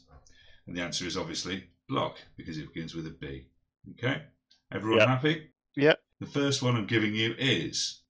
And 0.65 0.75
the 0.75 0.81
answer 0.81 1.05
is 1.05 1.17
obviously 1.17 1.69
block 1.87 2.17
because 2.35 2.57
it 2.57 2.73
begins 2.73 2.95
with 2.95 3.05
a 3.07 3.11
B. 3.11 3.45
Okay, 3.91 4.23
everyone 4.71 4.99
Yep. 4.99 5.07
happy? 5.07 5.51
Yeah. 5.75 5.93
The 6.19 6.25
first 6.25 6.61
one 6.61 6.75
I'm 6.75 6.85
giving 6.85 7.15
you 7.15 7.33
is. 7.37 8.01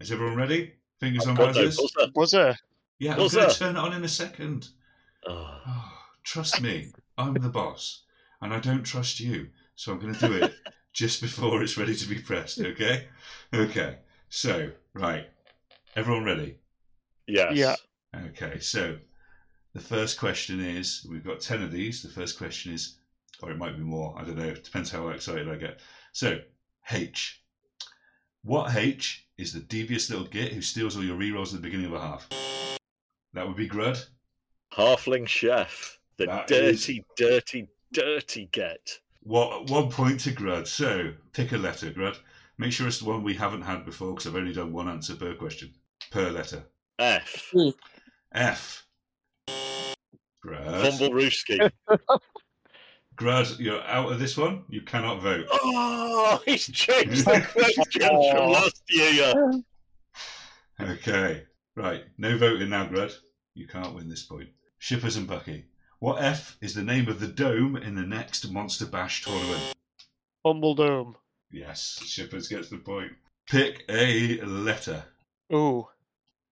Is 0.00 0.12
everyone 0.12 0.36
ready? 0.36 0.74
Fingers 1.00 1.24
on 1.26 1.30
I've 1.32 1.36
got 1.36 1.54
no 1.56 1.64
buzzers. 1.64 1.92
buzzer. 1.94 2.10
Was 2.14 2.30
there? 2.30 2.58
Yeah, 2.98 3.14
I'm 3.14 3.20
What's 3.20 3.34
going 3.34 3.50
to 3.50 3.58
turn 3.58 3.76
it 3.76 3.80
on 3.80 3.92
in 3.92 4.04
a 4.04 4.08
second. 4.08 4.68
Oh, 5.26 5.60
Oh, 5.66 5.92
trust 6.22 6.62
me, 6.62 6.92
I'm 7.18 7.34
the 7.34 7.48
boss, 7.48 8.04
and 8.40 8.54
I 8.54 8.60
don't 8.60 8.84
trust 8.84 9.20
you, 9.20 9.48
so 9.74 9.92
I'm 9.92 9.98
going 9.98 10.14
to 10.14 10.28
do 10.28 10.32
it 10.34 10.54
just 10.92 11.20
before 11.20 11.62
it's 11.62 11.76
ready 11.76 11.94
to 11.94 12.08
be 12.08 12.20
pressed. 12.20 12.60
Okay? 12.60 13.08
Okay. 13.52 13.98
So, 14.28 14.70
right, 14.94 15.26
everyone 15.96 16.24
ready? 16.24 16.58
yes. 17.26 17.52
Yeah. 17.54 17.74
Okay. 18.26 18.60
So, 18.60 18.98
the 19.74 19.80
first 19.80 20.18
question 20.18 20.60
is: 20.60 21.04
we've 21.10 21.24
got 21.24 21.40
ten 21.40 21.62
of 21.62 21.72
these. 21.72 22.02
The 22.02 22.08
first 22.08 22.38
question 22.38 22.72
is, 22.72 22.98
or 23.42 23.50
it 23.50 23.58
might 23.58 23.76
be 23.76 23.82
more. 23.82 24.14
I 24.18 24.24
don't 24.24 24.38
know. 24.38 24.44
It 24.44 24.64
depends 24.64 24.90
how 24.90 25.08
excited 25.08 25.48
I 25.48 25.56
get. 25.56 25.80
So, 26.12 26.38
H. 26.90 27.42
What 28.46 28.76
H 28.76 29.26
is 29.38 29.52
the 29.52 29.58
devious 29.58 30.08
little 30.08 30.24
git 30.24 30.52
who 30.52 30.62
steals 30.62 30.96
all 30.96 31.02
your 31.02 31.16
rerolls 31.16 31.48
at 31.48 31.54
the 31.54 31.68
beginning 31.68 31.86
of 31.86 31.94
a 31.94 32.00
half? 32.00 32.28
That 33.32 33.44
would 33.44 33.56
be 33.56 33.68
Grud. 33.68 34.06
Halfling 34.72 35.26
chef. 35.26 35.98
The 36.16 36.26
That 36.26 36.46
dirty, 36.46 37.04
dirty, 37.16 37.66
dirty 37.92 38.48
get. 38.52 39.00
What 39.24 39.68
one 39.68 39.90
point 39.90 40.20
to 40.20 40.30
Grud. 40.30 40.68
So 40.68 41.12
pick 41.32 41.50
a 41.50 41.58
letter, 41.58 41.90
Grud. 41.90 42.18
Make 42.56 42.70
sure 42.70 42.86
it's 42.86 43.00
the 43.00 43.08
one 43.08 43.24
we 43.24 43.34
haven't 43.34 43.62
had 43.62 43.84
before 43.84 44.12
because 44.12 44.28
I've 44.28 44.36
only 44.36 44.52
done 44.52 44.72
one 44.72 44.88
answer 44.88 45.16
per 45.16 45.34
question 45.34 45.74
per 46.12 46.30
letter. 46.30 46.62
F. 47.00 47.50
Hmm. 47.52 47.70
F. 48.32 48.86
Grud. 50.40 50.84
Fumblerooski. 50.84 51.68
Grud, 53.16 53.58
you're 53.58 53.82
out 53.84 54.12
of 54.12 54.18
this 54.18 54.36
one. 54.36 54.64
You 54.68 54.82
cannot 54.82 55.22
vote. 55.22 55.46
Oh, 55.50 56.42
he's 56.46 56.66
changed 56.66 57.24
the 57.24 57.40
questions 57.52 57.96
from 57.96 58.40
oh. 58.40 58.50
last 58.50 58.82
year. 58.88 59.52
Okay. 60.80 61.44
Right. 61.74 62.04
No 62.18 62.36
voting 62.36 62.68
now, 62.68 62.86
Grud. 62.86 63.14
You 63.54 63.66
can't 63.66 63.94
win 63.94 64.08
this 64.08 64.24
point. 64.24 64.50
Shipaz 64.80 65.16
and 65.16 65.26
Bucky. 65.26 65.64
What 65.98 66.22
F 66.22 66.58
is 66.60 66.74
the 66.74 66.82
name 66.82 67.08
of 67.08 67.20
the 67.20 67.26
dome 67.26 67.76
in 67.76 67.94
the 67.94 68.02
next 68.02 68.50
Monster 68.50 68.84
Bash 68.84 69.24
tournament? 69.24 69.74
Fumble 70.42 70.74
Dome. 70.74 71.16
Yes, 71.50 71.98
Shipaz 72.04 72.50
gets 72.50 72.68
the 72.68 72.76
point. 72.76 73.12
Pick 73.48 73.84
a 73.88 74.40
letter. 74.42 75.04
Ooh. 75.52 75.88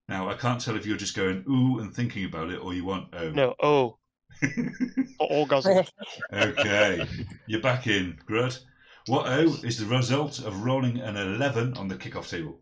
Now, 0.09 0.31
I 0.31 0.35
can't 0.35 0.61
tell 0.61 0.77
if 0.77 0.87
you're 0.87 0.97
just 0.97 1.17
going 1.17 1.45
ooh 1.49 1.81
and 1.81 1.95
thinking 1.95 2.25
about 2.25 2.51
it 2.51 2.63
or 2.63 2.73
you 2.73 2.85
want 2.85 3.09
oh. 3.13 3.31
No. 3.31 3.55
Oh. 3.63 3.99
For 5.19 5.27
orgasm. 5.31 5.85
okay, 6.33 7.07
you're 7.47 7.61
back 7.61 7.87
in, 7.87 8.19
Grud. 8.27 8.59
What 9.07 9.27
O 9.29 9.43
is 9.63 9.79
the 9.79 9.87
result 9.87 10.41
of 10.45 10.63
rolling 10.65 10.99
an 10.99 11.17
11 11.17 11.75
on 11.77 11.89
the 11.89 11.95
kickoff 11.97 12.29
table? 12.31 12.59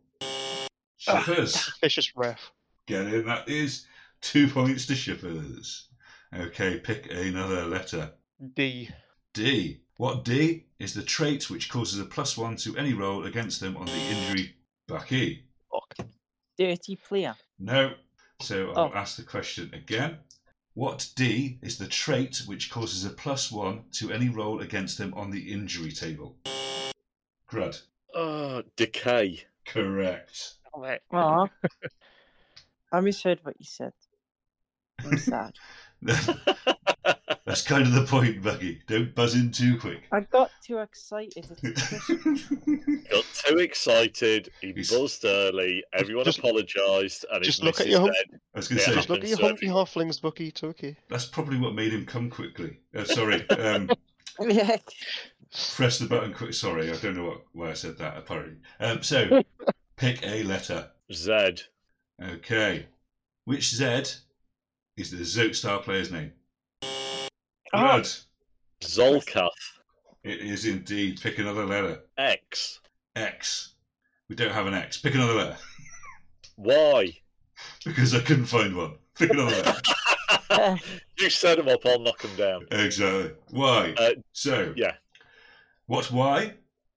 Shipaz, 1.00 1.56
ah, 1.68 1.72
It's 1.82 1.94
just 1.94 2.12
ref. 2.16 2.52
get 2.86 3.06
in. 3.06 3.26
That 3.26 3.48
is 3.48 3.86
two 4.20 4.48
points 4.48 4.86
to 4.86 4.94
Shipaz. 4.94 5.84
Okay, 6.34 6.78
pick 6.78 7.10
another 7.12 7.66
letter. 7.66 8.12
D. 8.54 8.88
D. 9.34 9.80
What 9.96 10.24
D 10.24 10.66
is 10.78 10.94
the 10.94 11.02
trait 11.02 11.48
which 11.50 11.68
causes 11.70 12.00
a 12.00 12.04
plus 12.04 12.36
one 12.36 12.56
to 12.56 12.76
any 12.76 12.92
roll 12.92 13.24
against 13.24 13.60
them 13.60 13.76
on 13.76 13.86
the 13.86 13.92
injury? 13.92 14.54
Bucky. 14.88 15.44
Fuck. 15.70 16.08
Dirty 16.58 16.96
player. 16.96 17.34
No. 17.58 17.94
So 18.40 18.70
I'll 18.72 18.90
Oh. 18.92 18.92
ask 18.94 19.16
the 19.16 19.22
question 19.22 19.70
again. 19.74 20.18
What 20.74 21.10
D 21.14 21.58
is 21.60 21.76
the 21.76 21.86
trait 21.86 22.44
which 22.46 22.70
causes 22.70 23.04
a 23.04 23.10
plus 23.10 23.52
one 23.52 23.84
to 23.92 24.10
any 24.10 24.30
roll 24.30 24.60
against 24.60 24.96
them 24.96 25.12
on 25.14 25.30
the 25.30 25.52
injury 25.52 25.92
table? 25.92 26.36
Grud. 27.46 27.82
Oh, 28.14 28.62
decay. 28.76 29.44
Correct. 29.66 30.54
Right. 30.74 31.00
Aw. 31.12 31.46
I 32.92 33.00
misheard 33.00 33.40
what 33.42 33.56
you 33.58 33.66
said. 33.66 33.92
I'm 35.04 35.18
sad. 35.18 35.56
That's 37.44 37.62
kind 37.62 37.82
of 37.82 37.92
the 37.92 38.04
point, 38.04 38.40
Bucky. 38.42 38.80
Don't 38.86 39.12
buzz 39.16 39.34
in 39.34 39.50
too 39.50 39.76
quick. 39.76 40.02
I 40.12 40.20
got 40.20 40.50
too 40.64 40.78
excited. 40.78 41.44
Got 43.10 43.24
too 43.46 43.58
excited. 43.58 44.48
He 44.60 44.72
He's- 44.72 44.90
buzzed 44.90 45.24
early. 45.24 45.82
Everyone 45.92 46.24
Just- 46.24 46.38
apologised, 46.38 47.26
and 47.32 47.42
just 47.42 47.62
look 47.64 47.80
at 47.80 47.88
your 47.88 48.00
hump- 48.00 48.14
I 48.54 48.58
was 48.58 48.68
going 48.68 48.78
to 48.78 48.84
say 48.84 48.94
Just 48.94 49.10
look 49.10 49.22
at 49.24 49.28
your 49.28 49.38
Serving. 49.38 49.48
humpy 49.56 49.66
halflings, 49.66 50.22
Bucky. 50.22 50.48
It's 50.48 50.62
okay. 50.62 50.96
that's 51.08 51.26
probably 51.26 51.58
what 51.58 51.74
made 51.74 51.92
him 51.92 52.06
come 52.06 52.30
quickly. 52.30 52.78
Uh, 52.96 53.04
sorry, 53.04 53.48
um, 53.58 53.90
yeah. 54.40 54.76
press 55.74 55.98
the 55.98 56.06
button 56.06 56.32
quick. 56.32 56.54
Sorry, 56.54 56.90
I 56.90 56.96
don't 56.96 57.16
know 57.16 57.24
what, 57.24 57.42
why 57.52 57.70
I 57.70 57.74
said 57.74 57.98
that. 57.98 58.16
Apparently, 58.18 58.56
um, 58.78 59.02
so 59.02 59.42
pick 59.96 60.24
a 60.24 60.44
letter. 60.44 60.88
"Z." 61.12 61.56
Okay, 62.22 62.86
which 63.46 63.70
Z 63.74 63.84
is 64.96 65.10
the 65.10 65.24
Zoat 65.24 65.56
Star 65.56 65.80
player's 65.80 66.12
name? 66.12 66.32
Ah. 67.72 67.96
Good. 67.96 68.08
Zolcath. 68.82 69.50
It 70.24 70.40
is 70.40 70.66
indeed. 70.66 71.20
Pick 71.20 71.38
another 71.38 71.64
letter. 71.64 72.02
X. 72.18 72.80
X. 73.16 73.74
We 74.28 74.36
don't 74.36 74.52
have 74.52 74.66
an 74.66 74.74
X. 74.74 74.98
Pick 74.98 75.14
another 75.14 75.34
letter 75.34 75.56
Why? 76.56 77.12
because 77.84 78.14
I 78.14 78.20
couldn't 78.20 78.46
find 78.46 78.76
one. 78.76 78.94
Pick 79.18 79.30
another 79.30 79.50
letter. 79.50 79.80
You 81.18 81.30
set 81.30 81.56
them 81.56 81.68
up. 81.68 81.84
I'll 81.86 81.98
knock 81.98 82.20
them 82.20 82.36
down. 82.36 82.66
exactly. 82.70 83.32
Why? 83.50 83.94
Uh, 83.96 84.10
so 84.32 84.74
Yeah. 84.76 84.92
What 85.86 86.10
Y 86.10 86.54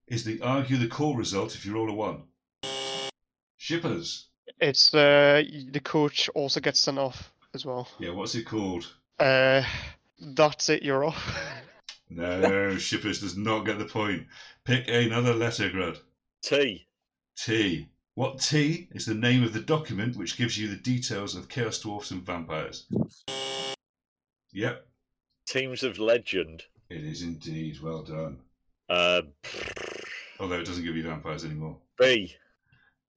is 0.07 0.23
the 0.23 0.41
argue 0.41 0.77
the 0.77 0.87
call 0.87 1.15
result 1.15 1.55
if 1.55 1.65
you 1.65 1.73
roll 1.73 1.89
a 1.89 1.93
one? 1.93 2.23
Shipaz. 3.59 4.25
It's 4.59 4.93
uh, 4.93 5.43
the 5.71 5.79
coach 5.79 6.29
also 6.35 6.59
gets 6.59 6.79
sent 6.79 6.99
off 6.99 7.31
as 7.53 7.65
well. 7.65 7.87
Yeah, 7.99 8.11
what's 8.11 8.35
it 8.35 8.45
called? 8.45 8.87
Uh, 9.19 9.63
that's 10.33 10.69
it. 10.69 10.83
You're 10.83 11.05
off. 11.05 11.37
No, 12.09 12.75
Shipaz 12.75 13.19
does 13.21 13.35
not 13.35 13.65
get 13.65 13.79
the 13.79 13.85
point. 13.85 14.27
Pick 14.63 14.87
another 14.87 15.33
letter, 15.33 15.69
Grud. 15.69 15.97
T. 16.43 16.85
T. 17.37 17.87
What 18.13 18.39
T 18.39 18.87
is 18.91 19.05
the 19.05 19.13
name 19.15 19.43
of 19.43 19.53
the 19.53 19.59
document 19.59 20.15
which 20.15 20.37
gives 20.37 20.57
you 20.57 20.67
the 20.69 20.75
details 20.75 21.35
of 21.35 21.49
Chaos 21.49 21.79
Dwarfs 21.79 22.11
and 22.11 22.21
Vampires? 22.23 22.85
Yep, 24.53 24.85
Teams 25.47 25.83
of 25.83 25.99
Legend. 25.99 26.63
it 26.89 27.03
is 27.03 27.21
indeed. 27.23 27.81
Well 27.81 28.03
done. 28.03 28.37
Uh, 28.89 29.21
Although 30.39 30.59
it 30.59 30.65
doesn't 30.65 30.85
give 30.85 30.95
you 30.95 31.03
vampires 31.03 31.43
anymore. 31.43 31.77
B. 31.97 32.35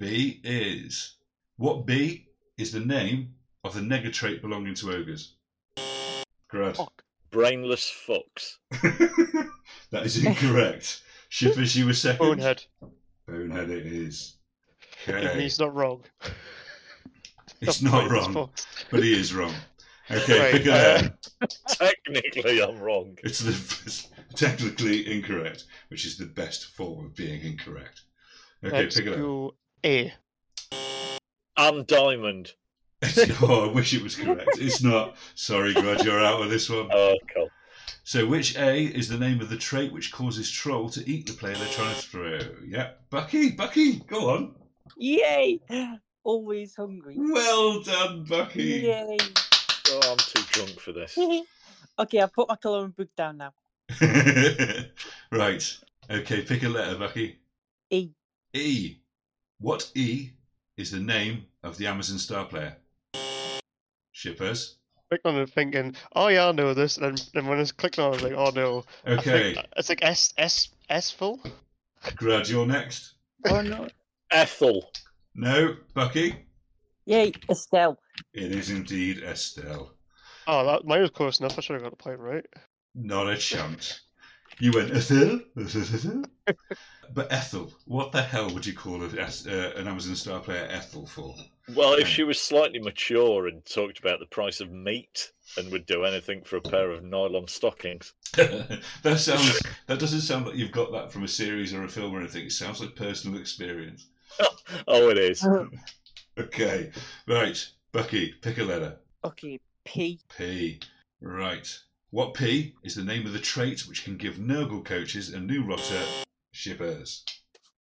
B 0.01 0.41
is. 0.43 1.17
What 1.59 1.85
B 1.87 2.27
is 2.57 2.73
the 2.73 2.81
name 2.81 3.35
of 3.65 3.75
the 3.75 3.81
nega 3.81 4.13
trait 4.13 4.41
belonging 4.43 4.75
to 4.77 4.93
ogres? 4.93 5.35
Grud. 6.53 6.77
Fuck. 6.77 6.98
Brainless 7.31 7.91
fucks. 8.07 8.57
that 9.91 10.05
is 10.07 10.25
incorrect. 10.25 11.03
Shipaz, 11.31 11.77
you 11.77 11.87
were 11.87 11.93
second. 11.93 12.19
Bonehead. 12.27 12.65
Bonehead 13.27 13.71
it 13.71 13.87
is. 13.87 14.37
Even 15.07 15.27
Okay. 15.27 15.41
he's 15.43 15.59
not 15.59 15.75
wrong. 15.75 16.05
It's 17.61 17.81
That's 17.81 17.83
not 17.93 18.09
wrong, 18.09 18.35
fucks. 18.35 18.67
but 18.89 19.03
he 19.03 19.13
is 19.19 19.35
wrong. 19.35 19.53
Okay, 20.09 20.39
Right, 20.39 20.53
pick 20.53 20.67
a 20.67 20.71
uh, 20.71 20.77
letter. 20.77 21.19
Technically, 21.71 22.63
I'm 22.63 22.79
wrong. 22.79 23.19
It's 23.25 23.41
the 23.41 23.51
it's 23.85 24.07
technically 24.37 25.11
incorrect, 25.13 25.65
which 25.89 26.07
is 26.07 26.17
the 26.17 26.27
best 26.27 26.67
form 26.67 27.05
of 27.07 27.17
being 27.17 27.41
incorrect. 27.43 28.03
Okay, 28.65 28.85
Let's 28.85 28.95
pick 28.97 29.07
it 29.07 29.13
up. 29.15 29.19
go 29.19 29.55
A. 29.85 30.13
I'm 31.57 31.83
Diamond. 31.83 32.53
oh, 33.43 33.69
I 33.69 33.73
wish 33.73 33.95
it 33.95 34.03
was 34.03 34.17
correct. 34.17 34.59
It's 34.59 34.83
not. 34.83 35.17
Sorry, 35.35 35.73
Grud, 35.73 36.05
you're 36.05 36.25
out 36.25 36.43
of 36.43 36.51
this 36.51 36.69
one. 36.69 36.89
Oh, 36.93 37.17
cool. 37.33 37.49
So, 38.03 38.27
which 38.27 38.57
A 38.57 38.87
is 38.87 39.09
the 39.09 39.19
name 39.19 39.41
of 39.41 39.51
the 39.51 39.57
trait 39.57 39.93
which 39.93 40.11
causes 40.11 40.51
Troll 40.51 40.89
to 40.91 41.09
eat 41.09 41.27
the 41.27 41.35
player 41.35 41.55
they're 41.55 41.69
trying 41.69 41.95
to 41.95 42.01
throw? 42.01 42.39
Yeah, 42.67 42.93
Bucky, 43.11 43.51
Bucky, 43.53 43.97
go 44.01 44.31
on. 44.31 44.55
Yay! 44.97 45.61
Always 46.25 46.75
hungry. 46.75 47.15
Well 47.19 47.83
done, 47.83 48.25
Bucky. 48.25 48.63
Yay! 48.63 49.17
Oh, 49.91 50.01
I'm 50.11 50.19
too 50.19 50.43
drunk 50.51 50.81
for 50.81 50.93
this. 50.93 51.17
okay, 51.99 52.21
I'll 52.21 52.29
put 52.29 52.49
my 52.49 52.57
colouring 52.57 52.91
book 52.91 53.15
down 53.17 53.39
now. 53.39 53.53
right. 55.31 55.79
Okay, 56.11 56.43
pick 56.43 56.63
a 56.63 56.69
letter, 56.69 56.99
Bucky. 56.99 57.39
E. 57.91 58.09
E. 58.55 58.97
What 59.61 59.91
E 59.95 60.31
is 60.77 60.91
the 60.91 61.01
name 61.01 61.45
of 61.63 61.77
the 61.77 61.87
Amazon 61.87 62.19
Star 62.19 62.45
player? 62.45 62.77
Shipaz. 64.19 64.75
Clicked 65.11 65.25
on 65.27 65.37
it 65.37 65.51
thinking, 65.51 65.95
oh 66.15 66.29
yeah, 66.29 66.49
I 66.49 66.53
know 66.53 66.75
this. 66.75 66.97
And 66.99 67.07
then, 67.17 67.27
then 67.35 67.47
when 67.47 67.61
I 67.61 67.65
clicked 67.77 67.99
on 67.99 68.07
it, 68.07 68.09
I 68.09 68.11
was 68.11 68.23
like, 68.23 68.33
oh 68.35 68.51
no. 68.55 68.85
I 69.07 69.17
think- 69.23 69.59
It's 69.77 69.89
like 69.89 70.03
S 70.03 70.35
S 70.37 70.69
S 70.89 71.11
full. 71.11 71.41
Grud, 72.17 72.51
you're 72.51 72.67
next. 72.67 73.15
Oh 73.49 73.63
no. 73.63 73.89
Ethel. 74.31 74.91
No, 75.35 75.77
Bucky. 75.95 76.35
Yay, 77.07 77.33
Estelle. 77.49 77.99
It 78.35 78.53
is 78.53 78.71
indeed 78.71 79.23
Estelle. 79.23 79.95
Oh, 80.47 80.67
that 80.67 80.85
mine 80.85 81.01
was 81.01 81.11
close 81.11 81.41
enough. 81.41 81.57
I 81.57 81.63
should 81.63 81.75
have 81.75 81.83
got 81.83 81.91
the 81.93 81.97
point 82.03 82.19
right. 82.19 82.45
Not 82.95 83.29
a 83.29 83.37
chance. 83.37 84.01
You 84.59 84.73
went 84.73 84.91
Ethel, 84.95 85.41
but 87.15 87.33
Ethel. 87.33 87.73
What 87.87 88.13
the 88.13 88.23
hell 88.23 88.51
would 88.53 88.67
you 88.67 88.73
call 88.75 89.03
a, 89.03 89.07
uh, 89.07 89.73
an 89.77 89.87
Amazon 89.87 90.17
Star 90.17 90.41
player 90.41 90.67
Ethel 90.71 91.07
for? 91.07 91.35
Well, 91.75 91.95
if 91.95 92.09
she 92.09 92.25
was 92.25 92.41
slightly 92.41 92.79
mature 92.79 93.47
and 93.47 93.65
talked 93.65 93.99
about 93.99 94.21
the 94.21 94.27
price 94.27 94.61
of 94.61 94.73
meat 94.73 95.33
and 95.57 95.71
would 95.71 95.87
do 95.87 96.05
anything 96.05 96.43
for 96.43 96.57
a 96.57 96.63
pair 96.63 96.91
of 96.91 97.05
nylon 97.05 97.47
stockings. 97.47 98.15
that 98.35 99.19
sounds. 99.19 99.61
That 99.87 99.99
doesn't 99.99 100.23
sound 100.23 100.47
like 100.47 100.57
you've 100.57 100.73
got 100.73 100.93
that 100.93 101.13
from 101.13 101.25
a 101.25 101.29
series 101.29 101.75
or 101.75 101.85
a 101.85 101.89
film 101.89 102.15
or 102.15 102.21
anything. 102.21 102.47
It 102.47 102.53
sounds 102.53 102.81
like 102.81 102.97
personal 102.97 103.41
experience. 103.41 104.09
Oh, 104.87 105.09
it 105.09 105.17
is. 105.17 105.43
Uh-huh. 105.43 105.65
Okay, 106.39 106.93
right, 107.27 107.69
Bucky, 107.91 108.35
pick 108.43 108.59
a 108.59 108.63
letter. 108.63 108.99
Okay, 109.25 109.59
P. 109.85 110.21
P. 110.29 110.79
Right. 111.21 111.67
What 112.11 112.35
P 112.35 112.75
is 112.85 112.95
the 112.95 113.03
name 113.03 113.27
of 113.27 113.33
the 113.33 113.41
trait 113.41 113.89
which 113.89 114.05
can 114.05 114.17
give 114.17 114.35
Nurgle 114.35 114.85
coaches 114.85 115.33
a 115.33 115.41
new 115.41 115.65
rotter? 115.65 116.03
Shipaz. 116.55 117.25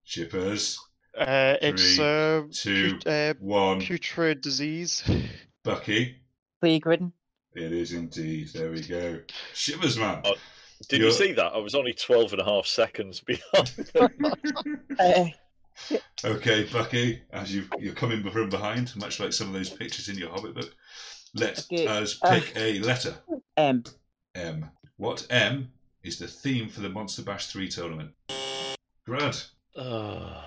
Shipaz. 0.04 0.78
Uh, 1.18 1.56
it's 1.60 1.96
Three, 1.96 2.04
uh, 2.04 2.42
two, 2.52 2.94
put- 2.98 3.06
uh, 3.06 3.34
One. 3.40 3.80
putrid 3.80 4.40
disease. 4.40 5.02
Bucky. 5.64 6.16
Plague 6.60 6.86
Ridden. 6.86 7.12
It 7.54 7.72
is 7.72 7.92
indeed. 7.92 8.48
There 8.54 8.70
we 8.70 8.82
go. 8.82 9.20
Shipaz, 9.54 9.98
man. 9.98 10.22
Oh. 10.24 10.34
Did 10.88 11.00
You're- 11.00 11.10
you 11.10 11.16
see 11.18 11.32
that? 11.32 11.52
I 11.54 11.58
was 11.58 11.74
only 11.74 11.92
12 11.92 12.32
and 12.34 12.40
a 12.42 12.44
half 12.44 12.66
seconds 12.66 13.20
behind. 13.20 13.90
Uh, 15.00 15.26
okay, 16.24 16.64
Bucky, 16.72 17.22
as 17.30 17.54
you 17.54 17.64
you're 17.78 17.94
coming 17.94 18.28
from 18.30 18.48
behind, 18.50 18.92
much 18.96 19.20
like 19.20 19.32
some 19.32 19.46
of 19.46 19.52
those 19.52 19.70
pictures 19.70 20.08
in 20.08 20.18
your 20.18 20.28
Hobbit 20.28 20.56
book. 20.56 20.74
Let 21.34 21.60
Okay, 21.72 21.86
us 21.86 22.18
uh, 22.20 22.34
pick 22.34 22.52
a 22.56 22.80
letter. 22.80 23.14
M. 23.56 23.84
M. 24.34 24.70
What 24.96 25.24
M 25.30 25.70
is 26.02 26.18
the 26.18 26.26
theme 26.26 26.68
for 26.68 26.80
the 26.80 26.88
Monster 26.88 27.22
Bash 27.22 27.46
3 27.46 27.68
tournament? 27.68 28.10
Grud. 29.06 29.46
Ah. 29.76 30.44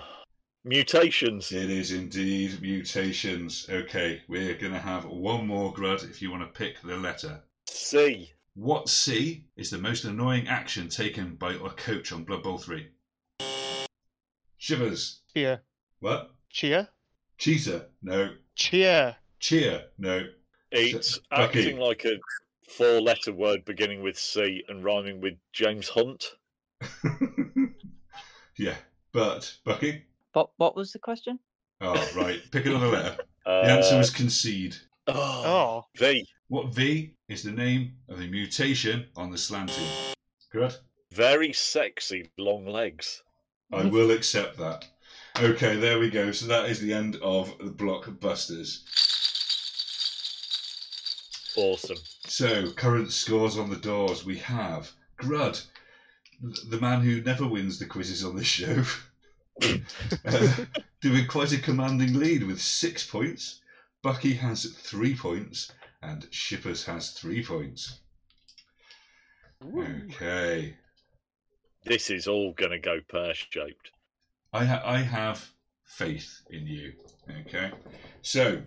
Mutations. 0.64 1.52
It 1.52 1.72
is 1.72 1.92
indeed 1.92 2.62
mutations. 2.62 3.66
Okay, 3.70 4.22
we're 4.28 4.54
going 4.54 4.74
to 4.74 4.80
have 4.80 5.06
one 5.06 5.48
more, 5.48 5.74
Grud, 5.74 6.04
if 6.08 6.22
you 6.22 6.30
want 6.30 6.44
to 6.44 6.60
pick 6.60 6.80
the 6.82 6.98
letter. 6.98 7.42
C. 7.68 8.32
What 8.54 8.88
C 8.88 9.46
is 9.56 9.72
the 9.72 9.80
most 9.80 10.04
annoying 10.04 10.48
action 10.48 10.88
taken 10.88 11.36
by 11.36 11.54
a 11.54 11.70
coach 11.70 12.12
on 12.12 12.26
Blood 12.26 12.44
Bowl 12.44 12.60
3? 12.60 12.88
Shipaz. 14.60 15.22
Cheer. 15.34 15.64
What? 16.00 16.36
Cheer. 16.52 16.90
Cheetah? 17.40 17.88
No. 18.04 18.30
Cheer. 18.56 19.16
Cheer? 19.40 19.86
No. 19.98 20.28
It's 20.72 21.18
Bucky. 21.32 21.60
acting 21.60 21.80
like 21.80 22.06
a 22.06 22.20
four 22.70 23.02
letter 23.02 23.34
word 23.34 23.66
beginning 23.66 24.04
with 24.04 24.18
C 24.18 24.64
and 24.68 24.84
rhyming 24.84 25.22
with 25.22 25.34
James 25.54 25.90
Hunt. 25.90 26.36
yeah, 28.58 28.76
but, 29.12 29.58
Bucky? 29.66 30.04
What, 30.34 30.52
what 30.58 30.76
was 30.76 30.92
the 30.92 31.00
question? 31.00 31.40
Oh, 31.82 32.10
right. 32.16 32.42
Pick 32.52 32.66
another 32.66 32.88
letter. 32.88 33.18
Uh, 33.46 33.62
The 33.66 33.72
answer 33.72 33.98
was 33.98 34.10
concede. 34.10 34.76
oh, 35.08 35.14
Oh. 35.46 35.86
V. 35.98 36.26
What 36.48 36.74
V 36.74 37.16
is 37.30 37.44
the 37.44 37.52
name 37.52 37.94
of 38.10 38.20
a 38.20 38.28
mutation 38.28 39.08
on 39.16 39.32
the 39.32 39.38
Slann 39.38 39.68
team? 39.68 39.88
Grud? 40.54 40.78
Very 41.12 41.52
sexy 41.54 42.30
long 42.38 42.66
legs. 42.66 43.24
I 43.74 43.86
will 43.86 44.12
accept 44.12 44.58
that. 44.58 44.86
Okay, 45.40 45.78
there 45.78 45.98
we 45.98 46.10
go. 46.10 46.32
So 46.34 46.46
that 46.48 46.70
is 46.70 46.80
the 46.82 46.94
end 46.94 47.16
of 47.22 47.58
the 47.58 47.72
blockbusters. 47.72 48.84
Awesome. 51.58 51.98
So, 52.28 52.72
current 52.72 53.12
scores 53.12 53.58
on 53.58 53.70
the 53.70 53.76
doors. 53.78 54.26
We 54.26 54.38
have 54.40 54.92
Grud, 55.18 55.62
the 56.70 56.80
man 56.80 57.02
who 57.02 57.22
never 57.22 57.46
wins 57.48 57.78
the 57.80 57.86
quizzes 57.86 58.24
on 58.24 58.36
this 58.36 58.48
show, 58.48 58.84
uh, 60.26 60.56
doing 61.02 61.28
quite 61.28 61.52
a 61.52 61.60
commanding 61.60 62.14
lead 62.14 62.44
with 62.44 62.62
six 62.62 63.06
points. 63.06 63.62
Bucky 64.04 64.34
has 64.34 64.66
three 64.66 65.16
points, 65.16 65.72
and 66.02 66.24
Shipaz 66.32 66.86
has 66.86 67.12
three 67.12 67.44
points. 67.44 68.00
Okay. 69.64 70.76
This 71.84 72.10
is 72.10 72.28
all 72.28 72.54
going 72.54 72.72
to 72.72 72.80
go 72.80 73.00
pear 73.10 73.34
shaped. 73.34 73.92
I, 74.54 74.66
ha- 74.66 74.84
I 74.84 74.98
have 75.00 75.50
faith 75.84 76.42
in 76.50 76.66
you. 76.66 76.94
Okay. 77.42 77.72
So, 78.22 78.62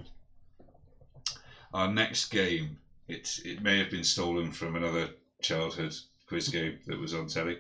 our 1.73 1.93
next 1.93 2.31
game, 2.31 2.79
it's, 3.09 3.41
it 3.41 3.63
may 3.63 3.79
have 3.79 3.91
been 3.91 4.05
stolen 4.05 4.53
from 4.53 4.77
another 4.77 5.11
childhood 5.43 5.95
quiz 6.27 6.49
game 6.49 6.79
that 6.87 6.99
was 6.99 7.15
on 7.15 7.29
telly. 7.29 7.59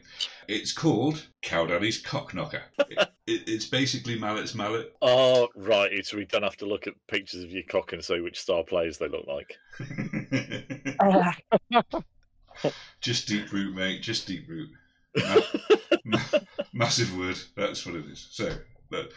It's 0.49 0.73
called 0.73 1.27
Cowdaddy's 1.43 1.99
Cock 1.99 2.35
Knocker. 2.35 2.62
it, 2.78 2.99
it, 3.27 3.43
it's 3.47 3.66
basically 3.66 4.19
Mallet's 4.19 4.55
Mallet. 4.55 4.95
Oh, 5.03 5.49
right. 5.55 5.93
It's 5.93 6.12
we 6.12 6.24
don't 6.24 6.43
have 6.43 6.57
to 6.59 6.66
look 6.66 6.86
at 6.86 6.95
pictures 7.09 7.45
of 7.45 7.51
your 7.51 7.65
cock 7.69 7.93
and 7.93 8.05
say 8.05 8.20
which 8.20 8.41
star 8.41 8.65
players 8.65 8.99
they 8.99 9.09
look 9.09 9.27
like. 9.27 9.59
just 13.01 13.28
deep 13.28 13.53
root, 13.53 13.74
mate. 13.74 14.03
Just 14.03 14.27
deep 14.27 14.49
root. 14.49 14.70
Ma- 15.16 15.41
ma- 16.05 16.39
massive 16.73 17.16
word. 17.16 17.39
That's 17.57 17.85
what 17.86 17.97
it 17.97 18.07
is. 18.07 18.28
So, 18.31 18.51
but 18.91 19.12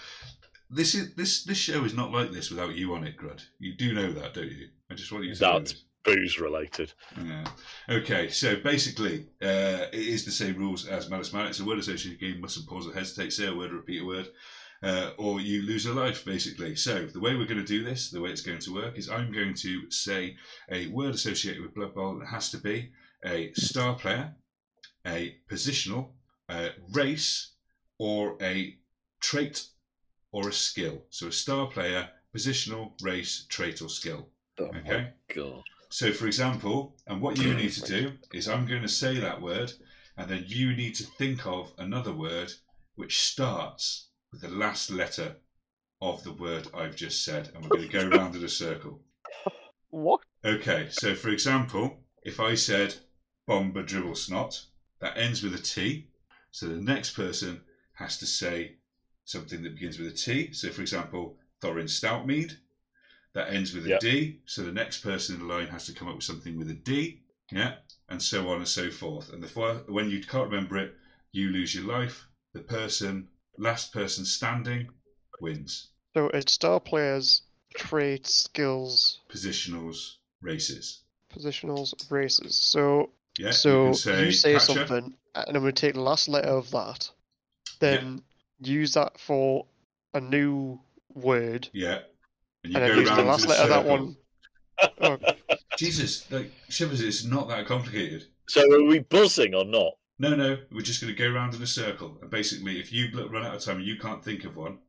this 0.69 0.95
is 0.95 1.15
this 1.15 1.44
this 1.44 1.57
show 1.57 1.84
is 1.84 1.94
not 1.94 2.11
like 2.11 2.32
this 2.32 2.49
without 2.49 2.76
you 2.76 2.94
on 2.94 3.06
it, 3.06 3.18
Grud. 3.18 3.41
You 3.60 3.76
do 3.76 3.94
know 3.94 4.11
that, 4.11 4.34
don't 4.34 4.52
you? 4.52 4.68
I 4.91 4.95
just 4.95 5.11
want 5.11 5.26
you 5.26 5.34
to 5.34 5.40
That's. 5.40 5.84
Booze 6.08 6.40
related. 6.40 6.94
Yeah. 7.24 7.46
Okay, 7.90 8.30
so 8.30 8.56
basically, 8.58 9.28
uh, 9.42 9.88
it 9.92 10.08
is 10.08 10.26
the 10.26 10.32
same 10.32 10.56
rules 10.58 10.88
as 10.88 11.10
Malice 11.10 11.34
Man. 11.34 11.48
It's 11.48 11.60
a 11.60 11.66
word 11.66 11.80
associated 11.80 12.20
game. 12.20 12.42
Mustn't 12.42 12.68
pause 12.68 12.88
or 12.88 12.94
hesitate. 12.94 13.34
Say 13.34 13.48
a 13.48 13.56
word, 13.56 13.72
repeat 13.72 14.02
a 14.02 14.06
word, 14.06 14.30
uh, 14.84 15.12
or 15.18 15.40
you 15.42 15.62
lose 15.64 15.86
a 15.86 15.94
life, 15.94 16.26
basically. 16.26 16.76
So 16.76 17.06
the 17.06 17.20
way 17.20 17.36
we're 17.36 17.46
going 17.46 17.60
to 17.60 17.66
do 17.66 17.84
this, 17.84 18.10
the 18.10 18.22
way 18.22 18.32
it's 18.32 18.42
going 18.42 18.60
to 18.60 18.74
work, 18.74 18.98
is 18.98 19.10
I'm 19.10 19.32
going 19.32 19.54
to 19.56 19.92
say 19.92 20.38
a 20.72 20.88
word 20.88 21.14
associated 21.16 21.62
with 21.62 21.76
Blood 21.76 21.94
Bowl. 21.94 22.22
It 22.22 22.26
has 22.28 22.50
to 22.52 22.58
be 22.58 22.92
a 23.26 23.52
star 23.54 23.96
player, 23.96 24.36
a 25.06 25.38
positional, 25.52 26.10
a 26.50 26.70
race, 26.94 27.54
or 28.00 28.38
a 28.42 28.78
trait 29.20 29.66
or 30.32 30.50
a 30.50 30.54
skill. 30.54 31.04
So 31.10 31.28
a 31.28 31.32
star 31.32 31.68
player, 31.68 32.10
positional, 32.36 32.92
race, 33.02 33.46
trait, 33.50 33.82
or 33.82 33.90
skill. 33.90 34.30
Oh 34.60 34.66
Okay. 34.66 35.12
god. 35.34 35.64
So, 35.90 36.12
for 36.12 36.28
example, 36.28 36.96
and 37.08 37.22
what 37.22 37.38
you 37.38 37.54
need 37.54 37.72
to 37.74 37.82
do 37.82 38.14
is 38.34 38.48
I'm 38.48 38.66
going 38.66 38.82
to 38.82 38.90
say 38.90 39.20
that 39.20 39.42
word, 39.42 39.72
and 40.18 40.30
then 40.30 40.44
you 40.48 40.76
need 40.76 40.96
to 40.96 41.04
think 41.04 41.46
of 41.46 41.72
another 41.78 42.14
word 42.14 42.52
which 42.96 43.22
starts 43.22 44.10
with 44.32 44.42
the 44.42 44.50
last 44.50 44.92
letter 44.92 45.38
of 46.02 46.24
the 46.24 46.34
word 46.34 46.68
I've 46.74 46.96
just 46.96 47.24
said, 47.24 47.52
and 47.54 47.64
we're 47.64 47.70
going 47.70 47.90
to 47.90 48.10
go 48.10 48.18
round 48.18 48.36
in 48.36 48.44
a 48.44 48.50
circle. 48.50 49.02
what? 49.90 50.22
Okay, 50.44 50.88
so 50.92 51.16
for 51.16 51.30
example, 51.30 51.98
if 52.24 52.40
I 52.40 52.56
said 52.56 52.96
Bomber 53.48 53.84
Dribblesnot, 53.84 54.66
that 55.00 55.18
ends 55.18 55.42
with 55.42 55.56
a 55.56 55.62
T. 55.62 56.08
So 56.52 56.68
the 56.68 56.82
next 56.82 57.12
person 57.12 57.62
has 57.94 58.18
to 58.18 58.26
say 58.26 58.78
something 59.26 59.64
that 59.64 59.76
begins 59.76 60.00
with 60.00 60.08
a 60.08 60.16
T. 60.16 60.54
So, 60.54 60.70
for 60.70 60.82
example, 60.82 61.38
Thorsson 61.62 61.88
Stoutmead, 61.88 62.58
that 63.38 63.54
ends 63.54 63.72
with 63.72 63.86
a 63.86 64.00
D. 64.00 64.40
So 64.46 64.64
the 64.64 64.72
next 64.72 65.02
person 65.04 65.36
in 65.36 65.48
the 65.48 65.54
line 65.54 65.68
has 65.68 65.86
to 65.86 65.94
come 65.94 66.08
up 66.08 66.16
with 66.16 66.24
something 66.24 66.58
with 66.58 66.72
a 66.72 66.74
D. 66.74 67.22
Yeah, 67.52 67.76
and 68.10 68.20
so 68.22 68.50
on 68.50 68.58
and 68.58 68.68
so 68.68 68.90
forth. 68.90 69.32
And 69.32 69.42
the 69.44 69.48
fir- 69.48 69.84
when 69.88 70.10
you 70.10 70.22
can't 70.22 70.50
remember 70.50 70.78
it, 70.78 70.96
you 71.32 71.50
lose 71.50 71.76
your 71.76 71.86
life. 71.86 72.28
The 72.54 72.62
person, 72.62 73.28
last 73.58 73.94
person 73.94 74.26
standing, 74.26 74.90
wins. 75.40 75.90
So 76.16 76.30
it's 76.34 76.54
star 76.54 76.80
players, 76.80 77.44
traits, 77.76 78.34
skills, 78.34 79.20
Positionals, 79.30 80.16
races. 80.42 81.04
positionals, 81.32 81.94
races. 82.12 82.56
So 82.56 83.12
Yeah. 83.38 83.52
so 83.52 83.92
you, 83.92 83.98
can 84.04 84.32
say, 84.34 84.58
something, 84.58 85.14
and 85.36 85.46
I'm 85.56 85.62
going 85.62 85.66
to 85.66 85.72
take 85.72 85.94
the 85.94 86.02
last 86.02 86.28
letter 86.28 86.50
of 86.50 86.72
that, 86.72 87.10
then 87.80 88.24
use 88.60 88.96
that 88.96 89.20
for 89.20 89.68
a 90.16 90.20
new 90.20 90.80
word, 91.14 91.70
Yeah. 91.72 92.00
And 92.68 92.73
you 92.76 92.81
and 92.81 92.84
then 92.84 92.95
go 92.95 92.99
use 93.02 93.10
the 93.10 93.15
round 93.15 93.27
last 93.27 93.48
letter 93.48 93.64
of 93.64 93.69
that 93.69 93.85
circle. 93.85 94.06
one. 95.02 95.19
Oh, 95.49 95.56
Jesus, 95.77 96.30
like 96.31 96.52
Shipaz, 96.69 97.02
it's 97.02 97.23
not 97.23 97.48
that 97.48 97.65
complicated. 97.65 98.26
So 98.48 98.61
are 98.73 98.84
we 98.84 98.99
buzzing 98.99 99.53
or 99.56 99.64
not? 99.65 99.94
No, 100.19 100.35
no, 100.35 100.57
we're 100.72 100.81
just 100.81 100.99
going 101.02 101.15
to 101.15 101.18
go 101.18 101.30
round 101.31 101.53
in 101.56 101.61
a 101.61 101.68
circle, 101.68 102.18
and 102.22 102.30
basically, 102.30 102.80
if 102.80 102.91
you 102.91 103.07
run 103.30 103.45
out 103.45 103.56
of 103.56 103.61
time 103.61 103.77
and 103.77 103.85
you 103.85 103.98
can't 103.98 104.23
think 104.23 104.44
of 104.45 104.56
one, 104.57 104.80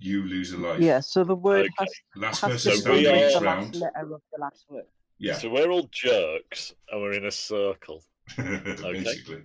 you 0.00 0.24
lose 0.24 0.52
a 0.52 0.58
life. 0.58 0.80
Yeah, 0.80 0.98
so 1.00 1.22
the 1.24 1.34
word 1.36 1.60
Okay. 1.60 1.70
has, 1.78 1.88
Last 2.16 2.40
has 2.40 2.50
person 2.52 2.72
to 2.72 2.76
So 2.76 2.82
standing 2.82 3.04
we 3.04 3.18
be 3.18 3.22
are- 3.24 3.28
each 3.28 3.38
the 3.38 3.44
round. 3.44 3.66
last 3.66 3.74
letter 3.76 4.14
of 4.14 4.20
the 4.32 4.40
last 4.40 4.64
word. 4.68 4.84
Yeah, 5.18 5.34
So 5.34 5.48
we're 5.50 5.70
all 5.70 5.88
jerks 5.92 6.74
and 6.90 7.00
we're 7.00 7.12
in 7.12 7.24
a 7.26 7.30
circle. 7.30 8.02
basically. 8.36 9.42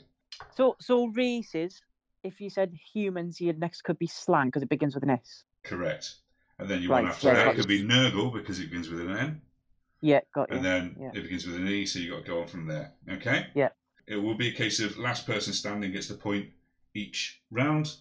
So, 0.56 0.76
so 0.80 1.06
races. 1.08 1.82
If 2.24 2.42
you 2.42 2.50
said 2.50 2.74
humans, 2.94 3.40
your 3.40 3.54
next 3.54 3.84
could 3.84 4.00
be 4.00 4.08
slang 4.08 4.48
because 4.48 4.64
it 4.64 4.70
begins 4.70 4.96
with 4.96 5.04
an 5.04 5.12
S. 5.12 5.44
Correct. 5.64 6.16
And 6.60 6.70
then 6.70 6.82
you 6.82 6.90
Right, 6.90 7.04
one 7.04 7.12
after 7.12 7.28
right, 7.28 7.36
that 7.36 7.46
right. 7.48 7.56
could 7.56 7.68
be 7.68 7.84
Nurgle 7.84 8.34
because 8.34 8.60
it 8.60 8.70
begins 8.70 8.90
with 8.90 9.02
an 9.02 9.16
N, 9.16 9.42
Yeah, 10.02 10.22
got 10.34 10.50
you. 10.50 10.58
and 10.58 10.66
then 10.66 10.96
yeah. 11.00 11.10
it 11.14 11.22
begins 11.24 11.46
with 11.46 11.56
an 11.56 11.68
E, 11.68 11.86
so 11.86 12.00
you 12.00 12.12
got 12.12 12.26
to 12.26 12.28
go 12.32 12.42
on 12.42 12.48
from 12.48 12.66
there. 12.68 12.94
Okay. 13.10 13.48
Yeah. 13.54 13.70
It 14.08 14.16
will 14.18 14.36
be 14.36 14.48
a 14.50 14.54
case 14.54 14.80
of 14.80 14.98
last 14.98 15.26
person 15.28 15.54
standing 15.54 15.92
gets 15.92 16.08
the 16.08 16.16
point 16.16 16.50
each 16.94 17.42
round. 17.52 17.94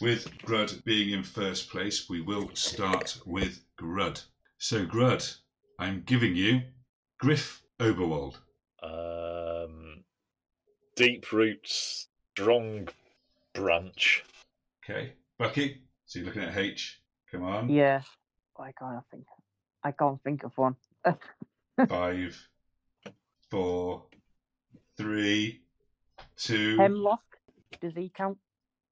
With 0.00 0.28
Grud 0.38 0.82
being 0.84 1.10
in 1.10 1.22
first 1.22 1.70
place, 1.70 2.08
we 2.08 2.20
will 2.20 2.50
start 2.54 3.18
with 3.24 3.60
Grud. 3.78 4.22
So 4.58 4.84
Grud, 4.84 5.36
I'm 5.78 6.02
giving 6.04 6.34
you 6.34 6.62
Griff 7.20 7.62
Oberwald. 7.78 8.38
Um, 8.82 10.02
deep 10.96 11.30
roots, 11.30 12.08
strong 12.32 12.88
branch. 13.52 14.24
Okay, 14.82 15.12
Bucky. 15.38 15.82
So 16.06 16.18
you're 16.18 16.26
looking 16.26 16.42
at 16.42 16.56
H. 16.56 17.00
Come 17.32 17.44
on. 17.44 17.68
Yeah, 17.70 18.02
I 18.58 18.72
can't 18.72 19.02
think. 19.10 19.24
I 19.82 19.92
can't 19.92 20.22
think 20.22 20.44
of 20.44 20.52
one. 20.56 20.76
Five, 21.88 22.48
four, 23.50 24.04
three, 24.96 25.62
two. 26.36 26.76
Hemlock. 26.78 27.22
Does 27.80 27.94
he 27.94 28.10
count? 28.14 28.38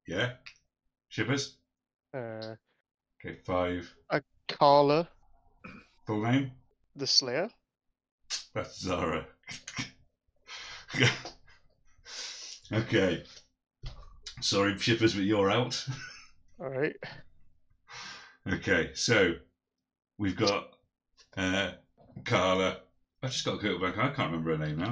Yeah. 0.07 0.33
Shipaz. 1.11 1.53
uh, 2.15 2.55
Okay, 3.23 3.37
five. 3.45 3.93
A 4.09 4.21
Karla, 4.49 5.07
Full 6.07 6.23
name. 6.23 6.51
the 6.95 7.05
Slayer. 7.05 7.49
That's 8.55 8.81
Zara. 8.81 9.27
okay. 12.73 13.23
Sorry, 14.41 14.73
Shipaz, 14.73 15.13
but 15.13 15.23
you're 15.23 15.51
out. 15.51 15.85
All 16.59 16.69
right. 16.69 16.95
Okay, 18.51 18.91
so 18.93 19.33
we've 20.17 20.35
got 20.35 20.69
uh, 21.37 21.71
Karla. 22.25 22.77
I've 23.23 23.31
just 23.31 23.45
got 23.45 23.61
to 23.61 23.67
go 23.67 23.79
back. 23.79 23.97
I 23.97 24.07
can't 24.09 24.31
remember 24.31 24.57
her 24.57 24.65
name 24.65 24.79
now. 24.79 24.91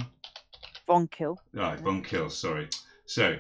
Von 0.86 1.08
Kill. 1.08 1.40
Right, 1.54 1.80
Von 1.80 2.04
Kill, 2.04 2.30
sorry. 2.30 2.70
So, 3.06 3.38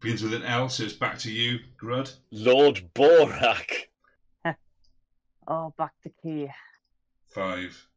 begins 0.00 0.22
with 0.22 0.34
an 0.34 0.42
L, 0.42 0.68
so 0.68 0.82
it's 0.84 0.92
back 0.94 1.18
to 1.20 1.30
you, 1.30 1.60
Grud. 1.80 2.12
Lord 2.30 2.82
Borak. 2.94 3.70
Oh, 5.48 5.74
back 5.76 5.90
to 6.04 6.10
Key. 6.22 6.48
Five, 7.34 7.88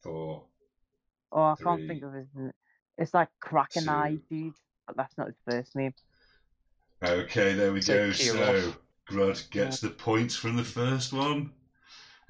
four, 0.00 0.44
Oh, 1.32 1.42
I 1.42 1.54
can't 1.60 1.80
Three, 1.80 1.88
think 1.88 2.02
of 2.04 2.12
his. 2.14 2.28
n- 2.36 2.52
It's 2.96 3.12
like 3.12 3.28
Kraken 3.40 3.88
Eye 3.88 4.18
dude, 4.30 4.54
but 4.86 4.96
that's 4.96 5.18
not 5.18 5.26
his 5.26 5.36
first 5.44 5.74
name. 5.74 5.92
Okay, 7.04 7.54
there 7.54 7.72
we 7.72 7.80
go. 7.80 8.12
So 8.12 8.44
off. 8.68 8.78
Grud 9.08 9.50
gets 9.50 9.80
the 9.80 9.90
points 9.90 10.36
from 10.36 10.56
the 10.56 10.64
first 10.64 11.12
one. 11.12 11.52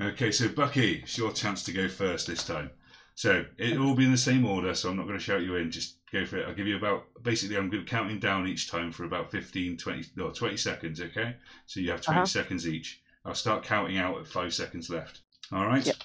Okay, 0.01 0.31
so 0.31 0.49
Bucky, 0.49 1.01
it's 1.03 1.19
your 1.19 1.33
chance 1.33 1.65
to 1.65 1.73
go 1.73 1.89
first 1.89 2.27
this 2.27 2.45
time. 2.45 2.71
So 3.17 3.45
it 3.57 3.79
will 3.79 3.97
be 3.97 4.05
in 4.05 4.13
the 4.13 4.17
same 4.17 4.47
order, 4.47 4.73
so 4.75 4.89
I'm 4.91 4.97
not 4.97 5.07
going 5.07 5.19
to 5.19 5.25
shout 5.25 5.43
you 5.43 5.57
in. 5.57 5.73
Just 5.73 5.97
go 6.13 6.25
for 6.25 6.37
it. 6.37 6.47
I'll 6.47 6.55
give 6.55 6.69
you 6.69 6.77
about, 6.77 7.03
basically, 7.23 7.57
I'm 7.57 7.69
going 7.69 7.85
to 7.85 7.91
counting 7.91 8.21
down 8.21 8.47
each 8.47 8.71
time 8.71 8.93
for 8.93 9.05
about 9.05 9.33
15, 9.33 9.77
20, 9.77 10.05
no, 10.15 10.31
20 10.31 10.57
seconds, 10.57 11.01
okay? 11.01 11.35
So 11.67 11.81
you 11.81 11.91
have 11.91 12.01
20 12.01 12.21
Uh-huh. 12.21 12.27
seconds 12.27 12.69
each. 12.69 13.03
I'll 13.25 13.35
start 13.35 13.65
counting 13.65 13.99
out 13.99 14.19
at 14.19 14.27
five 14.29 14.55
seconds 14.55 14.89
left. 14.89 15.23
All 15.51 15.67
right? 15.67 15.85
Yep. 15.85 15.97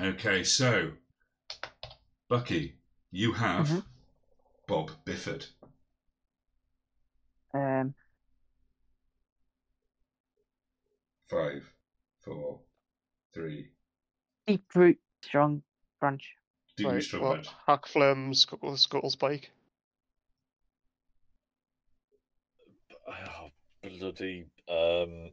Okay, 0.00 0.42
so 0.42 0.90
Bucky, 2.28 2.80
you 3.12 3.32
have 3.34 3.68
Mhm. 3.68 3.84
Bob 4.66 4.90
Bifford. 5.04 5.46
Um, 7.54 7.94
Five, 11.28 11.68
four, 12.20 12.60
three, 13.34 13.70
deep 14.46 14.64
root, 14.74 14.98
strong 15.22 15.62
branch. 15.98 16.34
Do 16.76 16.86
Right, 16.86 16.94
use 16.96 17.08
trunk 17.08 17.24
well, 17.24 17.34
badge. 17.34 17.48
Hakflem, 17.66 18.36
scuttle, 18.36 18.72
Skuttlespike. 18.72 19.46
Oh, 23.08 23.50
bloody 23.82 24.46
um, 24.68 25.30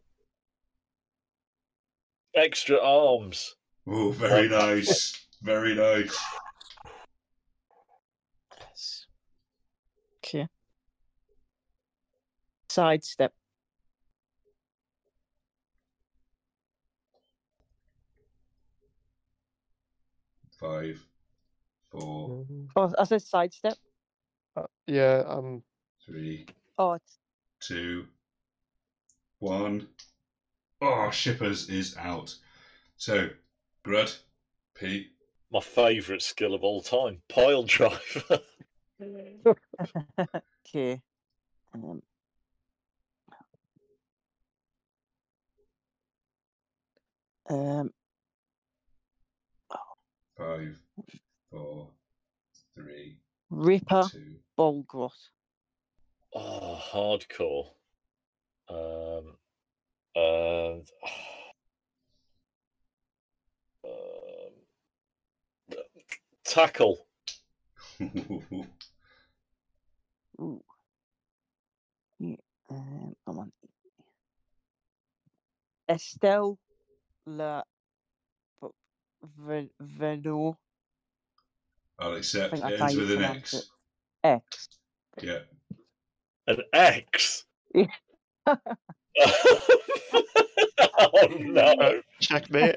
extra 2.33 2.79
arms. 2.79 3.55
Oh, 3.85 4.11
very 4.11 4.47
nice. 4.47 5.27
Very 5.41 5.75
nice. 5.75 6.17
Yes. 8.59 9.05
Okay. 10.17 10.47
Sidestep. 12.69 13.33
Five, 20.63 21.05
four, 21.91 22.29
Mhm. 22.29 22.69
Oh, 22.77 22.93
I 22.97 23.03
said 23.03 23.21
sidestep. 23.21 23.77
Uh, 24.55 24.67
yeah, 24.87 25.25
um, 25.27 25.61
three, 26.05 26.45
Oh, 26.77 26.93
it's 26.93 27.19
two, 27.59 28.07
one. 29.39 29.89
Oh, 30.79 31.09
Shipaz 31.11 31.69
is 31.69 31.97
out. 31.97 32.33
So, 32.95 33.29
Grud, 33.83 34.17
P, 34.73 35.11
My 35.51 35.59
favourite 35.59 36.21
skill 36.21 36.53
of 36.53 36.63
all 36.63 36.81
time, 36.81 37.21
pile 37.27 37.63
driver. 37.63 38.39
okay. 40.65 41.01
Um, 41.73 42.01
um, 47.49 47.93
five, 50.37 50.75
four, 51.51 51.89
three, 52.75 53.17
Ripper, 53.49 54.09
two. 54.11 54.35
Bolgrot. 54.57 55.11
oh, 56.33 56.79
hardcore. 56.91 57.71
Um, 58.69 59.35
and 60.15 60.87
um, 63.85 64.53
tackle. 66.43 67.07
Ooh. 70.41 70.63
Yeah, 72.19 72.35
um, 72.69 73.15
come 73.25 73.39
on. 73.39 73.51
Estelle 75.89 76.57
La 77.25 77.59
Ve- 77.59 77.63
Veno 79.39 80.57
I'll 81.99 82.15
accept. 82.15 82.53
think 82.53 82.65
It 82.65 82.81
ends 82.81 82.95
with 82.95 83.11
an 83.11 83.23
X. 83.23 83.53
it. 83.53 83.63
X. 84.23 84.67
Yeah. 85.21 85.39
An 86.47 86.57
X. 86.73 87.45
Yeah. 87.73 87.85
oh 90.97 91.27
no! 91.39 92.01
checkmate. 92.19 92.75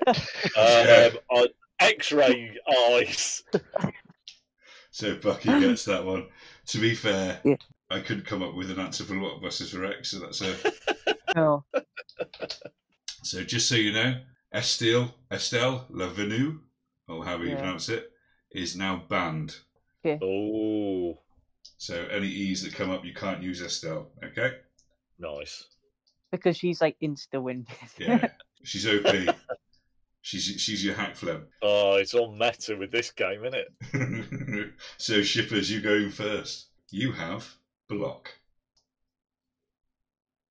Um, 0.56 1.10
on 1.30 1.46
X-ray 1.80 2.56
eyes. 2.90 3.42
So 4.90 5.16
Bucky 5.16 5.48
gets 5.60 5.84
that 5.86 6.04
one. 6.04 6.28
To 6.68 6.78
be 6.78 6.94
fair, 6.94 7.40
Yeah. 7.44 7.56
I 7.90 8.00
couldn't 8.00 8.26
come 8.26 8.42
up 8.42 8.54
with 8.54 8.70
an 8.70 8.80
answer 8.80 9.04
for 9.04 9.14
Blockbusters 9.14 9.70
for 9.70 9.84
X, 9.84 10.10
so 10.12 10.18
that's 10.20 10.40
a. 10.42 10.54
No. 11.34 11.64
So 13.22 13.42
just 13.44 13.68
so 13.68 13.74
you 13.74 13.92
know, 13.92 14.14
Estelle 14.56 15.14
Estelle 15.30 15.86
Lavenue, 15.90 16.58
or 17.08 17.24
however 17.24 17.44
you 17.44 17.50
Yeah. 17.50 17.58
pronounce 17.58 17.88
it, 17.90 18.10
is 18.52 18.74
now 18.76 19.04
banned. 19.08 19.56
Oh, 20.22 21.18
So 21.78 22.06
any 22.06 22.28
E's 22.28 22.62
that 22.62 22.72
come 22.72 22.90
up, 22.90 23.04
you 23.04 23.12
can't 23.12 23.42
use 23.42 23.60
Estelle. 23.60 24.10
Okay? 24.24 24.58
nice. 25.18 25.64
Because 26.30 26.56
she's 26.56 26.80
like 26.80 26.98
insta 27.00 27.40
win. 27.42 27.66
Yeah. 27.98 28.28
She's 28.64 28.86
OP. 28.86 29.36
she's 30.22 30.44
she's 30.60 30.84
your 30.84 30.94
Hakflem. 30.94 31.46
Oh, 31.62 31.96
it's 31.96 32.14
all 32.14 32.32
meta 32.34 32.76
with 32.76 32.90
this 32.90 33.10
game, 33.12 33.44
isn't 33.44 33.54
it? 33.54 34.72
so 34.96 35.20
Shipaz, 35.20 35.70
you 35.70 35.80
going 35.80 36.10
first. 36.10 36.68
You 36.90 37.12
have 37.12 37.48
block. 37.88 38.30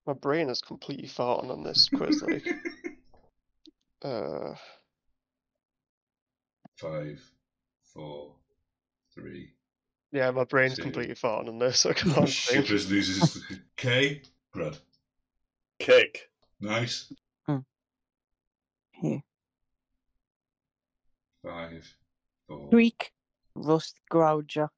My 0.05 0.13
brain 0.13 0.49
is 0.49 0.61
completely 0.61 1.07
farting 1.07 1.49
on 1.51 1.63
this 1.63 1.89
quiz. 1.89 2.21
Like, 2.21 2.45
uh, 4.03 4.53
Five, 6.77 7.21
four, 7.93 8.35
three. 9.13 9.53
yeah, 10.11 10.29
my 10.31 10.43
brain's 10.43 10.75
Two. 10.75 10.81
completely 10.83 11.15
farting 11.15 11.47
on 11.47 11.57
this. 11.59 11.85
I 11.85 11.93
can't 11.93 12.13
think. 12.13 12.65
Shipaz 12.65 12.89
loses 12.89 13.33
the 13.47 13.59
K. 13.77 14.21
Grud. 14.53 14.77
Kick. 15.79 16.29
Nice. 16.59 17.11
Here. 18.91 19.21
Five, 21.43 21.95
four. 22.47 22.69
Tweak. 22.71 23.11
Rust 23.55 23.99
Grouger. 24.11 24.69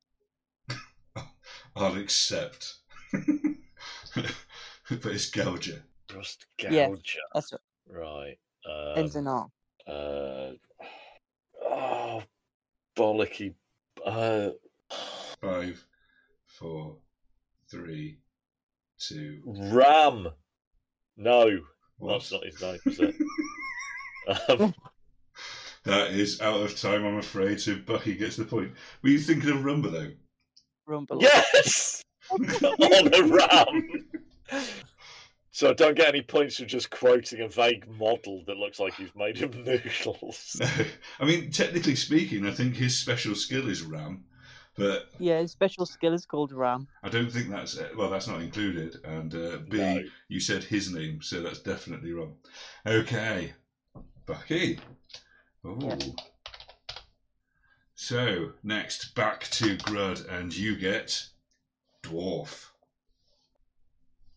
I'll 1.75 1.95
accept. 1.97 2.75
but 3.11 3.25
it's 4.89 5.29
Gouger. 5.31 5.81
Rust 6.15 6.45
Yeah. 6.59 6.89
That's 7.33 7.51
what 7.51 7.61
Right. 7.89 8.37
Ends 8.95 9.15
Um, 9.15 9.21
in 9.21 9.27
R. 9.27 9.47
uh, 9.87 10.51
oh, 11.63 12.23
bollocky. 12.95 13.53
Uh, 14.05 14.49
Five, 15.41 15.85
four, 16.45 16.97
three, 17.69 18.19
two. 18.99 19.41
Ram. 19.45 20.27
No, 21.17 21.59
one. 21.97 22.13
that's 22.13 22.31
not 22.31 22.45
his 22.45 22.61
name, 22.61 22.79
is 22.85 22.99
it? 22.99 23.15
um, 24.49 24.73
That 25.83 26.11
is 26.11 26.41
out 26.41 26.61
of 26.61 26.79
time, 26.79 27.05
I'm 27.05 27.17
afraid. 27.17 27.59
So 27.61 27.75
Bucky 27.85 28.15
gets 28.15 28.35
the 28.35 28.45
point. 28.45 28.71
Were 29.01 29.09
you 29.09 29.19
thinking 29.19 29.49
of 29.51 29.57
Rumba 29.57 29.91
though? 29.91 30.11
Rumble. 30.85 31.17
yes! 31.21 32.01
On 32.31 33.13
a 33.13 33.23
ram! 33.23 34.07
So 35.57 35.71
I 35.71 35.73
don't 35.73 35.95
get 35.97 36.09
any 36.09 36.21
points 36.21 36.57
for 36.57 36.65
just 36.65 36.91
quoting 36.91 37.41
a 37.41 37.47
vague 37.47 37.87
model 37.97 38.43
that 38.45 38.57
looks 38.57 38.79
like 38.79 38.93
he's 38.93 39.09
made 39.15 39.41
of 39.41 39.55
noodles. 39.65 40.61
I 41.19 41.25
mean, 41.25 41.49
technically 41.49 41.95
speaking, 41.95 42.45
I 42.45 42.51
think 42.51 42.75
his 42.75 42.95
special 42.95 43.33
skill 43.33 43.67
is 43.67 43.81
Ram, 43.81 44.23
but 44.75 45.09
Yeah, 45.17 45.39
his 45.39 45.51
special 45.51 45.87
skill 45.87 46.13
is 46.13 46.27
called 46.27 46.51
Ram. 46.51 46.87
I 47.01 47.09
don't 47.09 47.31
think 47.31 47.49
that's 47.49 47.75
well. 47.95 48.11
That's 48.11 48.27
not 48.27 48.41
included. 48.41 48.97
And 49.03 49.33
uh, 49.33 49.57
B, 49.67 49.77
No. 49.79 50.03
you 50.27 50.39
said 50.39 50.63
his 50.63 50.93
name, 50.93 51.23
so 51.23 51.41
that's 51.41 51.63
definitely 51.63 52.11
wrong. 52.11 52.35
Okay, 52.85 53.53
Bucky. 54.27 54.79
Oh. 55.65 55.75
Yeah. 55.81 55.97
So 57.95 58.51
next, 58.61 59.15
back 59.15 59.45
to 59.45 59.75
Grud, 59.77 60.23
and 60.29 60.55
you 60.55 60.75
get 60.75 61.29
dwarf. 62.03 62.67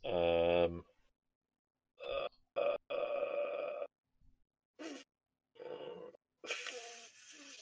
Um, 0.02 0.82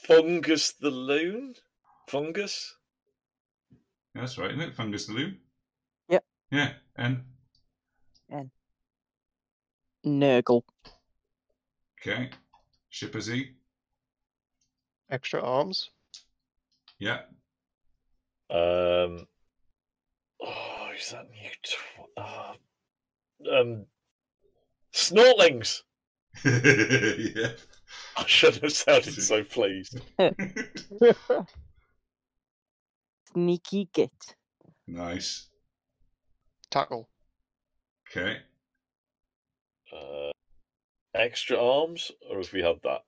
fungus 0.09 0.73
the 0.73 0.89
loon? 0.89 1.53
Fungus? 2.07 2.75
That's 4.15 4.37
right, 4.37 4.49
isn't 4.51 4.61
it? 4.61 4.75
Fungus 4.75 5.05
the 5.05 5.13
loon. 5.13 5.37
Yep. 6.09 6.23
Yeah, 6.51 6.73
and 6.95 7.23
Nurgle. 10.05 10.63
okay, 12.01 12.29
Shipper 12.89 13.21
Z. 13.21 13.51
Extra 15.11 15.41
arms. 15.41 15.89
Yeah, 16.99 17.21
Um, 18.49 19.27
oh, 20.41 20.89
is 20.97 21.11
that 21.11 21.29
new? 21.29 21.49
Tw- 21.63 22.17
uh, 22.17 22.53
um, 23.53 23.85
Snortlings! 24.93 25.83
yeah. 26.43 27.51
I 28.19 28.25
shouldn't 28.27 28.63
have 28.63 28.73
sounded 28.73 29.13
so 29.13 29.43
pleased. 29.43 30.01
Sneaky 33.33 33.89
Git. 33.93 34.35
nice. 34.87 35.47
Tackle. 36.69 37.09
Okay. 38.09 38.37
Uh, 39.93 40.31
extra 41.15 41.57
arms, 41.57 42.11
or 42.29 42.39
if 42.39 42.51
we 42.53 42.61
had 42.61 42.75
that? 42.83 43.01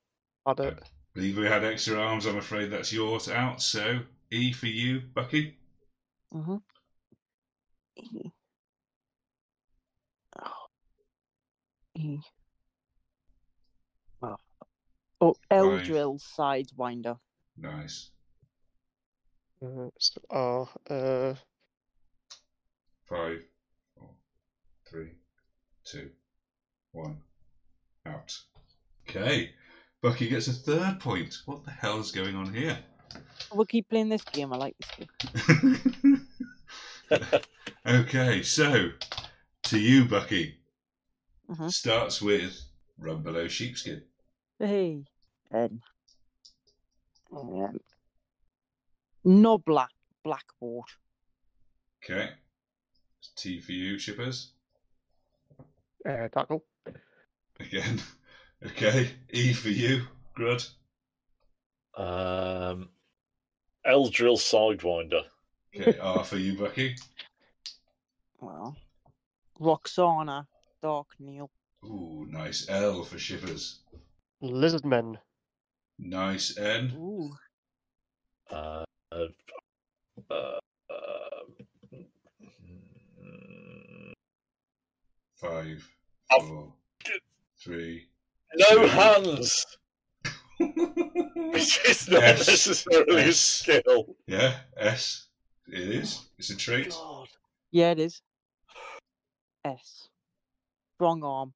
Had 0.46 0.60
it. 0.60 0.78
Believe 1.14 1.36
we 1.36 1.46
had 1.46 1.64
extra 1.64 2.00
arms. 2.00 2.26
I'm 2.26 2.38
afraid 2.38 2.70
that's 2.70 2.92
yours 2.92 3.28
out. 3.28 3.60
So 3.60 4.00
E 4.30 4.52
for 4.52 4.66
you, 4.66 5.02
Bucky. 5.14 5.58
Mm-hmm. 6.34 6.56
E. 7.96 8.30
Oh. 10.40 10.66
E. 11.96 12.18
Oh. 15.22 15.36
Oh, 15.52 15.56
Eldril 15.70 16.20
Sidewinder. 16.20 17.16
Nice. 17.56 18.10
Uh, 19.64 19.88
still 19.96 20.24
R. 20.30 20.68
Uh, 20.90 21.34
Five, 23.04 23.42
four, 23.94 24.10
three, 24.90 25.10
two, 25.84 26.10
one. 26.90 27.18
Out. 28.04 28.36
Okay. 29.08 29.50
Bucky 30.02 30.28
gets 30.28 30.48
a 30.48 30.52
third 30.52 30.98
point. 30.98 31.36
What 31.46 31.62
the 31.62 31.70
hell 31.70 32.00
is 32.00 32.10
going 32.10 32.34
on 32.34 32.52
here? 32.52 32.76
We'll 33.54 33.66
keep 33.66 33.88
playing 33.88 34.08
this 34.08 34.24
game. 34.24 34.52
I 34.52 34.56
like 34.56 34.74
this 34.80 35.08
game. 35.46 36.26
okay, 37.86 38.42
so 38.42 38.88
to 39.64 39.78
you, 39.78 40.06
Bucky. 40.06 40.56
Mhm. 41.48 41.70
Starts 41.70 42.20
with 42.20 42.60
Rumbelow 43.00 43.48
Sheepskin. 43.48 44.02
Hey. 44.58 45.04
Um, 45.52 45.80
um, 47.32 47.78
Nobbla 49.26 49.86
Blackwart. 50.26 50.88
Okay. 52.02 52.30
T 53.36 53.60
for 53.60 53.72
you, 53.72 53.96
Shipaz. 53.96 54.48
uh, 56.08 56.28
tackle. 56.28 56.64
Again. 57.60 58.00
Okay. 58.64 59.10
E 59.30 59.52
for 59.52 59.70
you, 59.70 60.04
Grud. 60.38 60.64
Um, 61.96 62.90
Eldril 63.84 64.36
Sidewinder. 64.36 65.22
Okay. 65.74 65.98
R 66.00 66.22
for 66.22 66.36
you, 66.36 66.56
Bucky. 66.56 66.94
Well, 68.40 68.76
Roxana 69.58 70.46
Dark 70.80 71.08
Neil. 71.18 71.50
Ooh, 71.84 72.24
nice. 72.30 72.68
L 72.68 73.02
for 73.02 73.16
Shipaz. 73.16 73.78
Lizardmen. 74.40 75.18
Nice. 76.04 76.56
N. 76.58 76.92
Ooh. 76.96 77.30
Uh, 78.50 78.84
uh, 79.12 79.26
uh, 80.30 80.58
Five, 85.36 85.88
I've- 86.30 86.46
four, 86.46 86.72
three. 87.58 88.08
no 88.54 88.82
Two. 88.82 88.86
hands, 88.86 89.66
which 90.58 91.80
is 91.88 92.08
not 92.08 92.22
S. 92.22 92.46
necessarily 92.46 93.22
a 93.22 93.26
S. 93.28 93.38
skill. 93.38 94.16
yeah, 94.26 94.60
S. 94.76 95.26
It 95.66 95.80
is. 95.80 96.28
It's 96.38 96.50
a 96.50 96.56
trait. 96.56 96.90
God. 96.90 97.28
Yeah, 97.72 97.90
it 97.92 97.98
is. 97.98 98.22
S. 99.64 100.08
Strong 100.94 101.24
arm. 101.24 101.54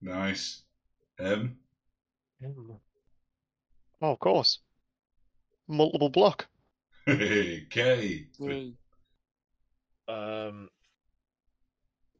Nice. 0.00 0.62
M. 1.20 1.58
Mm. 2.42 2.78
Oh, 4.02 4.10
of 4.10 4.18
course. 4.18 4.58
Multiple 5.68 6.10
block. 6.10 6.48
K. 7.06 8.26
Yay. 8.38 8.74
Um, 10.08 10.68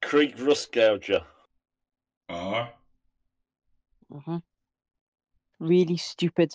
Kreek 0.01 0.35
Rust 0.47 0.73
Gouger. 0.73 1.25
R. 2.29 2.73
hmm 4.11 4.37
Really 5.59 5.97
stupid. 5.97 6.55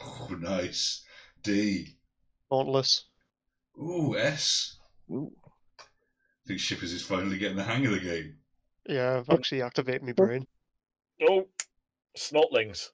Oh, 0.00 0.36
nice. 0.38 1.04
D. 1.42 1.96
Dauntless. 2.50 3.04
Ooh, 3.78 4.16
S. 4.18 4.78
Ooh. 5.10 5.32
I 5.78 6.48
think 6.48 6.60
Shipaz 6.60 6.92
is 6.92 7.02
finally 7.04 7.38
getting 7.38 7.56
the 7.56 7.62
hang 7.64 7.86
of 7.86 7.92
the 7.92 8.00
game. 8.00 8.36
Yeah, 8.88 9.16
I've 9.18 9.30
actually 9.30 9.62
activated 9.62 10.02
my 10.02 10.12
brain. 10.12 10.46
Oh, 11.28 11.46
Snotlings. 12.16 12.90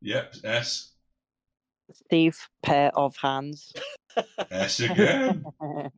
Yep, 0.00 0.36
S. 0.44 0.93
Safe 2.10 2.48
pair 2.62 2.90
of 2.96 3.16
hands. 3.16 3.72
S 4.50 4.80
again. 4.80 5.44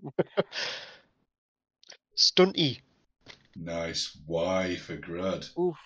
Stunty. 2.16 2.80
nice. 3.54 4.16
Y 4.26 4.76
for 4.76 4.96
Grud. 4.96 5.48
Oof. 5.58 5.76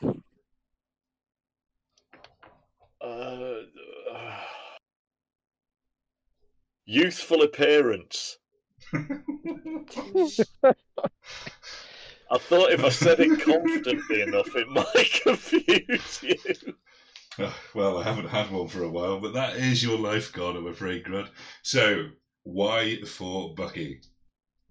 Uh, 3.01 3.63
youthful 6.85 7.43
appearance. 7.43 8.39
I 12.33 12.39
thought 12.39 12.73
if 12.73 12.85
I 12.85 12.89
said 12.91 13.19
it 13.21 13.41
confidently 13.41 14.23
enough, 14.23 14.55
it 14.55 14.69
might 14.69 15.21
confuse 15.23 16.23
you. 16.23 16.75
Oh, 17.39 17.57
well, 17.75 17.99
I 17.99 18.03
haven't 18.03 18.29
had 18.29 18.51
one 18.51 18.69
for 18.69 18.83
a 18.83 18.91
while, 18.91 19.21
but 19.21 19.35
that 19.35 19.57
is 19.57 19.83
your 19.83 19.99
life 19.99 20.33
gone, 20.33 20.57
I'm 20.57 20.67
afraid, 20.67 21.05
Grud. 21.05 21.29
So, 21.63 22.09
why 22.43 23.03
for 23.03 23.55
Bucky. 23.55 24.01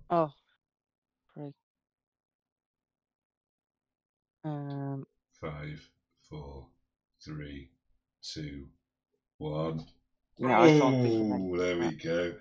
Oh. 0.10 0.32
Right. 1.36 1.54
Um. 4.44 5.06
Five, 5.40 5.90
four, 6.30 6.68
three, 7.24 7.70
two, 8.22 8.66
one. 9.38 9.86
Yeah, 10.38 10.62
I 10.62 10.80
can't 10.80 11.04
think 11.04 11.34
of 11.34 11.42
Oh, 11.42 11.58
there 11.58 11.78
we 11.78 11.96
go. 11.96 12.34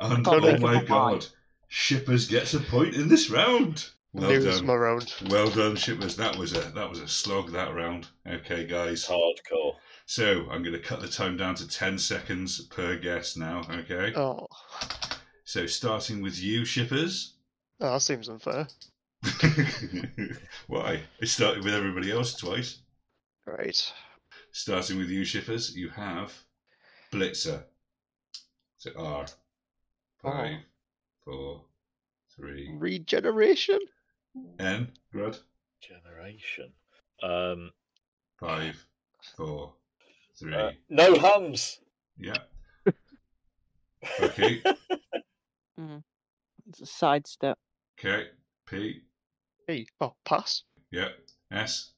And 0.00 0.26
oh 0.26 0.58
my 0.58 0.82
god, 0.84 1.26
Shipaz 1.70 2.28
gets 2.28 2.54
a 2.54 2.60
point 2.60 2.94
in 2.94 3.08
this 3.08 3.30
round. 3.30 3.90
Well 4.14 4.28
News 4.28 4.44
done. 4.58 4.66
my 4.66 4.74
round. 4.74 5.14
Well 5.30 5.48
done, 5.50 5.74
Shipaz. 5.74 6.16
That 6.16 6.36
was 6.36 6.52
a 6.52 6.60
that 6.72 6.90
was 6.90 7.00
a 7.00 7.08
slog 7.08 7.50
that 7.52 7.74
round. 7.74 8.08
Okay, 8.26 8.66
guys. 8.66 9.06
Hardcore. 9.06 9.76
So 10.04 10.46
I'm 10.50 10.62
going 10.62 10.74
to 10.74 10.78
cut 10.78 11.00
the 11.00 11.08
time 11.08 11.38
down 11.38 11.54
to 11.56 11.66
ten 11.68 11.98
seconds 11.98 12.60
per 12.66 12.96
guess 12.96 13.36
now. 13.38 13.62
Okay. 13.70 14.12
Oh, 14.14 14.46
So 15.44 15.66
starting 15.66 16.20
with 16.20 16.38
you, 16.38 16.62
Shipaz. 16.62 17.32
oh, 17.80 17.92
that 17.94 18.02
seems 18.02 18.28
unfair. 18.28 18.66
Why? 20.66 21.00
It 21.20 21.28
started 21.28 21.64
with 21.64 21.74
everybody 21.74 22.12
else 22.12 22.34
twice. 22.34 22.80
Right. 23.46 23.92
Starting 24.50 24.98
with 24.98 25.08
you, 25.08 25.22
Shipaz, 25.22 25.74
you 25.74 25.88
have 25.88 26.34
Blitzer. 27.12 27.62
So 28.76 28.90
R. 28.96 29.24
Oh. 29.26 29.32
Five, 30.22 30.58
oh. 30.58 31.24
four, 31.24 31.64
three. 32.36 32.74
Regeneration? 32.76 33.78
N. 34.58 34.92
Grud. 35.12 35.38
Generation. 35.80 36.72
Um, 37.22 37.70
Five, 38.38 38.84
four, 39.36 39.74
three. 40.38 40.54
uh, 40.54 40.72
no 40.88 41.16
hums. 41.16 41.80
Yeah. 42.18 42.38
Okay. 44.20 44.60
mm. 45.78 46.02
It's 46.68 46.80
a 46.80 46.86
sidestep. 46.86 47.56
Okay. 47.98 48.26
P. 48.66 49.02
P. 49.68 49.86
oh, 50.00 50.14
pass. 50.24 50.64
Yeah. 50.90 51.08
S. 51.52 51.92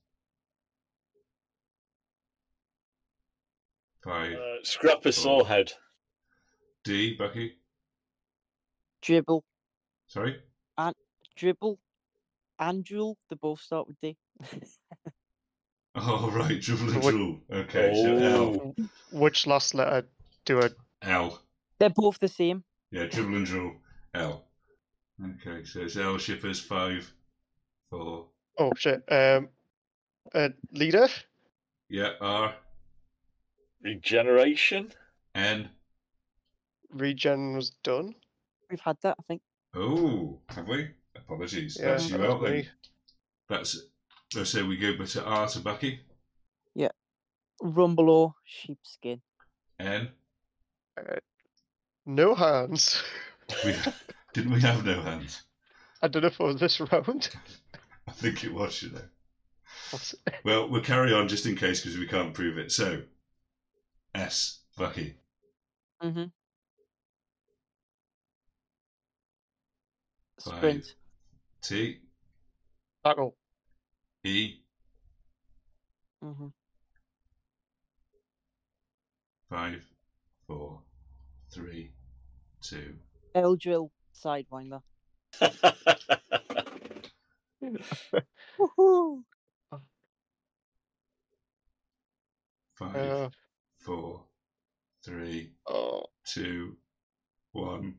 Five. 4.02 4.35
Uh, 4.35 4.62
Scrappa 4.65 5.15
Sorehead. 5.15 5.73
D. 6.85 7.15
Bucky. 7.16 7.55
Dribble. 9.01 9.44
Sorry. 10.06 10.36
And 10.77 10.94
dribble. 11.36 11.78
Andrew. 12.59 13.14
They 13.31 13.36
both 13.36 13.60
start 13.60 13.86
with 13.89 14.01
D. 14.01 14.16
Oh 15.97 16.28
right, 16.35 16.60
dribble 16.60 16.93
and 16.93 17.02
What- 17.05 17.10
drool. 17.12 17.40
Okay, 17.52 17.94
so 17.94 18.16
L. 18.16 18.74
Oh, 18.76 18.85
Which 19.12 19.47
last 19.47 19.74
letter 19.74 20.05
do 20.44 20.60
I. 20.60 20.70
L. 21.02 21.40
They're 21.78 21.90
both 21.90 22.18
the 22.18 22.26
same. 22.26 22.64
Yeah, 22.90 23.05
dribble 23.06 23.36
and 23.36 23.47
drool. 23.47 23.76
L. 24.12 24.44
Okay, 25.24 25.64
so 25.64 25.82
it's 25.82 25.97
L 25.97 26.14
Shipaz 26.16 26.60
five, 26.60 27.12
four. 27.90 28.26
Oh, 28.59 28.72
shit. 28.76 29.05
Um, 29.09 29.48
uh, 30.35 30.48
leader? 30.72 31.06
Yeah, 31.89 32.14
R 32.20 32.55
regeneration. 33.82 34.90
N. 35.36 35.68
Regen 36.90 37.55
was 37.55 37.70
done. 37.85 38.14
We've 38.68 38.81
had 38.81 38.97
that, 39.02 39.16
I 39.18 39.22
think. 39.28 39.43
Oh, 39.76 40.40
have 40.48 40.66
we? 40.66 40.90
Apologies. 41.16 41.77
Yeah, 41.81 41.86
That's 41.93 42.11
you 42.11 42.19
that 42.19 42.31
out 42.31 42.43
then. 42.43 42.53
me. 42.53 42.69
That's 43.49 43.81
let's 44.35 44.51
say 44.51 44.62
we 44.62 44.77
go 44.77 44.97
back 44.97 45.09
to 45.09 45.24
R 45.24 45.47
to 45.49 45.61
Bucky. 45.61 46.01
Yeah. 46.74 46.89
Rumble 47.62 48.11
or 48.11 48.35
sheepskin. 48.45 49.20
N. 49.78 50.09
No 52.07 52.35
hands. 52.35 53.03
We 53.65 53.74
didn't 54.32 54.53
we 54.53 54.61
have 54.61 54.85
no 54.85 55.01
hands? 55.03 55.43
I 56.03 56.09
don't 56.09 56.23
know 56.23 56.28
if 56.28 56.41
it 56.41 56.45
was 56.45 56.61
this 56.61 56.81
round. 56.81 57.31
I 58.09 58.12
think 58.12 58.45
it 58.45 58.53
was, 58.53 58.82
you 58.82 58.91
know. 58.91 59.01
What's- 59.91 60.15
Well, 60.45 60.69
we'll 60.69 60.82
carry 60.82 61.12
on 61.12 61.28
just 61.28 61.47
in 61.47 61.57
case 61.57 61.81
because 61.81 61.99
we 61.99 62.07
can't 62.07 62.35
prove 62.35 62.59
it. 62.59 62.70
So, 62.73 63.03
S 64.15 64.61
Bucky. 64.77 65.15
Mm-hmm. 66.03 66.24
Five. 70.41 70.57
Sprint. 70.57 70.95
T 71.65 71.99
Tackle. 73.03 73.35
E 74.23 74.61
Mm-hmm. 76.23 76.47
five, 79.51 79.85
four, 80.47 80.81
three, 81.51 81.93
two. 82.62 82.95
Eldril 83.35 83.91
Sidewinder. 84.15 84.81
Woohoo! 88.59 89.23
Five, 92.74 92.97
Uh, 92.97 93.28
four, 93.78 94.24
three, 95.05 95.53
oh, 95.69 96.05
two, 96.24 96.77
one. 97.53 97.95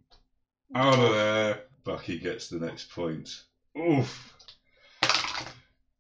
Out 0.76 1.00
of 1.00 1.12
there. 1.14 1.64
Bucky 1.86 2.20
gets 2.20 2.50
the 2.50 2.60
next 2.60 2.90
point. 2.90 3.44
Oof. 3.78 4.34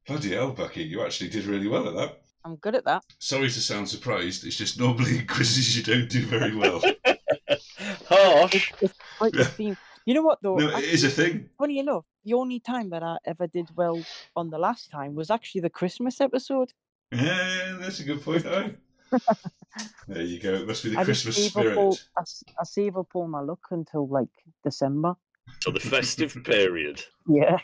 Bloody 0.07 0.33
hell, 0.33 0.51
Bucky, 0.51 0.83
you 0.83 1.03
actually 1.03 1.29
did 1.29 1.45
really 1.45 1.67
well 1.67 1.87
at 1.87 1.95
that. 1.95 2.21
I'm 2.43 2.57
good 2.57 2.75
at 2.75 2.85
that. 2.85 3.03
Sorry 3.19 3.47
to 3.49 3.59
sound 3.61 3.89
surprised. 3.89 4.45
It's 4.45 4.55
just 4.55 4.79
normally 4.79 5.19
in 5.19 5.27
quizzes 5.35 5.75
you 5.75 5.83
don't 5.83 6.07
do 6.09 6.25
very 6.25 6.55
well. 6.55 6.79
Harsh. 8.09 8.53
It's, 8.55 8.71
it's 8.81 8.99
quite 9.17 9.33
the 9.33 9.39
Yeah. 9.39 9.45
theme. 9.45 9.77
You 10.05 10.13
know 10.13 10.21
what 10.21 10.39
though? 10.43 10.57
no, 10.57 10.69
it 10.77 10.83
is 10.83 11.03
a 11.03 11.09
thing. 11.09 11.49
Funny 11.57 11.79
enough, 11.79 12.05
the 12.23 12.35
only 12.35 12.59
time 12.59 12.91
that 12.91 13.01
I 13.01 13.17
ever 13.25 13.47
did 13.47 13.67
well 13.75 14.03
on 14.35 14.51
the 14.51 14.59
last 14.59 14.91
time 14.91 15.15
was 15.15 15.31
actually 15.31 15.61
the 15.61 15.69
Christmas 15.71 16.21
episode. 16.21 16.71
Yeah, 17.11 17.77
that's 17.79 17.99
a 17.99 18.03
good 18.03 18.21
point. 18.21 18.43
there 20.07 20.21
you 20.21 20.39
go. 20.39 20.53
It 20.53 20.67
must 20.67 20.83
be 20.83 20.91
the 20.91 20.99
I 20.99 21.03
Christmas 21.03 21.35
save 21.37 21.49
spirit. 21.51 21.71
up 21.71 21.77
all, 21.79 21.97
I, 22.15 22.21
s- 22.21 22.43
I 22.59 22.63
save 22.63 22.97
up 22.97 23.07
all 23.15 23.27
my 23.27 23.39
luck 23.41 23.61
until 23.71 24.07
like 24.07 24.29
December. 24.63 25.15
So 25.61 25.71
the 25.71 25.79
festive 25.79 26.37
period. 26.43 27.03
Yeah. 27.27 27.59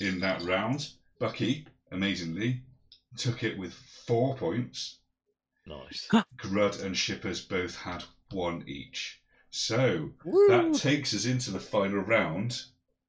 in 0.00 0.20
that 0.20 0.42
round. 0.42 0.90
Bucky, 1.18 1.66
amazingly, 1.90 2.62
took 3.16 3.42
it 3.42 3.56
with 3.58 3.72
four 3.72 4.36
points. 4.36 4.98
Nice. 5.66 6.08
Grud 6.36 6.82
and 6.82 6.94
Shipaz 6.94 7.40
both 7.40 7.76
had 7.76 8.04
one 8.30 8.64
each. 8.66 9.20
So 9.50 10.10
Woo! 10.24 10.48
that 10.48 10.74
takes 10.74 11.14
us 11.14 11.24
into 11.24 11.50
the 11.50 11.60
final 11.60 12.00
round, 12.00 12.62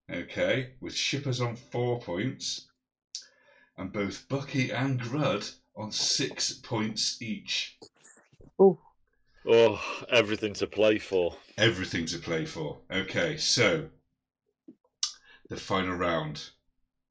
okay, 0.10 0.72
with 0.80 0.94
Shipaz 0.94 1.46
on 1.46 1.56
four 1.56 2.00
points 2.00 2.68
and 3.78 3.92
both 3.92 4.28
Bucky 4.30 4.72
and 4.72 5.00
Grud 5.00 5.54
on 5.76 5.92
six 5.92 6.54
points 6.54 7.22
each. 7.22 7.78
Oh, 8.58 8.80
Oh, 9.48 9.82
everything 10.10 10.54
to 10.56 10.68
play 10.68 11.00
for. 11.00 11.36
Everything 11.58 12.06
to 12.08 12.18
play 12.20 12.46
for. 12.46 12.80
Okay, 12.92 13.38
so 13.38 13.88
the 15.50 15.58
final 15.58 15.96
round. 15.96 16.50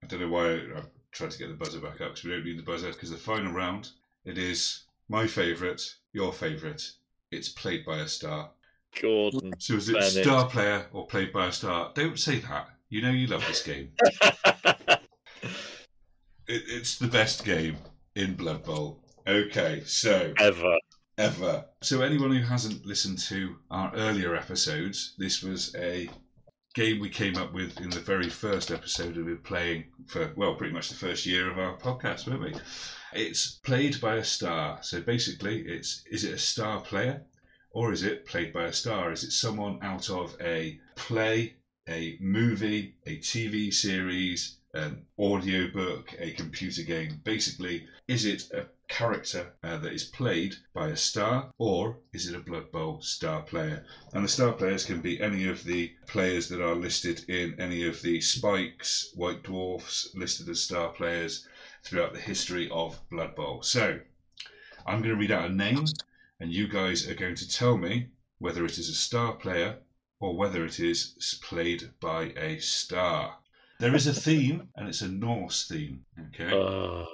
I 0.03 0.07
don't 0.07 0.21
know 0.21 0.29
why 0.29 0.55
I 0.55 0.83
tried 1.13 1.31
to 1.31 1.39
get 1.39 1.49
the 1.49 1.55
buzzer 1.55 1.81
back 1.81 2.01
up 2.01 2.11
because 2.15 2.25
we 2.25 2.33
don't 2.33 2.45
need 2.45 2.59
the 2.59 2.63
buzzer 2.63 2.93
because 2.93 3.11
the 3.11 3.17
final 3.17 3.53
round, 3.53 3.91
it 4.25 4.37
is 4.37 4.85
my 5.09 5.27
favourite, 5.27 5.83
your 6.13 6.33
favourite. 6.33 6.83
It's 7.31 7.49
played 7.49 7.85
by 7.87 7.99
a 7.99 8.09
star. 8.09 8.51
Gordon. 9.01 9.53
So 9.59 9.75
is 9.75 9.89
it 9.89 9.95
Bennett. 9.95 10.25
star 10.25 10.49
player 10.49 10.87
or 10.93 11.07
played 11.07 11.33
by 11.33 11.47
a 11.47 11.53
star? 11.53 11.93
Don't 11.95 12.19
say 12.19 12.39
that. 12.41 12.69
You 12.89 13.03
know 13.03 13.11
you 13.11 13.27
love 13.27 13.45
this 13.47 13.63
game. 13.63 13.93
It, 16.49 16.63
it's 16.69 16.97
the 16.99 17.09
best 17.09 17.45
game 17.45 17.77
in 18.15 18.35
Blood 18.35 18.63
Bowl. 18.65 19.01
Okay, 19.27 19.83
so 19.85 20.33
Ever. 20.39 20.77
Ever. 21.19 21.65
So 21.83 22.03
anyone 22.03 22.33
who 22.33 22.43
hasn't 22.43 22.87
listened 22.87 23.19
to 23.21 23.57
our 23.71 23.95
earlier 23.95 24.35
episodes, 24.35 25.15
this 25.19 25.43
was 25.43 25.75
a 25.77 26.09
game 26.75 27.01
we 27.01 27.09
came 27.09 27.37
up 27.37 27.55
with 27.55 27.81
in 27.81 27.89
the 27.89 28.01
very 28.01 28.29
first 28.29 28.71
episode 28.71 29.17
of 29.17 29.29
it 29.29 29.43
playing 29.43 29.85
for 30.07 30.31
well, 30.37 30.55
pretty 30.55 30.75
much 30.75 30.91
the 30.91 30.95
first 30.95 31.25
year 31.25 31.51
of 31.51 31.59
our 31.59 31.77
podcast, 31.79 32.29
weren't 32.29 32.43
we? 32.43 32.55
It's 33.15 33.59
played 33.65 34.01
by 34.01 34.17
a 34.17 34.25
star. 34.25 34.79
So 34.83 35.01
basically, 35.01 35.63
it's 35.63 36.03
is 36.11 36.25
it 36.25 36.35
a 36.35 36.39
star 36.39 36.81
player 36.81 37.23
or 37.71 37.93
is 37.93 38.03
it 38.03 38.27
played 38.27 38.53
by 38.53 38.65
a 38.65 38.73
star? 38.73 39.11
Is 39.11 39.25
it 39.25 39.33
someone 39.33 39.79
out 39.83 40.11
of 40.11 40.37
a 40.41 40.79
play, 40.97 41.55
a 41.89 42.19
movie, 42.21 42.95
a 43.07 43.17
TV 43.19 43.73
series, 43.73 44.59
an 44.75 45.07
audio 45.19 45.69
book, 45.73 46.15
a 46.19 46.33
computer 46.33 46.83
game? 46.83 47.21
Basically, 47.25 47.87
is 48.07 48.27
it 48.27 48.45
a 48.53 48.67
character 48.89 49.53
uh, 49.63 49.77
that 49.79 49.93
is 49.93 50.05
played 50.05 50.55
by 50.73 50.89
a 50.89 50.97
star, 50.97 51.51
or 51.59 51.99
is 52.13 52.29
it 52.29 52.37
a 52.37 52.41
Blood 52.41 52.71
Bowl 52.71 53.01
star 53.03 53.43
player? 53.43 53.85
And 54.13 54.25
the 54.25 54.29
star 54.29 54.53
players 54.53 54.85
can 54.85 55.01
be 55.01 55.21
any 55.21 55.47
of 55.49 55.65
the 55.65 55.93
players 56.07 56.49
that 56.49 56.61
are 56.61 56.75
listed 56.75 57.29
in 57.29 57.59
any 57.61 57.87
of 57.87 58.03
the 58.03 58.21
Spikes, 58.21 59.13
White 59.15 59.43
Dwarfs 59.43 60.11
listed 60.15 60.49
as 60.49 60.63
star 60.63 60.91
players 60.91 61.47
throughout 61.85 62.13
the 62.13 62.21
history 62.21 62.69
of 62.71 63.01
Blood 63.11 63.35
Bowl. 63.35 63.63
So, 63.63 64.01
I'm 64.87 65.03
going 65.03 65.15
to 65.15 65.21
read 65.21 65.33
out 65.33 65.51
a 65.51 65.55
name, 65.55 65.85
and 66.39 66.53
you 66.53 66.69
guys 66.69 67.09
are 67.09 67.15
going 67.15 67.35
to 67.37 67.49
tell 67.49 67.77
me 67.77 68.09
whether 68.39 68.65
it 68.65 68.79
is 68.79 68.89
a 68.89 68.95
star 68.95 69.35
player 69.35 69.79
or 70.21 70.37
whether 70.37 70.65
it 70.65 70.81
is 70.81 71.39
played 71.43 71.91
by 72.01 72.33
a 72.37 72.59
star. 72.59 73.39
There 73.79 73.95
is 73.95 74.07
a 74.07 74.15
theme, 74.15 74.69
and 74.75 74.89
it's 74.89 75.03
a 75.03 75.09
Norse 75.09 75.69
theme. 75.69 76.05
Okay. 76.29 76.51
Oh, 76.53 77.07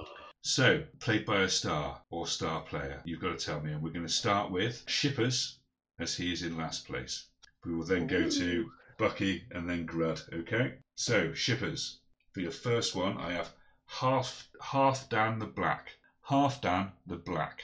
So, 0.44 0.82
played 0.98 1.24
by 1.24 1.43
a 1.43 1.48
star 1.48 2.02
or 2.10 2.27
star 2.27 2.62
player, 2.62 3.01
you've 3.05 3.20
got 3.20 3.39
to 3.39 3.44
tell 3.44 3.60
me. 3.60 3.73
And 3.73 3.81
we're 3.82 3.93
going 3.93 4.06
to 4.06 4.12
start 4.12 4.51
with 4.51 4.85
Shipaz, 4.86 5.59
as 6.01 6.16
he 6.16 6.32
is 6.32 6.43
in 6.43 6.56
last 6.56 6.86
place. 6.86 7.28
We 7.64 7.74
will 7.74 7.85
then 7.85 8.09
go 8.09 8.28
to 8.28 8.73
Bucky 8.98 9.44
and 9.52 9.70
then 9.70 9.86
Grud, 9.86 10.20
okay? 10.32 10.74
So, 10.97 11.31
Shipaz, 11.31 11.98
for 12.32 12.40
your 12.40 12.51
first 12.51 12.97
one, 12.97 13.16
I 13.19 13.32
have 13.32 13.55
Half, 13.86 14.48
Halfdan 14.60 15.39
the 15.39 15.47
Black. 15.47 15.97
Halfdan 16.28 16.90
the 17.06 17.16
Black. 17.16 17.62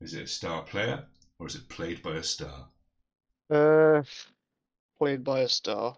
Is 0.00 0.12
it 0.12 0.24
a 0.24 0.26
star 0.26 0.62
player 0.62 1.06
or 1.38 1.46
is 1.46 1.54
it 1.54 1.68
played 1.70 2.02
by 2.02 2.16
a 2.16 2.22
star? 2.22 2.68
uh, 3.50 4.02
played 4.98 5.24
by 5.24 5.40
a 5.40 5.48
star. 5.48 5.96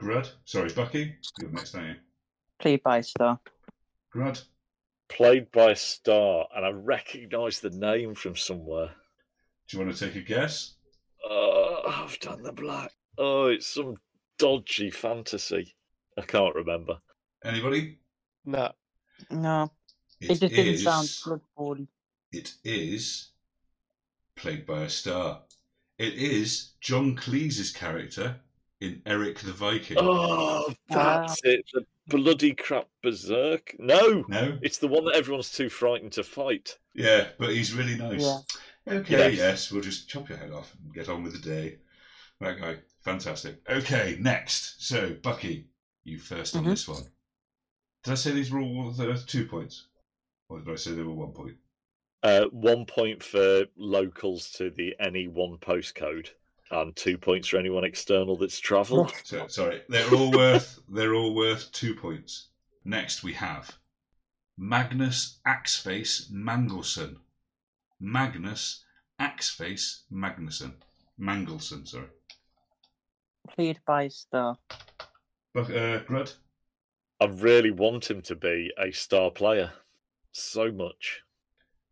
Grud? 0.00 0.30
Sorry, 0.44 0.72
Bucky? 0.72 1.14
You're 1.40 1.50
next, 1.50 1.74
aren't 1.74 1.88
you? 1.88 1.94
played 2.58 2.82
by 2.82 2.98
a 2.98 3.02
star. 3.02 3.38
Grud? 4.14 4.42
Played 5.08 5.50
by 5.52 5.72
a 5.72 5.76
star, 5.76 6.46
and 6.54 6.64
I 6.64 6.70
recognise 6.70 7.60
the 7.60 7.70
name 7.70 8.14
from 8.14 8.36
somewhere. 8.36 8.90
Do 9.68 9.76
you 9.78 9.84
want 9.84 9.96
to 9.96 10.06
take 10.06 10.16
a 10.16 10.20
guess? 10.26 10.74
Oh, 11.24 11.82
I've 11.86 12.18
done 12.20 12.42
the 12.42 12.52
black. 12.52 12.92
Oh, 13.18 13.46
it's 13.46 13.66
some 13.66 13.96
dodgy 14.38 14.90
fantasy. 14.90 15.74
I 16.18 16.22
can't 16.22 16.54
remember. 16.54 16.98
Anybody? 17.44 17.98
No. 18.44 18.72
No, 19.30 19.70
it, 20.20 20.30
It 20.32 20.40
just 20.40 20.54
didn't 20.54 20.74
is- 20.74 20.82
sound 20.84 21.08
blood 21.24 21.40
bawly. 21.56 21.88
It 22.32 22.52
is 22.64 23.28
played 24.36 24.66
by 24.66 24.82
a 24.82 24.88
star. 24.88 25.42
It 25.98 26.14
is 26.14 26.72
John 26.80 27.14
Cleese's 27.14 27.70
character 27.70 28.40
in 28.80 29.00
Eric 29.06 29.38
the 29.38 29.52
Viking. 29.52 29.96
Oh, 30.00 30.74
that's 30.88 31.40
it. 31.44 31.64
The 31.72 31.86
bloody 32.08 32.54
crap 32.54 32.88
berserk. 33.02 33.74
No, 33.78 34.24
No? 34.28 34.58
it's 34.62 34.78
the 34.78 34.88
one 34.88 35.04
that 35.06 35.14
everyone's 35.14 35.50
too 35.50 35.68
frightened 35.68 36.12
to 36.12 36.24
fight. 36.24 36.78
Yeah, 36.94 37.28
but 37.38 37.50
he's 37.50 37.72
really 37.74 37.96
nice. 37.96 38.22
Yeah. 38.22 38.40
Okay, 38.98 39.30
Yes. 39.32 39.36
yes, 39.38 39.72
we'll 39.72 39.82
just 39.82 40.08
chop 40.08 40.28
your 40.28 40.38
head 40.38 40.50
off 40.52 40.74
and 40.74 40.92
get 40.94 41.08
on 41.08 41.22
with 41.22 41.32
the 41.32 41.38
day. 41.38 41.78
That 42.40 42.60
guy, 42.60 42.78
fantastic. 43.02 43.60
Okay, 43.68 44.18
next. 44.20 44.86
So, 44.86 45.14
Bucky, 45.14 45.68
you 46.04 46.18
1st 46.18 46.56
on 46.56 46.64
Mhm. 46.64 46.68
this 46.70 46.86
one. 46.88 47.04
Did 48.02 48.10
I 48.12 48.14
say 48.16 48.32
these 48.32 48.50
were 48.50 48.60
all 48.60 48.90
the 48.92 49.24
two 49.26 49.46
points? 49.46 49.86
Or 50.50 50.58
did 50.60 50.68
I 50.70 50.76
say 50.76 50.92
they 50.92 51.02
were 51.02 51.14
one 51.14 51.32
point? 51.32 51.56
Uh, 52.22 52.44
one 52.50 52.84
point 52.84 53.22
for 53.22 53.66
locals 53.76 54.50
to 54.52 54.70
the 54.70 54.94
any 55.00 55.28
one 55.28 55.56
postcode, 55.58 56.30
and 56.70 56.94
two 56.96 57.18
points 57.18 57.48
for 57.48 57.58
anyone 57.58 57.84
external 57.84 58.36
that's 58.36 58.58
travelled. 58.60 59.12
So, 59.24 59.46
sorry, 59.48 59.82
they're 59.88 60.12
all 60.14 60.30
worth 60.32 60.80
they're 60.88 61.14
all 61.14 61.34
worth 61.34 61.70
two 61.72 61.94
points. 61.94 62.48
Next 62.84 63.22
we 63.22 63.32
have 63.34 63.78
Magnus 64.58 65.40
Axeface 65.46 66.30
Mangelson. 66.30 67.16
Magnus 68.00 68.84
Axeface 69.20 70.02
Magnuson. 70.12 70.72
Mangelson, 71.18 71.86
sorry. 71.86 72.08
Played 73.48 73.80
by 73.86 74.08
star. 74.08 74.58
Buck, 75.54 75.70
uh, 75.70 76.00
Grud? 76.00 76.32
I 77.20 77.26
really 77.26 77.70
want 77.70 78.10
him 78.10 78.20
to 78.22 78.34
be 78.34 78.72
a 78.78 78.90
star 78.90 79.30
player, 79.30 79.72
so 80.32 80.72
much. 80.72 81.22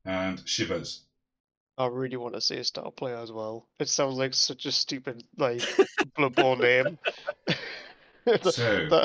and 0.05 0.39
Shipaz. 0.45 1.03
I 1.79 1.87
really 1.87 2.17
want 2.17 2.35
to 2.35 2.41
say 2.41 2.59
a 2.59 2.65
star 2.65 2.91
player 2.91 3.17
as 3.17 3.33
well. 3.33 3.67
It 3.79 3.89
sounds 3.89 4.17
like 4.17 4.35
such 4.35 4.67
a 4.67 4.73
stupid, 4.73 5.25
like, 5.39 5.63
Blood 6.17 6.35
Bowl 6.37 6.57
name. 6.57 6.99
So- 8.43 9.03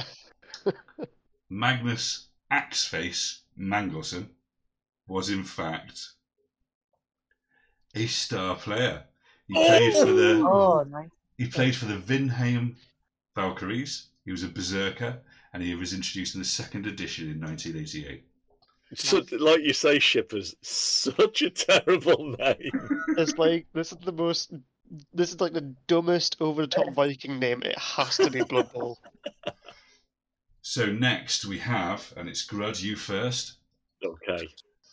Magnus 1.49 2.27
Axeface 2.51 3.39
Mangelson 3.57 4.29
was 5.07 5.29
in 5.31 5.43
fact 5.43 6.09
a 7.95 8.05
star 8.05 8.55
player. 8.55 9.05
He 9.47 9.53
played 9.55 9.93
for 9.95 10.05
the 10.05 10.43
Oh, 10.45 10.81
oh 10.81 10.83
nice. 10.83 11.09
he 11.37 11.47
played 11.47 11.75
for 11.75 11.85
the 11.85 11.95
Vinheim 11.97 12.75
Valkyries. 13.35 14.09
He 14.25 14.31
was 14.31 14.43
a 14.43 14.49
berserker, 14.49 15.19
and 15.53 15.63
he 15.63 15.73
was 15.73 15.93
introduced 15.93 16.35
in 16.35 16.41
the 16.41 16.45
second 16.45 16.85
edition 16.85 17.31
in 17.31 17.39
1988. 17.41 18.26
So, 18.95 19.21
like 19.31 19.61
you 19.61 19.73
say, 19.73 19.97
Shipaz, 19.97 20.55
such 20.61 21.41
a 21.41 21.49
terrible 21.49 22.35
name. 22.39 22.71
It's 23.17 23.37
like 23.37 23.67
this 23.73 23.91
is 23.91 23.97
the 23.99 24.13
most. 24.13 24.53
This 25.13 25.31
is 25.31 25.41
like 25.41 25.51
the 25.51 25.75
dumbest 25.87 26.37
over 26.39 26.61
the 26.61 26.67
top 26.67 26.93
Viking 26.93 27.39
name. 27.39 27.61
It 27.63 27.77
has 27.77 28.15
to 28.17 28.29
be 28.29 28.43
Blood 28.43 28.71
Bowl. 28.71 28.97
So 30.69 30.85
next 30.85 31.45
we 31.45 31.59
have, 31.59 32.13
and 32.17 32.27
it's 32.27 32.45
Grud, 32.45 32.83
you 32.83 32.97
first. 32.97 33.53
Okay. 34.03 34.49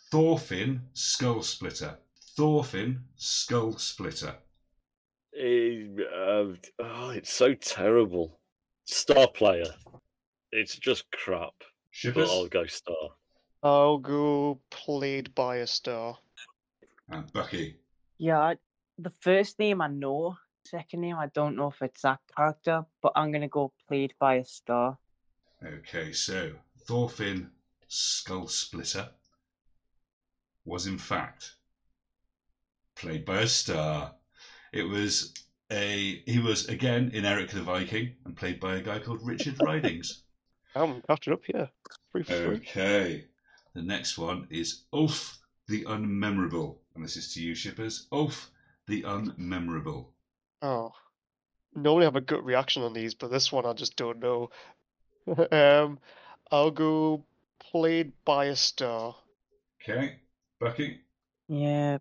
Thorfinn 0.09 0.83
Skull 0.93 1.41
Splitter. 1.41 1.97
Thorfinn 2.37 3.01
Skull 3.17 3.77
Splitter. 3.77 4.35
Uh, 5.37 6.55
oh, 6.79 7.09
it's 7.09 7.33
so 7.33 7.53
terrible. 7.55 8.39
Star 8.85 9.27
player. 9.27 9.65
It's 10.53 10.77
just 10.77 11.11
crap. 11.11 11.55
But 12.05 12.29
I'll 12.29 12.47
go 12.47 12.65
star. 12.67 13.09
I'll 13.65 13.97
go 13.97 14.59
played 14.69 15.33
by 15.33 15.55
a 15.57 15.65
star. 15.65 16.19
and 17.09 17.33
Bucky. 17.33 17.77
Yeah, 18.19 18.39
I, 18.39 18.57
the 18.99 19.09
first 19.09 19.57
name 19.57 19.81
I 19.81 19.87
know, 19.87 20.37
second 20.63 21.01
name 21.01 21.15
I 21.15 21.29
don't 21.33 21.55
know 21.55 21.69
if 21.69 21.81
it's 21.81 22.03
that 22.03 22.19
character, 22.37 22.85
but 23.01 23.13
I'm 23.15 23.31
gonna 23.31 23.47
go 23.47 23.73
played 23.87 24.13
by 24.19 24.35
a 24.35 24.45
star. 24.45 24.99
Okay, 25.65 26.13
so 26.13 26.51
Thorfinn 26.81 27.49
Skull 27.87 28.47
Splitter 28.47 29.09
was 30.63 30.85
in 30.85 30.99
fact 30.99 31.55
played 32.95 33.25
by 33.25 33.39
a 33.39 33.47
star. 33.47 34.13
It 34.73 34.83
was 34.83 35.33
a 35.71 36.21
he 36.27 36.37
was 36.37 36.67
again 36.67 37.09
in 37.15 37.25
Eric 37.25 37.49
the 37.49 37.63
Viking 37.63 38.13
and 38.25 38.37
played 38.37 38.59
by 38.59 38.75
a 38.75 38.81
guy 38.81 38.99
called 38.99 39.25
Richard 39.25 39.55
Ridings. 39.63 40.21
I'm 40.75 41.01
catching 41.09 41.33
up 41.33 41.41
here. 41.47 41.67
Free 42.11 42.21
free. 42.21 42.35
Okay. 42.35 43.25
The 43.75 43.81
next 43.81 44.17
one 44.17 44.47
is 44.49 44.85
Ulf 44.93 45.37
the 45.67 45.83
Unmemorable. 45.83 46.77
And 46.95 47.03
this 47.03 47.17
is 47.17 47.33
to 47.33 47.41
you, 47.41 47.53
Shipaz. 47.53 48.05
Ulf 48.11 48.49
the 48.87 49.03
Unmemorable. 49.03 50.07
Oh. 50.61 50.93
Normally 51.75 52.05
I 52.05 52.07
have 52.07 52.15
a 52.15 52.21
good 52.21 52.45
reaction 52.45 52.83
on 52.83 52.93
these, 52.93 53.13
but 53.13 53.31
this 53.31 53.51
one 53.51 53.65
I 53.65 53.73
just 53.73 53.97
don't 53.97 54.19
know. 54.19 54.49
um, 55.51 55.99
I'll 56.49 56.71
go 56.71 57.25
played 57.59 58.13
by 58.23 58.45
a 58.45 58.55
star. 58.55 59.15
Okay. 59.81 60.19
Bucky? 60.59 61.01
Yeah, 61.49 61.97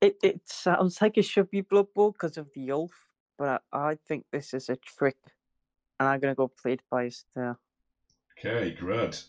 it 0.00 0.16
it 0.22 0.40
sounds 0.44 1.00
like 1.00 1.16
it 1.16 1.24
should 1.24 1.50
be 1.50 1.60
Blood 1.60 1.94
Bowl 1.94 2.10
because 2.10 2.36
of 2.36 2.48
the 2.54 2.72
Ulf, 2.72 2.92
but 3.38 3.62
I, 3.72 3.78
I 3.78 3.98
think 4.08 4.26
this 4.32 4.52
is 4.52 4.68
a 4.68 4.76
trick, 4.76 5.16
and 6.00 6.08
I'm 6.08 6.20
gonna 6.20 6.34
go 6.34 6.48
played 6.48 6.82
by 6.90 7.04
a 7.04 7.10
star. 7.10 7.58
Okay, 8.36 8.76
Grud. 8.78 9.22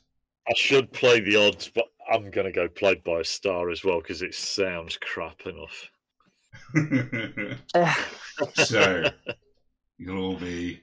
I 0.48 0.53
should 0.56 0.91
play 0.91 1.20
the 1.22 1.36
odds, 1.36 1.72
but 1.74 1.86
I'm 2.11 2.30
going 2.30 2.45
to 2.45 2.52
go 2.52 2.68
played 2.68 3.03
by 3.03 3.22
a 3.22 3.24
star 3.24 3.70
as 3.70 3.84
well 3.84 3.99
because 3.99 4.22
it 4.22 4.34
sounds 4.36 4.98
crap 4.98 5.41
enough. 5.45 5.90
So, 8.56 9.03
you'll 9.99 10.24
all 10.24 10.36
be 10.36 10.82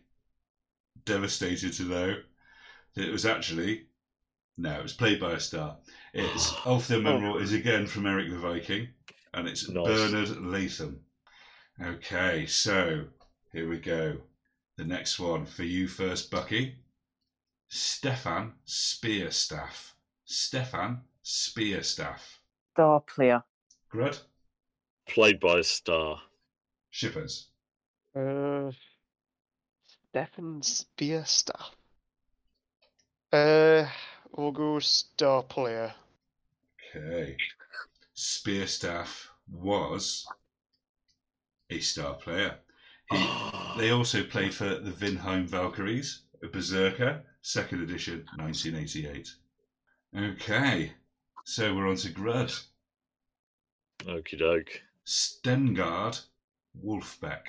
devastated 1.04 1.72
to 1.74 1.82
know 1.82 2.16
that 2.94 3.08
it 3.08 3.10
was 3.10 3.26
actually. 3.26 3.86
No, 4.56 4.78
it 4.78 4.82
was 4.84 4.92
played 4.92 5.18
by 5.18 5.32
a 5.32 5.40
star. 5.40 5.78
It's 6.14 6.54
Ulf 6.66 6.86
the 6.86 6.96
oh. 6.96 7.02
memorial 7.02 7.38
is 7.38 7.52
again 7.52 7.88
from 7.88 8.06
Eric 8.06 8.30
the 8.30 8.38
Viking, 8.38 8.86
and 9.34 9.48
it's 9.48 9.68
Nice. 9.68 9.84
Bernard 9.84 10.42
Latham. 10.42 11.00
Okay, 11.82 12.46
so 12.46 13.06
here 13.52 13.68
we 13.68 13.78
go. 13.78 14.18
The 14.76 14.84
next 14.84 15.18
one 15.18 15.44
for 15.44 15.64
you 15.64 15.88
first, 15.88 16.30
Bucky. 16.30 16.76
Stefan 17.72 18.54
Spearstaff. 18.66 19.92
Stefan 20.24 21.02
Spearstaff. 21.24 22.18
star 22.72 23.00
player. 23.00 23.44
Grud? 23.92 24.18
Played 25.06 25.38
by 25.38 25.60
a 25.60 25.62
star. 25.62 26.20
Shipaz. 26.92 27.46
Uh, 28.14 28.72
Stefan 30.08 30.60
Spearstaff. 30.62 31.70
Uh, 33.32 33.86
we'll 34.32 34.50
go 34.50 34.80
star 34.80 35.44
player. 35.44 35.94
Okay. 36.96 37.36
Spearstaff 38.16 39.28
was 39.48 40.26
a 41.70 41.78
star 41.78 42.14
player. 42.14 42.56
He, 43.12 43.26
they 43.78 43.90
also 43.90 44.24
played 44.24 44.54
for 44.54 44.74
the 44.80 44.90
Vinheim 44.90 45.46
Valkyries, 45.46 46.22
a 46.42 46.48
Berserker, 46.48 47.22
second 47.42 47.82
edition, 47.82 48.24
1988. 48.36 49.28
Okay, 50.16 50.92
so 51.44 51.74
we're 51.74 51.88
on 51.88 51.96
to 51.96 52.08
Grud. 52.10 52.62
Okie 54.04 54.38
doke. 54.38 54.82
Stengard 55.06 56.20
Wolfbeck. 56.84 57.42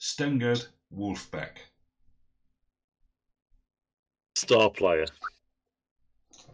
Stengard 0.00 0.66
Wolfbeck. 0.92 1.56
Star 4.34 4.70
player. 4.70 5.06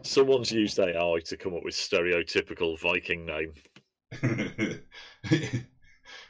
Someone's 0.03 0.53
used 0.53 0.79
AI 0.79 1.21
to 1.25 1.37
come 1.37 1.55
up 1.55 1.65
with 1.65 1.75
stereotypical 1.75 2.79
Viking 2.79 3.27
name. 3.27 3.53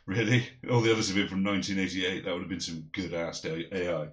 really? 0.07 0.47
All 0.71 0.81
the 0.81 0.93
others 0.93 1.09
have 1.09 1.17
been 1.17 1.29
from 1.29 1.45
1988. 1.45 2.25
That 2.25 2.33
would 2.33 2.43
have 2.43 2.49
been 2.49 2.61
some 2.61 2.89
good 2.93 3.15
ass 3.15 3.45
AI. 3.45 4.09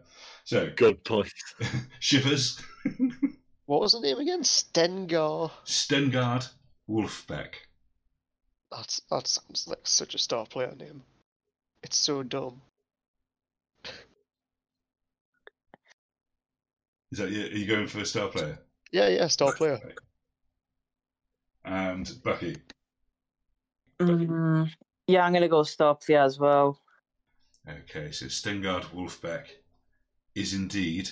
So, 0.48 0.72
Good 0.78 1.03
point. 1.03 1.28
Shipaz, 1.99 2.61
What 3.65 3.82
was 3.82 3.91
the 3.91 3.99
name 3.99 4.18
again? 4.18 4.44
Stengar. 4.44 5.52
Stengard 5.65 6.48
Wolfbeck. 6.90 7.56
That's 8.72 9.02
that 9.11 9.28
sounds 9.28 9.68
like 9.68 9.86
such 9.86 10.15
a 10.15 10.18
star 10.18 10.45
player 10.45 10.74
name. 10.80 11.03
It's 11.84 11.98
so 11.98 12.24
dumb. 12.24 12.61
Is 17.11 17.18
that? 17.18 17.28
Are 17.28 17.30
you 17.30 17.68
going 17.68 17.88
for 17.88 17.99
a 17.99 18.06
star 18.06 18.30
player? 18.30 18.57
Yeah, 18.94 19.10
yeah, 19.10 19.28
star 19.28 19.53
player. 19.53 19.82
Okay. 19.84 19.95
And 21.65 22.10
Bucky. 22.24 22.56
Mm, 23.99 24.72
yeah, 25.07 25.26
I'm 25.26 25.34
gonna 25.34 25.49
go 25.49 25.64
star 25.64 25.95
player 25.95 26.22
as 26.22 26.40
well. 26.40 26.80
Okay, 27.68 28.14
so 28.14 28.28
Stengard 28.28 28.86
Wolfbeck 28.95 29.48
is 30.38 30.53
indeed 30.53 31.09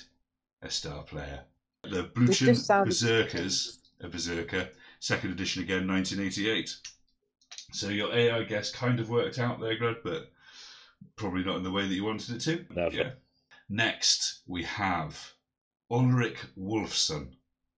a 0.61 0.69
star 0.69 1.02
player. 1.02 1.41
The 1.84 2.03
Bluchen 2.03 2.45
just 2.45 2.68
Berserkers, 2.68 3.80
a 3.99 4.07
Berserker, 4.07 4.69
second 4.99 5.31
edition 5.31 5.64
again, 5.64 5.88
1988. 5.88 6.77
So 7.72 7.89
your 7.89 8.14
AI 8.14 8.43
guess 8.43 8.72
kind 8.72 8.99
of 8.99 9.10
worked 9.10 9.39
out 9.39 9.60
there, 9.60 9.77
Grud, 9.80 9.97
but 10.03 10.31
probably 11.15 11.43
not 11.43 11.57
in 11.57 11.64
the 11.64 11.72
way 11.72 11.88
that 11.88 11.93
you 11.93 12.06
wanted 12.06 12.35
it 12.35 12.39
to. 12.41 12.65
Never. 12.76 13.14
Next, 13.68 14.41
we 14.45 14.61
have 14.64 15.34
Ulrich 15.89 16.38
Wolfson. 16.56 17.30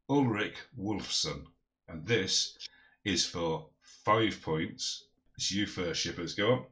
Ulrich 0.10 0.57
Wolfson. 0.78 1.45
And 1.88 2.06
this 2.06 2.57
is 3.06 3.26
for 3.26 3.68
five 4.03 4.41
points. 4.41 5.06
It's 5.38 5.49
you 5.53 5.65
first, 5.65 6.06
Shipaz. 6.06 6.36
Go 6.36 6.52
on. 6.52 6.65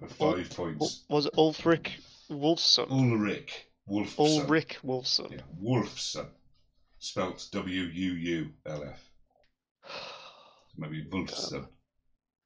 For 0.00 0.08
five 0.08 0.50
Ul- 0.50 0.56
points. 0.56 1.04
Was 1.08 1.26
it 1.26 1.34
Ulfric 1.34 1.92
Wolfson? 2.28 2.90
Ulrich 2.90 3.66
Wolfson. 3.88 4.14
Oh, 4.18 4.40
Ulrich 4.42 4.78
Wolfson. 4.84 5.30
Yeah, 5.32 5.38
Wolfson. 5.62 6.26
Spelt 6.98 7.48
W 7.52 7.82
U 7.82 8.12
U 8.12 8.50
L 8.66 8.84
F. 8.84 9.10
Maybe 10.76 11.04
Wolfson. 11.10 11.64
Uh, 11.64 11.66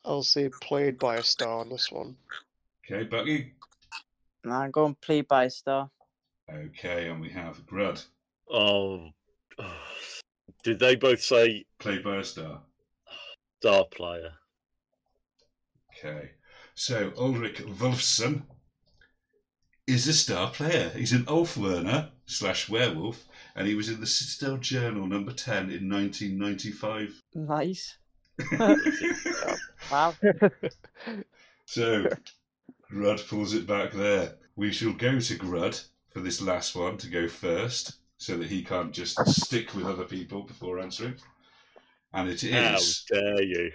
I'll 0.04 0.22
say 0.22 0.48
played 0.48 0.98
by 0.98 1.16
a 1.16 1.22
star 1.22 1.58
on 1.60 1.68
this 1.68 1.90
one. 1.92 2.16
Okay, 2.84 3.04
Bucky. 3.04 3.52
And 4.44 4.52
I'm 4.54 4.70
going 4.70 4.96
played 5.02 5.28
by 5.28 5.44
a 5.44 5.50
star. 5.50 5.90
Okay, 6.50 7.08
and 7.08 7.20
we 7.20 7.28
have 7.30 7.66
Grud. 7.66 8.02
Oh, 8.50 9.10
did 10.62 10.78
they 10.78 10.94
both 10.94 11.20
say 11.20 11.64
Played 11.78 12.04
by 12.04 12.16
a 12.16 12.24
star. 12.24 12.62
star 13.60 13.84
player? 13.86 14.30
Okay. 15.98 16.30
So 16.76 17.12
Ulrich 17.18 17.58
Wolfson 17.64 18.42
is 19.86 20.08
a 20.08 20.12
star 20.12 20.50
player. 20.50 20.90
He's 20.90 21.12
an 21.12 21.24
Ulfwerener 21.26 22.10
slash 22.26 22.68
werewolf, 22.68 23.24
and 23.54 23.66
he 23.68 23.74
was 23.74 23.88
in 23.88 24.00
the 24.00 24.06
Citadel 24.06 24.56
Journal 24.58 25.06
number 25.06 25.32
10 25.32 25.70
in 25.70 25.88
1995. 25.90 27.22
Nice. 27.34 27.96
Wow. 29.90 30.14
so 31.64 32.06
Grud 32.90 33.28
pulls 33.28 33.54
it 33.54 33.66
back 33.68 33.92
there. 33.92 34.34
We 34.56 34.72
shall 34.72 34.92
go 34.92 35.20
to 35.20 35.34
Grud 35.38 35.80
for 36.12 36.20
this 36.20 36.42
last 36.42 36.74
one 36.74 36.96
to 36.98 37.08
go 37.08 37.28
first, 37.28 37.98
so 38.18 38.36
that 38.38 38.48
he 38.48 38.64
can't 38.64 38.92
just 38.92 39.24
stick 39.28 39.74
with 39.74 39.86
other 39.86 40.04
people 40.04 40.42
before 40.42 40.80
answering. 40.80 41.14
And 42.12 42.28
it 42.28 42.40
How 42.42 42.74
is 42.74 43.04
dare 43.08 43.42
you? 43.42 43.70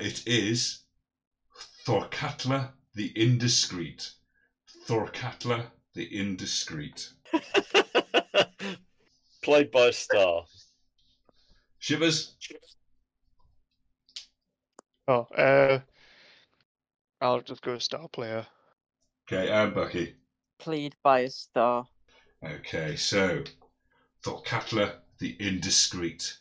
it 0.00 0.26
is 0.26 0.80
Thorkatla 1.86 2.70
the 2.94 3.12
Indiscreet. 3.14 4.10
Thorkatla 4.86 5.66
the 5.94 6.04
Indiscreet. 6.04 7.10
Played 9.42 9.70
by 9.70 9.86
a 9.86 9.92
star. 9.92 10.44
Shipaz. 11.80 12.32
Oh, 15.08 15.26
uh, 15.36 15.80
I'll 17.20 17.40
just 17.40 17.62
go 17.62 17.78
star 17.78 18.08
player. 18.08 18.46
Okay, 19.28 19.50
and 19.50 19.74
Bucky. 19.74 20.14
Played 20.58 20.94
by 21.02 21.20
a 21.20 21.30
star. 21.30 21.86
Okay, 22.44 22.96
so 22.96 23.44
Thorkatla 24.24 24.96
the 25.18 25.36
Indiscreet 25.38 26.38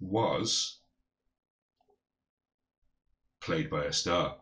was 0.00 0.80
played 3.40 3.70
by 3.70 3.84
a 3.84 3.92
star. 3.92 4.36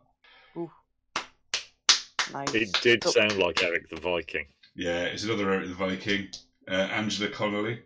Nice. 2.32 2.54
It 2.54 2.72
did 2.82 3.04
So- 3.04 3.10
sound 3.10 3.36
like 3.38 3.62
Eric 3.62 3.88
the 3.90 4.00
Viking. 4.00 4.46
Yeah, 4.74 5.04
it's 5.04 5.24
another 5.24 5.50
Eric 5.52 5.68
the 5.68 5.74
Viking. 5.74 6.28
Uh, 6.68 6.72
Angela 6.74 7.30
Connolly. 7.30 7.82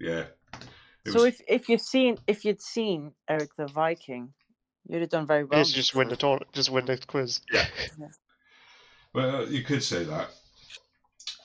Yeah. 0.00 0.26
It 1.04 1.12
So 1.12 1.22
was- 1.24 1.34
if 1.34 1.40
if 1.48 1.68
you've 1.68 1.80
seen 1.80 2.18
if 2.26 2.44
you'd 2.44 2.62
seen 2.62 3.12
Eric 3.28 3.50
the 3.56 3.66
Viking, 3.66 4.32
you'd 4.88 5.00
have 5.02 5.10
done 5.10 5.26
very 5.26 5.44
well. 5.44 5.58
Yes, 5.58 5.70
just 5.70 5.94
win 5.94 6.08
the 6.08 6.16
tour- 6.16 6.40
just 6.52 6.70
win 6.70 6.86
the 6.86 6.96
quiz. 6.98 7.40
Yeah. 7.52 7.68
Well, 9.12 9.46
you 9.50 9.62
could 9.62 9.82
say 9.82 10.04
that, 10.04 10.30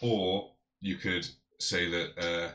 or 0.01 0.53
you 0.79 0.95
could 0.95 1.27
say 1.59 1.89
that. 1.89 2.17
Uh, 2.17 2.51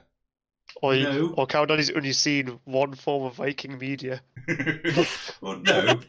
Or 0.81 0.95
you, 0.95 1.05
No. 1.05 1.35
or 1.37 1.47
count 1.47 1.71
on 1.71 1.79
he's 1.79 1.91
only 1.91 2.13
seen 2.13 2.59
one 2.65 2.95
form 2.95 3.25
of 3.25 3.35
Viking 3.35 3.79
media. 3.79 4.23
well, 5.41 5.59
no, 5.59 6.01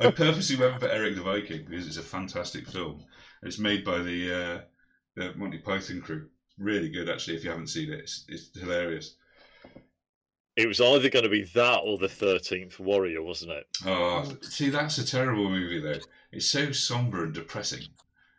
I 0.00 0.10
purposely 0.10 0.56
went 0.56 0.80
for 0.80 0.88
Eric 0.88 1.16
the 1.16 1.22
Viking 1.22 1.64
because 1.68 1.86
it's 1.86 1.96
a 1.96 2.02
fantastic 2.02 2.68
film. 2.68 3.04
It's 3.42 3.58
made 3.58 3.84
by 3.84 3.98
the 3.98 4.34
uh, 4.34 4.60
the 5.16 5.34
Monty 5.34 5.58
Python 5.58 6.00
crew. 6.00 6.28
Really 6.58 6.88
good, 6.88 7.08
actually. 7.08 7.36
If 7.36 7.44
you 7.44 7.50
haven't 7.50 7.66
seen 7.68 7.92
it, 7.92 7.98
it's, 8.00 8.24
it's 8.28 8.58
hilarious. 8.58 9.16
It 10.56 10.68
was 10.68 10.80
either 10.80 11.10
going 11.10 11.24
to 11.24 11.28
be 11.28 11.44
that 11.54 11.80
or 11.84 11.98
the 11.98 12.08
Thirteenth 12.08 12.78
Warrior, 12.78 13.22
wasn't 13.22 13.52
it? 13.52 13.66
Oh, 13.84 14.32
see, 14.42 14.70
that's 14.70 14.98
a 14.98 15.06
terrible 15.06 15.50
movie 15.50 15.80
though. 15.80 15.98
It's 16.30 16.46
so 16.46 16.70
somber 16.70 17.24
and 17.24 17.34
depressing. 17.34 17.82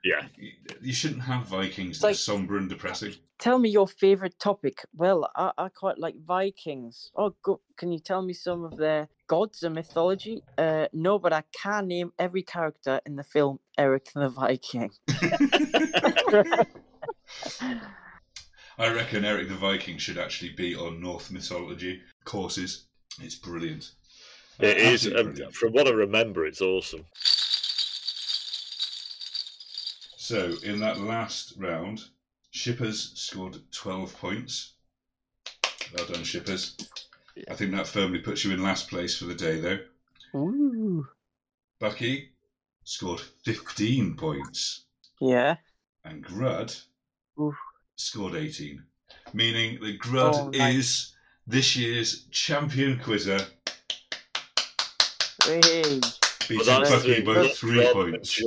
Yeah. 0.05 0.27
You, 0.37 0.51
you 0.81 0.93
shouldn't 0.93 1.23
have 1.23 1.47
Vikings 1.47 1.97
It's 1.97 1.99
that 2.01 2.07
are 2.07 2.09
like- 2.11 2.17
somber 2.17 2.57
and 2.57 2.69
depressing. 2.69 3.15
Tell 3.37 3.59
me 3.59 3.67
your 3.69 3.85
favorite 3.87 4.39
topic. 4.39 4.85
Well, 4.95 5.29
I, 5.35 5.51
I 5.57 5.67
quite 5.67 5.97
like 5.99 6.15
Vikings. 6.25 7.11
Oh, 7.17 7.35
go, 7.43 7.59
can 7.75 7.91
you 7.91 7.99
tell 7.99 8.21
me 8.21 8.31
some 8.31 8.63
of 8.63 8.77
their 8.77 9.09
gods 9.27 9.63
and 9.63 9.75
mythology? 9.75 10.41
Uh, 10.57 10.87
no, 10.93 11.19
but 11.19 11.33
I 11.33 11.43
can 11.51 11.87
name 11.89 12.13
every 12.17 12.43
character 12.43 13.01
in 13.05 13.17
the 13.17 13.23
film 13.25 13.59
Eric 13.77 14.11
the 14.15 14.29
Viking. 14.29 14.89
I 18.77 18.93
reckon 18.93 19.23
Eric 19.25 19.49
the 19.49 19.55
Viking 19.55 19.97
should 19.97 20.17
actually 20.17 20.51
be 20.51 20.75
on 20.75 21.01
North 21.01 21.31
mythology 21.31 22.01
courses. 22.25 22.85
It's 23.21 23.35
brilliant. 23.35 23.91
It 24.59 24.77
Uh, 24.77 24.89
is. 24.91 25.07
Um, 25.07 25.13
brilliant. 25.13 25.53
from 25.55 25.73
what 25.73 25.87
I 25.87 25.91
remember, 25.91 26.45
it's 26.45 26.61
awesome. 26.61 27.05
So 30.25 30.55
in 30.63 30.79
that 30.79 30.97
last 31.01 31.53
round, 31.55 32.01
Shipaz 32.51 33.15
scored 33.15 33.57
12 33.71 34.17
points. 34.17 34.73
Well 35.95 36.07
done, 36.07 36.23
Shipaz. 36.23 36.83
I 37.47 37.53
think 37.53 37.69
that 37.73 37.85
firmly 37.85 38.17
puts 38.17 38.43
you 38.43 38.51
in 38.51 38.63
last 38.63 38.89
place 38.89 39.15
for 39.15 39.25
the 39.25 39.35
day, 39.35 39.59
though. 39.59 39.77
Ooh. 40.35 41.07
Bucky 41.79 42.31
scored 42.85 43.19
15 43.19 44.15
points, 44.15 44.85
Yeah. 45.21 45.57
and 46.03 46.25
Grud 46.25 46.75
Oof. 47.39 47.53
scored 47.95 48.33
18, 48.33 48.83
meaning 49.31 49.79
that 49.81 49.99
Grud 49.99 50.33
Oh, 50.33 50.49
nice. 50.49 50.75
is 50.75 51.15
this 51.45 51.75
year's 51.75 52.23
champion 52.31 52.97
quizzer, 52.99 53.45
Hey. 55.43 56.01
Bucky 56.47 57.21
the- 57.21 57.25
by 57.25 57.47
three 57.49 57.91
points. 57.91 58.41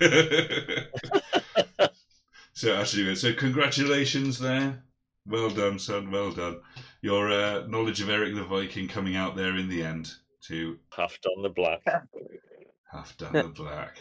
so 2.52 2.74
actually, 2.74 3.14
so 3.14 3.32
congratulations 3.34 4.38
there. 4.38 4.82
Well 5.26 5.50
done, 5.50 5.78
son. 5.78 6.10
Well 6.10 6.32
done. 6.32 6.60
Your 7.02 7.30
uh, 7.30 7.66
knowledge 7.66 8.00
of 8.00 8.10
Eric 8.10 8.34
the 8.34 8.44
Viking 8.44 8.88
coming 8.88 9.16
out 9.16 9.36
there 9.36 9.56
in 9.56 9.68
the 9.68 9.82
end 9.82 10.12
to 10.48 10.78
Half 10.96 11.18
done 11.22 11.42
the 11.42 11.48
black. 11.48 11.82
half 12.92 13.16
done 13.16 13.32
the 13.32 13.48
black. 13.48 14.00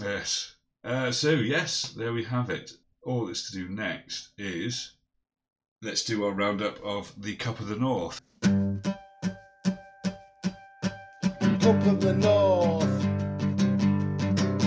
Yes. 0.00 0.56
Uh, 0.84 1.10
so 1.10 1.30
yes, 1.30 1.92
there 1.92 2.12
we 2.12 2.24
have 2.24 2.50
it. 2.50 2.72
All 3.04 3.26
that's 3.26 3.50
to 3.50 3.56
do 3.56 3.68
next 3.68 4.30
is 4.38 4.92
let's 5.82 6.04
do 6.04 6.24
our 6.24 6.32
roundup 6.32 6.80
of 6.84 7.12
the 7.20 7.34
Cup 7.36 7.60
of 7.60 7.68
the 7.68 7.76
North. 7.76 8.21
Cup 11.62 11.86
of 11.86 12.00
the 12.00 12.12
North. 12.12 13.02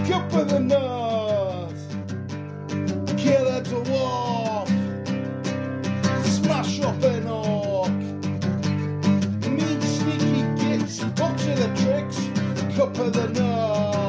Cup 0.07 0.31
of 0.33 0.47
the 0.47 0.61
North. 0.61 1.97
Kill 3.17 3.47
a 3.47 3.61
dwarf. 3.61 4.69
Smash 6.25 6.79
up 6.79 7.03
an 7.03 7.27
orc. 7.27 7.91
Mean 9.51 9.81
sneaky 9.81 10.43
gits. 10.55 11.03
Up 11.03 11.35
to 11.35 11.53
the 11.53 11.69
tricks. 11.75 12.17
Cup 12.77 12.97
of 12.97 13.11
the 13.11 13.27
North. 13.27 14.04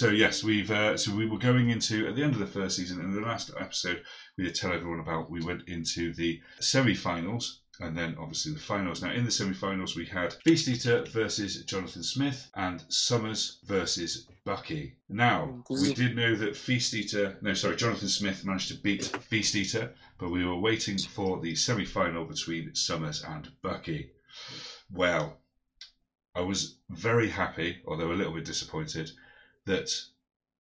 So 0.00 0.08
yes, 0.08 0.42
we've 0.42 0.70
uh, 0.70 0.96
so 0.96 1.14
we 1.14 1.26
were 1.26 1.36
going 1.36 1.68
into 1.68 2.08
at 2.08 2.16
the 2.16 2.22
end 2.22 2.32
of 2.32 2.38
the 2.38 2.46
first 2.46 2.78
season. 2.78 3.02
In 3.02 3.14
the 3.14 3.20
last 3.20 3.50
episode, 3.60 4.02
we 4.38 4.44
did 4.44 4.54
tell 4.54 4.72
everyone 4.72 5.00
about 5.00 5.30
we 5.30 5.44
went 5.44 5.68
into 5.68 6.14
the 6.14 6.40
semi-finals 6.58 7.60
and 7.80 7.94
then 7.94 8.16
obviously 8.18 8.54
the 8.54 8.60
finals. 8.60 9.02
Now 9.02 9.12
in 9.12 9.26
the 9.26 9.30
semi-finals, 9.30 9.96
we 9.96 10.06
had 10.06 10.32
Feast 10.42 10.68
Eater 10.68 11.04
versus 11.04 11.62
Jonathan 11.66 12.02
Smith 12.02 12.50
and 12.54 12.82
Summers 12.88 13.58
versus 13.66 14.26
Bucky. 14.46 14.96
Now 15.10 15.62
we 15.68 15.92
did 15.92 16.16
know 16.16 16.34
that 16.34 16.56
Feast 16.56 16.94
Eater, 16.94 17.36
no 17.42 17.52
sorry, 17.52 17.76
Jonathan 17.76 18.08
Smith 18.08 18.42
managed 18.46 18.68
to 18.68 18.80
beat 18.80 19.04
Feast 19.04 19.54
Eater, 19.54 19.92
but 20.18 20.30
we 20.30 20.46
were 20.46 20.58
waiting 20.58 20.96
for 20.96 21.42
the 21.42 21.54
semi-final 21.54 22.24
between 22.24 22.74
Summers 22.74 23.22
and 23.22 23.50
Bucky. 23.60 24.12
Well, 24.90 25.36
I 26.34 26.40
was 26.40 26.78
very 26.88 27.28
happy, 27.28 27.82
although 27.86 28.12
a 28.12 28.14
little 28.14 28.32
bit 28.32 28.46
disappointed, 28.46 29.10
that 29.70 29.90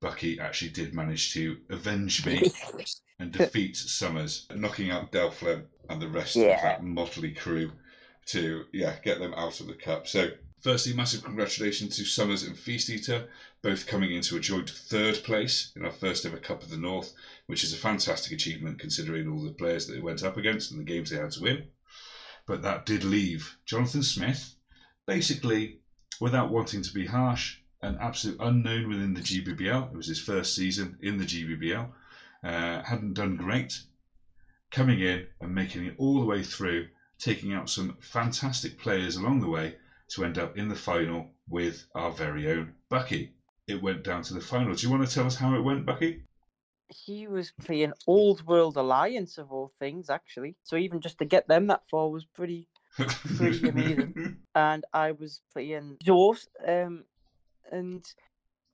Bucky 0.02 0.40
actually 0.40 0.72
did 0.72 0.94
manage 0.94 1.34
to 1.34 1.58
avenge 1.70 2.26
me 2.26 2.52
and 3.20 3.32
defeat 3.32 3.76
Summers, 3.76 4.48
knocking 4.56 4.92
out 4.92 5.12
Delphine 5.12 5.66
and 5.90 6.02
the 6.02 6.08
rest 6.08 6.36
of 6.38 6.44
that 6.44 6.84
motley 6.84 7.34
crew 7.34 7.72
to 8.28 8.66
yeah 8.72 8.96
get 9.04 9.20
them 9.20 9.34
out 9.34 9.60
of 9.60 9.68
the 9.68 9.74
cup. 9.74 10.08
So 10.08 10.30
firstly, 10.62 10.94
massive 10.94 11.24
congratulations 11.24 11.98
to 11.98 12.06
Summers 12.06 12.44
and 12.44 12.58
Feast 12.58 12.90
Eater, 12.90 13.28
both 13.62 13.88
coming 13.88 14.12
into 14.12 14.38
a 14.38 14.40
joint 14.40 14.70
third 14.70 15.24
place 15.24 15.72
in 15.76 15.84
our 15.84 15.92
first 15.92 16.26
ever 16.26 16.38
Cup 16.38 16.62
of 16.62 16.70
the 16.70 16.78
North, 16.78 17.14
which 17.48 17.64
is 17.64 17.74
a 17.74 17.78
fantastic 17.78 18.32
achievement 18.32 18.80
considering 18.80 19.28
all 19.28 19.42
the 19.42 19.52
players 19.52 19.88
that 19.88 19.94
they 19.94 20.02
went 20.02 20.24
up 20.24 20.38
against 20.38 20.72
and 20.72 20.80
the 20.80 20.84
games 20.84 21.10
they 21.10 21.18
had 21.18 21.32
to 21.32 21.42
win. 21.42 21.68
But 22.46 22.62
that 22.62 22.86
did 22.86 23.04
leave 23.04 23.58
Jonathan 23.66 24.04
Smith 24.04 24.56
basically, 25.06 25.80
without 26.22 26.52
wanting 26.52 26.84
to 26.84 26.94
be 26.94 27.08
harsh, 27.08 27.59
an 27.82 27.98
absolute 28.02 28.38
unknown 28.40 28.90
within 28.90 29.14
the 29.14 29.22
GBBL. 29.22 29.92
It 29.92 29.98
was 29.98 30.08
his 30.08 30.20
first 30.20 30.56
season 30.56 30.98
in 31.02 31.18
the 31.18 31.26
GBBL. 31.26 31.90
Uh, 32.44 32.84
hadn't 32.84 33.14
done 33.14 33.36
great. 33.36 33.80
Coming 34.72 35.00
in 35.00 35.28
and 35.42 35.54
making 35.54 35.86
it 35.86 35.96
all 35.98 36.20
the 36.20 36.26
way 36.26 36.44
through, 36.44 36.88
taking 37.18 37.54
out 37.54 37.70
some 37.70 37.98
fantastic 38.02 38.80
players 38.80 39.16
along 39.16 39.40
the 39.40 39.50
way 39.50 39.76
to 40.10 40.26
end 40.26 40.38
up 40.38 40.58
in 40.58 40.70
the 40.70 40.76
final 40.76 41.28
with 41.48 41.86
our 41.96 42.12
very 42.12 42.52
own 42.52 42.74
Bucky. 42.90 43.34
It 43.68 43.82
went 43.82 44.04
down 44.04 44.24
to 44.24 44.34
the 44.34 44.42
final. 44.42 44.74
Do 44.74 44.86
you 44.86 44.92
want 44.92 45.08
to 45.08 45.14
tell 45.14 45.26
us 45.26 45.36
how 45.36 45.56
it 45.56 45.62
went, 45.62 45.86
Bucky? 45.86 46.24
He 46.88 47.28
was 47.28 47.52
playing 47.64 47.94
Old 48.08 48.46
World 48.48 48.78
Alliance 48.78 49.38
of 49.38 49.52
all 49.52 49.72
things, 49.80 50.10
actually. 50.10 50.56
So 50.64 50.76
even 50.76 51.02
just 51.02 51.20
to 51.20 51.26
get 51.26 51.48
them 51.48 51.68
that 51.68 51.84
far 51.90 52.10
was 52.10 52.26
pretty. 52.26 52.68
Pretty 52.98 53.70
amazing. 53.70 54.38
And 54.56 54.84
I 54.92 55.12
was 55.12 55.42
playing 55.54 55.98
dwarves. 56.04 56.48
Um, 56.68 57.06
and 57.72 58.06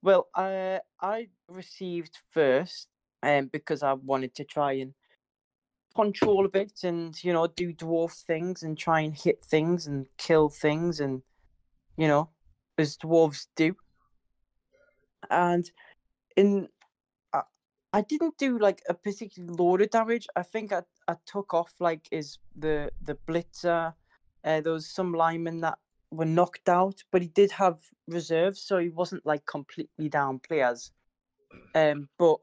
well, 0.02 0.30
I 0.36 0.82
I 1.02 1.30
received 1.50 2.18
first, 2.32 2.88
um, 3.24 3.48
because 3.48 3.84
I 3.84 3.94
wanted 3.94 4.36
to 4.36 4.44
try 4.46 4.74
and 4.74 4.94
control 5.96 6.46
a 6.46 6.50
bit 6.50 6.84
and 6.84 7.24
you 7.24 7.34
know 7.34 7.48
do 7.48 7.74
dwarf 7.74 8.14
things 8.24 8.64
and 8.64 8.78
try 8.78 9.00
and 9.02 9.16
hit 9.18 9.44
things 9.44 9.88
and 9.88 10.08
kill 10.18 10.50
things 10.50 11.00
and 11.00 11.24
you 11.98 12.08
know 12.08 12.30
as 12.78 12.98
dwarves 12.98 13.48
do. 13.56 13.76
And 15.30 15.70
in 16.38 16.70
I, 17.34 17.44
I 17.94 18.02
didn't 18.02 18.38
do 18.38 18.60
like 18.60 18.82
a 18.90 18.94
particularly 18.94 19.56
load 19.56 19.82
of 19.82 19.90
damage. 19.92 20.28
I 20.36 20.44
think 20.44 20.74
I, 20.74 20.84
I 21.08 21.16
took 21.26 21.54
off 21.54 21.74
like 21.80 22.08
is 22.12 22.40
the 22.56 22.92
the 23.02 23.16
blitzer 23.28 23.96
Uh, 24.44 24.62
there 24.62 24.74
was 24.74 24.88
some 24.94 25.14
linemen 25.14 25.62
that 25.62 25.80
were 26.16 26.26
knocked 26.26 26.70
out, 26.70 27.04
but 27.12 27.22
he 27.22 27.28
did 27.28 27.52
have 27.52 27.80
reserves, 28.08 28.62
so 28.62 28.78
he 28.78 28.90
wasn't 28.90 29.26
like 29.26 29.46
completely 29.46 30.10
down 30.10 30.40
players. 30.40 30.92
Um, 31.74 32.10
but 32.18 32.38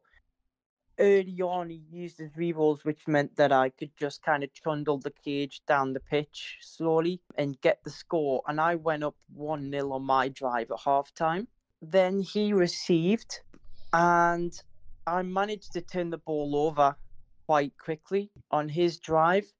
early 0.98 1.40
on, 1.42 1.70
he 1.70 1.82
used 1.90 2.18
his 2.18 2.32
rerolls, 2.32 2.84
which 2.84 3.06
meant 3.06 3.36
that 3.36 3.52
I 3.52 3.70
could 3.70 3.90
just 3.98 4.22
kind 4.22 4.44
of 4.44 4.52
trundle 4.52 4.98
the 4.98 5.12
cage 5.24 5.62
down 5.66 5.92
the 5.92 6.00
pitch 6.00 6.58
slowly 6.60 7.20
and 7.36 7.60
get 7.60 7.80
the 7.84 7.90
score. 7.90 8.42
And 8.46 8.60
I 8.60 8.76
went 8.76 9.04
up 9.04 9.16
1 9.34 9.70
0 9.70 9.92
on 9.92 10.02
my 10.02 10.28
drive 10.28 10.70
at 10.70 10.80
half 10.84 11.12
time. 11.14 11.48
Then 11.80 12.20
he 12.20 12.52
received, 12.52 13.40
and 13.92 14.52
I 15.06 15.22
managed 15.22 15.72
to 15.72 15.80
turn 15.80 16.10
the 16.10 16.18
ball 16.18 16.54
over 16.54 16.96
quite 17.46 17.72
quickly 17.76 18.30
on 18.50 18.68
his 18.68 18.98
drive. 18.98 19.52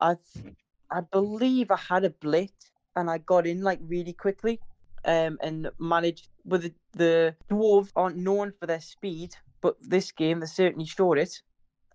I, 0.00 0.16
th- 0.34 0.54
I 0.90 1.00
believe 1.00 1.70
I 1.70 1.76
had 1.76 2.04
a 2.04 2.10
blit 2.10 2.69
and 2.96 3.10
I 3.10 3.18
got 3.18 3.46
in 3.46 3.62
like 3.62 3.80
really 3.82 4.12
quickly 4.12 4.60
um, 5.04 5.38
and 5.42 5.70
managed 5.78 6.28
with 6.44 6.62
the, 6.62 6.74
the 6.92 7.36
dwarves 7.50 7.90
aren't 7.96 8.16
known 8.16 8.52
for 8.58 8.66
their 8.66 8.80
speed, 8.80 9.34
but 9.60 9.76
this 9.80 10.12
game 10.12 10.40
they 10.40 10.46
certainly 10.46 10.86
showed 10.86 11.18
it, 11.18 11.42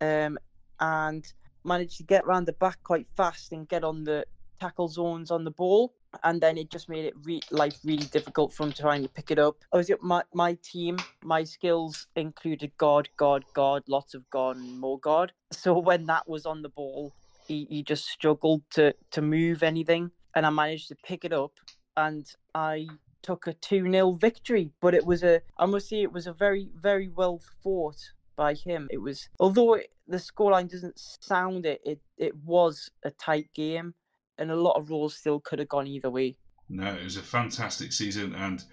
um, 0.01 0.37
and 0.79 1.33
managed 1.63 1.97
to 1.97 2.03
get 2.03 2.23
around 2.25 2.45
the 2.45 2.53
back 2.53 2.81
quite 2.83 3.07
fast 3.15 3.51
and 3.51 3.67
get 3.67 3.83
on 3.83 4.03
the 4.03 4.25
tackle 4.59 4.87
zones 4.87 5.31
on 5.31 5.43
the 5.43 5.51
ball, 5.51 5.93
and 6.23 6.41
then 6.41 6.57
it 6.57 6.71
just 6.71 6.89
made 6.89 7.05
it 7.05 7.13
re- 7.23 7.41
life 7.51 7.77
really 7.83 8.05
difficult 8.05 8.53
from 8.53 8.71
trying 8.71 9.03
to 9.03 9.09
pick 9.09 9.31
it 9.31 9.39
up. 9.39 9.57
I 9.73 9.77
was 9.77 9.91
my 10.01 10.23
my 10.33 10.57
team, 10.63 10.97
my 11.23 11.43
skills 11.43 12.07
included 12.15 12.75
guard, 12.77 13.09
guard, 13.17 13.43
guard, 13.53 13.83
lots 13.87 14.13
of 14.13 14.29
guard 14.29 14.57
more 14.57 14.99
guard. 14.99 15.33
So 15.51 15.77
when 15.77 16.05
that 16.07 16.27
was 16.27 16.45
on 16.45 16.61
the 16.61 16.69
ball, 16.69 17.13
he, 17.47 17.67
he 17.69 17.83
just 17.83 18.05
struggled 18.05 18.63
to 18.71 18.93
to 19.11 19.21
move 19.21 19.63
anything, 19.63 20.11
and 20.35 20.45
I 20.45 20.49
managed 20.49 20.89
to 20.89 20.95
pick 21.03 21.25
it 21.25 21.33
up, 21.33 21.53
and 21.97 22.25
I 22.53 22.87
took 23.21 23.47
a 23.47 23.53
2 23.53 23.89
0 23.91 24.11
victory. 24.13 24.71
But 24.81 24.93
it 24.93 25.05
was 25.05 25.23
a, 25.23 25.41
I 25.57 25.65
must 25.65 25.89
say, 25.89 26.01
it 26.01 26.11
was 26.11 26.27
a 26.27 26.33
very, 26.33 26.69
very 26.75 27.09
well 27.09 27.41
fought 27.63 27.97
by 28.35 28.53
him. 28.53 28.87
It 28.91 28.97
was, 29.01 29.29
although 29.39 29.75
it, 29.75 29.91
the 30.07 30.17
scoreline 30.17 30.69
doesn't 30.69 30.99
sound 31.21 31.65
it, 31.65 31.81
it, 31.85 31.99
it 32.17 32.35
was 32.43 32.89
a 33.03 33.11
tight 33.11 33.49
game, 33.55 33.93
and 34.37 34.51
a 34.51 34.55
lot 34.55 34.77
of 34.77 34.89
rolls 34.89 35.15
still 35.15 35.39
could 35.39 35.59
have 35.59 35.69
gone 35.69 35.87
either 35.87 36.09
way. 36.09 36.35
No, 36.69 36.93
it 36.93 37.03
was 37.03 37.17
a 37.17 37.21
fantastic 37.21 37.93
season, 37.93 38.35
and 38.35 38.63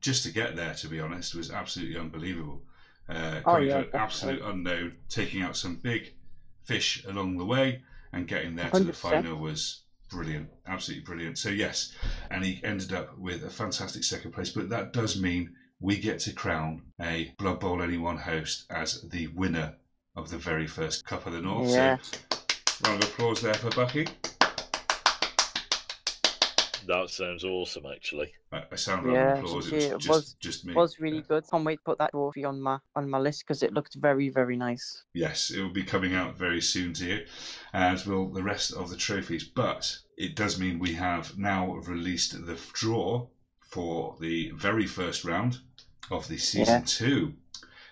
just 0.00 0.24
to 0.24 0.32
get 0.32 0.56
there, 0.56 0.74
to 0.74 0.88
be 0.88 1.00
honest, 1.00 1.34
was 1.34 1.50
absolutely 1.50 1.98
unbelievable. 1.98 2.62
Uh, 3.08 3.40
Oh, 3.44 3.52
coming 3.52 3.68
yeah, 3.68 3.78
an 3.78 3.90
absolute 3.94 4.42
unknown, 4.42 4.96
taking 5.08 5.42
out 5.42 5.56
some 5.56 5.76
big 5.76 6.14
fish 6.64 7.04
along 7.06 7.36
the 7.36 7.44
way, 7.44 7.82
and 8.12 8.26
getting 8.26 8.56
there 8.56 8.70
to 8.70 8.84
the 8.84 8.92
final 8.92 9.36
was 9.36 9.81
brilliant, 10.12 10.48
absolutely 10.66 11.04
brilliant. 11.04 11.38
So 11.38 11.48
yes, 11.48 11.92
and 12.30 12.44
he 12.44 12.60
ended 12.62 12.92
up 12.92 13.18
with 13.18 13.42
a 13.44 13.50
fantastic 13.50 14.04
second 14.04 14.32
place. 14.32 14.50
But 14.50 14.68
that 14.68 14.92
does 14.92 15.20
mean 15.20 15.54
we 15.80 15.98
get 15.98 16.20
to 16.20 16.32
crown 16.32 16.82
a 17.00 17.34
Blood 17.38 17.60
Bowl 17.60 17.82
Anyone 17.82 18.18
host 18.18 18.66
as 18.70 19.02
the 19.02 19.26
winner 19.28 19.74
of 20.14 20.30
the 20.30 20.38
very 20.38 20.66
first 20.66 21.04
Cup 21.04 21.26
of 21.26 21.32
the 21.32 21.40
North. 21.40 21.70
Yeah. 21.70 21.96
So 22.02 22.18
round 22.84 23.02
of 23.02 23.08
applause 23.08 23.40
there 23.40 23.54
for 23.54 23.70
Bucky. 23.70 24.06
That 26.86 27.10
sounds 27.10 27.44
awesome, 27.44 27.86
actually. 27.86 28.32
A 28.52 28.62
a 28.72 28.76
sound 28.76 29.04
round 29.06 29.16
Yeah, 29.16 29.32
of 29.34 29.44
applause. 29.44 29.70
yeah, 29.70 29.78
It 29.78 29.84
it 29.84 29.94
was 29.94 30.08
was- 30.08 30.24
just, 30.34 30.40
just 30.40 30.64
me. 30.66 30.74
was 30.74 30.98
really 31.00 31.22
good. 31.22 31.44
Can't 31.50 31.64
wait 31.64 31.76
to 31.76 31.82
put 31.82 31.98
that 31.98 32.10
trophy 32.10 32.44
on 32.44 32.60
my 32.60 32.78
on 32.94 33.08
my 33.08 33.18
list 33.18 33.42
because 33.42 33.62
it 33.62 33.70
mm. 33.70 33.74
looked 33.74 33.94
very, 33.94 34.28
very 34.28 34.56
nice. 34.56 35.04
Yes, 35.14 35.50
it 35.50 35.60
will 35.62 35.72
be 35.72 35.84
coming 35.84 36.14
out 36.14 36.36
very 36.36 36.60
soon 36.60 36.92
to 36.94 37.04
you, 37.06 37.26
as 37.72 38.06
will 38.06 38.28
the 38.32 38.42
rest 38.42 38.72
of 38.72 38.90
the 38.90 38.96
trophies. 38.96 39.44
But 39.44 39.98
it 40.16 40.36
does 40.36 40.58
mean 40.58 40.78
we 40.78 40.94
have 40.94 41.38
now 41.38 41.74
released 41.76 42.32
the 42.46 42.58
draw 42.72 43.28
for 43.60 44.16
the 44.20 44.50
very 44.50 44.86
first 44.86 45.24
round 45.24 45.60
of 46.10 46.28
the 46.28 46.38
season 46.38 46.80
Yeah. 46.80 46.84
two. 46.86 47.34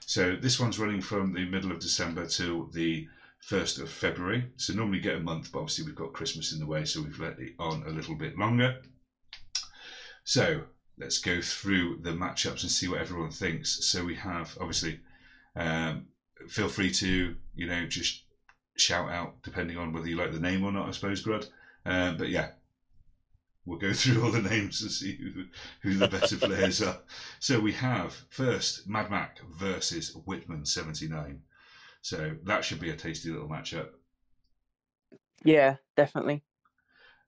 So 0.06 0.36
this 0.36 0.58
one's 0.58 0.78
running 0.78 1.00
from 1.00 1.32
the 1.32 1.44
middle 1.44 1.70
of 1.72 1.78
December 1.78 2.26
to 2.26 2.68
the 2.72 3.08
1st 3.50 3.82
of 3.82 3.90
February. 3.90 4.44
So 4.56 4.72
normally 4.72 5.00
get 5.00 5.16
a 5.16 5.20
month, 5.20 5.50
but 5.52 5.60
obviously 5.60 5.84
we've 5.84 5.94
got 5.94 6.12
Christmas 6.12 6.52
in 6.52 6.60
the 6.60 6.66
way, 6.66 6.84
so 6.84 7.02
we've 7.02 7.18
let 7.18 7.38
it 7.38 7.54
on 7.58 7.82
a 7.86 7.90
little 7.90 8.14
bit 8.14 8.38
longer. 8.38 8.76
So 10.24 10.62
let's 10.98 11.18
go 11.18 11.40
through 11.40 12.00
the 12.02 12.10
matchups 12.10 12.62
and 12.62 12.70
see 12.70 12.88
what 12.88 13.00
everyone 13.00 13.30
thinks. 13.30 13.84
So 13.86 14.04
we 14.04 14.14
have 14.16 14.56
obviously 14.60 15.00
um, 15.56 16.06
feel 16.48 16.68
free 16.68 16.90
to 16.90 17.34
you 17.54 17.66
know 17.66 17.86
just 17.86 18.22
shout 18.76 19.10
out 19.10 19.42
depending 19.42 19.76
on 19.76 19.92
whether 19.92 20.08
you 20.08 20.16
like 20.16 20.32
the 20.32 20.40
name 20.40 20.64
or 20.64 20.72
not 20.72 20.88
i 20.88 20.90
suppose 20.90 21.22
grud 21.22 21.46
um, 21.84 22.16
but 22.16 22.28
yeah 22.28 22.48
we'll 23.66 23.78
go 23.78 23.92
through 23.92 24.24
all 24.24 24.30
the 24.30 24.40
names 24.40 24.80
and 24.80 24.90
see 24.90 25.16
who, 25.16 25.44
who 25.82 25.96
the 25.96 26.08
better 26.08 26.36
players 26.36 26.82
are 26.82 26.98
so 27.38 27.60
we 27.60 27.72
have 27.72 28.24
first 28.30 28.88
mad 28.88 29.10
mac 29.10 29.38
versus 29.58 30.14
whitman 30.24 30.64
79 30.64 31.40
so 32.02 32.34
that 32.44 32.64
should 32.64 32.80
be 32.80 32.90
a 32.90 32.96
tasty 32.96 33.30
little 33.30 33.48
matchup 33.48 33.88
Yeah, 35.44 35.76
definitely. 35.96 36.42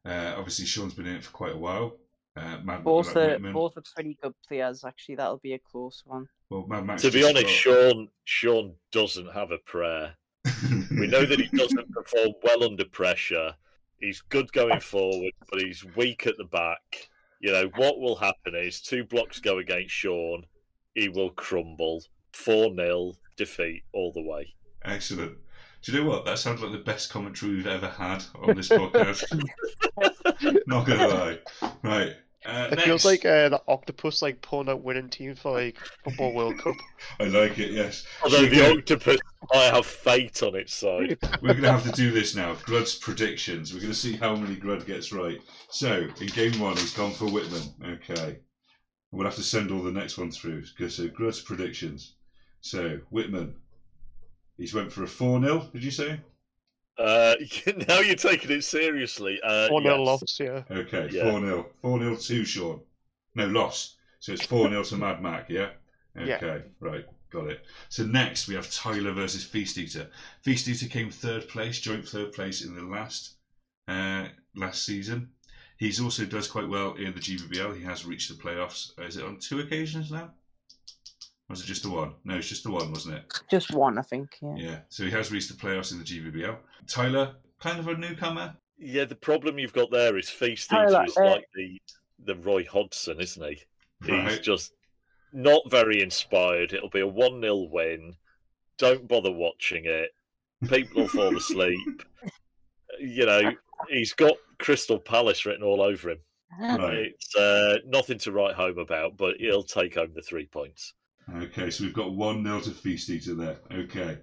uh, 0.04 0.34
obviously 0.36 0.66
sean's 0.66 0.94
been 0.94 1.06
in 1.06 1.16
it 1.16 1.24
for 1.24 1.32
quite 1.32 1.54
a 1.54 1.58
while 1.58 1.96
uh, 2.36 2.58
mad 2.64 2.82
Both 2.82 3.14
are 3.16 3.38
both 3.38 3.76
are 3.76 3.82
pretty 3.94 4.16
good 4.22 4.32
players. 4.48 4.84
Actually, 4.84 5.16
that'll 5.16 5.36
be 5.36 5.52
a 5.52 5.58
close 5.58 6.02
one. 6.06 6.26
well, 6.48 6.64
mad 6.66 6.86
Mac's 6.86 7.02
To 7.02 7.10
be 7.10 7.24
honest, 7.24 7.42
got- 7.44 7.50
Sean 7.50 8.08
Sean 8.24 8.74
doesn't 8.90 9.30
have 9.34 9.50
a 9.50 9.58
prayer. 9.58 10.14
We 10.90 11.08
know 11.08 11.26
that 11.26 11.38
he 11.40 11.54
doesn't 11.56 11.92
perform 11.92 12.32
well 12.42 12.64
under 12.64 12.86
pressure. 12.86 13.54
He's 13.98 14.22
good 14.22 14.50
going 14.52 14.80
forward, 14.80 15.32
but 15.50 15.60
he's 15.60 15.84
weak 15.94 16.26
at 16.26 16.38
the 16.38 16.44
back. 16.44 17.10
You 17.40 17.52
know, 17.52 17.70
what 17.76 18.00
will 18.00 18.16
happen 18.16 18.54
is 18.54 18.80
two 18.80 19.04
blocks 19.04 19.38
go 19.38 19.58
against 19.58 19.90
Sean, 19.92 20.44
he 20.94 21.08
will 21.10 21.30
crumble. 21.30 22.02
4 22.32 22.74
0 22.74 23.12
defeat 23.36 23.82
all 23.92 24.10
the 24.12 24.22
way. 24.22 24.54
Excellent 24.84 25.36
do 25.82 25.92
you 25.92 26.00
know 26.00 26.08
what 26.08 26.24
that 26.24 26.38
sounds 26.38 26.60
like 26.60 26.72
the 26.72 26.78
best 26.78 27.10
commentary 27.10 27.54
we've 27.54 27.66
ever 27.66 27.88
had 27.88 28.22
on 28.42 28.56
this 28.56 28.68
podcast 28.68 29.24
not 30.66 30.86
gonna 30.86 31.08
lie 31.08 31.38
right 31.82 32.16
uh, 32.44 32.68
It 32.72 32.80
feels 32.80 33.04
like 33.04 33.24
uh, 33.24 33.48
the 33.50 33.62
octopus 33.68 34.20
like 34.20 34.42
pulling 34.42 34.68
out 34.68 34.82
winning 34.82 35.08
teams 35.08 35.38
for 35.38 35.52
like 35.52 35.78
football 36.02 36.34
World 36.34 36.58
Cup. 36.58 36.74
I 37.20 37.24
like 37.24 37.58
it, 37.58 37.70
yes. 37.70 38.04
Although 38.24 38.46
the 38.46 38.78
octopus 38.78 39.18
might 39.52 39.72
have 39.72 39.86
fate 39.86 40.42
on 40.42 40.56
its 40.56 40.74
side. 40.74 41.18
We're 41.42 41.52
going 41.52 41.62
to 41.62 41.72
have 41.72 41.84
to 41.84 41.92
do 41.92 42.10
this 42.10 42.34
now. 42.34 42.54
Grud's 42.54 42.96
predictions. 42.96 43.72
We're 43.72 43.80
going 43.80 43.92
to 43.92 43.98
see 43.98 44.16
how 44.16 44.34
many 44.34 44.56
Grud 44.56 44.86
gets 44.86 45.12
right. 45.12 45.40
So, 45.70 46.08
in 46.20 46.26
game 46.28 46.58
one, 46.58 46.76
he's 46.76 46.94
gone 46.94 47.12
for 47.12 47.26
Whitman. 47.26 47.62
Okay. 47.84 48.40
We'll 49.12 49.26
have 49.26 49.36
to 49.36 49.42
send 49.42 49.70
all 49.70 49.82
the 49.82 49.92
next 49.92 50.18
one 50.18 50.32
through. 50.32 50.62
Because 50.62 50.96
so 50.96 51.06
Grud's 51.08 51.40
predictions. 51.40 52.14
So, 52.60 52.98
Whitman. 53.10 53.54
He's 54.56 54.74
went 54.74 54.92
for 54.92 55.04
a 55.04 55.08
4 55.08 55.40
0, 55.40 55.68
did 55.72 55.82
you 55.84 55.90
say? 55.90 56.20
Uh, 56.98 57.34
now 57.88 58.00
you're 58.00 58.14
taking 58.16 58.50
it 58.50 58.64
seriously. 58.64 59.40
Uh, 59.42 59.68
4 59.68 59.82
0 59.82 59.98
yes. 59.98 60.06
loss, 60.06 60.40
yeah. 60.40 60.62
Okay, 60.70 61.08
Yeah. 61.10 61.30
4 61.30 61.40
0. 61.40 61.66
4 61.80 61.98
0 61.98 62.16
to 62.16 62.44
Sean. 62.44 62.80
No, 63.34 63.46
loss. 63.46 63.96
So 64.20 64.32
it's 64.32 64.46
4 64.46 64.68
0 64.68 64.84
to 64.84 64.96
Mad 64.96 65.22
Mac, 65.22 65.48
yeah? 65.48 65.70
Yeah. 66.14 66.36
Okay, 66.36 66.62
right, 66.80 67.06
got 67.30 67.46
it. 67.48 67.64
So 67.88 68.04
next 68.04 68.46
we 68.46 68.54
have 68.54 68.70
Tyler 68.70 69.12
versus 69.12 69.44
Feast 69.44 69.78
Eater. 69.78 70.08
Feast 70.42 70.68
Eater 70.68 70.86
came 70.86 71.10
third 71.10 71.48
place, 71.48 71.80
joint 71.80 72.06
third 72.06 72.32
place 72.32 72.62
in 72.64 72.74
the 72.74 72.82
last 72.82 73.36
uh, 73.88 74.28
last 74.54 74.84
season. 74.84 75.30
He's 75.78 76.00
also 76.00 76.24
does 76.24 76.46
quite 76.46 76.68
well 76.68 76.94
in 76.94 77.12
the 77.14 77.20
GBBL. 77.20 77.76
He 77.76 77.82
has 77.84 78.04
reached 78.04 78.28
the 78.28 78.40
playoffs. 78.40 78.96
Uh, 78.98 79.04
Is 79.04 79.16
it 79.16 79.24
on 79.24 79.38
two 79.38 79.58
occasions 79.60 80.12
now? 80.12 80.30
Or 81.48 81.54
was 81.54 81.60
it 81.62 81.66
just 81.66 81.82
the 81.82 81.90
one? 81.90 82.14
No, 82.24 82.36
it's 82.36 82.48
just 82.48 82.62
the 82.64 82.70
one, 82.70 82.90
wasn't 82.92 83.16
it? 83.16 83.24
Just 83.50 83.72
one, 83.74 83.98
I 83.98 84.02
think. 84.02 84.36
Yeah. 84.40 84.54
Yeah. 84.56 84.78
So 84.88 85.04
he 85.04 85.10
has 85.10 85.30
reached 85.32 85.48
the 85.48 85.54
playoffs 85.66 85.92
in 85.92 85.98
the 85.98 86.04
GBBL. 86.04 86.56
Tyler, 86.86 87.34
kind 87.60 87.78
of 87.78 87.88
a 87.88 87.96
newcomer. 87.96 88.54
Yeah, 88.78 89.04
the 89.04 89.14
problem 89.16 89.58
you've 89.58 89.72
got 89.72 89.90
there 89.90 90.16
is 90.18 90.28
Feast 90.30 90.70
Tyler, 90.70 91.02
Eater 91.02 91.04
is 91.04 91.16
uh, 91.16 91.24
like 91.24 91.44
the 91.54 91.80
the 92.24 92.36
Roy 92.36 92.64
Hodgson, 92.64 93.20
isn't 93.20 93.42
he? 93.44 93.60
He's 94.04 94.10
Right. 94.10 94.42
just 94.42 94.72
not 95.32 95.68
very 95.70 96.00
inspired. 96.02 96.72
It'll 96.72 96.88
be 96.90 97.00
a 97.00 97.06
one 97.06 97.40
0 97.40 97.68
win. 97.70 98.14
Don't 98.78 99.06
bother 99.08 99.32
watching 99.32 99.84
it. 99.86 100.10
People 100.68 101.02
will 101.02 101.08
fall 101.08 101.36
asleep. 101.36 101.78
You 103.00 103.26
know, 103.26 103.52
he's 103.88 104.12
got 104.12 104.34
Crystal 104.58 104.98
Palace 104.98 105.44
written 105.46 105.64
all 105.64 105.80
over 105.80 106.10
him. 106.10 106.18
Right. 106.60 107.10
It's 107.14 107.34
uh, 107.34 107.78
nothing 107.86 108.18
to 108.18 108.32
write 108.32 108.54
home 108.54 108.78
about, 108.78 109.16
but 109.16 109.36
he'll 109.38 109.62
take 109.64 109.94
home 109.94 110.12
the 110.14 110.20
three 110.22 110.46
points. 110.46 110.92
Okay, 111.42 111.70
so 111.70 111.84
we've 111.84 111.94
got 111.94 112.14
1 112.14 112.44
0 112.44 112.60
to 112.60 112.70
Feast 112.70 113.08
Eater 113.10 113.34
there. 113.34 113.58
Okay. 113.72 114.18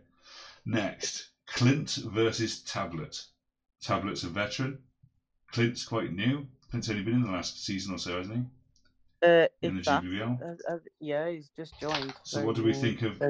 Next, 0.65 1.30
Clint 1.47 1.99
versus 2.05 2.61
Tablet. 2.61 3.23
Tablet's 3.81 4.23
a 4.23 4.27
veteran. 4.27 4.80
Clint's 5.51 5.85
quite 5.85 6.11
new. 6.11 6.47
Clint's 6.69 6.89
only 6.89 7.03
been 7.03 7.15
in 7.15 7.23
the 7.23 7.31
last 7.31 7.65
season 7.65 7.95
or 7.95 7.97
so, 7.97 8.17
hasn't 8.17 8.35
he? 8.38 8.43
Uh, 9.27 9.47
In 9.61 9.77
the 9.77 9.81
that, 9.81 10.03
uh, 10.69 10.73
uh, 10.73 10.77
yeah, 10.99 11.30
he's 11.30 11.49
just 11.55 11.80
joined. 11.80 12.13
So 12.23 12.38
very 12.38 12.47
what 12.47 12.55
do 12.55 12.63
we 12.63 12.73
think 12.73 13.01
of. 13.01 13.21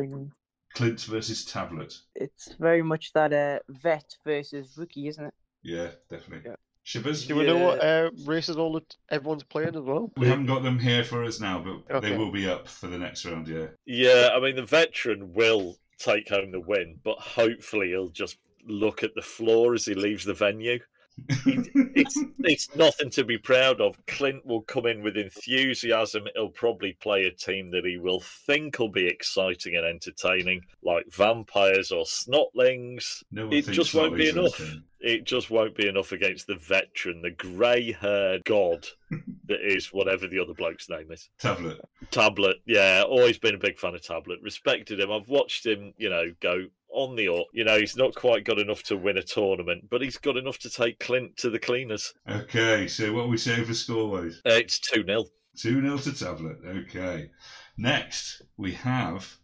Clint 0.76 1.02
versus 1.02 1.46
Tablet? 1.46 1.94
It's 2.16 2.54
very 2.60 2.84
much 2.84 3.12
that 3.14 3.34
uh, 3.34 3.60
vet 3.70 4.16
versus 4.24 4.76
rookie, 4.78 5.08
isn't 5.08 5.26
it? 5.26 5.34
Yeah, 5.64 5.90
definitely. 6.10 6.52
Yeah. 6.52 6.58
Shipaz? 6.86 7.28
Do 7.28 7.36
we 7.36 7.46
know 7.46 7.58
what 7.58 7.84
uh, 7.84 8.10
races 8.26 8.58
all 8.58 8.74
the, 8.74 8.82
everyone's 9.10 9.44
playing 9.44 9.76
as 9.76 9.82
well? 9.82 10.12
We 10.18 10.28
haven't 10.28 10.48
got 10.48 10.64
them 10.64 10.80
here 10.80 11.04
for 11.04 11.24
us 11.24 11.40
now, 11.40 11.60
but 11.60 12.02
they 12.02 12.18
will 12.18 12.32
be 12.32 12.50
up 12.50 12.68
for 12.68 12.88
the 12.88 12.98
next 12.98 13.26
round, 13.26 13.48
yeah. 13.48 13.68
Yeah, 13.86 14.30
I 14.34 14.40
mean 14.40 14.56
the 14.56 14.64
veteran 14.64 15.34
will 15.34 15.78
take 16.00 16.30
home 16.30 16.52
the 16.52 16.60
win, 16.60 17.00
but 17.04 17.20
hopefully 17.20 17.90
he'll 17.90 18.10
just 18.10 18.38
look 18.66 19.04
at 19.04 19.16
the 19.16 19.22
floor 19.22 19.74
as 19.74 19.86
he 19.86 19.94
leaves 19.94 20.26
the 20.26 20.34
venue. 20.34 20.80
It's 21.28 22.20
it's 22.40 22.76
nothing 22.76 23.10
to 23.12 23.24
be 23.24 23.38
proud 23.38 23.82
of. 23.82 23.98
Clint 24.06 24.46
will 24.46 24.62
come 24.62 24.86
in 24.86 25.02
with 25.02 25.18
enthusiasm. 25.18 26.24
He'll 26.36 26.50
probably 26.50 26.94
play 26.94 27.24
a 27.24 27.32
team 27.32 27.72
that 27.72 27.86
he 27.86 27.98
will 27.98 28.20
think 28.20 28.80
will 28.80 28.90
be 28.90 29.08
exciting 29.08 29.76
and 29.76 29.86
entertaining, 29.86 30.66
like 30.84 31.06
vampires 31.12 31.92
or 31.92 32.06
snotlings. 32.06 33.24
no 33.32 33.52
It 33.52 33.68
just 33.68 33.94
won't 33.94 34.16
be 34.16 34.30
enough. 34.30 34.62
It 35.02 35.24
just 35.24 35.50
won't 35.50 35.76
be 35.76 35.88
enough 35.88 36.12
against 36.12 36.48
the 36.48 36.56
veteran, 36.56 37.22
the 37.22 37.32
grey-haired 37.32 38.44
god 38.44 38.86
that 39.48 39.62
is 39.62 39.94
whatever 39.94 40.28
the 40.28 40.40
other 40.40 40.54
bloke's 40.54 40.90
name 40.90 41.12
is. 41.12 41.30
Tablet. 41.40 41.80
Tablet, 42.12 42.58
yeah, 42.66 43.04
always 43.08 43.38
been 43.38 43.56
a 43.56 43.60
big 43.60 43.80
fan 43.80 43.96
of 43.96 44.02
Tablet. 44.02 44.40
Respected 44.44 45.00
him. 45.00 45.12
I've 45.12 45.30
watched 45.30 45.66
him, 45.66 45.94
you 45.98 46.10
know, 46.10 46.34
go 46.42 46.66
on 46.92 47.16
the 47.16 47.30
up. 47.30 47.48
You 47.54 47.64
know, 47.64 47.78
he's 47.78 47.96
not 47.96 48.16
quite 48.16 48.44
got 48.44 48.60
enough 48.60 48.84
to 48.84 48.98
win 48.98 49.18
a 49.18 49.24
tournament, 49.24 49.90
but 49.90 50.02
he's 50.02 50.18
got 50.18 50.38
enough 50.38 50.60
to 50.60 50.70
take 50.70 51.00
Clint 51.00 51.38
to 51.38 51.50
the 51.50 51.60
cleaners. 51.60 52.14
Okay, 52.30 52.88
so 52.88 53.14
what 53.14 53.26
are 53.26 53.30
we 53.30 53.38
saying 53.38 53.66
for 53.66 53.74
score 53.74 54.10
wise? 54.10 54.42
Uh, 54.46 54.54
it's 54.54 54.80
2 54.80 55.04
0. 55.06 55.26
2 55.58 55.82
0 55.82 55.98
to 55.98 56.14
Tablet. 56.14 56.58
Okay. 56.66 57.30
Next, 57.78 58.42
we 58.58 58.74
have 58.74 59.38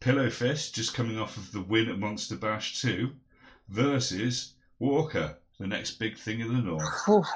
Pillow 0.00 0.30
Fist 0.30 0.74
just 0.74 0.94
coming 0.94 1.18
off 1.18 1.36
of 1.36 1.52
the 1.52 1.62
win 1.62 1.88
at 1.88 1.98
Monster 1.98 2.36
Bash 2.36 2.80
2 2.80 3.10
versus 3.68 4.54
Walker, 4.78 5.36
the 5.58 5.66
next 5.66 5.92
big 5.98 6.16
thing 6.16 6.40
in 6.40 6.48
the 6.48 6.62
north. 6.62 7.26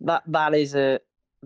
That 0.00 0.22
that 0.26 0.54
is 0.54 0.74
a 0.74 1.00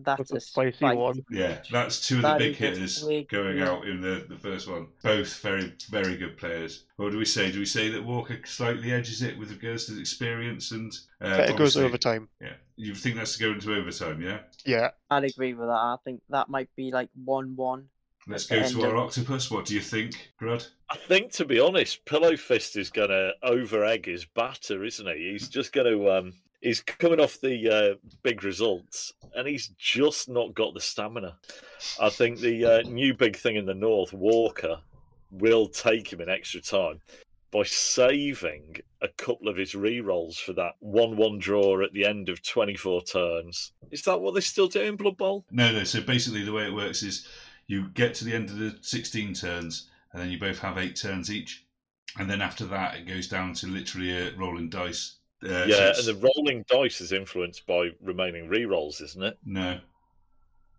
that's 0.04 0.18
That's 0.18 0.32
a 0.32 0.36
a 0.36 0.40
spicy 0.40 0.84
one. 0.96 1.24
Yeah, 1.30 1.58
that's 1.70 2.06
two 2.06 2.16
of 2.16 2.22
the 2.22 2.28
That 2.28 2.38
big 2.38 2.56
hitters 2.56 3.04
going 3.30 3.60
out 3.60 3.86
in 3.86 4.00
the, 4.00 4.26
the 4.28 4.36
first 4.36 4.68
one. 4.68 4.88
Both 5.02 5.40
very, 5.40 5.72
very 5.90 6.16
good 6.16 6.36
players. 6.36 6.84
What 6.96 7.12
do 7.12 7.18
we 7.18 7.24
say? 7.24 7.50
Do 7.52 7.58
we 7.58 7.64
say 7.66 7.88
that 7.90 8.04
Walker 8.04 8.38
slightly 8.44 8.92
edges 8.92 9.22
it 9.22 9.38
with 9.38 9.50
regards 9.50 9.86
to 9.86 9.98
experience 10.00 10.72
and. 10.72 10.92
Uh, 11.20 11.28
it 11.28 11.48
goes 11.56 11.76
obviously- 11.76 11.84
overtime. 11.84 12.28
Yeah. 12.40 12.52
You 12.76 12.94
think 12.94 13.16
that's 13.16 13.36
to 13.36 13.42
go 13.42 13.50
into 13.52 13.74
overtime, 13.74 14.22
yeah? 14.22 14.38
Yeah. 14.64 14.90
I'd 15.10 15.24
agree 15.24 15.52
with 15.52 15.66
that. 15.66 15.72
I 15.74 15.96
think 16.04 16.22
that 16.30 16.48
might 16.48 16.68
be 16.76 16.92
like 16.92 17.08
one 17.24 17.56
one. 17.56 17.88
Let's 18.28 18.46
go 18.46 18.62
to 18.62 18.82
our 18.84 18.94
of- 18.94 19.06
octopus. 19.06 19.50
What 19.50 19.64
do 19.64 19.74
you 19.74 19.80
think, 19.80 20.30
Grud? 20.40 20.68
I 20.90 20.96
think, 20.96 21.32
to 21.32 21.44
be 21.44 21.58
honest, 21.58 22.04
Pillow 22.04 22.36
Fist 22.36 22.76
is 22.76 22.90
going 22.90 23.08
to 23.08 23.32
over 23.42 23.84
egg 23.84 24.06
his 24.06 24.26
batter, 24.26 24.84
isn't 24.84 25.08
he? 25.08 25.30
He's 25.32 25.48
just 25.48 25.72
going 25.72 25.86
to. 25.92 26.10
Um, 26.10 26.34
he's 26.60 26.80
coming 26.80 27.20
off 27.20 27.40
the 27.40 27.68
uh, 27.70 28.08
big 28.22 28.44
results, 28.44 29.12
and 29.34 29.46
he's 29.46 29.68
just 29.78 30.28
not 30.28 30.54
got 30.54 30.74
the 30.74 30.80
stamina. 30.80 31.36
I 32.00 32.10
think 32.10 32.40
the 32.40 32.64
uh, 32.64 32.82
new 32.88 33.14
big 33.14 33.36
thing 33.36 33.56
in 33.56 33.66
the 33.66 33.74
north, 33.74 34.12
Walker, 34.12 34.80
will 35.30 35.68
take 35.68 36.12
him 36.12 36.20
in 36.20 36.28
extra 36.28 36.60
time 36.60 37.00
by 37.50 37.62
saving 37.62 38.76
a 39.00 39.08
couple 39.08 39.48
of 39.48 39.56
his 39.56 39.74
re 39.74 40.00
rolls 40.00 40.38
for 40.38 40.52
that 40.52 40.72
one-one 40.80 41.38
draw 41.38 41.82
at 41.82 41.92
the 41.92 42.04
end 42.04 42.28
of 42.28 42.42
twenty-four 42.42 43.02
turns. 43.02 43.72
Is 43.90 44.02
that 44.02 44.20
what 44.20 44.34
they 44.34 44.40
still 44.40 44.68
do 44.68 44.82
in 44.82 44.96
Blood 44.96 45.16
Bowl? 45.16 45.44
No, 45.50 45.72
no. 45.72 45.84
So 45.84 46.00
basically, 46.00 46.44
the 46.44 46.52
way 46.52 46.66
it 46.66 46.74
works 46.74 47.02
is 47.02 47.26
you 47.68 47.88
get 47.90 48.14
to 48.14 48.24
the 48.24 48.34
end 48.34 48.48
of 48.48 48.58
the 48.58 48.76
16 48.80 49.34
turns, 49.34 49.90
and 50.12 50.20
then 50.20 50.30
you 50.30 50.38
both 50.38 50.58
have 50.58 50.78
eight 50.78 50.96
turns 50.96 51.30
each. 51.30 51.64
And 52.18 52.28
then 52.28 52.40
after 52.40 52.64
that, 52.66 52.96
it 52.96 53.06
goes 53.06 53.28
down 53.28 53.52
to 53.54 53.66
literally 53.66 54.10
a 54.10 54.34
rolling 54.34 54.70
dice. 54.70 55.17
Uh, 55.42 55.48
yeah, 55.66 55.90
it's- 55.90 56.06
and 56.06 56.20
the 56.20 56.28
rolling 56.36 56.64
dice 56.68 57.00
is 57.00 57.12
influenced 57.12 57.66
by 57.66 57.90
remaining 58.00 58.48
re 58.48 58.64
rolls, 58.64 59.00
isn't 59.00 59.22
it? 59.22 59.38
No, 59.44 59.80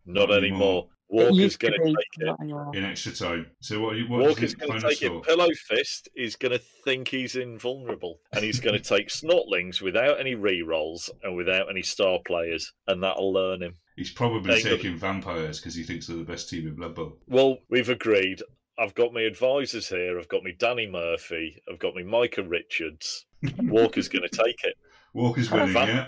Not 0.05 0.29
Not 0.29 0.37
anymore. 0.37 0.37
anymore. 0.37 0.87
Walker's 1.11 1.37
used 1.37 1.59
going 1.59 1.73
to 1.73 1.85
take 1.85 2.27
it. 2.27 2.77
in 2.77 2.85
extra 2.85 3.11
time. 3.11 3.49
So 3.61 3.79
what? 3.79 3.97
What 4.09 4.19
Walker's 4.21 4.53
do 4.53 4.67
going 4.67 4.79
to 4.79 4.87
take 4.89 4.97
score? 4.99 5.17
it. 5.17 5.23
Pillow 5.23 5.49
Fist 5.67 6.07
is 6.15 6.35
going 6.35 6.51
to 6.51 6.59
think 6.85 7.07
he's 7.07 7.35
invulnerable, 7.35 8.19
and 8.31 8.43
he's 8.43 8.59
going 8.59 8.75
to 8.79 8.83
take 8.83 9.07
Snotlings 9.09 9.81
without 9.81 10.19
any 10.19 10.35
re 10.35 10.61
rolls 10.61 11.09
and 11.23 11.35
without 11.35 11.67
any 11.67 11.81
star 11.81 12.19
players, 12.27 12.73
and 12.87 13.01
that'll 13.01 13.33
learn 13.33 13.63
him. 13.63 13.75
He's 13.95 14.11
probably 14.11 14.53
Ain't 14.53 14.63
got- 14.65 14.69
taking 14.69 14.97
vampires 14.97 15.59
because 15.59 15.73
he 15.73 15.81
thinks 15.83 16.05
they're 16.05 16.17
the 16.17 16.23
best 16.23 16.47
team 16.47 16.67
in 16.67 16.75
Blood 16.75 16.93
Bowl. 16.93 17.17
Well, 17.27 17.57
we've 17.69 17.89
agreed. 17.89 18.43
I've 18.77 18.93
got 18.93 19.11
my 19.11 19.21
advisors 19.21 19.89
here. 19.89 20.19
I've 20.19 20.29
got 20.29 20.43
me 20.43 20.53
Danny 20.57 20.85
Murphy. 20.87 21.61
I've 21.69 21.79
got 21.79 21.95
me 21.95 22.03
Micah 22.03 22.43
Richards. 22.43 23.25
Walker's 23.59 24.09
going 24.09 24.27
to 24.29 24.43
take 24.43 24.63
it. 24.63 24.75
Walker's 25.13 25.49
winning, 25.51 25.73
Van- 25.73 25.87
yeah. 25.87 26.07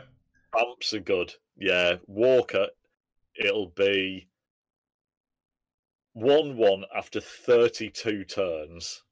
Bumps 0.53 0.93
are 0.93 0.99
good. 0.99 1.33
Yeah, 1.57 1.95
Walker. 2.07 2.67
It'll 3.35 3.71
be 3.75 4.27
one-one 6.13 6.83
after 6.95 7.21
thirty-two 7.21 8.25
turns, 8.25 9.03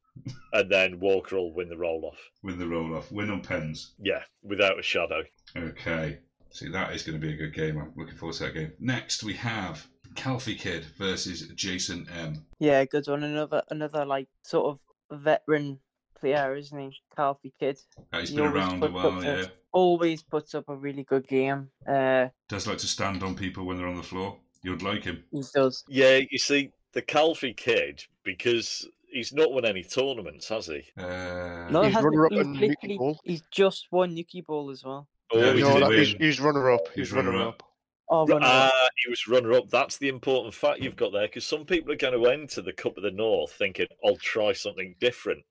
and 0.51 0.69
then 0.69 0.99
Walker 0.99 1.37
will 1.37 1.53
win 1.53 1.69
the 1.69 1.77
roll-off. 1.77 2.19
Win 2.43 2.59
the 2.59 2.67
roll 2.67 2.95
off. 2.95 3.11
Win 3.11 3.29
on 3.29 3.41
pens. 3.41 3.93
Yeah, 3.99 4.23
without 4.43 4.77
a 4.77 4.83
shadow. 4.83 5.23
Okay. 5.55 6.19
See, 6.51 6.67
that 6.69 6.93
is 6.93 7.03
going 7.03 7.19
to 7.19 7.25
be 7.25 7.33
a 7.33 7.37
good 7.37 7.53
game. 7.53 7.77
I'm 7.77 7.93
looking 7.95 8.17
forward 8.17 8.35
to 8.37 8.43
that 8.43 8.55
game. 8.55 8.73
Next, 8.79 9.23
we 9.23 9.33
have 9.35 9.87
Calfee 10.15 10.59
Kid 10.59 10.85
versus 10.97 11.47
Jason 11.55 12.07
M. 12.13 12.45
Yeah, 12.59 12.83
good 12.85 13.07
one. 13.07 13.23
Another 13.23 13.63
another 13.69 14.05
like 14.05 14.27
sort 14.43 14.65
of 14.65 14.79
veteran 15.21 15.79
player, 16.19 16.55
isn't 16.55 16.77
he? 16.79 16.95
Calfee 17.17 17.53
kid. 17.59 17.79
Uh, 18.13 18.19
he's 18.19 18.29
He 18.29 18.35
been 18.35 18.47
always 18.47 18.63
around 18.63 18.83
a 18.83 18.87
puts 18.87 18.93
while, 18.93 19.07
up 19.17 19.23
yeah. 19.23 19.41
a- 19.43 19.47
Always 19.71 20.23
puts 20.23 20.55
up 20.55 20.65
a 20.67 20.75
really 20.75 21.03
good 21.03 21.27
game. 21.27 21.69
Uh, 21.87 22.29
Does 22.47 22.65
like 22.65 22.79
to 22.79 22.87
stand 22.87 23.21
on 23.21 23.35
people 23.35 23.65
when 23.65 23.77
they're 23.77 23.87
on 23.87 23.97
the 23.97 24.03
floor. 24.03 24.37
You'd 24.63 24.81
like 24.81 25.03
him. 25.03 25.23
he 25.31 25.43
does. 25.53 25.83
Yeah, 25.87 26.19
you 26.31 26.39
see, 26.39 26.71
the 26.93 27.03
Calfee 27.03 27.55
kid, 27.55 28.03
because 28.23 28.87
he's 29.11 29.31
not 29.31 29.53
won 29.53 29.65
any 29.65 29.83
tournaments, 29.83 30.49
has 30.49 30.65
he? 30.65 30.83
Uh, 30.97 31.67
No, 31.69 31.83
He's 31.83 31.93
hasn't- 31.93 32.15
runner-up 32.15 32.31
he's 32.31 32.47
literally- 32.81 33.19
He's 33.23 33.43
just 33.51 33.87
won 33.91 34.15
Nuki 34.15 34.43
Ball 34.43 34.71
as 34.71 34.83
well. 34.83 35.07
Oh, 35.31 35.39
Yeah, 35.39 35.51
he 35.51 35.57
he 35.57 35.61
no, 35.61 35.79
that, 35.81 35.91
he's, 35.99 36.13
he's 36.15 36.39
runner 36.41 36.71
up. 36.71 36.87
He's 36.95 37.09
He's 37.09 37.11
runner 37.13 37.29
runner-up. 37.29 37.61
up. 37.61 37.63
Oh, 38.09 38.25
runner 38.25 38.43
up. 38.47 38.71
Ah, 38.73 38.89
he 39.03 39.09
was 39.11 39.27
runner 39.27 39.53
up. 39.53 39.69
That's 39.69 39.99
the 39.99 40.09
important 40.09 40.55
fact 40.55 40.79
you've 40.81 40.95
got 40.95 41.11
there, 41.13 41.27
because 41.27 41.45
some 41.45 41.63
people 41.63 41.91
are 41.93 41.95
going 41.95 42.19
to 42.19 42.25
enter 42.27 42.63
the 42.63 42.73
Cup 42.73 42.97
of 42.97 43.03
the 43.03 43.11
North 43.11 43.51
thinking, 43.51 43.85
"I'll 44.03 44.17
try 44.17 44.51
something 44.53 44.95
different." 44.99 45.43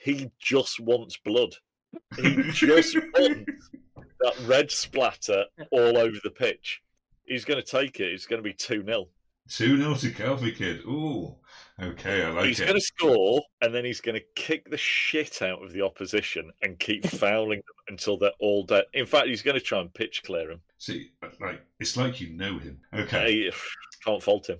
He 0.00 0.30
just 0.38 0.80
wants 0.80 1.16
blood. 1.18 1.54
He 2.16 2.36
just 2.52 2.96
wants 2.96 3.44
that 4.20 4.34
red 4.46 4.70
splatter 4.70 5.44
all 5.70 5.98
over 5.98 6.16
the 6.22 6.30
pitch. 6.30 6.80
He's 7.24 7.44
going 7.44 7.62
to 7.62 7.66
take 7.66 8.00
it. 8.00 8.12
It's 8.12 8.26
going 8.26 8.42
to 8.42 8.48
be 8.48 8.54
two 8.54 8.82
0 8.84 9.08
2 9.48 9.76
0 9.78 9.94
to 9.94 10.10
Calfee 10.10 10.56
Kid. 10.56 10.80
Ooh. 10.86 11.36
Okay, 11.80 12.22
I 12.24 12.30
like 12.30 12.46
He's 12.46 12.60
it. 12.60 12.66
going 12.66 12.78
to 12.78 12.84
score, 12.84 13.42
and 13.62 13.74
then 13.74 13.84
he's 13.84 14.00
going 14.00 14.14
to 14.14 14.24
kick 14.36 14.70
the 14.70 14.76
shit 14.76 15.42
out 15.42 15.62
of 15.62 15.72
the 15.72 15.82
opposition 15.82 16.50
and 16.62 16.78
keep 16.78 17.06
fouling 17.08 17.58
them 17.58 17.84
until 17.88 18.16
they're 18.16 18.32
all 18.38 18.64
dead. 18.64 18.84
In 18.92 19.06
fact, 19.06 19.28
he's 19.28 19.42
going 19.42 19.54
to 19.58 19.60
try 19.60 19.80
and 19.80 19.92
pitch 19.92 20.22
clear 20.22 20.50
him. 20.50 20.60
See, 20.78 21.10
like, 21.40 21.62
it's 21.78 21.96
like 21.96 22.20
you 22.20 22.30
know 22.30 22.58
him. 22.58 22.80
Okay. 22.94 23.50
Can't 24.04 24.22
fault 24.22 24.48
him. 24.48 24.58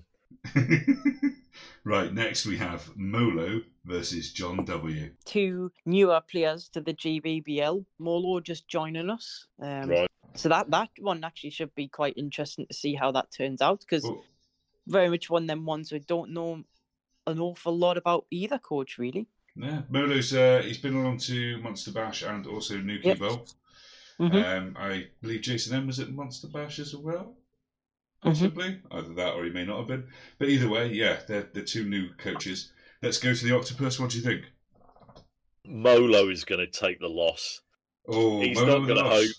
right, 1.83 2.13
next 2.13 2.45
we 2.45 2.57
have 2.57 2.89
Molo 2.95 3.61
versus 3.85 4.31
John 4.31 4.65
W. 4.65 5.11
Two 5.25 5.71
newer 5.85 6.21
players 6.29 6.69
to 6.69 6.81
the 6.81 6.93
GBBL. 6.93 7.85
Molo 7.99 8.39
just 8.39 8.67
joining 8.67 9.09
us. 9.09 9.47
Um, 9.61 9.89
Right. 9.89 10.07
So 10.33 10.47
that 10.47 10.71
that 10.71 10.89
one 10.99 11.23
actually 11.25 11.49
should 11.49 11.75
be 11.75 11.89
quite 11.89 12.13
interesting 12.17 12.65
to 12.67 12.73
see 12.73 12.95
how 12.95 13.11
that 13.11 13.31
turns 13.31 13.61
out 13.61 13.81
because 13.81 14.05
Oh, 14.05 14.23
very 14.87 15.09
much 15.09 15.29
one 15.29 15.43
of 15.43 15.47
them 15.49 15.65
ones 15.65 15.91
we 15.91 15.99
don't 15.99 16.31
know 16.31 16.63
an 17.27 17.39
awful 17.39 17.77
lot 17.77 17.97
about 17.97 18.25
either 18.31 18.57
coach 18.57 18.97
really. 18.97 19.27
yeah, 19.57 19.81
Molo's 19.89 20.33
uh, 20.33 20.61
he's 20.63 20.77
been 20.77 20.95
along 20.95 21.17
to 21.17 21.57
Monster 21.57 21.91
Bash 21.91 22.21
and 22.23 22.47
also 22.47 22.75
Nuki 22.75 23.03
Yep. 23.03 23.19
Bowl. 23.19 23.45
Mhm. 24.19 24.43
Um, 24.57 24.75
I 24.79 25.07
believe 25.21 25.41
Jason 25.41 25.75
M 25.75 25.87
was 25.87 25.99
at 25.99 26.09
Monster 26.11 26.47
Bash 26.47 26.79
as 26.79 26.95
well. 26.95 27.35
Mhm. 28.23 28.29
Possibly 28.29 28.81
either 28.91 29.13
that 29.15 29.33
or 29.33 29.43
he 29.45 29.49
may 29.49 29.65
not 29.65 29.79
have 29.79 29.87
been. 29.87 30.07
But 30.37 30.49
either 30.49 30.69
way, 30.69 30.91
yeah, 30.93 31.21
they're 31.27 31.49
the 31.53 31.63
two 31.63 31.87
new 31.89 32.09
coaches. 32.17 32.71
Let's 33.01 33.17
go 33.17 33.33
to 33.33 33.45
the 33.45 33.55
Octopus. 33.55 33.99
What 33.99 34.11
do 34.11 34.17
you 34.17 34.23
think? 34.23 34.45
Molo 35.65 36.29
is 36.29 36.43
going 36.45 36.59
to 36.59 36.67
take 36.67 36.99
the 36.99 37.07
loss. 37.07 37.61
Oh, 38.07 38.41
He's 38.41 38.59
Molo 38.59 38.79
not 38.79 38.87
gonna 38.87 39.09
hope. 39.09 39.29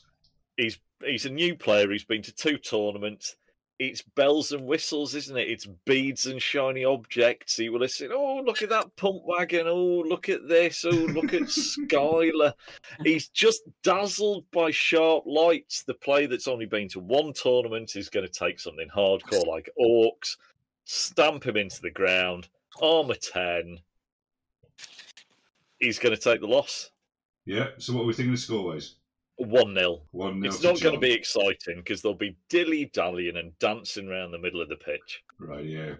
He's 0.57 0.79
he's 1.05 1.27
a 1.27 1.31
new 1.31 1.57
player. 1.57 1.91
He's 1.91 2.05
been 2.05 2.23
to 2.23 2.33
two 2.33 2.59
tournaments. 2.59 3.37
It's 3.83 4.03
bells 4.03 4.53
and 4.53 4.65
whistles, 4.65 5.17
isn't 5.17 5.37
it? 5.37 5.49
It's 5.49 5.67
beads 5.67 6.27
and 6.27 6.41
shiny 6.41 6.85
objects. 6.85 7.57
He 7.57 7.69
will 7.69 7.81
listen. 7.81 8.11
Oh, 8.13 8.41
look 8.47 8.63
at 8.63 8.69
that 8.69 8.95
pump 8.95 9.23
wagon. 9.25 9.67
Oh, 9.67 10.05
look 10.07 10.29
at 10.29 10.47
this. 10.47 10.85
Oh, 10.85 10.91
look 10.91 11.35
at 11.35 11.43
Skylar. 11.43 12.53
He's 13.03 13.27
just 13.27 13.63
dazzled 13.83 14.45
by 14.53 14.71
sharp 14.71 15.25
lights. 15.27 15.83
The 15.83 15.95
player 15.95 16.29
that's 16.29 16.47
only 16.47 16.65
been 16.65 16.87
to 16.91 17.01
one 17.01 17.33
tournament 17.33 17.97
is 17.97 18.09
going 18.09 18.25
to 18.25 18.33
take 18.33 18.61
something 18.61 18.89
hardcore 18.89 19.49
like 19.49 19.69
Orcs, 19.81 20.37
stamp 20.85 21.45
him 21.45 21.57
into 21.57 21.83
the 21.83 21.91
ground, 21.91 22.49
armor 22.81 23.17
10. 23.17 23.81
He's 25.81 25.99
going 25.99 26.15
to 26.15 26.23
take 26.23 26.41
the 26.41 26.47
loss. 26.47 26.93
Yeah. 27.47 27.71
So 27.79 27.95
what 27.95 28.03
are 28.03 28.07
we 28.07 28.13
thinking 28.13 28.35
of 28.35 28.39
score 28.39 28.65
wise? 28.65 28.95
1 29.44 29.74
0. 29.74 30.02
One 30.12 30.40
nil. 30.40 30.52
It's 30.52 30.62
not 30.62 30.81
going 30.81 30.94
to 30.94 31.01
be 31.01 31.12
exciting 31.12 31.77
because 31.77 32.02
they'll 32.02 32.14
be 32.14 32.36
dilly 32.48 32.86
dallying 32.93 33.36
and 33.36 33.59
dancing 33.59 34.09
around 34.09 34.31
the 34.32 34.39
middle 34.39 34.60
of 34.60 34.69
the 34.69 34.77
pitch. 34.77 35.23
Right, 35.39 35.64
yeah. 35.64 35.94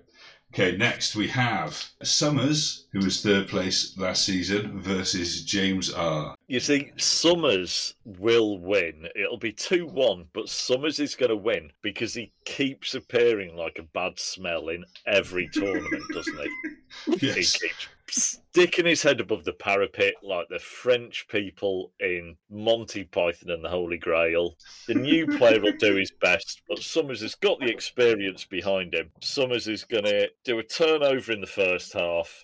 Okay, 0.55 0.77
next 0.77 1.16
we 1.16 1.28
have 1.28 1.82
Summers, 2.02 2.86
who 2.93 2.98
was 2.98 3.23
third 3.23 3.48
place 3.48 3.97
last 3.97 4.27
season, 4.27 4.78
versus 4.82 5.44
James 5.44 5.90
R. 5.90 6.35
You 6.47 6.60
see, 6.60 6.93
Summers 6.98 7.94
will 8.05 8.59
win. 8.59 9.09
It'll 9.16 9.39
be 9.39 9.52
2 9.52 9.86
1, 9.86 10.27
but 10.35 10.51
Summers 10.51 11.01
is 11.01 11.14
going 11.14 11.31
to 11.31 11.36
win 11.36 11.70
because 11.81 12.12
he 12.12 12.32
keeps 12.44 12.94
appearing 12.94 13.56
like 13.56 13.78
a 13.78 13.82
bad 13.94 14.19
smell 14.19 14.69
in 14.69 14.85
every 15.06 15.48
tournament, 15.52 16.02
doesn't 16.12 16.39
he? 16.39 17.16
He 17.16 17.27
Yes. 17.28 17.56
keeps 17.56 17.89
sticking 18.12 18.86
his 18.86 19.02
head 19.02 19.20
above 19.20 19.44
the 19.44 19.52
parapet 19.52 20.14
like 20.22 20.47
the 20.48 20.59
French 20.59 21.26
people 21.28 21.93
in 22.01 22.36
Monty 22.51 23.05
Python 23.05 23.51
and 23.51 23.64
the 23.64 23.68
Holy 23.68 23.97
Grail. 23.97 24.56
The 24.86 24.94
new 24.94 25.26
player 25.26 25.60
will 25.60 25.76
do 25.78 25.97
his 25.97 26.12
best, 26.20 26.62
but 26.68 26.82
Summers 26.82 27.22
has 27.22 27.34
got 27.34 27.59
the 27.60 27.70
experience 27.70 28.44
behind 28.44 28.94
him. 28.94 29.10
Summers 29.20 29.66
is 29.66 29.84
going 29.84 30.05
to 30.05 30.28
do 30.44 30.59
a 30.59 30.62
turnover 30.62 31.32
in 31.32 31.40
the 31.40 31.47
first 31.47 31.94
half. 31.94 32.43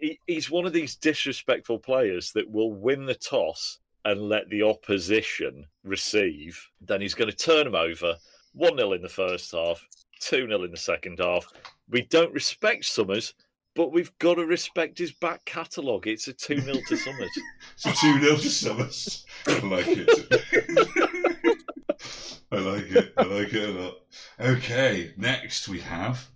He, 0.00 0.18
he's 0.26 0.50
one 0.50 0.66
of 0.66 0.72
these 0.72 0.96
disrespectful 0.96 1.78
players 1.78 2.32
that 2.32 2.50
will 2.50 2.72
win 2.72 3.06
the 3.06 3.14
toss 3.14 3.78
and 4.04 4.28
let 4.28 4.48
the 4.50 4.62
opposition 4.62 5.66
receive. 5.84 6.68
Then 6.80 7.00
he's 7.00 7.14
going 7.14 7.30
to 7.30 7.36
turn 7.36 7.66
him 7.66 7.74
over 7.74 8.16
1 8.54 8.76
0 8.76 8.92
in 8.92 9.02
the 9.02 9.08
first 9.08 9.52
half, 9.52 9.86
2 10.20 10.48
0 10.48 10.64
in 10.64 10.70
the 10.70 10.76
second 10.76 11.18
half. 11.20 11.46
We 11.88 12.02
don't 12.02 12.32
respect 12.32 12.84
Summers 12.84 13.34
but 13.76 13.92
we've 13.92 14.16
got 14.18 14.34
to 14.34 14.46
respect 14.46 14.98
his 14.98 15.12
back 15.12 15.44
catalogue. 15.44 16.06
It's 16.06 16.26
a 16.26 16.32
2 16.32 16.60
0 16.60 16.76
to 16.88 16.96
Summers. 16.96 17.30
So 17.76 17.90
2 17.92 18.20
0 18.20 18.36
to 18.36 18.48
Summers. 18.48 19.26
I 19.46 19.58
like 19.60 19.86
it. 19.88 21.56
I 22.52 22.58
like 22.58 22.90
it. 22.90 23.12
I 23.16 23.22
like 23.24 23.52
it 23.52 23.68
a 23.68 23.72
lot. 23.72 23.94
Okay, 24.40 25.12
next 25.16 25.68
we 25.68 25.80
have 25.80 26.28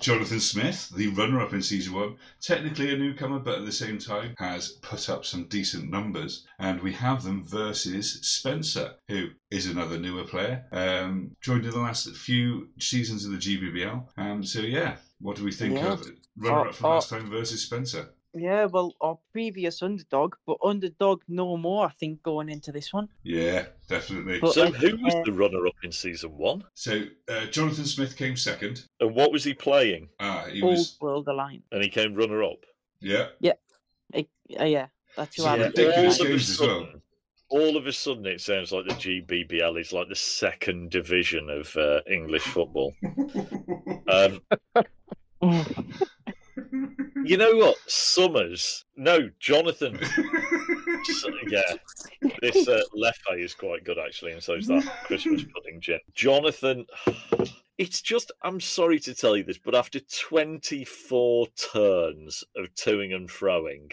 Jonathan 0.00 0.38
Smith, 0.40 0.90
the 0.94 1.08
runner 1.08 1.40
up 1.40 1.52
in 1.54 1.62
season 1.62 1.94
one. 1.94 2.16
Technically 2.40 2.92
a 2.94 2.98
newcomer, 2.98 3.38
but 3.38 3.58
at 3.60 3.64
the 3.64 3.72
same 3.72 3.98
time 3.98 4.34
has 4.38 4.72
put 4.82 5.08
up 5.08 5.24
some 5.24 5.44
decent 5.48 5.90
numbers. 5.90 6.46
And 6.58 6.80
we 6.82 6.92
have 6.92 7.22
them 7.22 7.44
versus 7.46 8.20
Spencer, 8.22 8.92
who 9.08 9.28
is 9.50 9.66
another 9.66 9.98
newer 9.98 10.24
player. 10.24 10.64
Um, 10.72 11.30
joined 11.40 11.64
in 11.64 11.70
the 11.70 11.80
last 11.80 12.08
few 12.14 12.68
seasons 12.78 13.24
of 13.24 13.32
the 13.32 13.38
GBBL. 13.38 14.06
Um, 14.18 14.44
so, 14.44 14.60
yeah, 14.60 14.96
what 15.20 15.36
do 15.36 15.44
we 15.44 15.52
think 15.52 15.74
Yeah. 15.76 15.92
of 15.94 16.06
runner 16.36 16.68
up 16.68 16.74
from 16.74 16.86
Uh, 16.86 16.88
uh, 16.90 16.94
last 16.94 17.10
time 17.10 17.30
versus 17.30 17.62
Spencer? 17.62 18.10
Yeah, 18.34 18.66
well, 18.66 18.94
our 19.00 19.18
previous 19.32 19.82
underdog, 19.82 20.34
but 20.46 20.58
underdog 20.62 21.22
no 21.26 21.56
more, 21.56 21.86
I 21.86 21.90
think, 21.92 22.22
going 22.22 22.50
into 22.50 22.70
this 22.70 22.92
one. 22.92 23.08
Yeah, 23.22 23.66
definitely. 23.88 24.40
But- 24.40 24.52
So, 24.52 24.64
uh, 24.64 24.70
who 24.72 24.96
was 25.02 25.14
uh, 25.14 25.22
the 25.24 25.32
runner 25.32 25.66
up 25.66 25.74
in 25.82 25.90
season 25.92 26.36
one? 26.36 26.64
So 26.74 27.04
uh, 27.28 27.46
Jonathan 27.46 27.86
Smith 27.86 28.14
came 28.16 28.36
second. 28.36 28.84
And 29.00 29.14
what 29.14 29.32
was 29.32 29.44
he 29.44 29.54
playing? 29.54 30.10
Ah, 30.20 30.46
he 30.52 30.60
Old 30.62 30.72
was 30.72 30.98
World 31.00 31.28
Align. 31.28 31.62
And 31.72 31.82
he 31.82 31.88
came 31.88 32.14
runner 32.14 32.42
up. 32.42 32.58
yeah. 33.00 33.28
Uh, 34.14 34.64
yeah, 34.64 34.86
that's 35.16 35.36
who 35.36 35.42
Yeah, 35.42 35.48
I 35.48 35.56
Yeah, 35.56 35.62
would 35.64 35.76
ridiculous 35.78 36.20
all 36.20 36.26
of 36.26 36.30
a 36.32 36.36
games 36.36 36.50
as 36.50 36.60
well. 36.60 36.68
sudden, 36.80 37.02
all 37.48 37.76
of 37.76 37.86
a 37.86 37.92
sudden, 37.92 38.26
it 38.26 38.40
sounds 38.40 38.70
like 38.70 38.86
the 38.86 38.94
GBBL 38.94 39.80
is 39.80 39.92
like 39.92 40.08
the 40.08 40.14
second 40.14 40.90
division 40.90 41.48
of 41.50 41.74
uh, 41.76 42.00
English 42.10 42.42
football. 42.44 42.92
Um, 44.08 44.40
you 47.26 47.36
know 47.36 47.56
what? 47.56 47.76
Summers. 47.86 48.84
No, 48.96 49.30
Jonathan. 49.38 49.98
So- 51.04 51.30
yeah, 51.48 51.74
this 52.42 52.66
uh, 52.66 52.80
Leffe 52.96 53.38
is 53.38 53.54
quite 53.54 53.84
good 53.84 53.96
actually, 53.96 54.32
and 54.32 54.42
so 54.42 54.54
is 54.54 54.66
that 54.66 54.82
Christmas 55.04 55.44
pudding 55.44 55.80
gin. 55.80 56.00
Jonathan, 56.14 56.84
it's 57.78 58.02
just 58.02 58.32
I'm 58.42 58.60
sorry 58.60 58.98
to 59.00 59.14
tell 59.14 59.36
you 59.36 59.44
this, 59.44 59.58
but 59.58 59.76
after 59.76 60.00
24 60.00 61.46
turns 61.72 62.42
of 62.56 62.74
toing 62.74 63.14
and 63.14 63.30
throwing, 63.30 63.90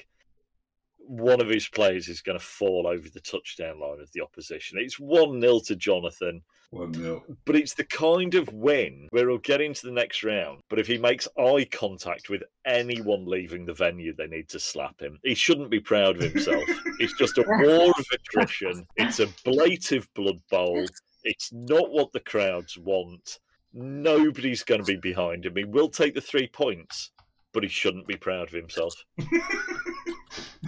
one 0.98 1.40
of 1.40 1.50
his 1.50 1.68
players 1.68 2.08
is 2.08 2.22
going 2.22 2.40
to 2.40 2.44
fall 2.44 2.88
over 2.88 3.08
the 3.10 3.20
touchdown 3.20 3.80
line 3.80 4.00
of 4.02 4.12
the 4.14 4.22
opposition. 4.22 4.80
It's 4.80 5.00
1 5.00 5.40
0 5.40 5.60
to 5.68 5.76
Jonathan, 5.76 6.42
One 6.74 6.92
nil. 6.92 7.24
but 7.46 7.56
it's 7.56 7.76
the 7.76 7.84
kind 7.84 8.34
of 8.34 8.52
win 8.52 9.08
where 9.12 9.30
he'll 9.30 9.38
get 9.38 9.62
into 9.62 9.86
the 9.86 9.92
next 9.92 10.24
round. 10.24 10.62
But 10.70 10.80
if 10.80 10.88
he 10.88 10.98
makes 10.98 11.28
eye 11.38 11.68
contact 11.72 12.30
with 12.30 12.42
anyone 12.66 13.26
leaving 13.26 13.66
the 13.66 13.74
venue, 13.74 14.14
they 14.16 14.28
need 14.28 14.50
to 14.50 14.60
slap 14.60 15.00
him. 15.00 15.20
He 15.24 15.36
shouldn't 15.36 15.70
be 15.70 15.80
proud 15.80 16.16
of 16.16 16.24
himself. 16.24 16.64
it's 17.00 17.14
just 17.14 17.38
a 17.38 17.46
war 17.48 17.94
of 17.98 18.06
attrition. 18.12 18.88
It's 18.96 19.20
a 19.20 19.28
blatant 19.46 20.08
blood 20.16 20.40
bowl. 20.50 20.86
It's 21.24 21.54
not 21.54 21.92
what 21.92 22.12
the 22.12 22.20
crowds 22.20 22.78
want. 22.78 23.40
Nobody's 23.74 24.64
going 24.64 24.82
to 24.82 24.86
be 24.86 24.98
behind 24.98 25.46
him. 25.46 25.56
He 25.56 25.64
will 25.66 25.90
take 25.90 26.16
the 26.16 26.22
three 26.22 26.48
points, 26.48 27.12
but 27.54 27.64
he 27.64 27.70
shouldn't 27.70 28.08
be 28.08 28.18
proud 28.18 28.48
of 28.48 28.54
himself. 28.54 28.96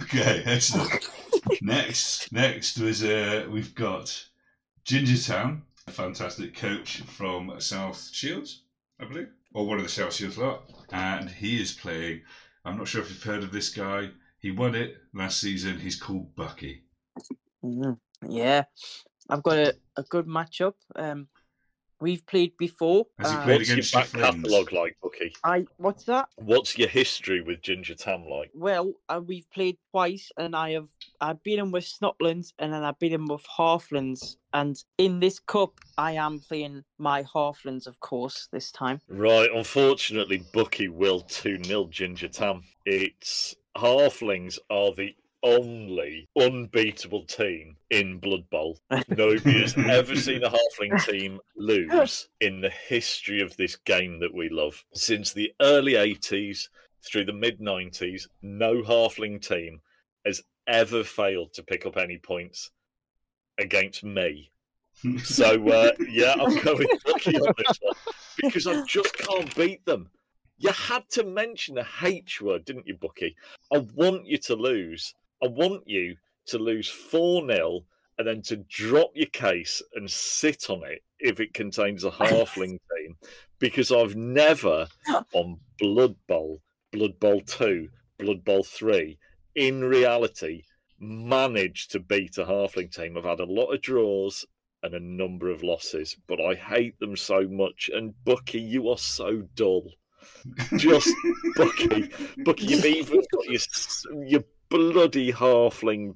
Okay, 0.02 0.42
excellent. 0.44 1.08
next, 1.60 2.30
next 2.30 2.78
was 2.78 3.02
uh, 3.02 3.46
we've 3.50 3.74
got 3.74 4.28
Ginger 4.84 5.20
Town, 5.20 5.62
a 5.86 5.92
fantastic 5.92 6.54
coach 6.56 7.02
from 7.02 7.60
South 7.60 8.10
Shields, 8.12 8.62
I 9.00 9.04
believe, 9.04 9.28
or 9.54 9.66
one 9.66 9.78
of 9.78 9.84
the 9.84 9.88
South 9.90 10.12
Shields 10.12 10.36
lot, 10.36 10.72
and 10.90 11.30
he 11.30 11.60
is 11.60 11.72
playing. 11.72 12.22
I'm 12.64 12.76
not 12.76 12.88
sure 12.88 13.02
if 13.02 13.08
you've 13.08 13.22
heard 13.22 13.44
of 13.44 13.52
this 13.52 13.72
guy. 13.72 14.10
He 14.40 14.50
won 14.50 14.74
it 14.74 14.96
last 15.14 15.40
season. 15.40 15.78
He's 15.78 16.00
called 16.00 16.34
Bucky. 16.34 16.82
Mhm. 17.64 17.98
Yeah, 18.28 18.64
I've 19.28 19.42
got 19.42 19.58
a, 19.58 19.76
a 19.96 20.02
good 20.02 20.26
matchup. 20.26 20.74
Um, 20.96 21.28
we've 22.00 22.24
played 22.26 22.56
before. 22.58 23.06
Has 23.18 23.30
he 23.30 23.36
uh, 23.36 23.44
played 23.44 23.58
What's 23.58 23.68
your 23.68 23.74
against 23.74 23.94
your 23.94 24.02
back 24.02 24.10
catalogue 24.12 24.72
like, 24.72 24.96
Bucky? 25.02 25.32
I 25.44 25.66
what's 25.76 26.04
that? 26.04 26.28
What's 26.36 26.76
your 26.78 26.88
history 26.88 27.40
with 27.40 27.62
Ginger 27.62 27.94
Tam 27.94 28.24
like? 28.28 28.50
Well, 28.54 28.94
uh, 29.08 29.20
we've 29.24 29.50
played 29.50 29.78
twice, 29.90 30.30
and 30.36 30.54
I 30.54 30.72
have 30.72 30.88
I've 31.20 31.42
been 31.42 31.58
in 31.58 31.70
with 31.70 31.84
Snotlings, 31.84 32.52
and 32.58 32.72
then 32.72 32.84
I've 32.84 32.98
been 32.98 33.12
in 33.12 33.26
with 33.26 33.44
Halflings. 33.58 34.36
And 34.52 34.76
in 34.96 35.20
this 35.20 35.38
cup, 35.38 35.72
I 35.98 36.12
am 36.12 36.40
playing 36.40 36.84
my 36.98 37.22
Halflings, 37.24 37.86
of 37.86 38.00
course, 38.00 38.48
this 38.52 38.70
time. 38.70 39.00
Right, 39.08 39.50
unfortunately, 39.54 40.44
Bucky 40.52 40.88
will 40.88 41.20
2 41.20 41.62
0 41.62 41.88
Ginger 41.90 42.28
Tam. 42.28 42.62
It's 42.84 43.54
Halflings 43.76 44.58
are 44.70 44.94
the 44.94 45.14
only 45.46 46.28
unbeatable 46.38 47.24
team 47.24 47.76
in 47.90 48.18
Blood 48.18 48.50
Bowl. 48.50 48.78
Nobody 49.08 49.62
has 49.62 49.76
ever 49.88 50.16
seen 50.16 50.42
a 50.42 50.50
Halfling 50.50 51.02
team 51.04 51.38
lose 51.56 52.28
in 52.40 52.60
the 52.60 52.70
history 52.70 53.40
of 53.40 53.56
this 53.56 53.76
game 53.76 54.18
that 54.20 54.34
we 54.34 54.48
love. 54.48 54.84
Since 54.92 55.32
the 55.32 55.52
early 55.60 55.92
80s 55.92 56.68
through 57.04 57.26
the 57.26 57.32
mid 57.32 57.60
90s, 57.60 58.26
no 58.42 58.82
Halfling 58.82 59.40
team 59.40 59.80
has 60.24 60.42
ever 60.66 61.04
failed 61.04 61.52
to 61.54 61.62
pick 61.62 61.86
up 61.86 61.96
any 61.96 62.18
points 62.18 62.70
against 63.58 64.02
me. 64.02 64.50
So 65.22 65.68
uh, 65.68 65.92
yeah, 66.08 66.34
I'm 66.40 66.58
going 66.64 66.88
Bucky 67.04 67.36
on 67.36 67.54
this 67.56 67.78
one 67.80 67.94
because 68.42 68.66
I 68.66 68.82
just 68.84 69.16
can't 69.16 69.54
beat 69.54 69.84
them. 69.86 70.10
You 70.58 70.70
had 70.70 71.08
to 71.10 71.24
mention 71.24 71.74
the 71.74 71.86
H 72.02 72.40
word, 72.40 72.64
didn't 72.64 72.86
you, 72.86 72.96
Bucky? 72.96 73.36
I 73.72 73.78
want 73.94 74.26
you 74.26 74.38
to 74.38 74.56
lose. 74.56 75.14
I 75.42 75.48
want 75.48 75.82
you 75.86 76.16
to 76.46 76.58
lose 76.58 76.88
4 76.88 77.46
0 77.46 77.80
and 78.18 78.26
then 78.26 78.42
to 78.42 78.56
drop 78.68 79.10
your 79.14 79.26
case 79.26 79.82
and 79.94 80.10
sit 80.10 80.70
on 80.70 80.82
it 80.84 81.02
if 81.18 81.40
it 81.40 81.54
contains 81.54 82.04
a 82.04 82.10
halfling 82.10 82.78
team 82.96 83.16
because 83.58 83.92
I've 83.92 84.16
never 84.16 84.88
on 85.32 85.58
Blood 85.78 86.16
Bowl, 86.26 86.62
Blood 86.92 87.18
Bowl 87.20 87.40
2, 87.42 87.88
Blood 88.18 88.44
Bowl 88.44 88.62
3, 88.62 89.18
in 89.54 89.84
reality, 89.84 90.62
managed 90.98 91.90
to 91.92 92.00
beat 92.00 92.38
a 92.38 92.44
halfling 92.44 92.94
team. 92.94 93.16
I've 93.16 93.24
had 93.24 93.40
a 93.40 93.44
lot 93.44 93.72
of 93.72 93.82
draws 93.82 94.44
and 94.82 94.94
a 94.94 95.00
number 95.00 95.50
of 95.50 95.62
losses, 95.62 96.16
but 96.26 96.40
I 96.40 96.54
hate 96.54 96.98
them 97.00 97.16
so 97.16 97.46
much. 97.48 97.90
And 97.92 98.14
Bucky, 98.24 98.60
you 98.60 98.88
are 98.88 98.98
so 98.98 99.42
dull. 99.54 99.90
Just 100.76 101.12
Bucky, 101.56 102.10
Bucky, 102.44 102.66
you've 102.66 102.84
even 102.84 103.22
got 103.32 103.44
your 103.46 103.60
your 104.26 104.44
bloody 104.68 105.32
halfling 105.32 106.14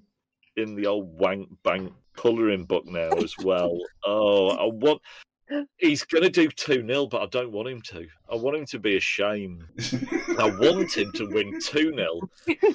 in 0.57 0.75
the 0.75 0.87
old 0.87 1.19
wank 1.19 1.49
bank 1.63 1.93
colouring 2.15 2.65
book 2.65 2.87
now 2.87 3.11
as 3.11 3.35
well. 3.39 3.79
Oh, 4.05 4.51
I 4.51 4.65
want. 4.65 5.03
He's 5.77 6.05
going 6.05 6.23
to 6.23 6.31
do 6.31 6.49
2 6.49 6.87
0, 6.87 7.07
but 7.07 7.23
I 7.23 7.27
don't 7.27 7.53
want 7.53 7.69
him 7.69 7.83
to. 7.83 8.07
I 8.31 8.37
want 8.37 8.57
him 8.57 8.67
to 8.67 8.79
be 8.79 8.97
ashamed. 8.97 9.65
I 10.39 10.51
want 10.59 10.97
him 10.97 11.13
to 11.13 11.29
win 11.29 11.61
2 11.65 11.95
0 11.95 12.21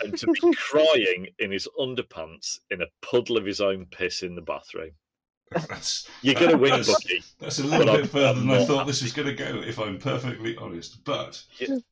and 0.03 0.18
to 0.18 0.27
be 0.27 0.53
crying 0.53 1.27
in 1.39 1.52
his 1.52 1.68
underpants 1.80 2.60
in 2.69 2.81
a 2.81 2.88
puddle 3.02 3.38
of 3.38 3.45
his 3.45 3.60
own 3.60 3.88
piss 3.88 4.22
in 4.23 4.35
the 4.35 4.41
bathroom. 4.41 4.91
That's, 5.69 6.09
You're 6.22 6.34
going 6.35 6.51
to 6.51 6.57
win, 6.57 6.72
that's- 6.72 6.88
Bucky. 6.91 7.23
That's 7.39 7.59
a 7.59 7.63
little 7.63 7.85
bit 7.85 7.95
I'm- 7.95 8.07
further 8.07 8.39
I'm 8.39 8.47
than 8.47 8.57
I 8.61 8.65
thought 8.65 8.88
this 8.88 9.01
was 9.03 9.13
going 9.13 9.27
to 9.27 9.34
go, 9.35 9.61
if 9.65 9.80
I'm 9.80 9.99
perfectly 9.99 10.55
honest. 10.57 11.03
But 11.03 11.41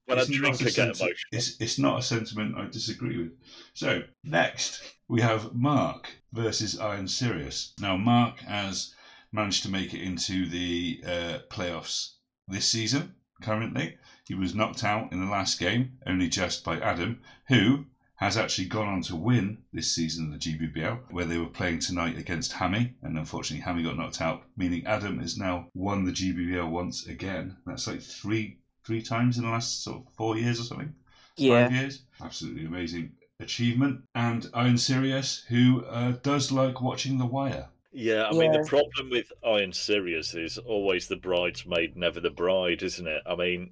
When 0.06 0.18
I 0.18 0.22
it's 0.22 0.28
drink, 0.30 0.60
not 0.60 0.62
I 0.62 0.64
a 0.64 0.66
get 0.66 0.74
senti- 0.74 0.90
emotional. 1.04 1.16
It's, 1.32 1.62
it's 1.62 1.80
not 1.80 2.00
a 2.00 2.04
sentiment 2.04 2.58
I 2.58 2.66
disagree 2.68 3.18
with. 3.18 3.32
So, 3.74 4.02
next, 4.24 4.82
we 5.08 5.22
have 5.22 5.54
Mark 5.54 6.10
versus 6.34 6.80
Iron 6.80 7.08
Sirius. 7.08 7.74
Now, 7.80 7.96
Mark 7.96 8.40
has 8.40 8.94
managed 9.32 9.64
to 9.64 9.70
make 9.70 9.94
it 9.94 10.02
into 10.02 10.48
the 10.48 11.02
uh, 11.06 11.38
playoffs 11.50 12.14
this 12.48 12.68
season, 12.68 13.16
currently. 13.42 13.98
He 14.28 14.34
was 14.36 14.56
knocked 14.56 14.84
out 14.84 15.12
in 15.12 15.20
the 15.24 15.32
last 15.32 15.60
game, 15.60 15.94
only 16.08 16.28
just 16.28 16.64
by 16.64 16.80
Adam, 16.80 17.22
who 17.50 17.86
has 18.24 18.38
actually 18.38 18.68
gone 18.68 18.88
on 18.88 19.02
to 19.02 19.16
win 19.18 19.58
this 19.74 19.94
season 19.94 20.28
of 20.28 20.32
the 20.32 20.40
GBBL, 20.40 21.12
where 21.12 21.26
they 21.26 21.38
were 21.38 21.46
playing 21.46 21.80
tonight 21.80 22.18
against 22.18 22.54
Hammy, 22.54 22.94
and 23.02 23.18
unfortunately 23.18 23.64
Hammy 23.64 23.84
got 23.84 23.98
knocked 23.98 24.22
out, 24.22 24.44
meaning 24.56 24.86
Adam 24.86 25.20
has 25.20 25.38
now 25.38 25.68
won 25.74 26.06
the 26.06 26.12
GBBL 26.12 26.70
once 26.70 27.06
again. 27.06 27.58
That's 27.66 27.88
like 27.88 28.02
three 28.02 28.60
three 28.86 29.02
times 29.02 29.38
in 29.38 29.44
the 29.44 29.50
last 29.50 29.84
sort 29.84 29.98
of 29.98 30.14
four 30.14 30.38
years 30.38 30.60
or 30.60 30.64
something. 30.64 30.94
Yeah. 31.36 31.66
Five 31.66 31.76
years. 31.76 32.04
Absolutely 32.22 32.66
amazing 32.66 33.12
achievement. 33.40 34.02
And 34.16 34.50
Iron 34.54 34.78
Sirius, 34.78 35.44
who 35.50 35.84
uh, 35.86 36.14
does 36.24 36.52
like 36.52 36.82
watching 36.82 37.18
The 37.18 37.26
Wire. 37.26 37.68
Yeah, 37.92 38.28
I 38.28 38.32
mean, 38.32 38.52
the 38.52 38.68
problem 38.68 39.12
with 39.12 39.32
Iron 39.46 39.72
Sirius 39.72 40.34
is 40.34 40.58
always 40.58 41.08
the 41.08 41.16
bridesmaid, 41.16 41.96
never 41.96 42.20
the 42.20 42.32
bride, 42.32 42.82
isn't 42.82 43.06
it? 43.06 43.22
I 43.26 43.36
mean, 43.36 43.72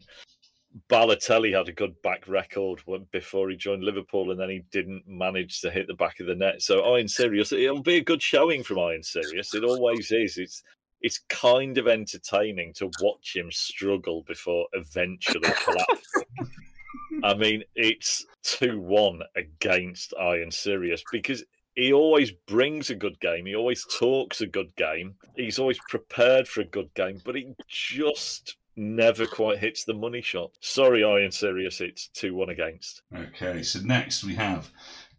Balotelli 0.90 1.56
had 1.56 1.68
a 1.68 1.74
good 1.74 2.02
back 2.02 2.28
record 2.28 2.82
before 3.12 3.50
he 3.50 3.58
joined 3.58 3.84
Liverpool, 3.84 4.32
and 4.32 4.40
then 4.40 4.50
he 4.50 4.64
didn't 4.72 5.04
manage 5.08 5.62
to 5.62 5.72
hit 5.72 5.88
the 5.88 5.94
back 5.94 6.20
of 6.20 6.28
the 6.28 6.36
net. 6.36 6.62
So 6.62 6.94
Iron 6.96 7.08
Sirius, 7.08 7.52
it'll 7.52 7.82
be 7.82 7.98
a 7.98 8.04
good 8.04 8.22
showing 8.22 8.64
from 8.64 8.80
Iron 8.80 9.04
Sirius. 9.04 9.54
It 9.54 9.64
always 9.64 10.12
is. 10.12 10.38
It's 10.38 10.64
it's 11.02 11.20
kind 11.30 11.78
of 11.78 11.88
entertaining 11.88 12.74
to 12.74 12.92
watch 13.02 13.36
him 13.36 13.52
struggle 13.52 14.24
before 14.28 14.68
eventually 14.74 15.50
collapsing. 15.64 16.54
I 17.24 17.34
mean, 17.34 17.64
it's 17.76 18.26
2 18.44 18.80
1 18.80 19.22
against 19.36 20.14
Iron 20.20 20.52
Sirius 20.52 21.04
because 21.12 21.44
he 21.76 21.94
always 21.94 22.32
brings 22.48 22.90
a 22.90 22.96
good 22.96 23.20
game. 23.20 23.46
He 23.46 23.56
always 23.56 23.86
talks 23.98 24.42
a 24.42 24.48
good 24.48 24.76
game. 24.76 25.16
He's 25.36 25.60
always 25.60 25.80
prepared 25.90 26.48
for 26.48 26.62
a 26.62 26.66
good 26.66 26.94
game, 26.94 27.22
but 27.24 27.36
he 27.36 27.56
just 27.68 28.58
never 28.76 29.26
quite 29.26 29.60
hits 29.60 29.84
the 29.84 29.94
money 29.94 30.22
shot. 30.22 30.52
Sorry, 30.60 31.04
Iron 31.04 31.32
Sirius, 31.32 31.82
it's 31.82 32.08
2 32.08 32.34
1 32.34 32.50
against. 32.50 33.02
Okay, 33.16 33.64
so 33.64 33.80
next 33.80 34.24
we 34.24 34.36
have 34.36 34.70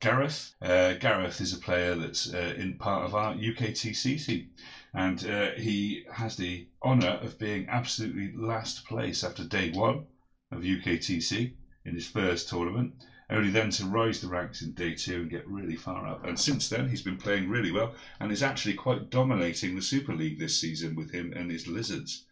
Gareth. 0.01 0.55
Uh, 0.61 0.95
Gareth 0.95 1.41
is 1.41 1.53
a 1.53 1.59
player 1.59 1.95
that's 1.95 2.33
uh, 2.33 2.55
in 2.57 2.77
part 2.77 3.05
of 3.05 3.15
our 3.15 3.35
UKTC 3.35 4.25
team, 4.25 4.51
and 4.95 5.25
uh, 5.27 5.51
he 5.53 6.05
has 6.13 6.37
the 6.37 6.67
honour 6.83 7.21
of 7.23 7.39
being 7.39 7.69
absolutely 7.69 8.33
last 8.35 8.85
place 8.87 9.23
after 9.23 9.45
day 9.45 9.71
one 9.71 10.07
of 10.51 10.63
UKTC 10.63 11.53
in 11.85 11.95
his 11.95 12.09
first 12.09 12.49
tournament. 12.49 12.95
Only 13.31 13.51
then 13.51 13.71
to 13.71 13.87
rise 13.87 14.21
the 14.21 14.29
ranks 14.29 14.61
in 14.61 14.73
day 14.73 14.95
two 14.95 15.23
and 15.23 15.31
get 15.31 15.49
really 15.49 15.77
far 15.77 16.07
up. 16.07 16.25
And 16.25 16.39
since 16.39 16.69
then, 16.69 16.89
he's 16.89 17.01
been 17.01 17.17
playing 17.17 17.49
really 17.49 17.73
well 17.73 17.95
and 18.21 18.31
is 18.31 18.43
actually 18.43 18.75
quite 18.75 19.09
dominating 19.09 19.75
the 19.75 19.81
Super 19.81 20.15
League 20.15 20.39
this 20.39 20.61
season 20.61 20.95
with 20.95 21.13
him 21.13 21.33
and 21.35 21.51
his 21.51 21.67
Lizards. 21.67 22.27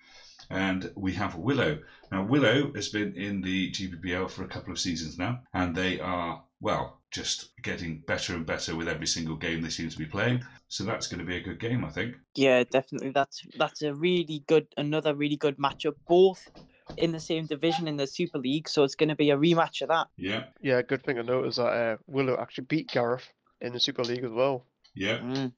And 0.51 0.91
we 0.97 1.13
have 1.15 1.37
Willow. 1.37 1.79
Now, 2.11 2.25
Willow 2.25 2.73
has 2.75 2.89
been 2.89 3.15
in 3.15 3.41
the 3.41 3.71
GBBL 3.71 4.29
for 4.31 4.43
a 4.45 4.49
couple 4.49 4.73
of 4.73 4.81
seasons 4.81 5.17
now, 5.17 5.41
and 5.55 5.75
they 5.77 6.01
are, 6.01 6.43
well, 6.61 6.99
just 7.13 7.51
getting 7.63 8.01
better 8.07 8.35
and 8.35 8.45
better 8.45 8.75
with 8.77 8.89
every 8.89 9.07
single 9.07 9.37
game 9.37 9.63
they 9.63 9.69
seem 9.71 9.89
to 9.89 9.99
be 9.99 10.07
playing. 10.07 10.43
So 10.69 10.85
that's 10.85 11.07
going 11.07 11.21
to 11.21 11.25
be 11.27 11.37
a 11.37 11.41
good 11.41 11.61
game, 11.61 11.85
I 11.85 11.91
think. 11.91 12.17
Yeah, 12.35 12.65
definitely. 12.65 13.11
That's 13.11 13.47
that's 13.57 13.83
a 13.83 13.95
really 13.95 14.45
good, 14.47 14.67
another 14.77 15.15
really 15.15 15.37
good 15.37 15.57
matchup. 15.57 15.95
Both 16.09 16.49
in 16.97 17.13
the 17.13 17.21
same 17.21 17.47
division 17.47 17.87
in 17.87 17.97
the 17.97 18.07
Super 18.07 18.39
League, 18.39 18.69
so 18.69 18.83
it's 18.83 18.97
going 18.97 19.09
to 19.09 19.15
be 19.17 19.31
a 19.31 19.37
rematch 19.37 19.83
of 19.83 19.89
that. 19.89 20.09
Yeah, 20.17 20.45
Yeah, 20.61 20.83
good 20.83 21.05
thing 21.05 21.17
to 21.17 21.23
note 21.23 21.47
is 21.47 21.57
that 21.57 21.67
uh, 21.73 21.97
Willow 22.09 22.37
actually 22.41 22.65
beat 22.65 22.91
Gareth 22.91 23.29
in 23.61 23.73
the 23.73 23.79
Super 23.81 24.03
League 24.03 24.25
as 24.25 24.33
well. 24.33 24.65
yeah. 24.95 25.19
Mm. 25.19 25.53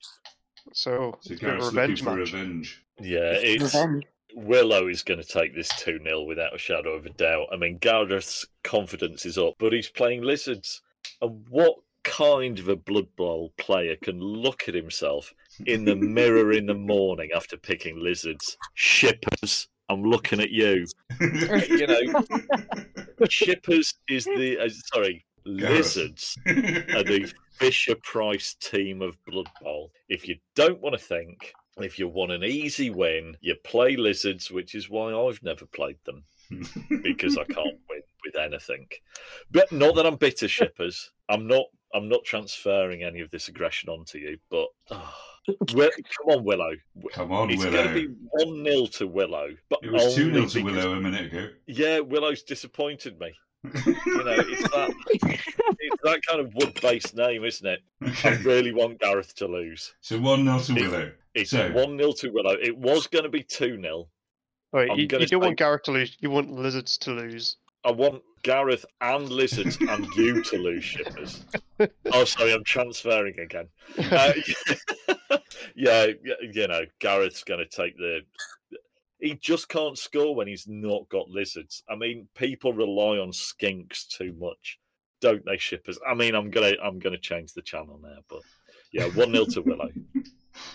So, 0.73 1.17
So 1.21 1.33
it's 1.33 1.43
a 1.43 1.45
bit 1.45 1.55
of 1.55 1.69
a 1.69 1.73
Gareth's 1.73 1.75
looking 1.75 1.97
for 1.97 2.17
match. 2.17 2.33
revenge. 2.33 2.85
Yeah, 3.01 3.33
it's. 3.33 3.63
Revenge. 3.75 4.05
Willow 4.35 4.89
is 4.89 5.03
going 5.03 5.21
to 5.21 5.27
take 5.27 5.55
this 5.55 5.69
2 5.79 6.01
0 6.03 6.23
without 6.23 6.55
a 6.55 6.59
shadow 6.59 6.95
of 6.95 7.07
a 7.07 7.11
doubt. 7.11 7.49
I 7.53 7.57
mean, 7.57 7.79
Gareth's 7.79 8.47
confidence 8.63 9.27
is 9.27 9.39
up, 9.39 9.55
but 9.59 9.73
he's 9.73 9.89
playing 9.89 10.23
Lizards. 10.23 10.83
And 11.21 11.47
what 11.49 11.77
kind 12.05 12.59
of 12.59 12.69
a 12.69 12.77
Blood 12.77 13.15
Bowl 13.17 13.53
player 13.59 13.97
can 13.97 14.21
look 14.21 14.69
at 14.69 14.75
himself 14.75 15.33
in 15.67 15.85
the 15.85 15.97
mirror 15.97 16.53
in 16.53 16.67
the 16.67 16.75
morning 16.75 17.31
after 17.35 17.57
picking 17.57 18.03
Lizards? 18.03 18.57
Shippers, 18.75 19.69
I'm 19.89 20.03
looking 20.03 20.41
at 20.41 20.51
you. 20.51 20.87
You 21.21 21.87
know, 21.87 22.25
Shippers 23.29 23.95
is 24.09 24.25
the. 24.25 24.59
Uh, 24.59 24.69
sorry, 24.93 25.25
Gareth. 25.45 25.71
Lizards 25.71 26.37
are 26.47 27.05
the 27.05 27.33
Fisher 27.59 27.95
Price 28.03 28.57
team 28.61 29.03
of 29.03 29.17
Blood 29.27 29.49
Bowl. 29.61 29.93
If 30.09 30.29
you 30.29 30.37
don't 30.55 30.81
want 30.81 30.99
to 30.99 31.05
think, 31.05 31.53
if 31.79 31.99
you 31.99 32.09
want 32.09 32.33
an 32.33 32.45
easy 32.45 32.91
win, 32.91 33.37
you 33.41 33.55
play 33.65 33.97
Lizards, 33.97 34.51
which 34.51 34.75
is 34.75 34.91
why 34.91 35.13
I've 35.15 35.43
never 35.43 35.67
played 35.67 35.99
them 36.05 36.25
because 37.03 37.39
I 37.39 37.45
can't 37.45 37.79
win 37.89 38.03
with 38.25 38.37
anything. 38.39 38.87
But 39.51 39.73
not 39.73 39.95
that 39.97 40.07
I'm 40.07 40.17
bitter, 40.17 40.49
shippers. 40.49 41.11
I'm 41.29 41.47
not. 41.47 41.67
I'm 41.95 42.09
not 42.09 42.25
transferring 42.25 43.03
any 43.03 43.21
of 43.21 43.31
this 43.31 43.49
aggression 43.49 43.91
onto 43.91 44.17
you. 44.17 44.39
But 44.51 44.69
Will, 45.75 45.91
come 45.91 46.39
on, 46.39 46.45
Willow. 46.45 46.73
Come 47.13 47.33
on, 47.33 47.51
It's 47.51 47.63
Willow. 47.65 47.73
going 47.85 47.89
to 47.89 48.09
be 48.09 48.15
one 48.31 48.65
0 48.65 48.87
to 48.87 49.07
Willow. 49.07 49.51
But 49.69 49.81
It 49.83 49.93
was 49.93 50.15
2 50.15 50.33
0 50.33 50.47
to 50.47 50.63
Willow 50.63 50.93
a 50.93 51.01
minute 51.01 51.27
ago. 51.33 51.49
Yeah, 51.67 52.01
Willow's 52.01 52.43
disappointed 52.45 53.19
me. 53.21 53.35
You 53.65 53.71
know, 54.25 54.35
it's 54.39 54.63
that. 54.71 54.95
it's 55.13 56.03
that 56.05 56.21
kind 56.27 56.41
of 56.41 56.55
wood-based 56.55 57.15
name, 57.15 57.45
isn't 57.45 57.67
it? 57.67 57.81
I 58.25 58.31
really 58.43 58.73
want 58.73 58.99
Gareth 58.99 59.35
to 59.37 59.47
lose. 59.47 59.93
So 60.01 60.19
1 60.19 60.45
0 60.45 60.59
to 60.61 60.75
Willow. 60.75 61.13
It's 61.35 61.51
So- 61.51 61.73
one 61.73 61.97
0 61.99 62.13
to 62.13 62.31
Willow. 62.31 62.57
It 62.61 62.77
was 62.77 63.07
going 63.07 63.25
to 63.25 63.31
be 63.31 63.43
two 63.43 63.81
0 63.81 64.09
Right, 64.73 64.91
I'm 64.91 64.99
you, 64.99 65.07
gonna 65.07 65.25
you 65.25 65.29
don't 65.29 65.41
want 65.43 65.59
Gareth 65.59 65.83
to 65.83 65.93
lose. 65.93 66.17
You 66.21 66.31
want 66.31 66.51
Lizards 66.51 66.97
to 66.99 67.11
lose. 67.11 67.57
I 67.85 67.91
want 67.91 68.23
Gareth 68.43 68.87
and 69.03 69.29
Lizards 69.29 69.77
and 69.81 70.07
you 70.17 70.43
to 70.43 70.57
lose 70.57 70.85
shippers. 70.85 71.45
Oh, 72.13 72.25
sorry, 72.25 72.53
I'm 72.53 72.63
transferring 72.63 73.41
again. 73.41 73.67
Uh, 73.99 74.33
yeah, 75.75 76.07
you 76.41 76.69
know, 76.69 76.83
Gareth's 77.01 77.43
going 77.43 77.59
to 77.59 77.67
take 77.67 77.97
the. 77.97 78.21
He 79.19 79.35
just 79.35 79.69
can't 79.69 79.99
score 79.99 80.35
when 80.35 80.47
he's 80.47 80.67
not 80.69 81.09
got 81.09 81.29
lizards. 81.29 81.83
I 81.89 81.97
mean, 81.97 82.29
people 82.37 82.73
rely 82.73 83.19
on 83.19 83.31
skinks 83.33 84.07
too 84.07 84.33
much, 84.39 84.79
don't 85.21 85.45
they, 85.45 85.57
shippers? 85.57 85.99
I 86.09 86.15
mean, 86.15 86.37
I'm 86.37 86.51
gonna, 86.51 86.75
I'm 86.83 87.01
gonna 87.01 87.19
change 87.19 87.53
the 87.53 87.63
channel 87.63 87.99
now, 88.01 88.19
but 88.29 88.43
yeah, 88.93 89.07
one 89.07 89.33
0 89.33 89.47
to 89.47 89.63
Willow. 89.63 89.89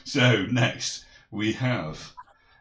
So 0.04 0.45
next 0.45 1.06
we 1.32 1.54
have 1.54 2.14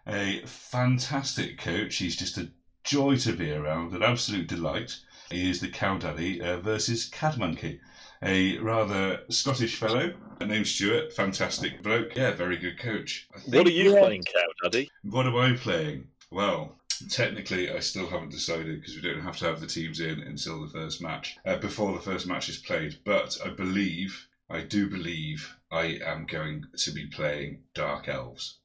a 0.06 0.42
fantastic 0.46 1.58
coach. 1.58 1.96
He's 1.96 2.16
just 2.16 2.38
a 2.38 2.48
joy 2.84 3.16
to 3.16 3.32
be 3.32 3.52
around, 3.52 3.92
an 3.94 4.02
absolute 4.02 4.46
delight. 4.46 4.98
He 5.30 5.50
is 5.50 5.60
the 5.60 5.68
Cow 5.68 5.98
Daddy 5.98 6.40
uh, 6.40 6.58
versus 6.58 7.06
Cad 7.08 7.36
Monkey, 7.36 7.80
a 8.22 8.58
rather 8.58 9.20
Scottish 9.28 9.76
fellow 9.76 10.14
named 10.40 10.66
Stuart. 10.66 11.12
Fantastic 11.12 11.82
bloke. 11.82 12.14
Yeah, 12.16 12.32
very 12.32 12.56
good 12.56 12.78
coach. 12.78 13.28
What 13.46 13.66
are 13.66 13.70
you 13.70 13.92
Yeah. 13.92 14.00
playing, 14.00 14.22
Cow 14.22 14.46
Daddy? 14.62 14.90
What 15.02 15.26
am 15.26 15.36
I 15.36 15.56
playing? 15.56 16.08
Well, 16.30 16.76
technically, 17.10 17.70
I 17.70 17.80
still 17.80 18.08
haven't 18.08 18.30
decided 18.30 18.80
because 18.80 18.94
we 18.94 19.02
don't 19.02 19.22
have 19.22 19.36
to 19.38 19.46
have 19.46 19.60
the 19.60 19.66
teams 19.66 20.00
in 20.00 20.20
until 20.20 20.60
the 20.60 20.68
first 20.72 21.02
match, 21.02 21.36
uh, 21.44 21.56
before 21.56 21.92
the 21.92 22.00
first 22.00 22.26
match 22.26 22.48
is 22.48 22.58
played. 22.58 22.98
But 23.04 23.36
I 23.44 23.48
believe, 23.48 24.28
I 24.48 24.60
do 24.60 24.88
believe, 24.88 25.55
I 25.76 25.98
am 26.04 26.26
going 26.26 26.64
to 26.78 26.90
be 26.90 27.06
playing 27.06 27.62
Dark 27.74 28.08
Elves. 28.08 28.58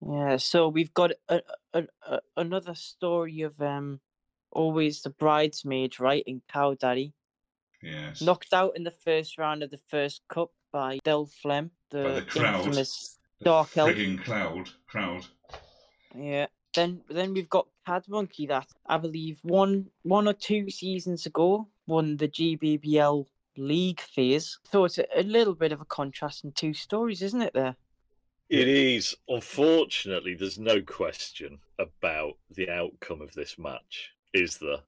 Yeah, 0.00 0.36
so 0.36 0.68
we've 0.68 0.94
got 0.94 1.12
a, 1.28 1.40
a, 1.72 1.84
a, 2.02 2.20
another 2.36 2.74
story 2.74 3.42
of 3.42 3.60
um 3.60 4.00
always 4.50 5.02
the 5.02 5.10
bridesmaid, 5.10 6.00
right, 6.00 6.24
in 6.26 6.42
Cow 6.52 6.74
Daddy. 6.74 7.12
Yes. 7.82 8.20
Knocked 8.22 8.52
out 8.52 8.72
in 8.76 8.84
the 8.84 8.90
first 9.06 9.38
round 9.38 9.62
of 9.62 9.70
the 9.70 9.80
first 9.90 10.22
cup 10.28 10.50
by 10.72 10.98
Del 11.04 11.26
Flem, 11.26 11.70
the, 11.90 12.02
By 12.02 12.12
the 12.12 12.22
crowd. 12.22 12.64
infamous 12.66 13.18
The 13.38 13.44
Dark 13.44 13.76
Elf. 13.76 13.96
cloud. 14.24 14.68
Crowd. 14.88 15.26
Yeah. 16.14 16.46
Then 16.74 17.02
then 17.08 17.34
we've 17.34 17.48
got 17.48 17.68
Cad 17.86 18.04
Monkey 18.08 18.46
that 18.46 18.66
I 18.86 18.98
believe 18.98 19.38
one 19.42 19.90
one 20.02 20.28
or 20.28 20.34
two 20.34 20.70
seasons 20.70 21.26
ago 21.26 21.68
won 21.86 22.16
the 22.16 22.28
GBBL 22.28 23.26
league 23.58 24.00
fears. 24.00 24.58
So 24.70 24.84
it's 24.84 24.98
a, 24.98 25.06
a 25.14 25.22
little 25.22 25.54
bit 25.54 25.72
of 25.72 25.80
a 25.80 25.86
contrast 25.86 26.44
in 26.44 26.52
two 26.52 26.74
stories, 26.74 27.22
isn't 27.22 27.42
it 27.42 27.54
there? 27.54 27.76
It 28.48 28.68
is. 28.68 29.14
Unfortunately, 29.28 30.34
there's 30.34 30.58
no 30.58 30.80
question 30.80 31.58
about 31.78 32.38
the 32.50 32.70
outcome 32.70 33.20
of 33.20 33.32
this 33.34 33.58
match, 33.58 34.12
is 34.32 34.56
there? 34.58 34.80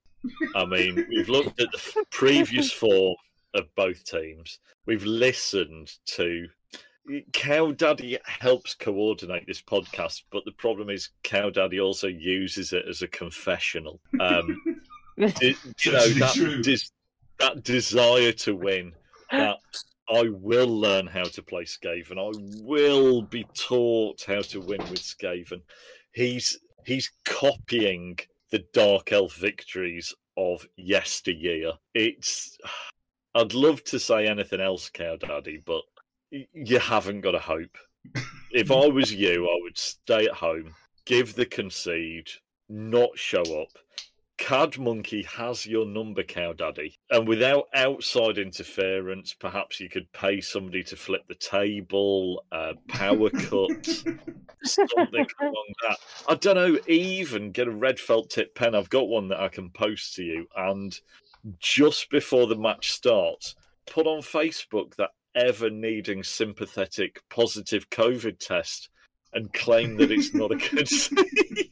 I 0.55 0.65
mean, 0.65 1.05
we've 1.09 1.29
looked 1.29 1.59
at 1.61 1.71
the 1.71 2.05
previous 2.11 2.71
form 2.71 3.15
of 3.53 3.73
both 3.75 4.03
teams. 4.03 4.59
We've 4.85 5.05
listened 5.05 5.93
to 6.07 6.47
Cow 7.33 7.71
Daddy 7.71 8.17
helps 8.23 8.75
coordinate 8.75 9.47
this 9.47 9.61
podcast, 9.61 10.23
but 10.31 10.45
the 10.45 10.51
problem 10.51 10.89
is 10.89 11.09
Cow 11.23 11.49
Daddy 11.49 11.79
also 11.79 12.07
uses 12.07 12.73
it 12.73 12.85
as 12.87 13.01
a 13.01 13.07
confessional. 13.07 13.99
Um, 14.19 14.61
de- 15.17 15.55
you 15.83 15.91
know 15.91 15.97
actually 15.97 16.19
that 16.19 16.33
true. 16.33 16.61
That 17.41 17.63
desire 17.63 18.31
to 18.31 18.55
win. 18.55 18.93
That 19.31 19.57
I 20.09 20.29
will 20.29 20.67
learn 20.67 21.07
how 21.07 21.23
to 21.23 21.41
play 21.41 21.63
Skaven. 21.63 22.17
I 22.17 22.31
will 22.63 23.21
be 23.21 23.45
taught 23.53 24.23
how 24.27 24.41
to 24.41 24.59
win 24.59 24.79
with 24.89 25.01
Skaven. 25.01 25.61
He's 26.13 26.59
he's 26.85 27.11
copying 27.25 28.17
the 28.51 28.63
Dark 28.73 29.11
Elf 29.11 29.35
victories 29.35 30.13
of 30.37 30.67
yesteryear. 30.75 31.73
It's 31.93 32.57
I'd 33.33 33.53
love 33.53 33.83
to 33.85 33.99
say 33.99 34.27
anything 34.27 34.59
else, 34.59 34.89
Cow 34.89 35.15
Daddy, 35.15 35.61
but 35.65 35.83
you 36.29 36.79
haven't 36.79 37.21
got 37.21 37.35
a 37.35 37.39
hope. 37.39 37.77
If 38.51 38.71
I 38.71 38.87
was 38.87 39.13
you, 39.13 39.47
I 39.47 39.57
would 39.61 39.77
stay 39.77 40.25
at 40.25 40.33
home, 40.33 40.75
give 41.05 41.35
the 41.35 41.45
concede, 41.45 42.29
not 42.67 43.09
show 43.15 43.43
up. 43.61 43.69
Cad 44.41 44.79
Monkey 44.79 45.21
has 45.21 45.67
your 45.67 45.85
number, 45.85 46.23
Cow 46.23 46.51
Daddy, 46.51 46.97
and 47.11 47.27
without 47.27 47.67
outside 47.75 48.39
interference, 48.39 49.35
perhaps 49.35 49.79
you 49.79 49.87
could 49.87 50.11
pay 50.13 50.41
somebody 50.41 50.81
to 50.85 50.95
flip 50.95 51.21
the 51.27 51.35
table, 51.35 52.43
uh, 52.51 52.73
power 52.87 53.29
cut, 53.29 53.85
something 54.63 55.27
along 55.41 55.73
that. 55.87 55.97
I 56.27 56.33
don't 56.33 56.55
know. 56.55 56.79
Even 56.87 57.51
get 57.51 57.67
a 57.67 57.71
red 57.71 57.99
felt 57.99 58.31
tip 58.31 58.55
pen. 58.55 58.73
I've 58.73 58.89
got 58.89 59.07
one 59.07 59.27
that 59.27 59.39
I 59.39 59.47
can 59.47 59.69
post 59.69 60.15
to 60.15 60.23
you, 60.23 60.47
and 60.57 60.99
just 61.59 62.09
before 62.09 62.47
the 62.47 62.55
match 62.55 62.91
starts, 62.91 63.53
put 63.85 64.07
on 64.07 64.21
Facebook 64.21 64.95
that 64.95 65.11
ever 65.35 65.69
needing 65.69 66.23
sympathetic 66.23 67.21
positive 67.29 67.91
COVID 67.91 68.39
test 68.39 68.89
and 69.33 69.53
claim 69.53 69.97
that 69.97 70.11
it's 70.11 70.33
not 70.33 70.51
a 70.51 70.57
concede. 70.57 71.69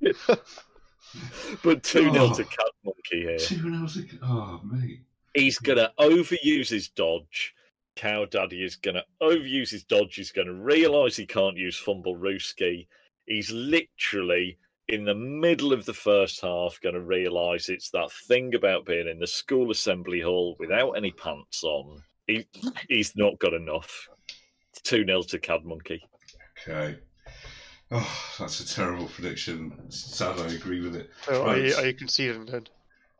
but 1.62 1.82
2 1.82 2.10
0 2.12 2.14
Oh. 2.16 2.34
to 2.34 2.44
Cad 2.44 2.70
Monkey 2.84 3.20
here. 3.22 3.38
Two 3.38 3.72
hours 3.74 3.96
ago. 3.96 4.16
Oh, 4.22 4.60
mate. 4.64 5.00
He's 5.34 5.58
going 5.58 5.78
to 5.78 5.92
overuse 5.98 6.68
his 6.68 6.88
dodge. 6.88 7.54
Cow 7.96 8.24
Daddy 8.24 8.64
is 8.64 8.76
going 8.76 8.94
to 8.96 9.04
overuse 9.22 9.70
his 9.70 9.84
dodge. 9.84 10.14
He's 10.14 10.32
going 10.32 10.46
to 10.46 10.54
realise 10.54 11.16
he 11.16 11.26
can't 11.26 11.56
use 11.56 11.80
Fumblerooski. 11.80 12.86
He's 13.26 13.50
literally 13.50 14.58
in 14.88 15.04
the 15.04 15.14
middle 15.14 15.72
of 15.72 15.84
the 15.84 15.94
first 15.94 16.40
half 16.40 16.80
going 16.80 16.94
to 16.96 17.00
realise 17.00 17.68
it's 17.68 17.90
that 17.90 18.10
thing 18.10 18.54
about 18.54 18.86
being 18.86 19.06
in 19.06 19.20
the 19.20 19.26
school 19.26 19.70
assembly 19.70 20.20
hall 20.20 20.56
without 20.58 20.92
any 20.92 21.12
pants 21.12 21.62
on. 21.62 22.02
He, 22.26 22.46
he's 22.88 23.14
not 23.16 23.38
got 23.38 23.54
enough. 23.54 24.08
2 24.84 25.04
0 25.04 25.22
to 25.22 25.38
Cad 25.38 25.64
Monkey. 25.64 26.02
Okay. 26.68 26.98
Oh, 27.92 28.34
that's 28.38 28.60
a 28.60 28.66
terrible 28.66 29.06
prediction. 29.06 29.72
Sad 29.90 30.38
I 30.38 30.52
agree 30.52 30.80
with 30.80 30.94
it. 30.94 31.10
So 31.22 31.44
are, 31.44 31.56
you, 31.58 31.74
Right. 31.74 31.84
are 31.84 31.86
you 31.88 31.94
conceding 31.94 32.46
then? 32.46 32.66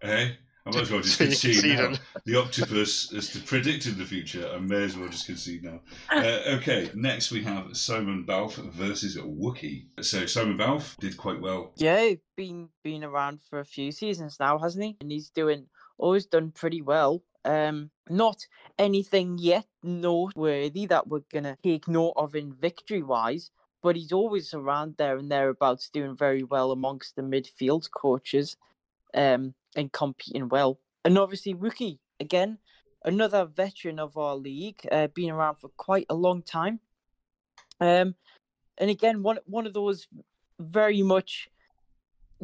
Eh? 0.03 0.31
I 0.67 0.71
might 0.71 0.83
as 0.83 0.91
well 0.91 1.01
just 1.01 1.19
So 1.19 1.25
concede 1.25 1.79
now. 1.79 1.95
The 2.25 2.37
octopus 2.37 3.13
is 3.13 3.31
to 3.31 3.41
predict 3.41 3.87
in 3.87 3.99
the 3.99 4.05
future. 4.05 4.49
I 4.55 4.59
may 4.59 4.85
as 4.85 4.97
well 4.97 5.09
just 5.09 5.27
concede 5.27 5.65
now. 5.65 5.81
Uh, 6.13 6.57
okay, 6.59 6.91
next 6.95 7.31
we 7.31 7.43
have 7.43 7.77
Simon 7.77 8.25
Balf 8.27 8.55
versus 8.73 9.17
Wookie. 9.17 9.87
So 10.03 10.27
Simon 10.27 10.59
Balf 10.59 10.97
did 10.99 11.17
quite 11.17 11.41
well. 11.41 11.73
Yeah, 11.77 12.11
been 12.37 12.69
been 12.85 13.03
around 13.05 13.41
for 13.49 13.59
a 13.61 13.65
few 13.65 13.91
seasons 13.91 14.37
now, 14.39 14.59
hasn't 14.59 14.85
he? 14.85 14.97
And 15.01 15.11
he's 15.11 15.31
doing 15.31 15.67
always 15.99 16.27
done 16.27 16.51
pretty 16.51 16.83
well. 16.83 17.23
Um, 17.45 17.91
not 18.09 18.47
anything 18.79 19.39
yet 19.39 19.67
noteworthy 19.83 20.87
that 20.87 21.09
we're 21.09 21.23
gonna 21.33 21.57
take 21.63 21.89
note 21.89 22.13
of 22.17 22.35
in 22.35 22.53
victory 22.53 23.03
wise, 23.03 23.51
but 23.83 23.97
he's 23.97 24.13
always 24.13 24.55
around 24.55 24.95
there 24.99 25.17
and 25.17 25.31
thereabouts, 25.31 25.91
doing 25.91 26.17
very 26.17 26.43
well 26.43 26.73
amongst 26.73 27.17
the 27.17 27.23
midfield 27.23 27.91
coaches, 27.91 28.57
um, 29.15 29.55
and 29.77 29.93
competing 29.93 30.49
well. 30.49 30.79
And 31.05 31.19
obviously, 31.19 31.55
rookie 31.55 32.01
again, 32.21 32.59
another 33.05 33.47
veteran 33.47 33.99
of 33.99 34.17
our 34.17 34.37
league, 34.37 34.87
uh, 34.93 35.09
been 35.09 35.31
around 35.31 35.57
for 35.57 35.71
quite 35.77 36.07
a 36.11 36.15
long 36.15 36.43
time. 36.43 36.81
Um, 37.81 38.15
and 38.79 38.91
again, 38.91 39.23
one 39.23 39.39
one 39.47 39.67
of 39.67 39.73
those 39.73 40.07
very 40.59 41.03
much 41.03 41.49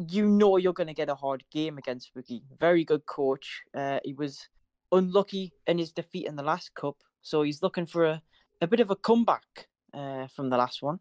you 0.09 0.27
know 0.27 0.57
you're 0.57 0.73
going 0.73 0.87
to 0.87 0.93
get 0.93 1.09
a 1.09 1.15
hard 1.15 1.43
game 1.51 1.77
against 1.77 2.11
Rookie. 2.13 2.43
Very 2.59 2.83
good 2.85 3.05
coach. 3.05 3.61
Uh, 3.75 3.99
he 4.03 4.13
was 4.13 4.47
unlucky 4.91 5.53
in 5.65 5.77
his 5.77 5.91
defeat 5.91 6.27
in 6.27 6.35
the 6.35 6.43
last 6.43 6.73
cup, 6.75 6.97
so 7.21 7.41
he's 7.41 7.61
looking 7.61 7.85
for 7.85 8.05
a, 8.05 8.21
a 8.61 8.67
bit 8.67 8.79
of 8.79 8.91
a 8.91 8.95
comeback 8.95 9.67
uh, 9.93 10.27
from 10.27 10.49
the 10.49 10.57
last 10.57 10.81
one. 10.81 10.99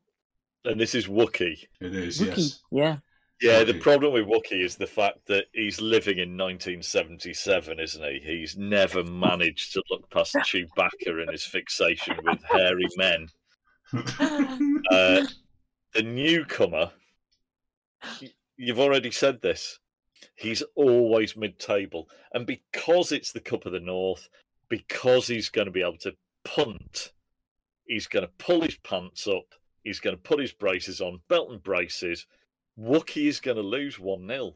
And 0.66 0.80
this 0.80 0.94
is 0.94 1.06
Wookie. 1.06 1.64
It 1.80 1.94
is, 1.94 2.20
Rookie, 2.20 2.42
yes. 2.42 2.60
yeah. 2.70 2.96
Yeah, 3.40 3.64
the 3.64 3.74
problem 3.74 4.14
with 4.14 4.26
Wookie 4.26 4.64
is 4.64 4.76
the 4.76 4.86
fact 4.86 5.26
that 5.26 5.44
he's 5.52 5.78
living 5.80 6.16
in 6.16 6.38
1977, 6.38 7.78
isn't 7.78 8.02
he? 8.02 8.20
He's 8.24 8.56
never 8.56 9.04
managed 9.04 9.74
to 9.74 9.82
look 9.90 10.08
past 10.10 10.34
Chewbacca 10.36 11.20
and 11.20 11.30
his 11.30 11.44
fixation 11.44 12.16
with 12.22 12.42
hairy 12.44 12.86
men. 12.96 13.28
Uh, 14.90 15.24
the 15.94 16.02
newcomer, 16.02 16.90
you've 18.56 18.80
already 18.80 19.10
said 19.10 19.40
this, 19.40 19.78
he's 20.34 20.62
always 20.74 21.36
mid 21.36 21.58
table. 21.58 22.08
And 22.32 22.46
because 22.46 23.12
it's 23.12 23.32
the 23.32 23.40
Cup 23.40 23.66
of 23.66 23.72
the 23.72 23.80
North, 23.80 24.28
because 24.68 25.26
he's 25.26 25.48
going 25.48 25.66
to 25.66 25.72
be 25.72 25.82
able 25.82 25.98
to 25.98 26.14
punt, 26.44 27.12
he's 27.86 28.06
going 28.06 28.24
to 28.24 28.32
pull 28.38 28.62
his 28.62 28.76
pants 28.76 29.26
up, 29.26 29.54
he's 29.86 30.00
going 30.00 30.16
to 30.16 30.22
put 30.22 30.40
his 30.40 30.52
braces 30.52 31.00
on, 31.00 31.20
belt 31.28 31.50
and 31.50 31.62
braces. 31.62 32.26
Wookie 32.78 33.28
is 33.28 33.38
going 33.38 33.56
to 33.56 33.62
lose 33.62 34.00
1 34.00 34.26
0 34.26 34.54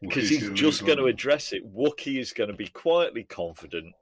because 0.00 0.28
he's 0.28 0.48
just 0.50 0.86
going 0.86 0.98
to 0.98 1.06
address 1.06 1.52
it. 1.52 1.74
Wookie 1.74 2.20
is 2.20 2.32
going 2.32 2.50
to 2.50 2.56
be 2.56 2.68
quietly 2.68 3.24
confident. 3.24 3.92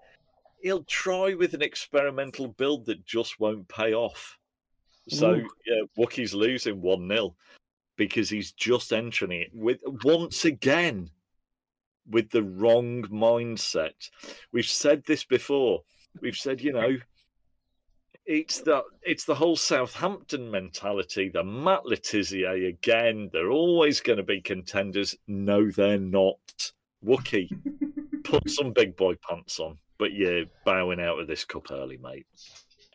He'll 0.63 0.85
try 0.85 1.33
with 1.33 1.55
an 1.55 1.63
experimental 1.63 2.49
build 2.49 2.85
that 2.87 3.07
just 3.07 3.41
won't 3.41 3.67
pay 3.69 3.95
off. 3.95 4.39
So 5.09 5.37
Ooh. 5.37 5.49
yeah, 5.67 5.83
Wookie's 5.99 6.35
losing 6.35 6.83
one 6.83 7.09
0 7.09 7.35
because 7.97 8.29
he's 8.29 8.53
just 8.53 8.93
entering 8.93 9.33
it 9.33 9.51
with 9.55 9.79
once 10.05 10.45
again 10.45 11.09
with 12.11 12.31
the 12.31 12.43
wrong 12.43 13.05
mindset. 13.05 14.11
We've 14.53 14.67
said 14.67 15.05
this 15.07 15.25
before. 15.25 15.83
We've 16.21 16.37
said, 16.37 16.61
you 16.61 16.73
know, 16.73 16.99
it's 18.29 18.61
the 18.61 18.83
it's 19.03 19.25
the 19.25 19.35
whole 19.35 19.57
Southampton 19.57 20.51
mentality. 20.51 21.31
The 21.31 21.43
Matt 21.43 21.87
Le 21.87 21.97
Tissier 21.97 22.69
again. 22.69 23.31
They're 23.33 23.51
always 23.51 24.01
going 24.01 24.19
to 24.19 24.23
be 24.23 24.41
contenders. 24.43 25.17
No, 25.27 25.71
they're 25.71 25.99
not. 25.99 26.37
Wookie, 27.05 27.49
put 28.25 28.49
some 28.51 28.73
big 28.73 28.97
boy 28.97 29.15
pants 29.29 29.59
on. 29.59 29.79
But 29.99 30.13
you're 30.13 30.45
bowing 30.65 31.01
out 31.01 31.19
of 31.19 31.27
this 31.27 31.45
cup 31.45 31.71
early, 31.73 31.97
mate. 31.97 32.27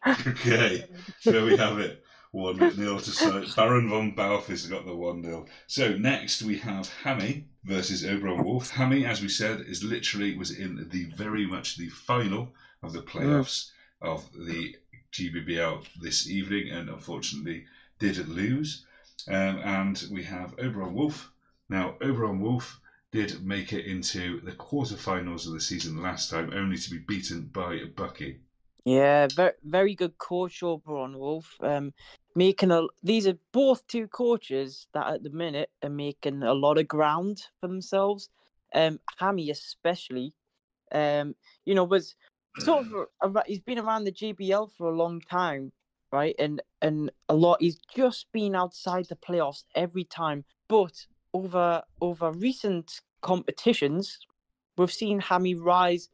Okay, 0.07 0.85
there 1.25 1.43
we 1.43 1.57
have 1.57 1.79
it. 1.79 2.03
1 2.31 2.71
0 2.75 2.97
to 2.99 3.11
Si- 3.11 3.55
Baron 3.55 3.89
von 3.89 4.15
Balfe 4.15 4.47
has 4.47 4.65
got 4.67 4.85
the 4.85 4.95
1 4.95 5.23
0. 5.23 5.45
So 5.67 5.97
next 5.97 6.43
we 6.43 6.57
have 6.59 6.91
Hammy 7.03 7.47
versus 7.63 8.05
Oberon 8.05 8.43
Wolf. 8.43 8.69
Hammy, 8.69 9.05
as 9.05 9.21
we 9.21 9.29
said, 9.29 9.61
is 9.61 9.83
literally 9.83 10.37
was 10.37 10.51
in 10.51 10.87
the 10.91 11.05
very 11.15 11.45
much 11.45 11.77
the 11.77 11.89
final 11.89 12.53
of 12.83 12.93
the 12.93 13.01
playoffs 13.01 13.69
of 14.01 14.29
the 14.33 14.75
GBBL 15.13 15.85
this 16.01 16.29
evening 16.29 16.71
and 16.71 16.89
unfortunately 16.89 17.65
did 17.99 18.27
lose. 18.27 18.85
Um, 19.27 19.59
and 19.63 20.03
we 20.11 20.23
have 20.23 20.53
Oberon 20.59 20.93
Wolf. 20.93 21.31
Now, 21.69 21.95
Oberon 22.01 22.41
Wolf 22.41 22.79
did 23.11 23.45
make 23.45 23.71
it 23.73 23.85
into 23.85 24.41
the 24.41 24.51
quarterfinals 24.51 25.45
of 25.45 25.53
the 25.53 25.61
season 25.61 26.01
last 26.01 26.29
time, 26.29 26.51
only 26.53 26.77
to 26.77 26.89
be 26.89 26.97
beaten 26.97 27.43
by 27.53 27.83
Bucky. 27.95 28.39
Yeah, 28.85 29.27
very 29.33 29.53
very 29.63 29.95
good 29.95 30.17
coach 30.17 30.61
Oberon 30.61 31.17
Wolf. 31.17 31.55
Um, 31.61 31.93
making 32.35 32.71
a 32.71 32.81
these 33.01 33.27
are 33.27 33.37
both 33.53 33.85
two 33.87 34.07
coaches 34.07 34.87
that 34.93 35.07
at 35.07 35.23
the 35.23 35.29
minute 35.29 35.69
are 35.83 35.89
making 35.89 36.43
a 36.43 36.53
lot 36.53 36.77
of 36.77 36.87
ground 36.87 37.43
for 37.61 37.67
themselves. 37.67 38.29
Um, 38.73 38.99
Hammy 39.17 39.51
especially, 39.51 40.33
um, 40.91 41.35
you 41.63 41.75
know, 41.75 41.83
was 41.83 42.15
sort 42.59 42.87
of 43.21 43.37
he's 43.47 43.59
been 43.59 43.79
around 43.79 44.03
the 44.03 44.11
GBL 44.11 44.71
for 44.77 44.87
a 44.87 44.95
long 44.95 45.21
time, 45.21 45.71
right? 46.11 46.35
And 46.39 46.61
and 46.81 47.11
a 47.29 47.35
lot 47.35 47.61
he's 47.61 47.79
just 47.95 48.27
been 48.31 48.55
outside 48.55 49.05
the 49.09 49.15
playoffs 49.15 49.63
every 49.75 50.03
time. 50.03 50.45
But 50.67 51.05
over 51.33 51.81
over 52.01 52.31
recent 52.31 53.01
competitions, 53.21 54.19
we've 54.77 54.91
seen 54.91 55.19
Hammy 55.19 55.55
rise 55.55 56.09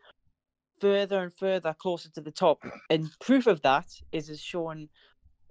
further 0.80 1.22
and 1.24 1.34
further 1.34 1.76
closer 1.78 2.10
to 2.12 2.22
the 2.22 2.32
top. 2.32 2.64
And 2.90 3.10
proof 3.20 3.48
of 3.48 3.62
that 3.64 3.88
is 4.12 4.30
as 4.30 4.40
shown 4.40 4.90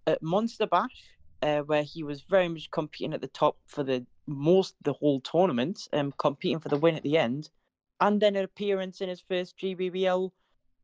at 0.07 0.23
Monster 0.23 0.67
Bash, 0.67 1.05
uh, 1.43 1.61
where 1.61 1.83
he 1.83 2.03
was 2.03 2.23
very 2.23 2.49
much 2.49 2.71
competing 2.71 3.13
at 3.13 3.21
the 3.21 3.29
top 3.29 3.59
for 3.67 3.83
the 3.83 4.07
most 4.27 4.75
the 4.83 4.93
whole 4.93 5.21
tournament, 5.21 5.89
and 5.93 6.17
competing 6.17 6.61
for 6.61 6.69
the 6.69 6.77
win 6.77 6.97
at 6.97 7.03
the 7.03 7.19
end, 7.19 7.51
and 8.01 8.21
then 8.21 8.37
an 8.37 8.45
appearance 8.45 9.01
in 9.01 9.09
his 9.09 9.21
first 9.21 9.59
GBBL 9.59 10.31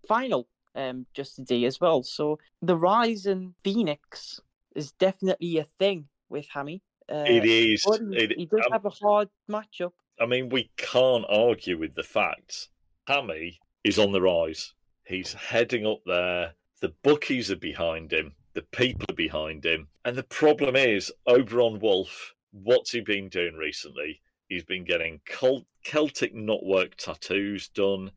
final 0.06 0.46
um, 0.74 1.06
just 1.14 1.36
today 1.36 1.64
as 1.64 1.80
well. 1.80 2.02
So 2.02 2.38
the 2.62 2.76
rise 2.76 3.26
in 3.26 3.54
Phoenix 3.62 4.40
is 4.74 4.92
definitely 4.92 5.58
a 5.58 5.64
thing 5.78 6.08
with 6.28 6.46
Hammy. 6.48 6.82
Uh, 7.10 7.24
It 7.26 7.44
is. 7.44 7.84
he, 7.84 8.16
It, 8.16 8.32
he 8.36 8.46
does 8.46 8.62
um, 8.66 8.72
have 8.72 8.84
a 8.84 8.90
hard 8.90 9.28
matchup. 9.50 9.92
I 10.20 10.26
mean, 10.26 10.48
we 10.48 10.70
can't 10.76 11.24
argue 11.28 11.78
with 11.78 11.94
the 11.94 12.02
facts. 12.02 12.68
Hammy 13.06 13.60
is 13.82 13.98
on 13.98 14.12
the 14.12 14.22
rise. 14.22 14.72
He's 15.04 15.34
heading 15.34 15.86
up 15.86 16.00
there. 16.06 16.54
The 16.80 16.94
bookies 17.02 17.50
are 17.50 17.56
behind 17.56 18.12
him. 18.12 18.34
The 18.54 18.62
people 18.62 19.06
are 19.10 19.14
behind 19.14 19.64
him. 19.64 19.88
And 20.04 20.16
the 20.16 20.22
problem 20.22 20.76
is, 20.76 21.12
Oberon 21.26 21.80
Wolf, 21.80 22.34
what's 22.52 22.92
he 22.92 23.00
been 23.00 23.28
doing 23.28 23.54
recently? 23.54 24.20
He's 24.48 24.64
been 24.64 24.84
getting 24.84 25.20
cult- 25.24 25.66
Celtic 25.84 26.34
knotwork 26.34 26.94
tattoos 26.96 27.68
done. 27.68 28.10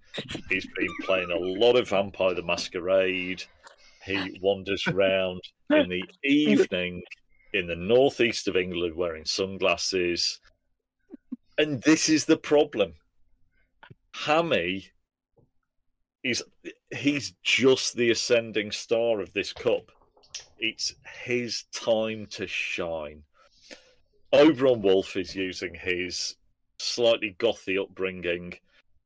He's 0.49 0.67
been 0.75 0.95
playing 1.03 1.31
a 1.31 1.37
lot 1.37 1.75
of 1.75 1.89
Vampire 1.89 2.33
the 2.33 2.43
Masquerade. 2.43 3.43
He 4.05 4.39
wanders 4.41 4.87
around 4.87 5.41
in 5.69 5.89
the 5.89 6.03
evening 6.23 7.03
in 7.53 7.67
the 7.67 7.75
northeast 7.75 8.47
of 8.47 8.55
England 8.55 8.95
wearing 8.95 9.25
sunglasses. 9.25 10.39
And 11.57 11.81
this 11.81 12.07
is 12.07 12.25
the 12.25 12.37
problem. 12.37 12.93
Hammy 14.13 14.87
is 16.23 16.43
he's 16.95 17.33
just 17.43 17.95
the 17.95 18.11
ascending 18.11 18.71
star 18.71 19.19
of 19.19 19.33
this 19.33 19.53
cup. 19.53 19.91
It's 20.59 20.93
his 21.23 21.65
time 21.73 22.27
to 22.31 22.47
shine. 22.47 23.23
Oberon 24.33 24.81
Wolf 24.81 25.15
is 25.15 25.35
using 25.35 25.73
his 25.73 26.35
slightly 26.79 27.35
gothy 27.39 27.81
upbringing 27.81 28.53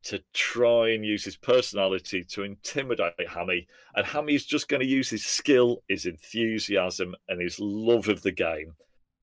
to 0.04 0.22
try 0.34 0.90
and 0.90 1.06
use 1.06 1.24
his 1.24 1.38
personality 1.38 2.24
to 2.24 2.44
intimidate 2.44 3.14
Hammy. 3.30 3.68
And 3.96 4.06
Hammy 4.06 4.34
is 4.34 4.46
just 4.46 4.68
going 4.68 4.80
to 4.80 4.88
use 4.88 5.10
his 5.10 5.24
skill, 5.24 5.84
his 5.88 6.06
enthusiasm, 6.06 7.16
and 7.30 7.40
his 7.40 7.60
love 7.60 8.10
of 8.10 8.24
the 8.24 8.32
game 8.32 8.74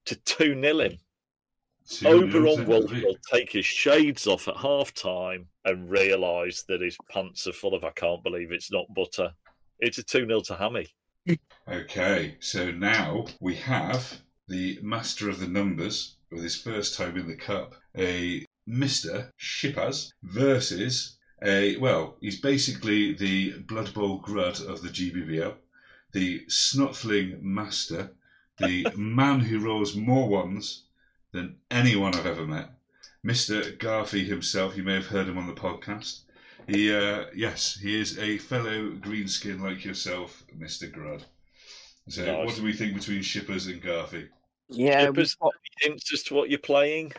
to 0.05 0.15
2 0.15 0.61
0 0.61 0.79
him. 0.79 0.99
Oberon 2.05 2.67
Wolf 2.67 2.91
will 2.91 3.17
take 3.33 3.51
his 3.51 3.65
shades 3.65 4.27
off 4.27 4.47
at 4.47 4.57
half 4.57 4.93
time 4.93 5.49
and 5.65 5.91
realise 5.91 6.63
that 6.65 6.83
his 6.83 6.97
pants 7.11 7.47
are 7.47 7.53
full 7.53 7.75
of 7.75 7.83
I 7.83 7.91
can't 7.91 8.23
believe 8.23 8.53
it's 8.53 8.71
not 8.71 8.93
butter. 8.95 9.33
It's 9.81 9.99
a 9.99 10.03
2 10.03 10.27
0 10.27 10.41
to 10.43 10.55
Hammy. 10.55 10.87
Okay, 11.67 12.37
so 12.41 12.71
now 12.71 13.27
we 13.41 13.55
have 13.57 14.21
the 14.49 14.79
master 14.83 15.29
of 15.29 15.41
the 15.41 15.47
numbers 15.47 16.17
with 16.31 16.43
his 16.43 16.57
first 16.57 16.97
time 16.97 17.17
in 17.17 17.29
the 17.29 17.37
cup, 17.37 17.75
a 17.97 18.45
Mr. 18.69 19.31
Shippers 19.37 20.13
versus 20.23 21.17
a, 21.43 21.77
well, 21.77 22.17
he's 22.21 22.41
basically 22.41 23.13
the 23.13 23.59
Blood 23.61 23.95
Bowl 23.95 24.21
Grud 24.21 24.61
of 24.61 24.83
the 24.83 24.89
GBBL, 24.89 25.55
the 26.13 26.45
snuffling 26.49 27.39
Master, 27.43 28.11
the 28.59 28.87
man 28.97 29.41
who 29.41 29.61
rolls 29.61 29.95
more 29.95 30.29
ones 30.29 30.85
than 31.33 31.57
anyone 31.71 32.15
I've 32.15 32.27
ever 32.27 32.47
met. 32.47 32.71
Mr. 33.25 33.77
Garfey 33.79 34.27
himself, 34.27 34.77
you 34.77 34.83
may 34.83 34.95
have 34.95 35.07
heard 35.07 35.29
him 35.29 35.39
on 35.39 35.47
the 35.47 35.53
podcast. 35.53 36.21
He, 36.67 36.93
uh, 36.95 37.27
yes, 37.35 37.79
he 37.81 37.99
is 37.99 38.19
a 38.19 38.39
fellow 38.39 38.91
greenskin 38.93 39.61
like 39.61 39.85
yourself, 39.85 40.45
Mr. 40.57 40.91
Grud. 40.91 41.25
So, 42.09 42.45
what 42.45 42.55
do 42.57 42.63
we 42.63 42.73
think 42.73 42.95
between 42.95 43.23
Shippers 43.23 43.67
and 43.67 43.83
Garfey? 43.83 44.29
Yeah, 44.69 45.01
we've 45.11 45.15
Shippers- 45.29 45.35
got- 45.37 45.55
Hints 45.81 46.13
as 46.13 46.23
to 46.25 46.35
what 46.35 46.51
you're 46.51 46.59
playing. 46.59 47.13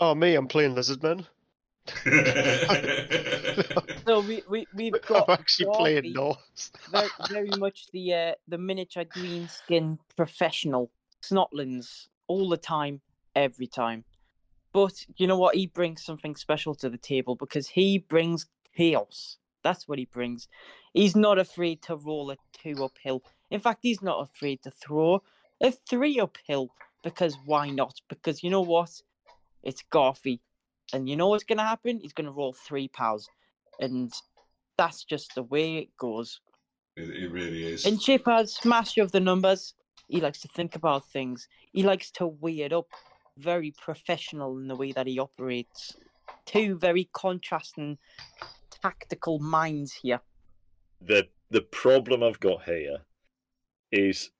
Oh, 0.00 0.14
me, 0.14 0.34
I'm 0.34 0.46
playing 0.48 0.74
Lizardman. 0.74 1.26
no, 4.06 4.20
we, 4.20 4.42
we, 4.48 4.66
we've 4.74 4.94
I'm 5.08 5.08
got 5.08 5.28
actually 5.30 5.66
playing 5.74 6.12
Garvey, 6.12 6.12
Norse. 6.12 6.70
very, 6.90 7.08
very 7.28 7.50
much 7.58 7.86
the 7.92 8.14
uh, 8.14 8.32
the 8.48 8.58
miniature 8.58 9.04
green 9.04 9.48
skin 9.48 9.98
professional 10.16 10.90
snotlings 11.22 12.06
all 12.28 12.48
the 12.48 12.56
time, 12.56 13.00
every 13.34 13.66
time. 13.66 14.04
But 14.72 15.04
you 15.16 15.26
know 15.26 15.38
what? 15.38 15.54
He 15.56 15.66
brings 15.66 16.04
something 16.04 16.36
special 16.36 16.74
to 16.76 16.88
the 16.88 16.98
table 16.98 17.34
because 17.36 17.68
he 17.68 17.98
brings 17.98 18.46
chaos. 18.76 19.36
That's 19.62 19.86
what 19.86 19.98
he 19.98 20.06
brings. 20.06 20.48
He's 20.94 21.14
not 21.16 21.38
afraid 21.38 21.82
to 21.82 21.96
roll 21.96 22.30
a 22.30 22.36
two 22.52 22.84
uphill. 22.84 23.22
In 23.50 23.60
fact, 23.60 23.80
he's 23.82 24.02
not 24.02 24.20
afraid 24.22 24.62
to 24.62 24.70
throw 24.70 25.22
a 25.62 25.72
three 25.88 26.20
uphill 26.20 26.70
because 27.02 27.36
why 27.44 27.70
not? 27.70 27.94
Because 28.08 28.42
you 28.42 28.50
know 28.50 28.60
what? 28.62 28.90
It's 29.62 29.82
Garfy. 29.92 30.40
And 30.92 31.08
you 31.08 31.16
know 31.16 31.28
what's 31.28 31.44
going 31.44 31.58
to 31.58 31.64
happen? 31.64 32.00
He's 32.00 32.12
going 32.12 32.26
to 32.26 32.32
roll 32.32 32.52
three 32.52 32.88
pals. 32.88 33.28
And 33.80 34.12
that's 34.76 35.04
just 35.04 35.34
the 35.34 35.42
way 35.44 35.76
it 35.78 35.96
goes. 35.96 36.40
it, 36.96 37.08
it 37.08 37.30
really 37.30 37.64
is. 37.64 37.86
And 37.86 38.00
Shippers 38.00 38.58
master 38.64 39.02
of 39.02 39.12
the 39.12 39.20
numbers. 39.20 39.74
He 40.08 40.20
likes 40.20 40.40
to 40.40 40.48
think 40.48 40.76
about 40.76 41.08
things. 41.08 41.48
He 41.72 41.82
likes 41.82 42.10
to 42.12 42.26
weigh 42.26 42.60
it 42.60 42.72
up. 42.72 42.88
Very 43.38 43.70
professional 43.70 44.58
in 44.58 44.68
the 44.68 44.76
way 44.76 44.92
that 44.92 45.06
he 45.06 45.18
operates. 45.18 45.96
Two 46.44 46.76
very 46.76 47.08
contrasting 47.12 47.96
tactical 48.82 49.38
minds 49.38 49.92
here. 49.92 50.20
The 51.00 51.28
the 51.50 51.62
problem 51.62 52.22
I've 52.22 52.40
got 52.40 52.64
here 52.64 52.98
is 53.90 54.30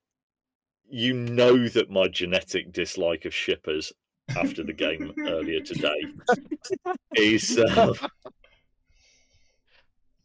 you 0.93 1.11
know 1.11 1.67
that 1.67 1.89
my 1.89 2.07
genetic 2.07 2.71
dislike 2.71 3.25
of 3.25 3.33
shippers 3.33 3.91
after 4.37 4.63
the 4.63 4.73
game 4.73 5.11
earlier 5.25 5.59
today 5.59 6.03
is 7.15 7.59
um, 7.75 7.95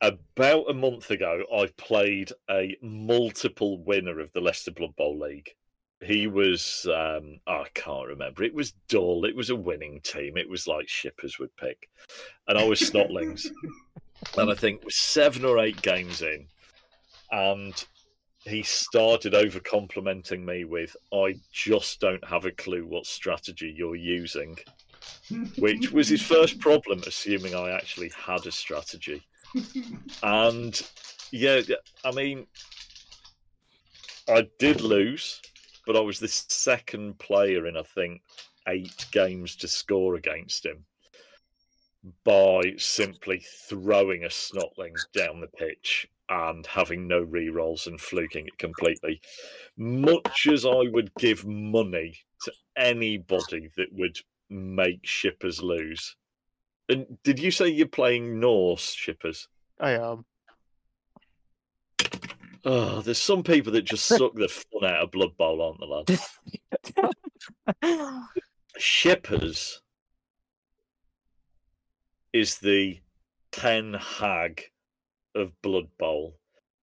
about 0.02 0.68
a 0.68 0.74
month 0.74 1.10
ago 1.10 1.42
I 1.56 1.70
played 1.78 2.32
a 2.50 2.76
multiple 2.82 3.82
winner 3.82 4.20
of 4.20 4.30
the 4.34 4.42
Leicester 4.42 4.70
Blood 4.70 4.94
Bowl 4.94 5.18
League. 5.18 5.54
He 6.02 6.26
was 6.26 6.86
um, 6.94 7.40
I 7.46 7.64
can't 7.72 8.06
remember. 8.06 8.42
It 8.42 8.54
was 8.54 8.74
dull. 8.90 9.24
It 9.24 9.34
was 9.34 9.48
a 9.48 9.56
winning 9.56 10.02
team. 10.02 10.36
It 10.36 10.50
was 10.50 10.68
like 10.68 10.86
shippers 10.86 11.38
would 11.38 11.56
pick, 11.56 11.88
and 12.46 12.58
I 12.58 12.64
was 12.64 12.78
Snotlings. 12.78 13.46
and 14.36 14.50
I 14.50 14.54
think 14.54 14.82
seven 14.90 15.46
or 15.46 15.58
eight 15.58 15.80
games 15.80 16.20
in, 16.20 16.46
and 17.32 17.86
he 18.48 18.62
started 18.62 19.34
over 19.34 19.60
complimenting 19.60 20.44
me 20.44 20.64
with, 20.64 20.96
"I 21.12 21.40
just 21.52 22.00
don't 22.00 22.24
have 22.26 22.44
a 22.44 22.52
clue 22.52 22.86
what 22.86 23.06
strategy 23.06 23.72
you're 23.76 23.96
using," 23.96 24.58
which 25.56 25.90
was 25.92 26.08
his 26.08 26.22
first 26.22 26.58
problem, 26.58 27.02
assuming 27.06 27.54
I 27.54 27.70
actually 27.70 28.10
had 28.10 28.46
a 28.46 28.52
strategy. 28.52 29.22
And 30.22 30.80
yeah, 31.30 31.62
I 32.04 32.10
mean, 32.12 32.46
I 34.28 34.48
did 34.58 34.80
lose, 34.80 35.40
but 35.86 35.96
I 35.96 36.00
was 36.00 36.20
the 36.20 36.28
second 36.28 37.18
player 37.18 37.66
in 37.66 37.76
I 37.76 37.82
think 37.82 38.22
eight 38.66 39.06
games 39.10 39.56
to 39.56 39.68
score 39.68 40.16
against 40.16 40.66
him 40.66 40.84
by 42.24 42.74
simply 42.76 43.44
throwing 43.68 44.24
a 44.24 44.28
snotling 44.28 44.94
down 45.14 45.40
the 45.40 45.48
pitch 45.48 46.06
and 46.28 46.66
having 46.66 47.06
no 47.06 47.20
re-rolls 47.20 47.86
and 47.86 48.00
fluking 48.00 48.46
it 48.46 48.58
completely. 48.58 49.20
Much 49.76 50.46
as 50.46 50.66
I 50.66 50.84
would 50.90 51.14
give 51.18 51.46
money 51.46 52.14
to 52.42 52.52
anybody 52.76 53.70
that 53.76 53.88
would 53.92 54.18
make 54.50 55.00
shippers 55.04 55.62
lose. 55.62 56.16
And 56.88 57.18
did 57.22 57.38
you 57.38 57.50
say 57.50 57.68
you're 57.68 57.86
playing 57.86 58.40
Norse 58.40 58.92
shippers? 58.92 59.48
I 59.78 59.92
am. 59.92 60.24
Oh, 62.64 63.00
there's 63.00 63.18
some 63.18 63.42
people 63.42 63.72
that 63.72 63.82
just 63.82 64.06
suck 64.06 64.34
the 64.34 64.48
fun 64.72 64.90
out 64.90 65.04
of 65.04 65.10
Blood 65.10 65.36
Bowl, 65.36 65.62
aren't 65.62 65.80
there, 65.80 66.20
lad? 67.82 68.22
Shippers 68.78 69.82
is 72.32 72.58
the 72.58 73.00
Ten 73.52 73.94
Hag 73.94 74.64
of 75.38 75.60
Blood 75.62 75.88
Bowl. 75.98 76.36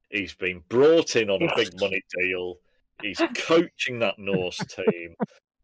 He's 0.09 0.33
been 0.33 0.61
brought 0.69 1.15
in 1.15 1.29
on 1.29 1.41
a 1.41 1.55
big 1.55 1.69
money 1.79 2.01
deal. 2.19 2.55
He's 3.01 3.21
coaching 3.35 3.99
that 3.99 4.17
Norse 4.17 4.57
team. 4.69 5.15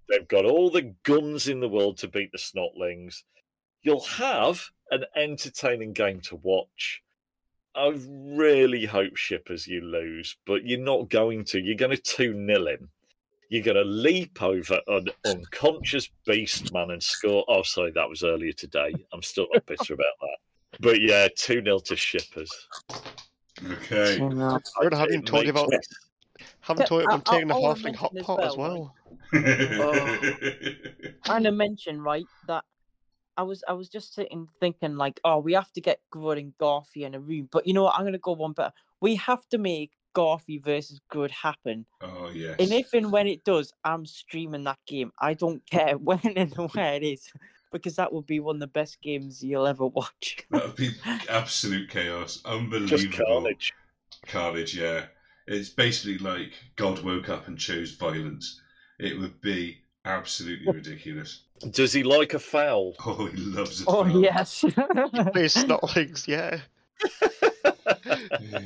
They've 0.09 0.27
got 0.27 0.45
all 0.45 0.69
the 0.69 0.93
guns 1.03 1.47
in 1.47 1.59
the 1.59 1.69
world 1.69 1.97
to 1.99 2.07
beat 2.07 2.31
the 2.31 2.37
Snotlings. 2.37 3.23
You'll 3.81 4.01
have 4.01 4.69
an 4.91 5.05
entertaining 5.15 5.93
game 5.93 6.19
to 6.21 6.35
watch. 6.35 7.01
I 7.73 7.93
really 7.97 8.85
hope 8.85 9.15
Shippers 9.15 9.65
you 9.65 9.79
lose, 9.81 10.35
but 10.45 10.65
you're 10.65 10.79
not 10.79 11.09
going 11.09 11.45
to. 11.45 11.61
You're 11.61 11.77
going 11.77 11.95
to 11.95 12.01
2 12.01 12.45
0 12.45 12.67
him. 12.67 12.89
You're 13.49 13.63
going 13.63 13.77
to 13.77 13.83
leap 13.83 14.41
over 14.41 14.79
an 14.87 15.07
unconscious 15.25 16.09
beast 16.25 16.73
man 16.73 16.91
and 16.91 17.01
score. 17.01 17.45
Oh, 17.47 17.63
sorry, 17.63 17.91
that 17.91 18.09
was 18.09 18.23
earlier 18.23 18.53
today. 18.53 18.93
I'm 19.13 19.21
still 19.21 19.47
not 19.53 19.65
bitter 19.65 19.93
about 19.93 20.13
that. 20.21 20.37
But 20.79 21.01
yeah, 21.01 21.27
2 21.35 21.61
0 21.63 21.79
to 21.79 21.95
Shippers. 21.95 22.67
Okay. 23.63 24.17
So, 24.17 24.59
I 24.79 24.83
heard 24.83 24.93
having 24.93 25.19
It 25.19 25.25
told 25.25 25.45
you 25.45 25.53
makes 25.53 25.61
about 25.63 25.69
me- 25.69 25.77
haven't 26.61 26.81
Yeah, 26.83 26.85
told 26.87 27.01
you 27.03 27.07
I- 27.09 27.13
about 27.15 27.25
taking 27.25 27.51
a 27.51 27.55
I'll- 27.55 27.65
I'll 27.65 27.75
halfling 27.75 27.95
hot 27.95 28.13
mention 28.13 28.17
as 28.19 28.25
pot 28.25 28.43
as 28.43 28.57
well, 28.57 28.95
well. 29.31 30.01
kind 31.23 31.45
oh. 31.45 31.49
of 31.49 31.55
mention 31.55 32.01
right 32.01 32.25
that 32.47 32.63
I 33.37 33.43
was 33.43 33.63
I 33.67 33.73
was 33.73 33.89
just 33.89 34.13
sitting 34.13 34.47
thinking 34.59 34.95
like, 34.97 35.19
oh, 35.23 35.39
we 35.39 35.53
have 35.53 35.71
to 35.73 35.81
get 35.81 35.99
Grud 36.13 36.39
and 36.39 36.53
Garfy 36.57 37.03
in 37.05 37.15
a 37.15 37.19
room. 37.19 37.49
But 37.51 37.65
you 37.67 37.73
know 37.73 37.83
what? 37.83 37.95
I'm 37.95 38.05
gonna 38.05 38.17
go 38.17 38.33
one 38.33 38.53
better. 38.53 38.73
we 38.99 39.15
have 39.15 39.47
to 39.49 39.57
make 39.57 39.91
Garfi 40.13 40.61
versus 40.63 40.99
Grud 41.11 41.31
happen. 41.31 41.85
Oh 42.01 42.29
yes. 42.33 42.55
And 42.59 42.71
if 42.71 42.93
and 42.93 43.11
when 43.11 43.27
it 43.27 43.43
does, 43.43 43.71
I'm 43.83 44.05
streaming 44.05 44.63
that 44.65 44.79
game. 44.85 45.11
I 45.19 45.33
don't 45.33 45.65
care 45.69 45.97
when 45.97 46.19
and 46.35 46.53
where 46.73 46.93
it 46.95 47.03
is, 47.03 47.31
because 47.71 47.95
that 47.95 48.11
would 48.13 48.25
be 48.25 48.39
one 48.39 48.57
of 48.57 48.59
the 48.59 48.67
best 48.67 49.01
games 49.01 49.43
you'll 49.43 49.67
ever 49.67 49.87
watch. 49.87 50.37
that 50.51 50.65
would 50.67 50.75
be 50.75 50.91
absolute 51.29 51.89
chaos. 51.89 52.35
Just 52.35 52.45
Unbelievable 52.45 53.17
carnage. 53.25 53.73
carnage. 54.27 54.75
Yeah, 54.77 55.05
it's 55.47 55.69
basically 55.69 56.17
like 56.17 56.53
God 56.75 57.03
woke 57.03 57.29
up 57.29 57.47
and 57.47 57.57
chose 57.57 57.91
violence. 57.91 58.61
It 58.99 59.19
would 59.19 59.39
be 59.41 59.79
absolutely 60.05 60.71
ridiculous. 60.73 61.43
Does 61.71 61.93
he 61.93 62.03
like 62.03 62.33
a 62.33 62.39
foul? 62.39 62.95
Oh, 63.05 63.25
he 63.27 63.37
loves 63.37 63.81
it. 63.81 63.87
Oh 63.87 64.05
yes, 64.05 64.61
Plays 64.61 65.53
Snotlings, 65.55 66.27
yeah. 66.27 66.59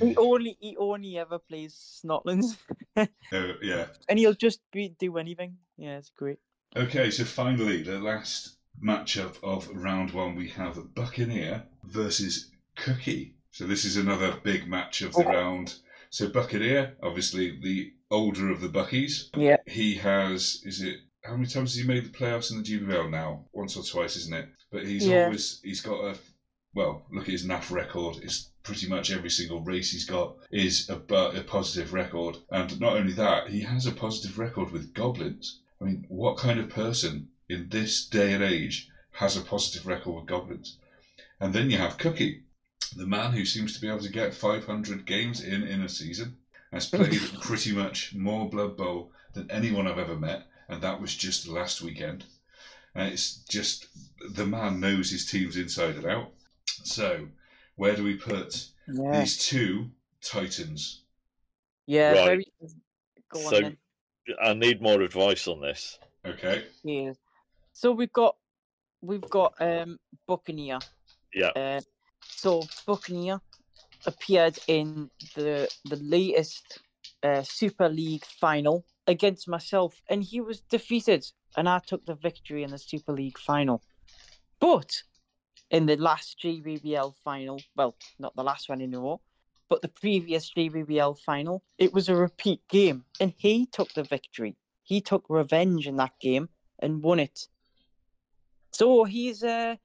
he 0.02 0.16
only 0.18 0.58
he 0.60 0.76
only 0.78 1.18
ever 1.18 1.40
plays 1.40 2.02
Snotlings, 2.04 2.58
Oh, 2.98 3.54
yeah. 3.62 3.88
and 4.10 4.20
he'll 4.20 4.34
just 4.34 4.60
be 4.72 4.96
do 5.00 5.18
anything. 5.18 5.58
Yeah, 5.78 5.98
it's 5.98 6.10
great. 6.10 6.38
Okay, 6.76 7.10
so 7.12 7.24
finally, 7.24 7.84
the 7.84 8.00
last 8.00 8.55
matchup 8.84 9.36
of 9.44 9.70
round 9.76 10.12
one, 10.12 10.36
we 10.36 10.50
have 10.50 10.94
Buccaneer 10.96 11.64
versus 11.84 12.52
Cookie. 12.76 13.36
So 13.52 13.66
this 13.66 13.86
is 13.86 13.98
another 13.98 14.38
big 14.44 14.68
match 14.68 15.02
of 15.02 15.14
the 15.14 15.26
Oh. 15.26 15.30
round. 15.30 15.76
So 16.10 16.28
Buccaneer, 16.30 16.96
obviously 17.02 17.60
the 17.62 17.94
older 18.12 18.50
of 18.52 18.62
the 18.62 18.70
Buckies. 18.70 19.30
Yeah. 19.36 19.58
He 19.66 19.96
has, 19.96 20.62
is 20.66 20.82
it, 20.82 20.98
how 21.24 21.36
many 21.36 21.48
times 21.48 21.74
has 21.74 21.82
he 21.82 21.88
made 21.88 22.06
the 22.06 22.18
playoffs 22.18 22.52
in 22.52 22.58
the 22.58 22.64
GBL 22.64 23.10
now? 23.10 23.46
Once 23.54 23.76
or 23.76 23.84
twice, 23.84 24.16
isn't 24.18 24.34
it? 24.36 24.50
But 24.72 24.86
he's 24.86 25.08
Yeah. 25.08 25.26
always, 25.26 25.60
he's 25.64 25.82
got 25.82 26.04
a, 26.04 26.18
well, 26.74 27.06
look 27.12 27.24
at 27.24 27.32
his 27.32 27.46
NAF 27.46 27.72
record. 27.72 28.18
It's 28.22 28.52
pretty 28.64 28.88
much 28.88 29.12
every 29.12 29.30
single 29.30 29.62
race 29.62 29.92
he's 29.92 30.06
got 30.06 30.36
is 30.52 30.90
a, 30.90 30.96
a 31.14 31.44
positive 31.44 31.94
record. 31.94 32.38
And 32.52 32.80
not 32.80 32.98
only 32.98 33.14
that, 33.14 33.50
he 33.50 33.62
has 33.62 33.86
a 33.86 33.92
positive 33.92 34.38
record 34.38 34.72
with 34.72 34.94
goblins. 34.94 35.62
I 35.82 35.86
mean, 35.86 36.06
what 36.10 36.38
kind 36.38 36.60
of 36.60 36.70
person 36.70 37.30
in 37.50 37.70
this 37.70 38.06
day 38.08 38.34
and 38.34 38.44
age 38.44 38.90
has 39.12 39.38
a 39.38 39.42
positive 39.42 39.86
record 39.86 40.16
with 40.16 40.26
goblins? 40.26 40.78
And 41.40 41.54
then 41.54 41.70
you 41.70 41.78
have 41.78 41.98
Cookie, 41.98 42.44
the 42.96 43.06
man 43.08 43.32
who 43.34 43.46
seems 43.46 43.74
to 43.74 43.82
be 43.82 43.88
able 43.88 44.00
to 44.00 44.12
get 44.12 44.34
500 44.34 45.06
games 45.06 45.42
in 45.44 45.64
in 45.64 45.82
a 45.82 45.90
season, 45.90 46.38
has 46.72 46.88
played 46.90 47.20
pretty 47.42 47.72
much 47.74 48.14
more 48.16 48.50
Blood 48.50 48.78
Bowl 48.78 49.12
than 49.34 49.50
anyone 49.52 49.88
I've 49.88 50.00
ever 50.00 50.16
met, 50.18 50.44
and 50.70 50.82
that 50.82 51.00
was 51.02 51.16
just 51.16 51.48
last 51.48 51.82
weekend. 51.82 52.26
And 52.94 53.12
it's 53.12 53.44
just 53.50 53.88
the 54.34 54.46
man 54.46 54.80
knows 54.80 55.10
his 55.12 55.26
teams 55.30 55.58
inside 55.58 55.96
and 55.96 56.06
out. 56.06 56.32
So, 56.84 57.28
where 57.76 57.96
do 57.96 58.04
we 58.04 58.16
put 58.16 58.70
Yeah, 58.88 59.20
these 59.20 59.38
two 59.46 59.90
titans? 60.22 61.02
yeah. 61.86 62.12
Right. 62.12 62.26
Very. 62.26 62.46
Go 63.30 63.40
on 63.40 63.50
So- 63.50 63.62
then. 63.62 63.78
I 64.42 64.54
need 64.54 64.82
more 64.82 65.02
advice 65.02 65.48
on 65.48 65.62
this. 65.62 66.00
Okay. 66.26 66.66
Yeah. 66.84 67.12
So 67.76 67.92
we've 67.92 68.14
got 68.14 68.38
we've 69.02 69.30
got 69.30 69.54
um 69.60 70.00
Buccaneer. 70.28 70.80
Yeah. 71.34 71.50
Uh, 71.50 71.82
so 72.22 72.64
Buccaneer 72.88 73.42
appeared 74.06 74.58
in 74.68 75.10
the 75.36 75.70
the 75.84 75.98
latest 75.98 76.80
uh, 77.22 77.44
Super 77.44 77.90
League 77.90 78.24
final 78.24 78.86
against 79.08 79.50
myself, 79.50 80.02
and 80.10 80.24
he 80.24 80.40
was 80.40 80.62
defeated, 80.62 81.26
and 81.58 81.68
I 81.68 81.80
took 81.80 82.06
the 82.06 82.16
victory 82.16 82.64
in 82.64 82.72
the 82.72 82.78
Super 82.78 83.12
League 83.12 83.38
final. 83.38 83.84
But 84.62 85.04
in 85.70 85.86
the 85.86 85.98
last 85.98 86.40
GBBL 86.42 87.14
final, 87.26 87.62
well, 87.76 87.98
not 88.20 88.38
the 88.38 88.44
last 88.44 88.70
one 88.70 88.82
anymore, 88.82 89.20
but 89.68 89.82
the 89.82 89.90
previous 89.90 90.50
GBBL 90.54 91.20
final, 91.20 91.62
it 91.78 91.92
was 91.92 92.08
a 92.08 92.16
repeat 92.16 92.62
game, 92.70 93.04
and 93.20 93.34
he 93.36 93.66
took 93.66 93.92
the 93.94 94.04
victory. 94.04 94.56
He 94.84 95.02
took 95.02 95.26
revenge 95.28 95.88
in 95.88 95.98
that 95.98 96.18
game 96.22 96.48
and 96.80 97.04
won 97.04 97.20
it. 97.20 97.48
So 98.76 99.06
he's 99.06 99.42
uh 99.42 99.78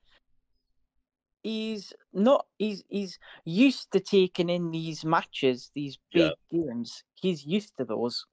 he's 1.44 1.92
not 2.12 2.46
he's 2.58 2.82
he's 2.88 3.20
used 3.44 3.92
to 3.92 4.00
taking 4.00 4.50
in 4.50 4.72
these 4.72 5.04
matches, 5.04 5.70
these 5.76 5.96
Yeah. 6.12 6.30
big 6.50 6.64
games. 6.66 7.04
He's 7.14 7.46
used 7.46 7.72
to 7.78 7.84
those. 7.84 8.26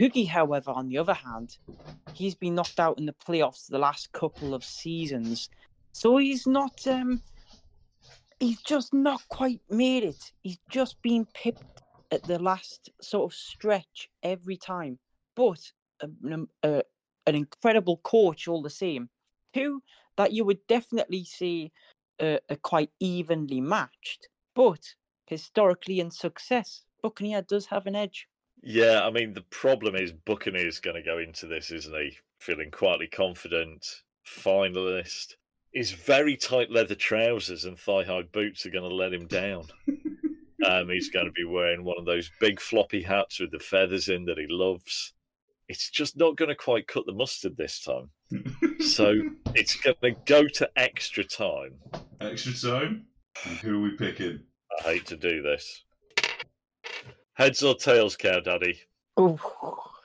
Hoogie, 0.00 0.26
however, 0.26 0.72
on 0.72 0.88
the 0.88 0.98
other 0.98 1.14
hand, 1.14 1.56
he's 2.12 2.34
been 2.34 2.56
knocked 2.56 2.80
out 2.80 2.98
in 2.98 3.06
the 3.06 3.14
playoffs 3.24 3.68
the 3.68 3.78
last 3.78 4.10
couple 4.10 4.52
of 4.52 4.64
seasons. 4.64 5.48
So 5.92 6.16
he's 6.16 6.44
not 6.44 6.84
um 6.88 7.22
he's 8.40 8.62
just 8.62 8.92
not 8.92 9.20
quite 9.28 9.60
made 9.70 10.02
it. 10.02 10.32
He's 10.42 10.58
just 10.72 11.00
been 11.02 11.24
pipped 11.34 11.82
at 12.10 12.26
the 12.26 12.40
last 12.40 12.90
sort 13.00 13.30
of 13.30 13.36
stretch 13.38 14.08
every 14.24 14.56
time. 14.56 14.98
But 15.36 15.60
an, 16.00 16.48
uh, 16.64 16.82
an 17.28 17.36
incredible 17.36 17.98
coach 17.98 18.48
all 18.48 18.60
the 18.62 18.70
same. 18.70 19.08
Two 19.54 19.82
that 20.16 20.32
you 20.32 20.44
would 20.44 20.66
definitely 20.66 21.24
see 21.24 21.72
uh, 22.20 22.38
are 22.48 22.56
quite 22.62 22.90
evenly 23.00 23.60
matched, 23.60 24.28
but 24.54 24.94
historically 25.26 26.00
in 26.00 26.10
success, 26.10 26.82
Buccaneer 27.02 27.42
does 27.42 27.66
have 27.66 27.86
an 27.86 27.96
edge. 27.96 28.28
Yeah, 28.62 29.02
I 29.04 29.10
mean 29.10 29.32
the 29.32 29.44
problem 29.50 29.96
is 29.96 30.12
Buccaneer's 30.12 30.80
going 30.80 30.96
to 30.96 31.02
go 31.02 31.18
into 31.18 31.46
this, 31.46 31.70
isn't 31.70 31.94
he? 31.94 32.18
Feeling 32.38 32.70
quietly 32.70 33.06
confident, 33.06 33.86
finalist. 34.26 35.34
His 35.72 35.92
very 35.92 36.36
tight 36.36 36.70
leather 36.70 36.96
trousers 36.96 37.64
and 37.64 37.78
thigh-high 37.78 38.22
boots 38.32 38.66
are 38.66 38.70
going 38.70 38.88
to 38.88 38.94
let 38.94 39.14
him 39.14 39.26
down. 39.26 39.66
um, 40.66 40.88
he's 40.88 41.10
going 41.10 41.26
to 41.26 41.32
be 41.32 41.44
wearing 41.44 41.84
one 41.84 41.96
of 41.98 42.06
those 42.06 42.30
big 42.40 42.60
floppy 42.60 43.02
hats 43.02 43.38
with 43.38 43.52
the 43.52 43.60
feathers 43.60 44.08
in 44.08 44.24
that 44.24 44.38
he 44.38 44.46
loves. 44.48 45.14
It's 45.68 45.88
just 45.88 46.16
not 46.16 46.36
going 46.36 46.48
to 46.48 46.56
quite 46.56 46.88
cut 46.88 47.06
the 47.06 47.12
mustard 47.12 47.56
this 47.56 47.80
time. 47.80 48.10
So 48.80 49.14
it's 49.54 49.76
going 49.76 49.96
to 50.02 50.12
go 50.24 50.46
to 50.46 50.70
extra 50.76 51.24
time. 51.24 51.74
Extra 52.20 52.52
time. 52.52 53.06
And 53.44 53.56
who 53.58 53.78
are 53.78 53.82
we 53.82 53.96
picking? 53.96 54.40
I 54.78 54.82
hate 54.82 55.06
to 55.06 55.16
do 55.16 55.42
this. 55.42 55.84
Heads 57.34 57.62
or 57.62 57.74
tails, 57.74 58.16
Cow 58.16 58.40
Daddy? 58.40 58.80
Oh, 59.16 59.38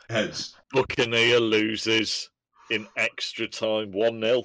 Heads. 0.09 0.55
Buccaneer 0.71 1.39
loses 1.39 2.29
in 2.71 2.87
extra 2.97 3.47
time 3.47 3.91
1 3.91 4.21
0. 4.21 4.43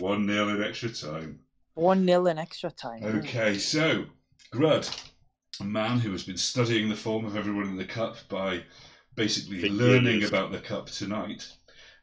1 0.00 0.26
0 0.26 0.48
in 0.48 0.62
extra 0.62 0.88
time. 0.88 1.40
one 1.74 2.04
nil 2.04 2.26
in 2.26 2.38
extra 2.38 2.70
time. 2.70 3.04
Okay, 3.04 3.58
so 3.58 4.04
Grud, 4.52 4.88
a 5.60 5.64
man 5.64 5.98
who 5.98 6.10
has 6.12 6.24
been 6.24 6.36
studying 6.36 6.88
the 6.88 6.96
form 6.96 7.24
of 7.24 7.36
everyone 7.36 7.66
in 7.68 7.76
the 7.76 7.84
cup 7.84 8.16
by 8.28 8.62
basically 9.14 9.60
For 9.60 9.68
learning 9.68 10.24
about 10.24 10.50
the 10.52 10.60
cup 10.60 10.86
tonight, 10.86 11.46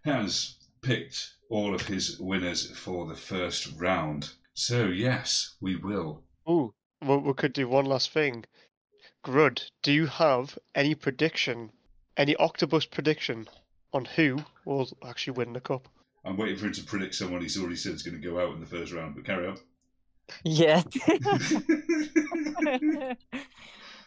has 0.05 0.55
picked 0.81 1.33
all 1.49 1.73
of 1.73 1.87
his 1.87 2.19
winners 2.19 2.69
for 2.77 3.07
the 3.07 3.15
first 3.15 3.73
round. 3.77 4.31
So, 4.53 4.87
yes, 4.87 5.55
we 5.61 5.75
will. 5.75 6.23
Ooh, 6.49 6.73
well, 7.01 7.19
we 7.19 7.33
could 7.33 7.53
do 7.53 7.67
one 7.67 7.85
last 7.85 8.11
thing. 8.11 8.45
Grud, 9.23 9.69
do 9.81 9.91
you 9.91 10.07
have 10.07 10.57
any 10.75 10.95
prediction, 10.95 11.71
any 12.17 12.35
octopus 12.35 12.85
prediction 12.85 13.47
on 13.93 14.05
who 14.05 14.39
will 14.65 14.89
actually 15.05 15.33
win 15.33 15.53
the 15.53 15.61
cup? 15.61 15.87
I'm 16.25 16.37
waiting 16.37 16.57
for 16.57 16.67
him 16.67 16.73
to 16.73 16.83
predict 16.83 17.15
someone 17.15 17.41
he's 17.41 17.57
already 17.57 17.75
said 17.75 17.93
is 17.93 18.03
going 18.03 18.21
to 18.21 18.27
go 18.27 18.39
out 18.39 18.53
in 18.53 18.59
the 18.59 18.65
first 18.65 18.93
round, 18.93 19.15
but 19.15 19.25
carry 19.25 19.47
on. 19.47 19.57
Yeah. 20.43 20.83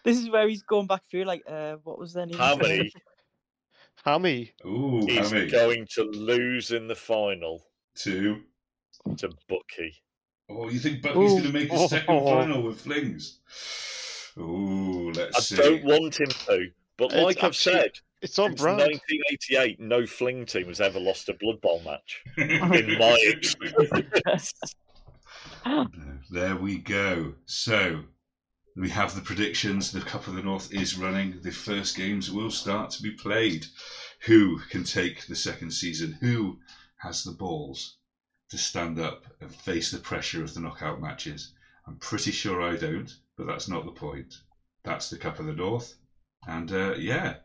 this 0.04 0.18
is 0.18 0.30
where 0.30 0.48
he's 0.48 0.62
going 0.62 0.86
back 0.86 1.02
through. 1.10 1.24
Like, 1.24 1.42
uh, 1.48 1.76
what 1.82 1.98
was 1.98 2.12
their 2.12 2.26
name? 2.26 2.38
Hammy 2.38 2.92
Hammy, 4.04 4.52
Ooh, 4.66 5.06
is 5.06 5.30
Hammy. 5.30 5.48
going 5.48 5.86
to 5.94 6.02
lose 6.04 6.72
in 6.72 6.88
the 6.88 6.94
final 6.94 7.62
Two. 7.94 8.40
to 9.16 9.30
Bucky. 9.48 9.94
Oh, 10.50 10.68
you 10.68 10.80
think 10.80 11.02
Bucky's 11.02 11.32
going 11.32 11.42
to 11.44 11.52
make 11.52 11.70
his 11.70 11.88
second 11.90 12.14
oh. 12.14 12.24
final 12.24 12.62
with 12.62 12.80
flings? 12.80 13.38
Ooh, 14.38 15.12
let's 15.14 15.36
I 15.36 15.40
see. 15.40 15.56
don't 15.56 15.84
want 15.84 16.18
him 16.18 16.26
to, 16.26 16.68
but 16.96 17.12
It's 17.12 17.22
like 17.22 17.44
I've 17.44 17.54
said, 17.54 17.92
it's 18.22 18.38
on 18.38 18.50
since 18.50 18.60
brand. 18.62 18.78
1988, 18.78 19.80
no 19.80 20.04
fling 20.06 20.46
team 20.46 20.66
has 20.66 20.80
ever 20.80 20.98
lost 20.98 21.28
a 21.28 21.34
Blood 21.34 21.60
Bowl 21.60 21.80
match. 21.84 22.22
In 22.36 22.98
my 22.98 23.16
experience. 23.26 24.52
There 26.30 26.56
we 26.56 26.78
go. 26.78 27.34
So 27.44 28.02
we 28.76 28.88
have 28.88 29.14
the 29.14 29.20
predictions. 29.20 29.92
The 29.92 30.00
Cup 30.00 30.26
of 30.26 30.34
the 30.34 30.42
North 30.42 30.72
is 30.72 30.96
running. 30.96 31.40
The 31.42 31.50
first 31.50 31.96
games 31.96 32.30
will 32.30 32.50
start 32.50 32.90
to 32.90 33.02
be 33.02 33.10
played. 33.10 33.66
Who 34.26 34.58
can 34.70 34.84
take 34.84 35.26
the 35.26 35.34
second 35.34 35.72
season? 35.72 36.16
Who 36.20 36.58
has 36.98 37.22
the 37.22 37.32
balls 37.32 37.96
to 38.48 38.56
stand 38.56 38.98
up 38.98 39.24
and 39.40 39.54
face 39.54 39.90
the 39.90 39.98
pressure 39.98 40.42
of 40.42 40.54
the 40.54 40.60
knockout 40.60 41.00
matches? 41.00 41.52
I'm 41.86 41.96
pretty 41.96 42.30
sure 42.30 42.62
I 42.62 42.76
don't, 42.76 43.12
but 43.36 43.46
that's 43.46 43.68
not 43.68 43.84
the 43.84 43.92
point. 43.92 44.34
That's 44.84 45.10
the 45.10 45.18
Cup 45.18 45.38
of 45.38 45.46
the 45.46 45.52
North. 45.52 45.94
And 46.46 46.72
uh, 46.72 46.94
yeah, 46.94 47.36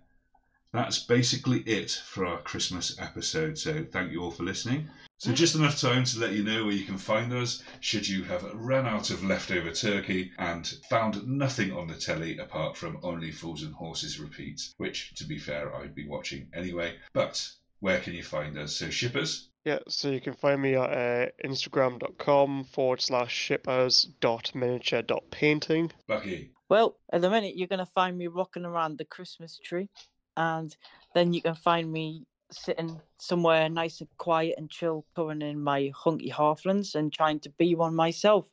that's 0.77 0.99
basically 0.99 1.59
it 1.61 1.91
for 1.91 2.25
our 2.25 2.39
Christmas 2.41 2.95
episode. 2.99 3.57
So 3.57 3.83
thank 3.91 4.11
you 4.11 4.21
all 4.21 4.31
for 4.31 4.43
listening. 4.43 4.87
So 5.19 5.33
just 5.33 5.55
enough 5.55 5.81
time 5.81 6.03
to 6.03 6.19
let 6.19 6.33
you 6.33 6.43
know 6.43 6.65
where 6.65 6.75
you 6.75 6.85
can 6.85 6.97
find 6.99 7.33
us 7.33 7.63
should 7.79 8.07
you 8.07 8.23
have 8.25 8.43
run 8.53 8.85
out 8.85 9.09
of 9.09 9.23
leftover 9.23 9.71
turkey 9.71 10.31
and 10.37 10.67
found 10.89 11.27
nothing 11.27 11.71
on 11.71 11.87
the 11.87 11.95
telly 11.95 12.37
apart 12.37 12.77
from 12.77 12.99
Only 13.01 13.31
Fools 13.31 13.63
and 13.63 13.73
Horses 13.73 14.19
repeats, 14.19 14.75
which, 14.77 15.15
to 15.15 15.23
be 15.25 15.39
fair, 15.39 15.75
I'd 15.75 15.95
be 15.95 16.07
watching 16.07 16.47
anyway. 16.53 16.93
But 17.13 17.49
where 17.79 17.99
can 17.99 18.13
you 18.13 18.21
find 18.23 18.57
us? 18.59 18.75
So 18.75 18.91
shippers, 18.91 19.49
Yeah, 19.65 19.79
so 19.87 20.09
you 20.11 20.21
can 20.21 20.33
find 20.35 20.61
me 20.61 20.75
at 20.75 20.91
uh, 20.91 21.25
instagram.com 21.43 22.65
forward 22.65 23.01
slash 23.01 23.33
shippers 23.33 24.07
dot 24.19 24.51
miniature 24.53 25.01
dot 25.01 25.23
painting. 25.31 25.91
Bucky, 26.07 26.51
Well, 26.69 26.99
at 27.11 27.21
the 27.21 27.29
minute, 27.31 27.55
you're 27.55 27.67
going 27.67 27.79
to 27.79 27.91
find 27.93 28.17
me 28.17 28.27
rocking 28.27 28.65
around 28.65 28.97
the 28.99 29.05
Christmas 29.05 29.59
tree, 29.63 29.89
and 30.37 30.75
then 31.13 31.33
you 31.33 31.41
can 31.41 31.55
find 31.55 31.91
me 31.91 32.25
sitting 32.51 33.01
somewhere 33.17 33.67
nice 33.67 33.99
and 33.99 34.09
quiet 34.17 34.55
and 34.57 34.69
chill, 34.69 35.05
putting 35.15 35.41
in 35.41 35.61
my 35.61 35.91
hunky 35.93 36.31
halflings 36.31 36.95
and 36.95 37.11
trying 37.11 37.39
to 37.41 37.49
be 37.51 37.75
one 37.75 37.95
myself. 37.95 38.47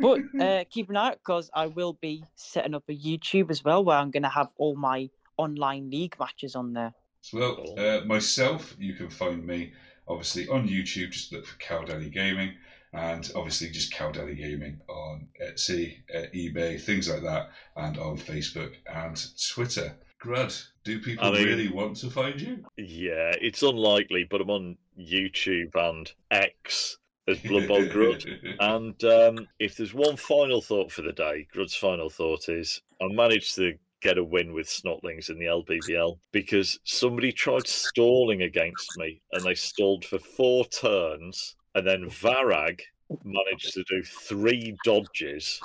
But 0.00 0.20
uh, 0.40 0.64
keep 0.70 0.88
an 0.90 0.96
eye 0.96 1.08
out 1.08 1.18
because 1.18 1.50
I 1.54 1.66
will 1.66 1.94
be 1.94 2.24
setting 2.36 2.74
up 2.74 2.84
a 2.88 2.92
YouTube 2.92 3.50
as 3.50 3.64
well 3.64 3.84
where 3.84 3.96
I'm 3.96 4.10
going 4.10 4.22
to 4.22 4.28
have 4.28 4.52
all 4.56 4.76
my 4.76 5.10
online 5.36 5.90
league 5.90 6.16
matches 6.20 6.54
on 6.54 6.72
there. 6.72 6.92
Well, 7.32 7.74
uh, 7.76 8.04
myself, 8.06 8.76
you 8.78 8.94
can 8.94 9.10
find 9.10 9.44
me 9.44 9.72
obviously 10.06 10.48
on 10.48 10.68
YouTube. 10.68 11.10
Just 11.10 11.32
look 11.32 11.46
for 11.46 11.58
Cow 11.58 11.82
Daddy 11.84 12.10
Gaming, 12.10 12.54
and 12.92 13.30
obviously 13.34 13.70
just 13.70 13.92
Cow 13.92 14.10
Daddy 14.10 14.34
Gaming 14.34 14.80
on 14.88 15.28
Etsy, 15.42 15.98
uh, 16.14 16.26
eBay, 16.34 16.80
things 16.80 17.08
like 17.08 17.22
that, 17.22 17.50
and 17.76 17.98
on 17.98 18.16
Facebook 18.16 18.74
and 18.86 19.20
Twitter. 19.52 19.96
Grud, 20.22 20.66
do 20.84 21.00
people 21.00 21.24
I 21.24 21.30
mean- 21.32 21.46
really 21.46 21.68
want 21.68 21.96
to 21.98 22.10
find 22.10 22.40
you? 22.40 22.64
Yeah, 22.76 23.32
it's 23.40 23.62
unlikely, 23.62 24.24
but 24.24 24.40
I'm 24.40 24.50
on 24.50 24.76
YouTube 24.98 25.74
and 25.74 26.10
X 26.30 26.98
as 27.28 27.38
Blood 27.40 27.68
Bowl 27.68 27.84
Grud. 27.84 28.24
And 28.60 29.02
um, 29.04 29.46
if 29.58 29.76
there's 29.76 29.94
one 29.94 30.16
final 30.16 30.60
thought 30.60 30.90
for 30.90 31.02
the 31.02 31.12
day, 31.12 31.46
Grud's 31.54 31.74
final 31.74 32.10
thought 32.10 32.48
is 32.48 32.80
I 33.00 33.06
managed 33.08 33.54
to 33.56 33.74
get 34.00 34.18
a 34.18 34.24
win 34.24 34.52
with 34.52 34.66
Snotlings 34.66 35.28
in 35.28 35.38
the 35.38 35.46
LBBL 35.46 36.18
because 36.32 36.78
somebody 36.84 37.32
tried 37.32 37.66
stalling 37.66 38.42
against 38.42 38.96
me 38.96 39.20
and 39.32 39.44
they 39.44 39.54
stalled 39.54 40.04
for 40.04 40.18
four 40.18 40.64
turns. 40.66 41.56
And 41.74 41.86
then 41.86 42.04
Varag 42.04 42.80
managed 43.24 43.74
to 43.74 43.84
do 43.88 44.02
three 44.02 44.76
dodges 44.84 45.60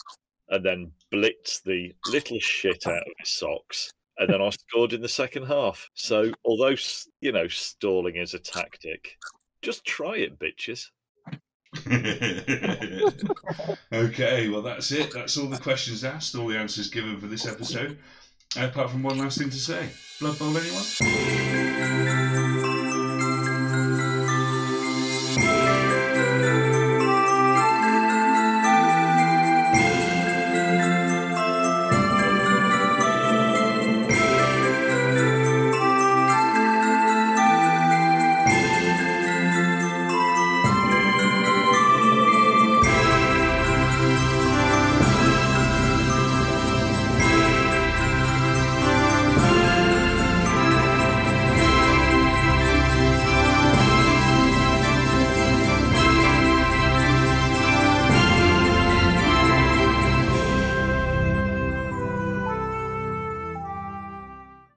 and 0.50 0.64
then 0.66 0.92
blitz 1.12 1.62
the 1.62 1.94
little 2.08 2.40
shit 2.40 2.86
out 2.86 2.98
of 2.98 3.14
his 3.20 3.30
socks. 3.30 3.92
And 4.18 4.30
then 4.30 4.42
I 4.42 4.50
scored 4.52 4.94
in 4.94 5.02
the 5.02 5.10
second 5.10 5.48
half. 5.48 5.90
So, 5.96 6.32
although, 6.46 6.76
you 7.20 7.32
know, 7.32 7.48
stalling 7.48 8.16
is 8.16 8.34
a 8.34 8.40
tactic, 8.40 9.18
just 9.62 9.86
try 9.86 10.18
it, 10.18 10.40
bitches. 10.40 10.86
okay, 13.92 14.48
well, 14.50 14.62
that's 14.62 14.92
it. 14.92 15.12
That's 15.12 15.38
all 15.38 15.48
the 15.48 15.58
questions 15.58 16.04
asked, 16.04 16.36
all 16.36 16.48
the 16.48 16.58
answers 16.58 16.90
given 16.90 17.20
for 17.20 17.26
this 17.26 17.48
episode. 17.48 17.98
Apart 18.56 18.92
from 18.92 19.02
one 19.02 19.18
last 19.18 19.40
thing 19.40 19.50
to 19.50 19.58
say 19.58 19.90
Blood 20.20 20.38
Bowl, 20.38 20.56
anyone? 20.56 22.53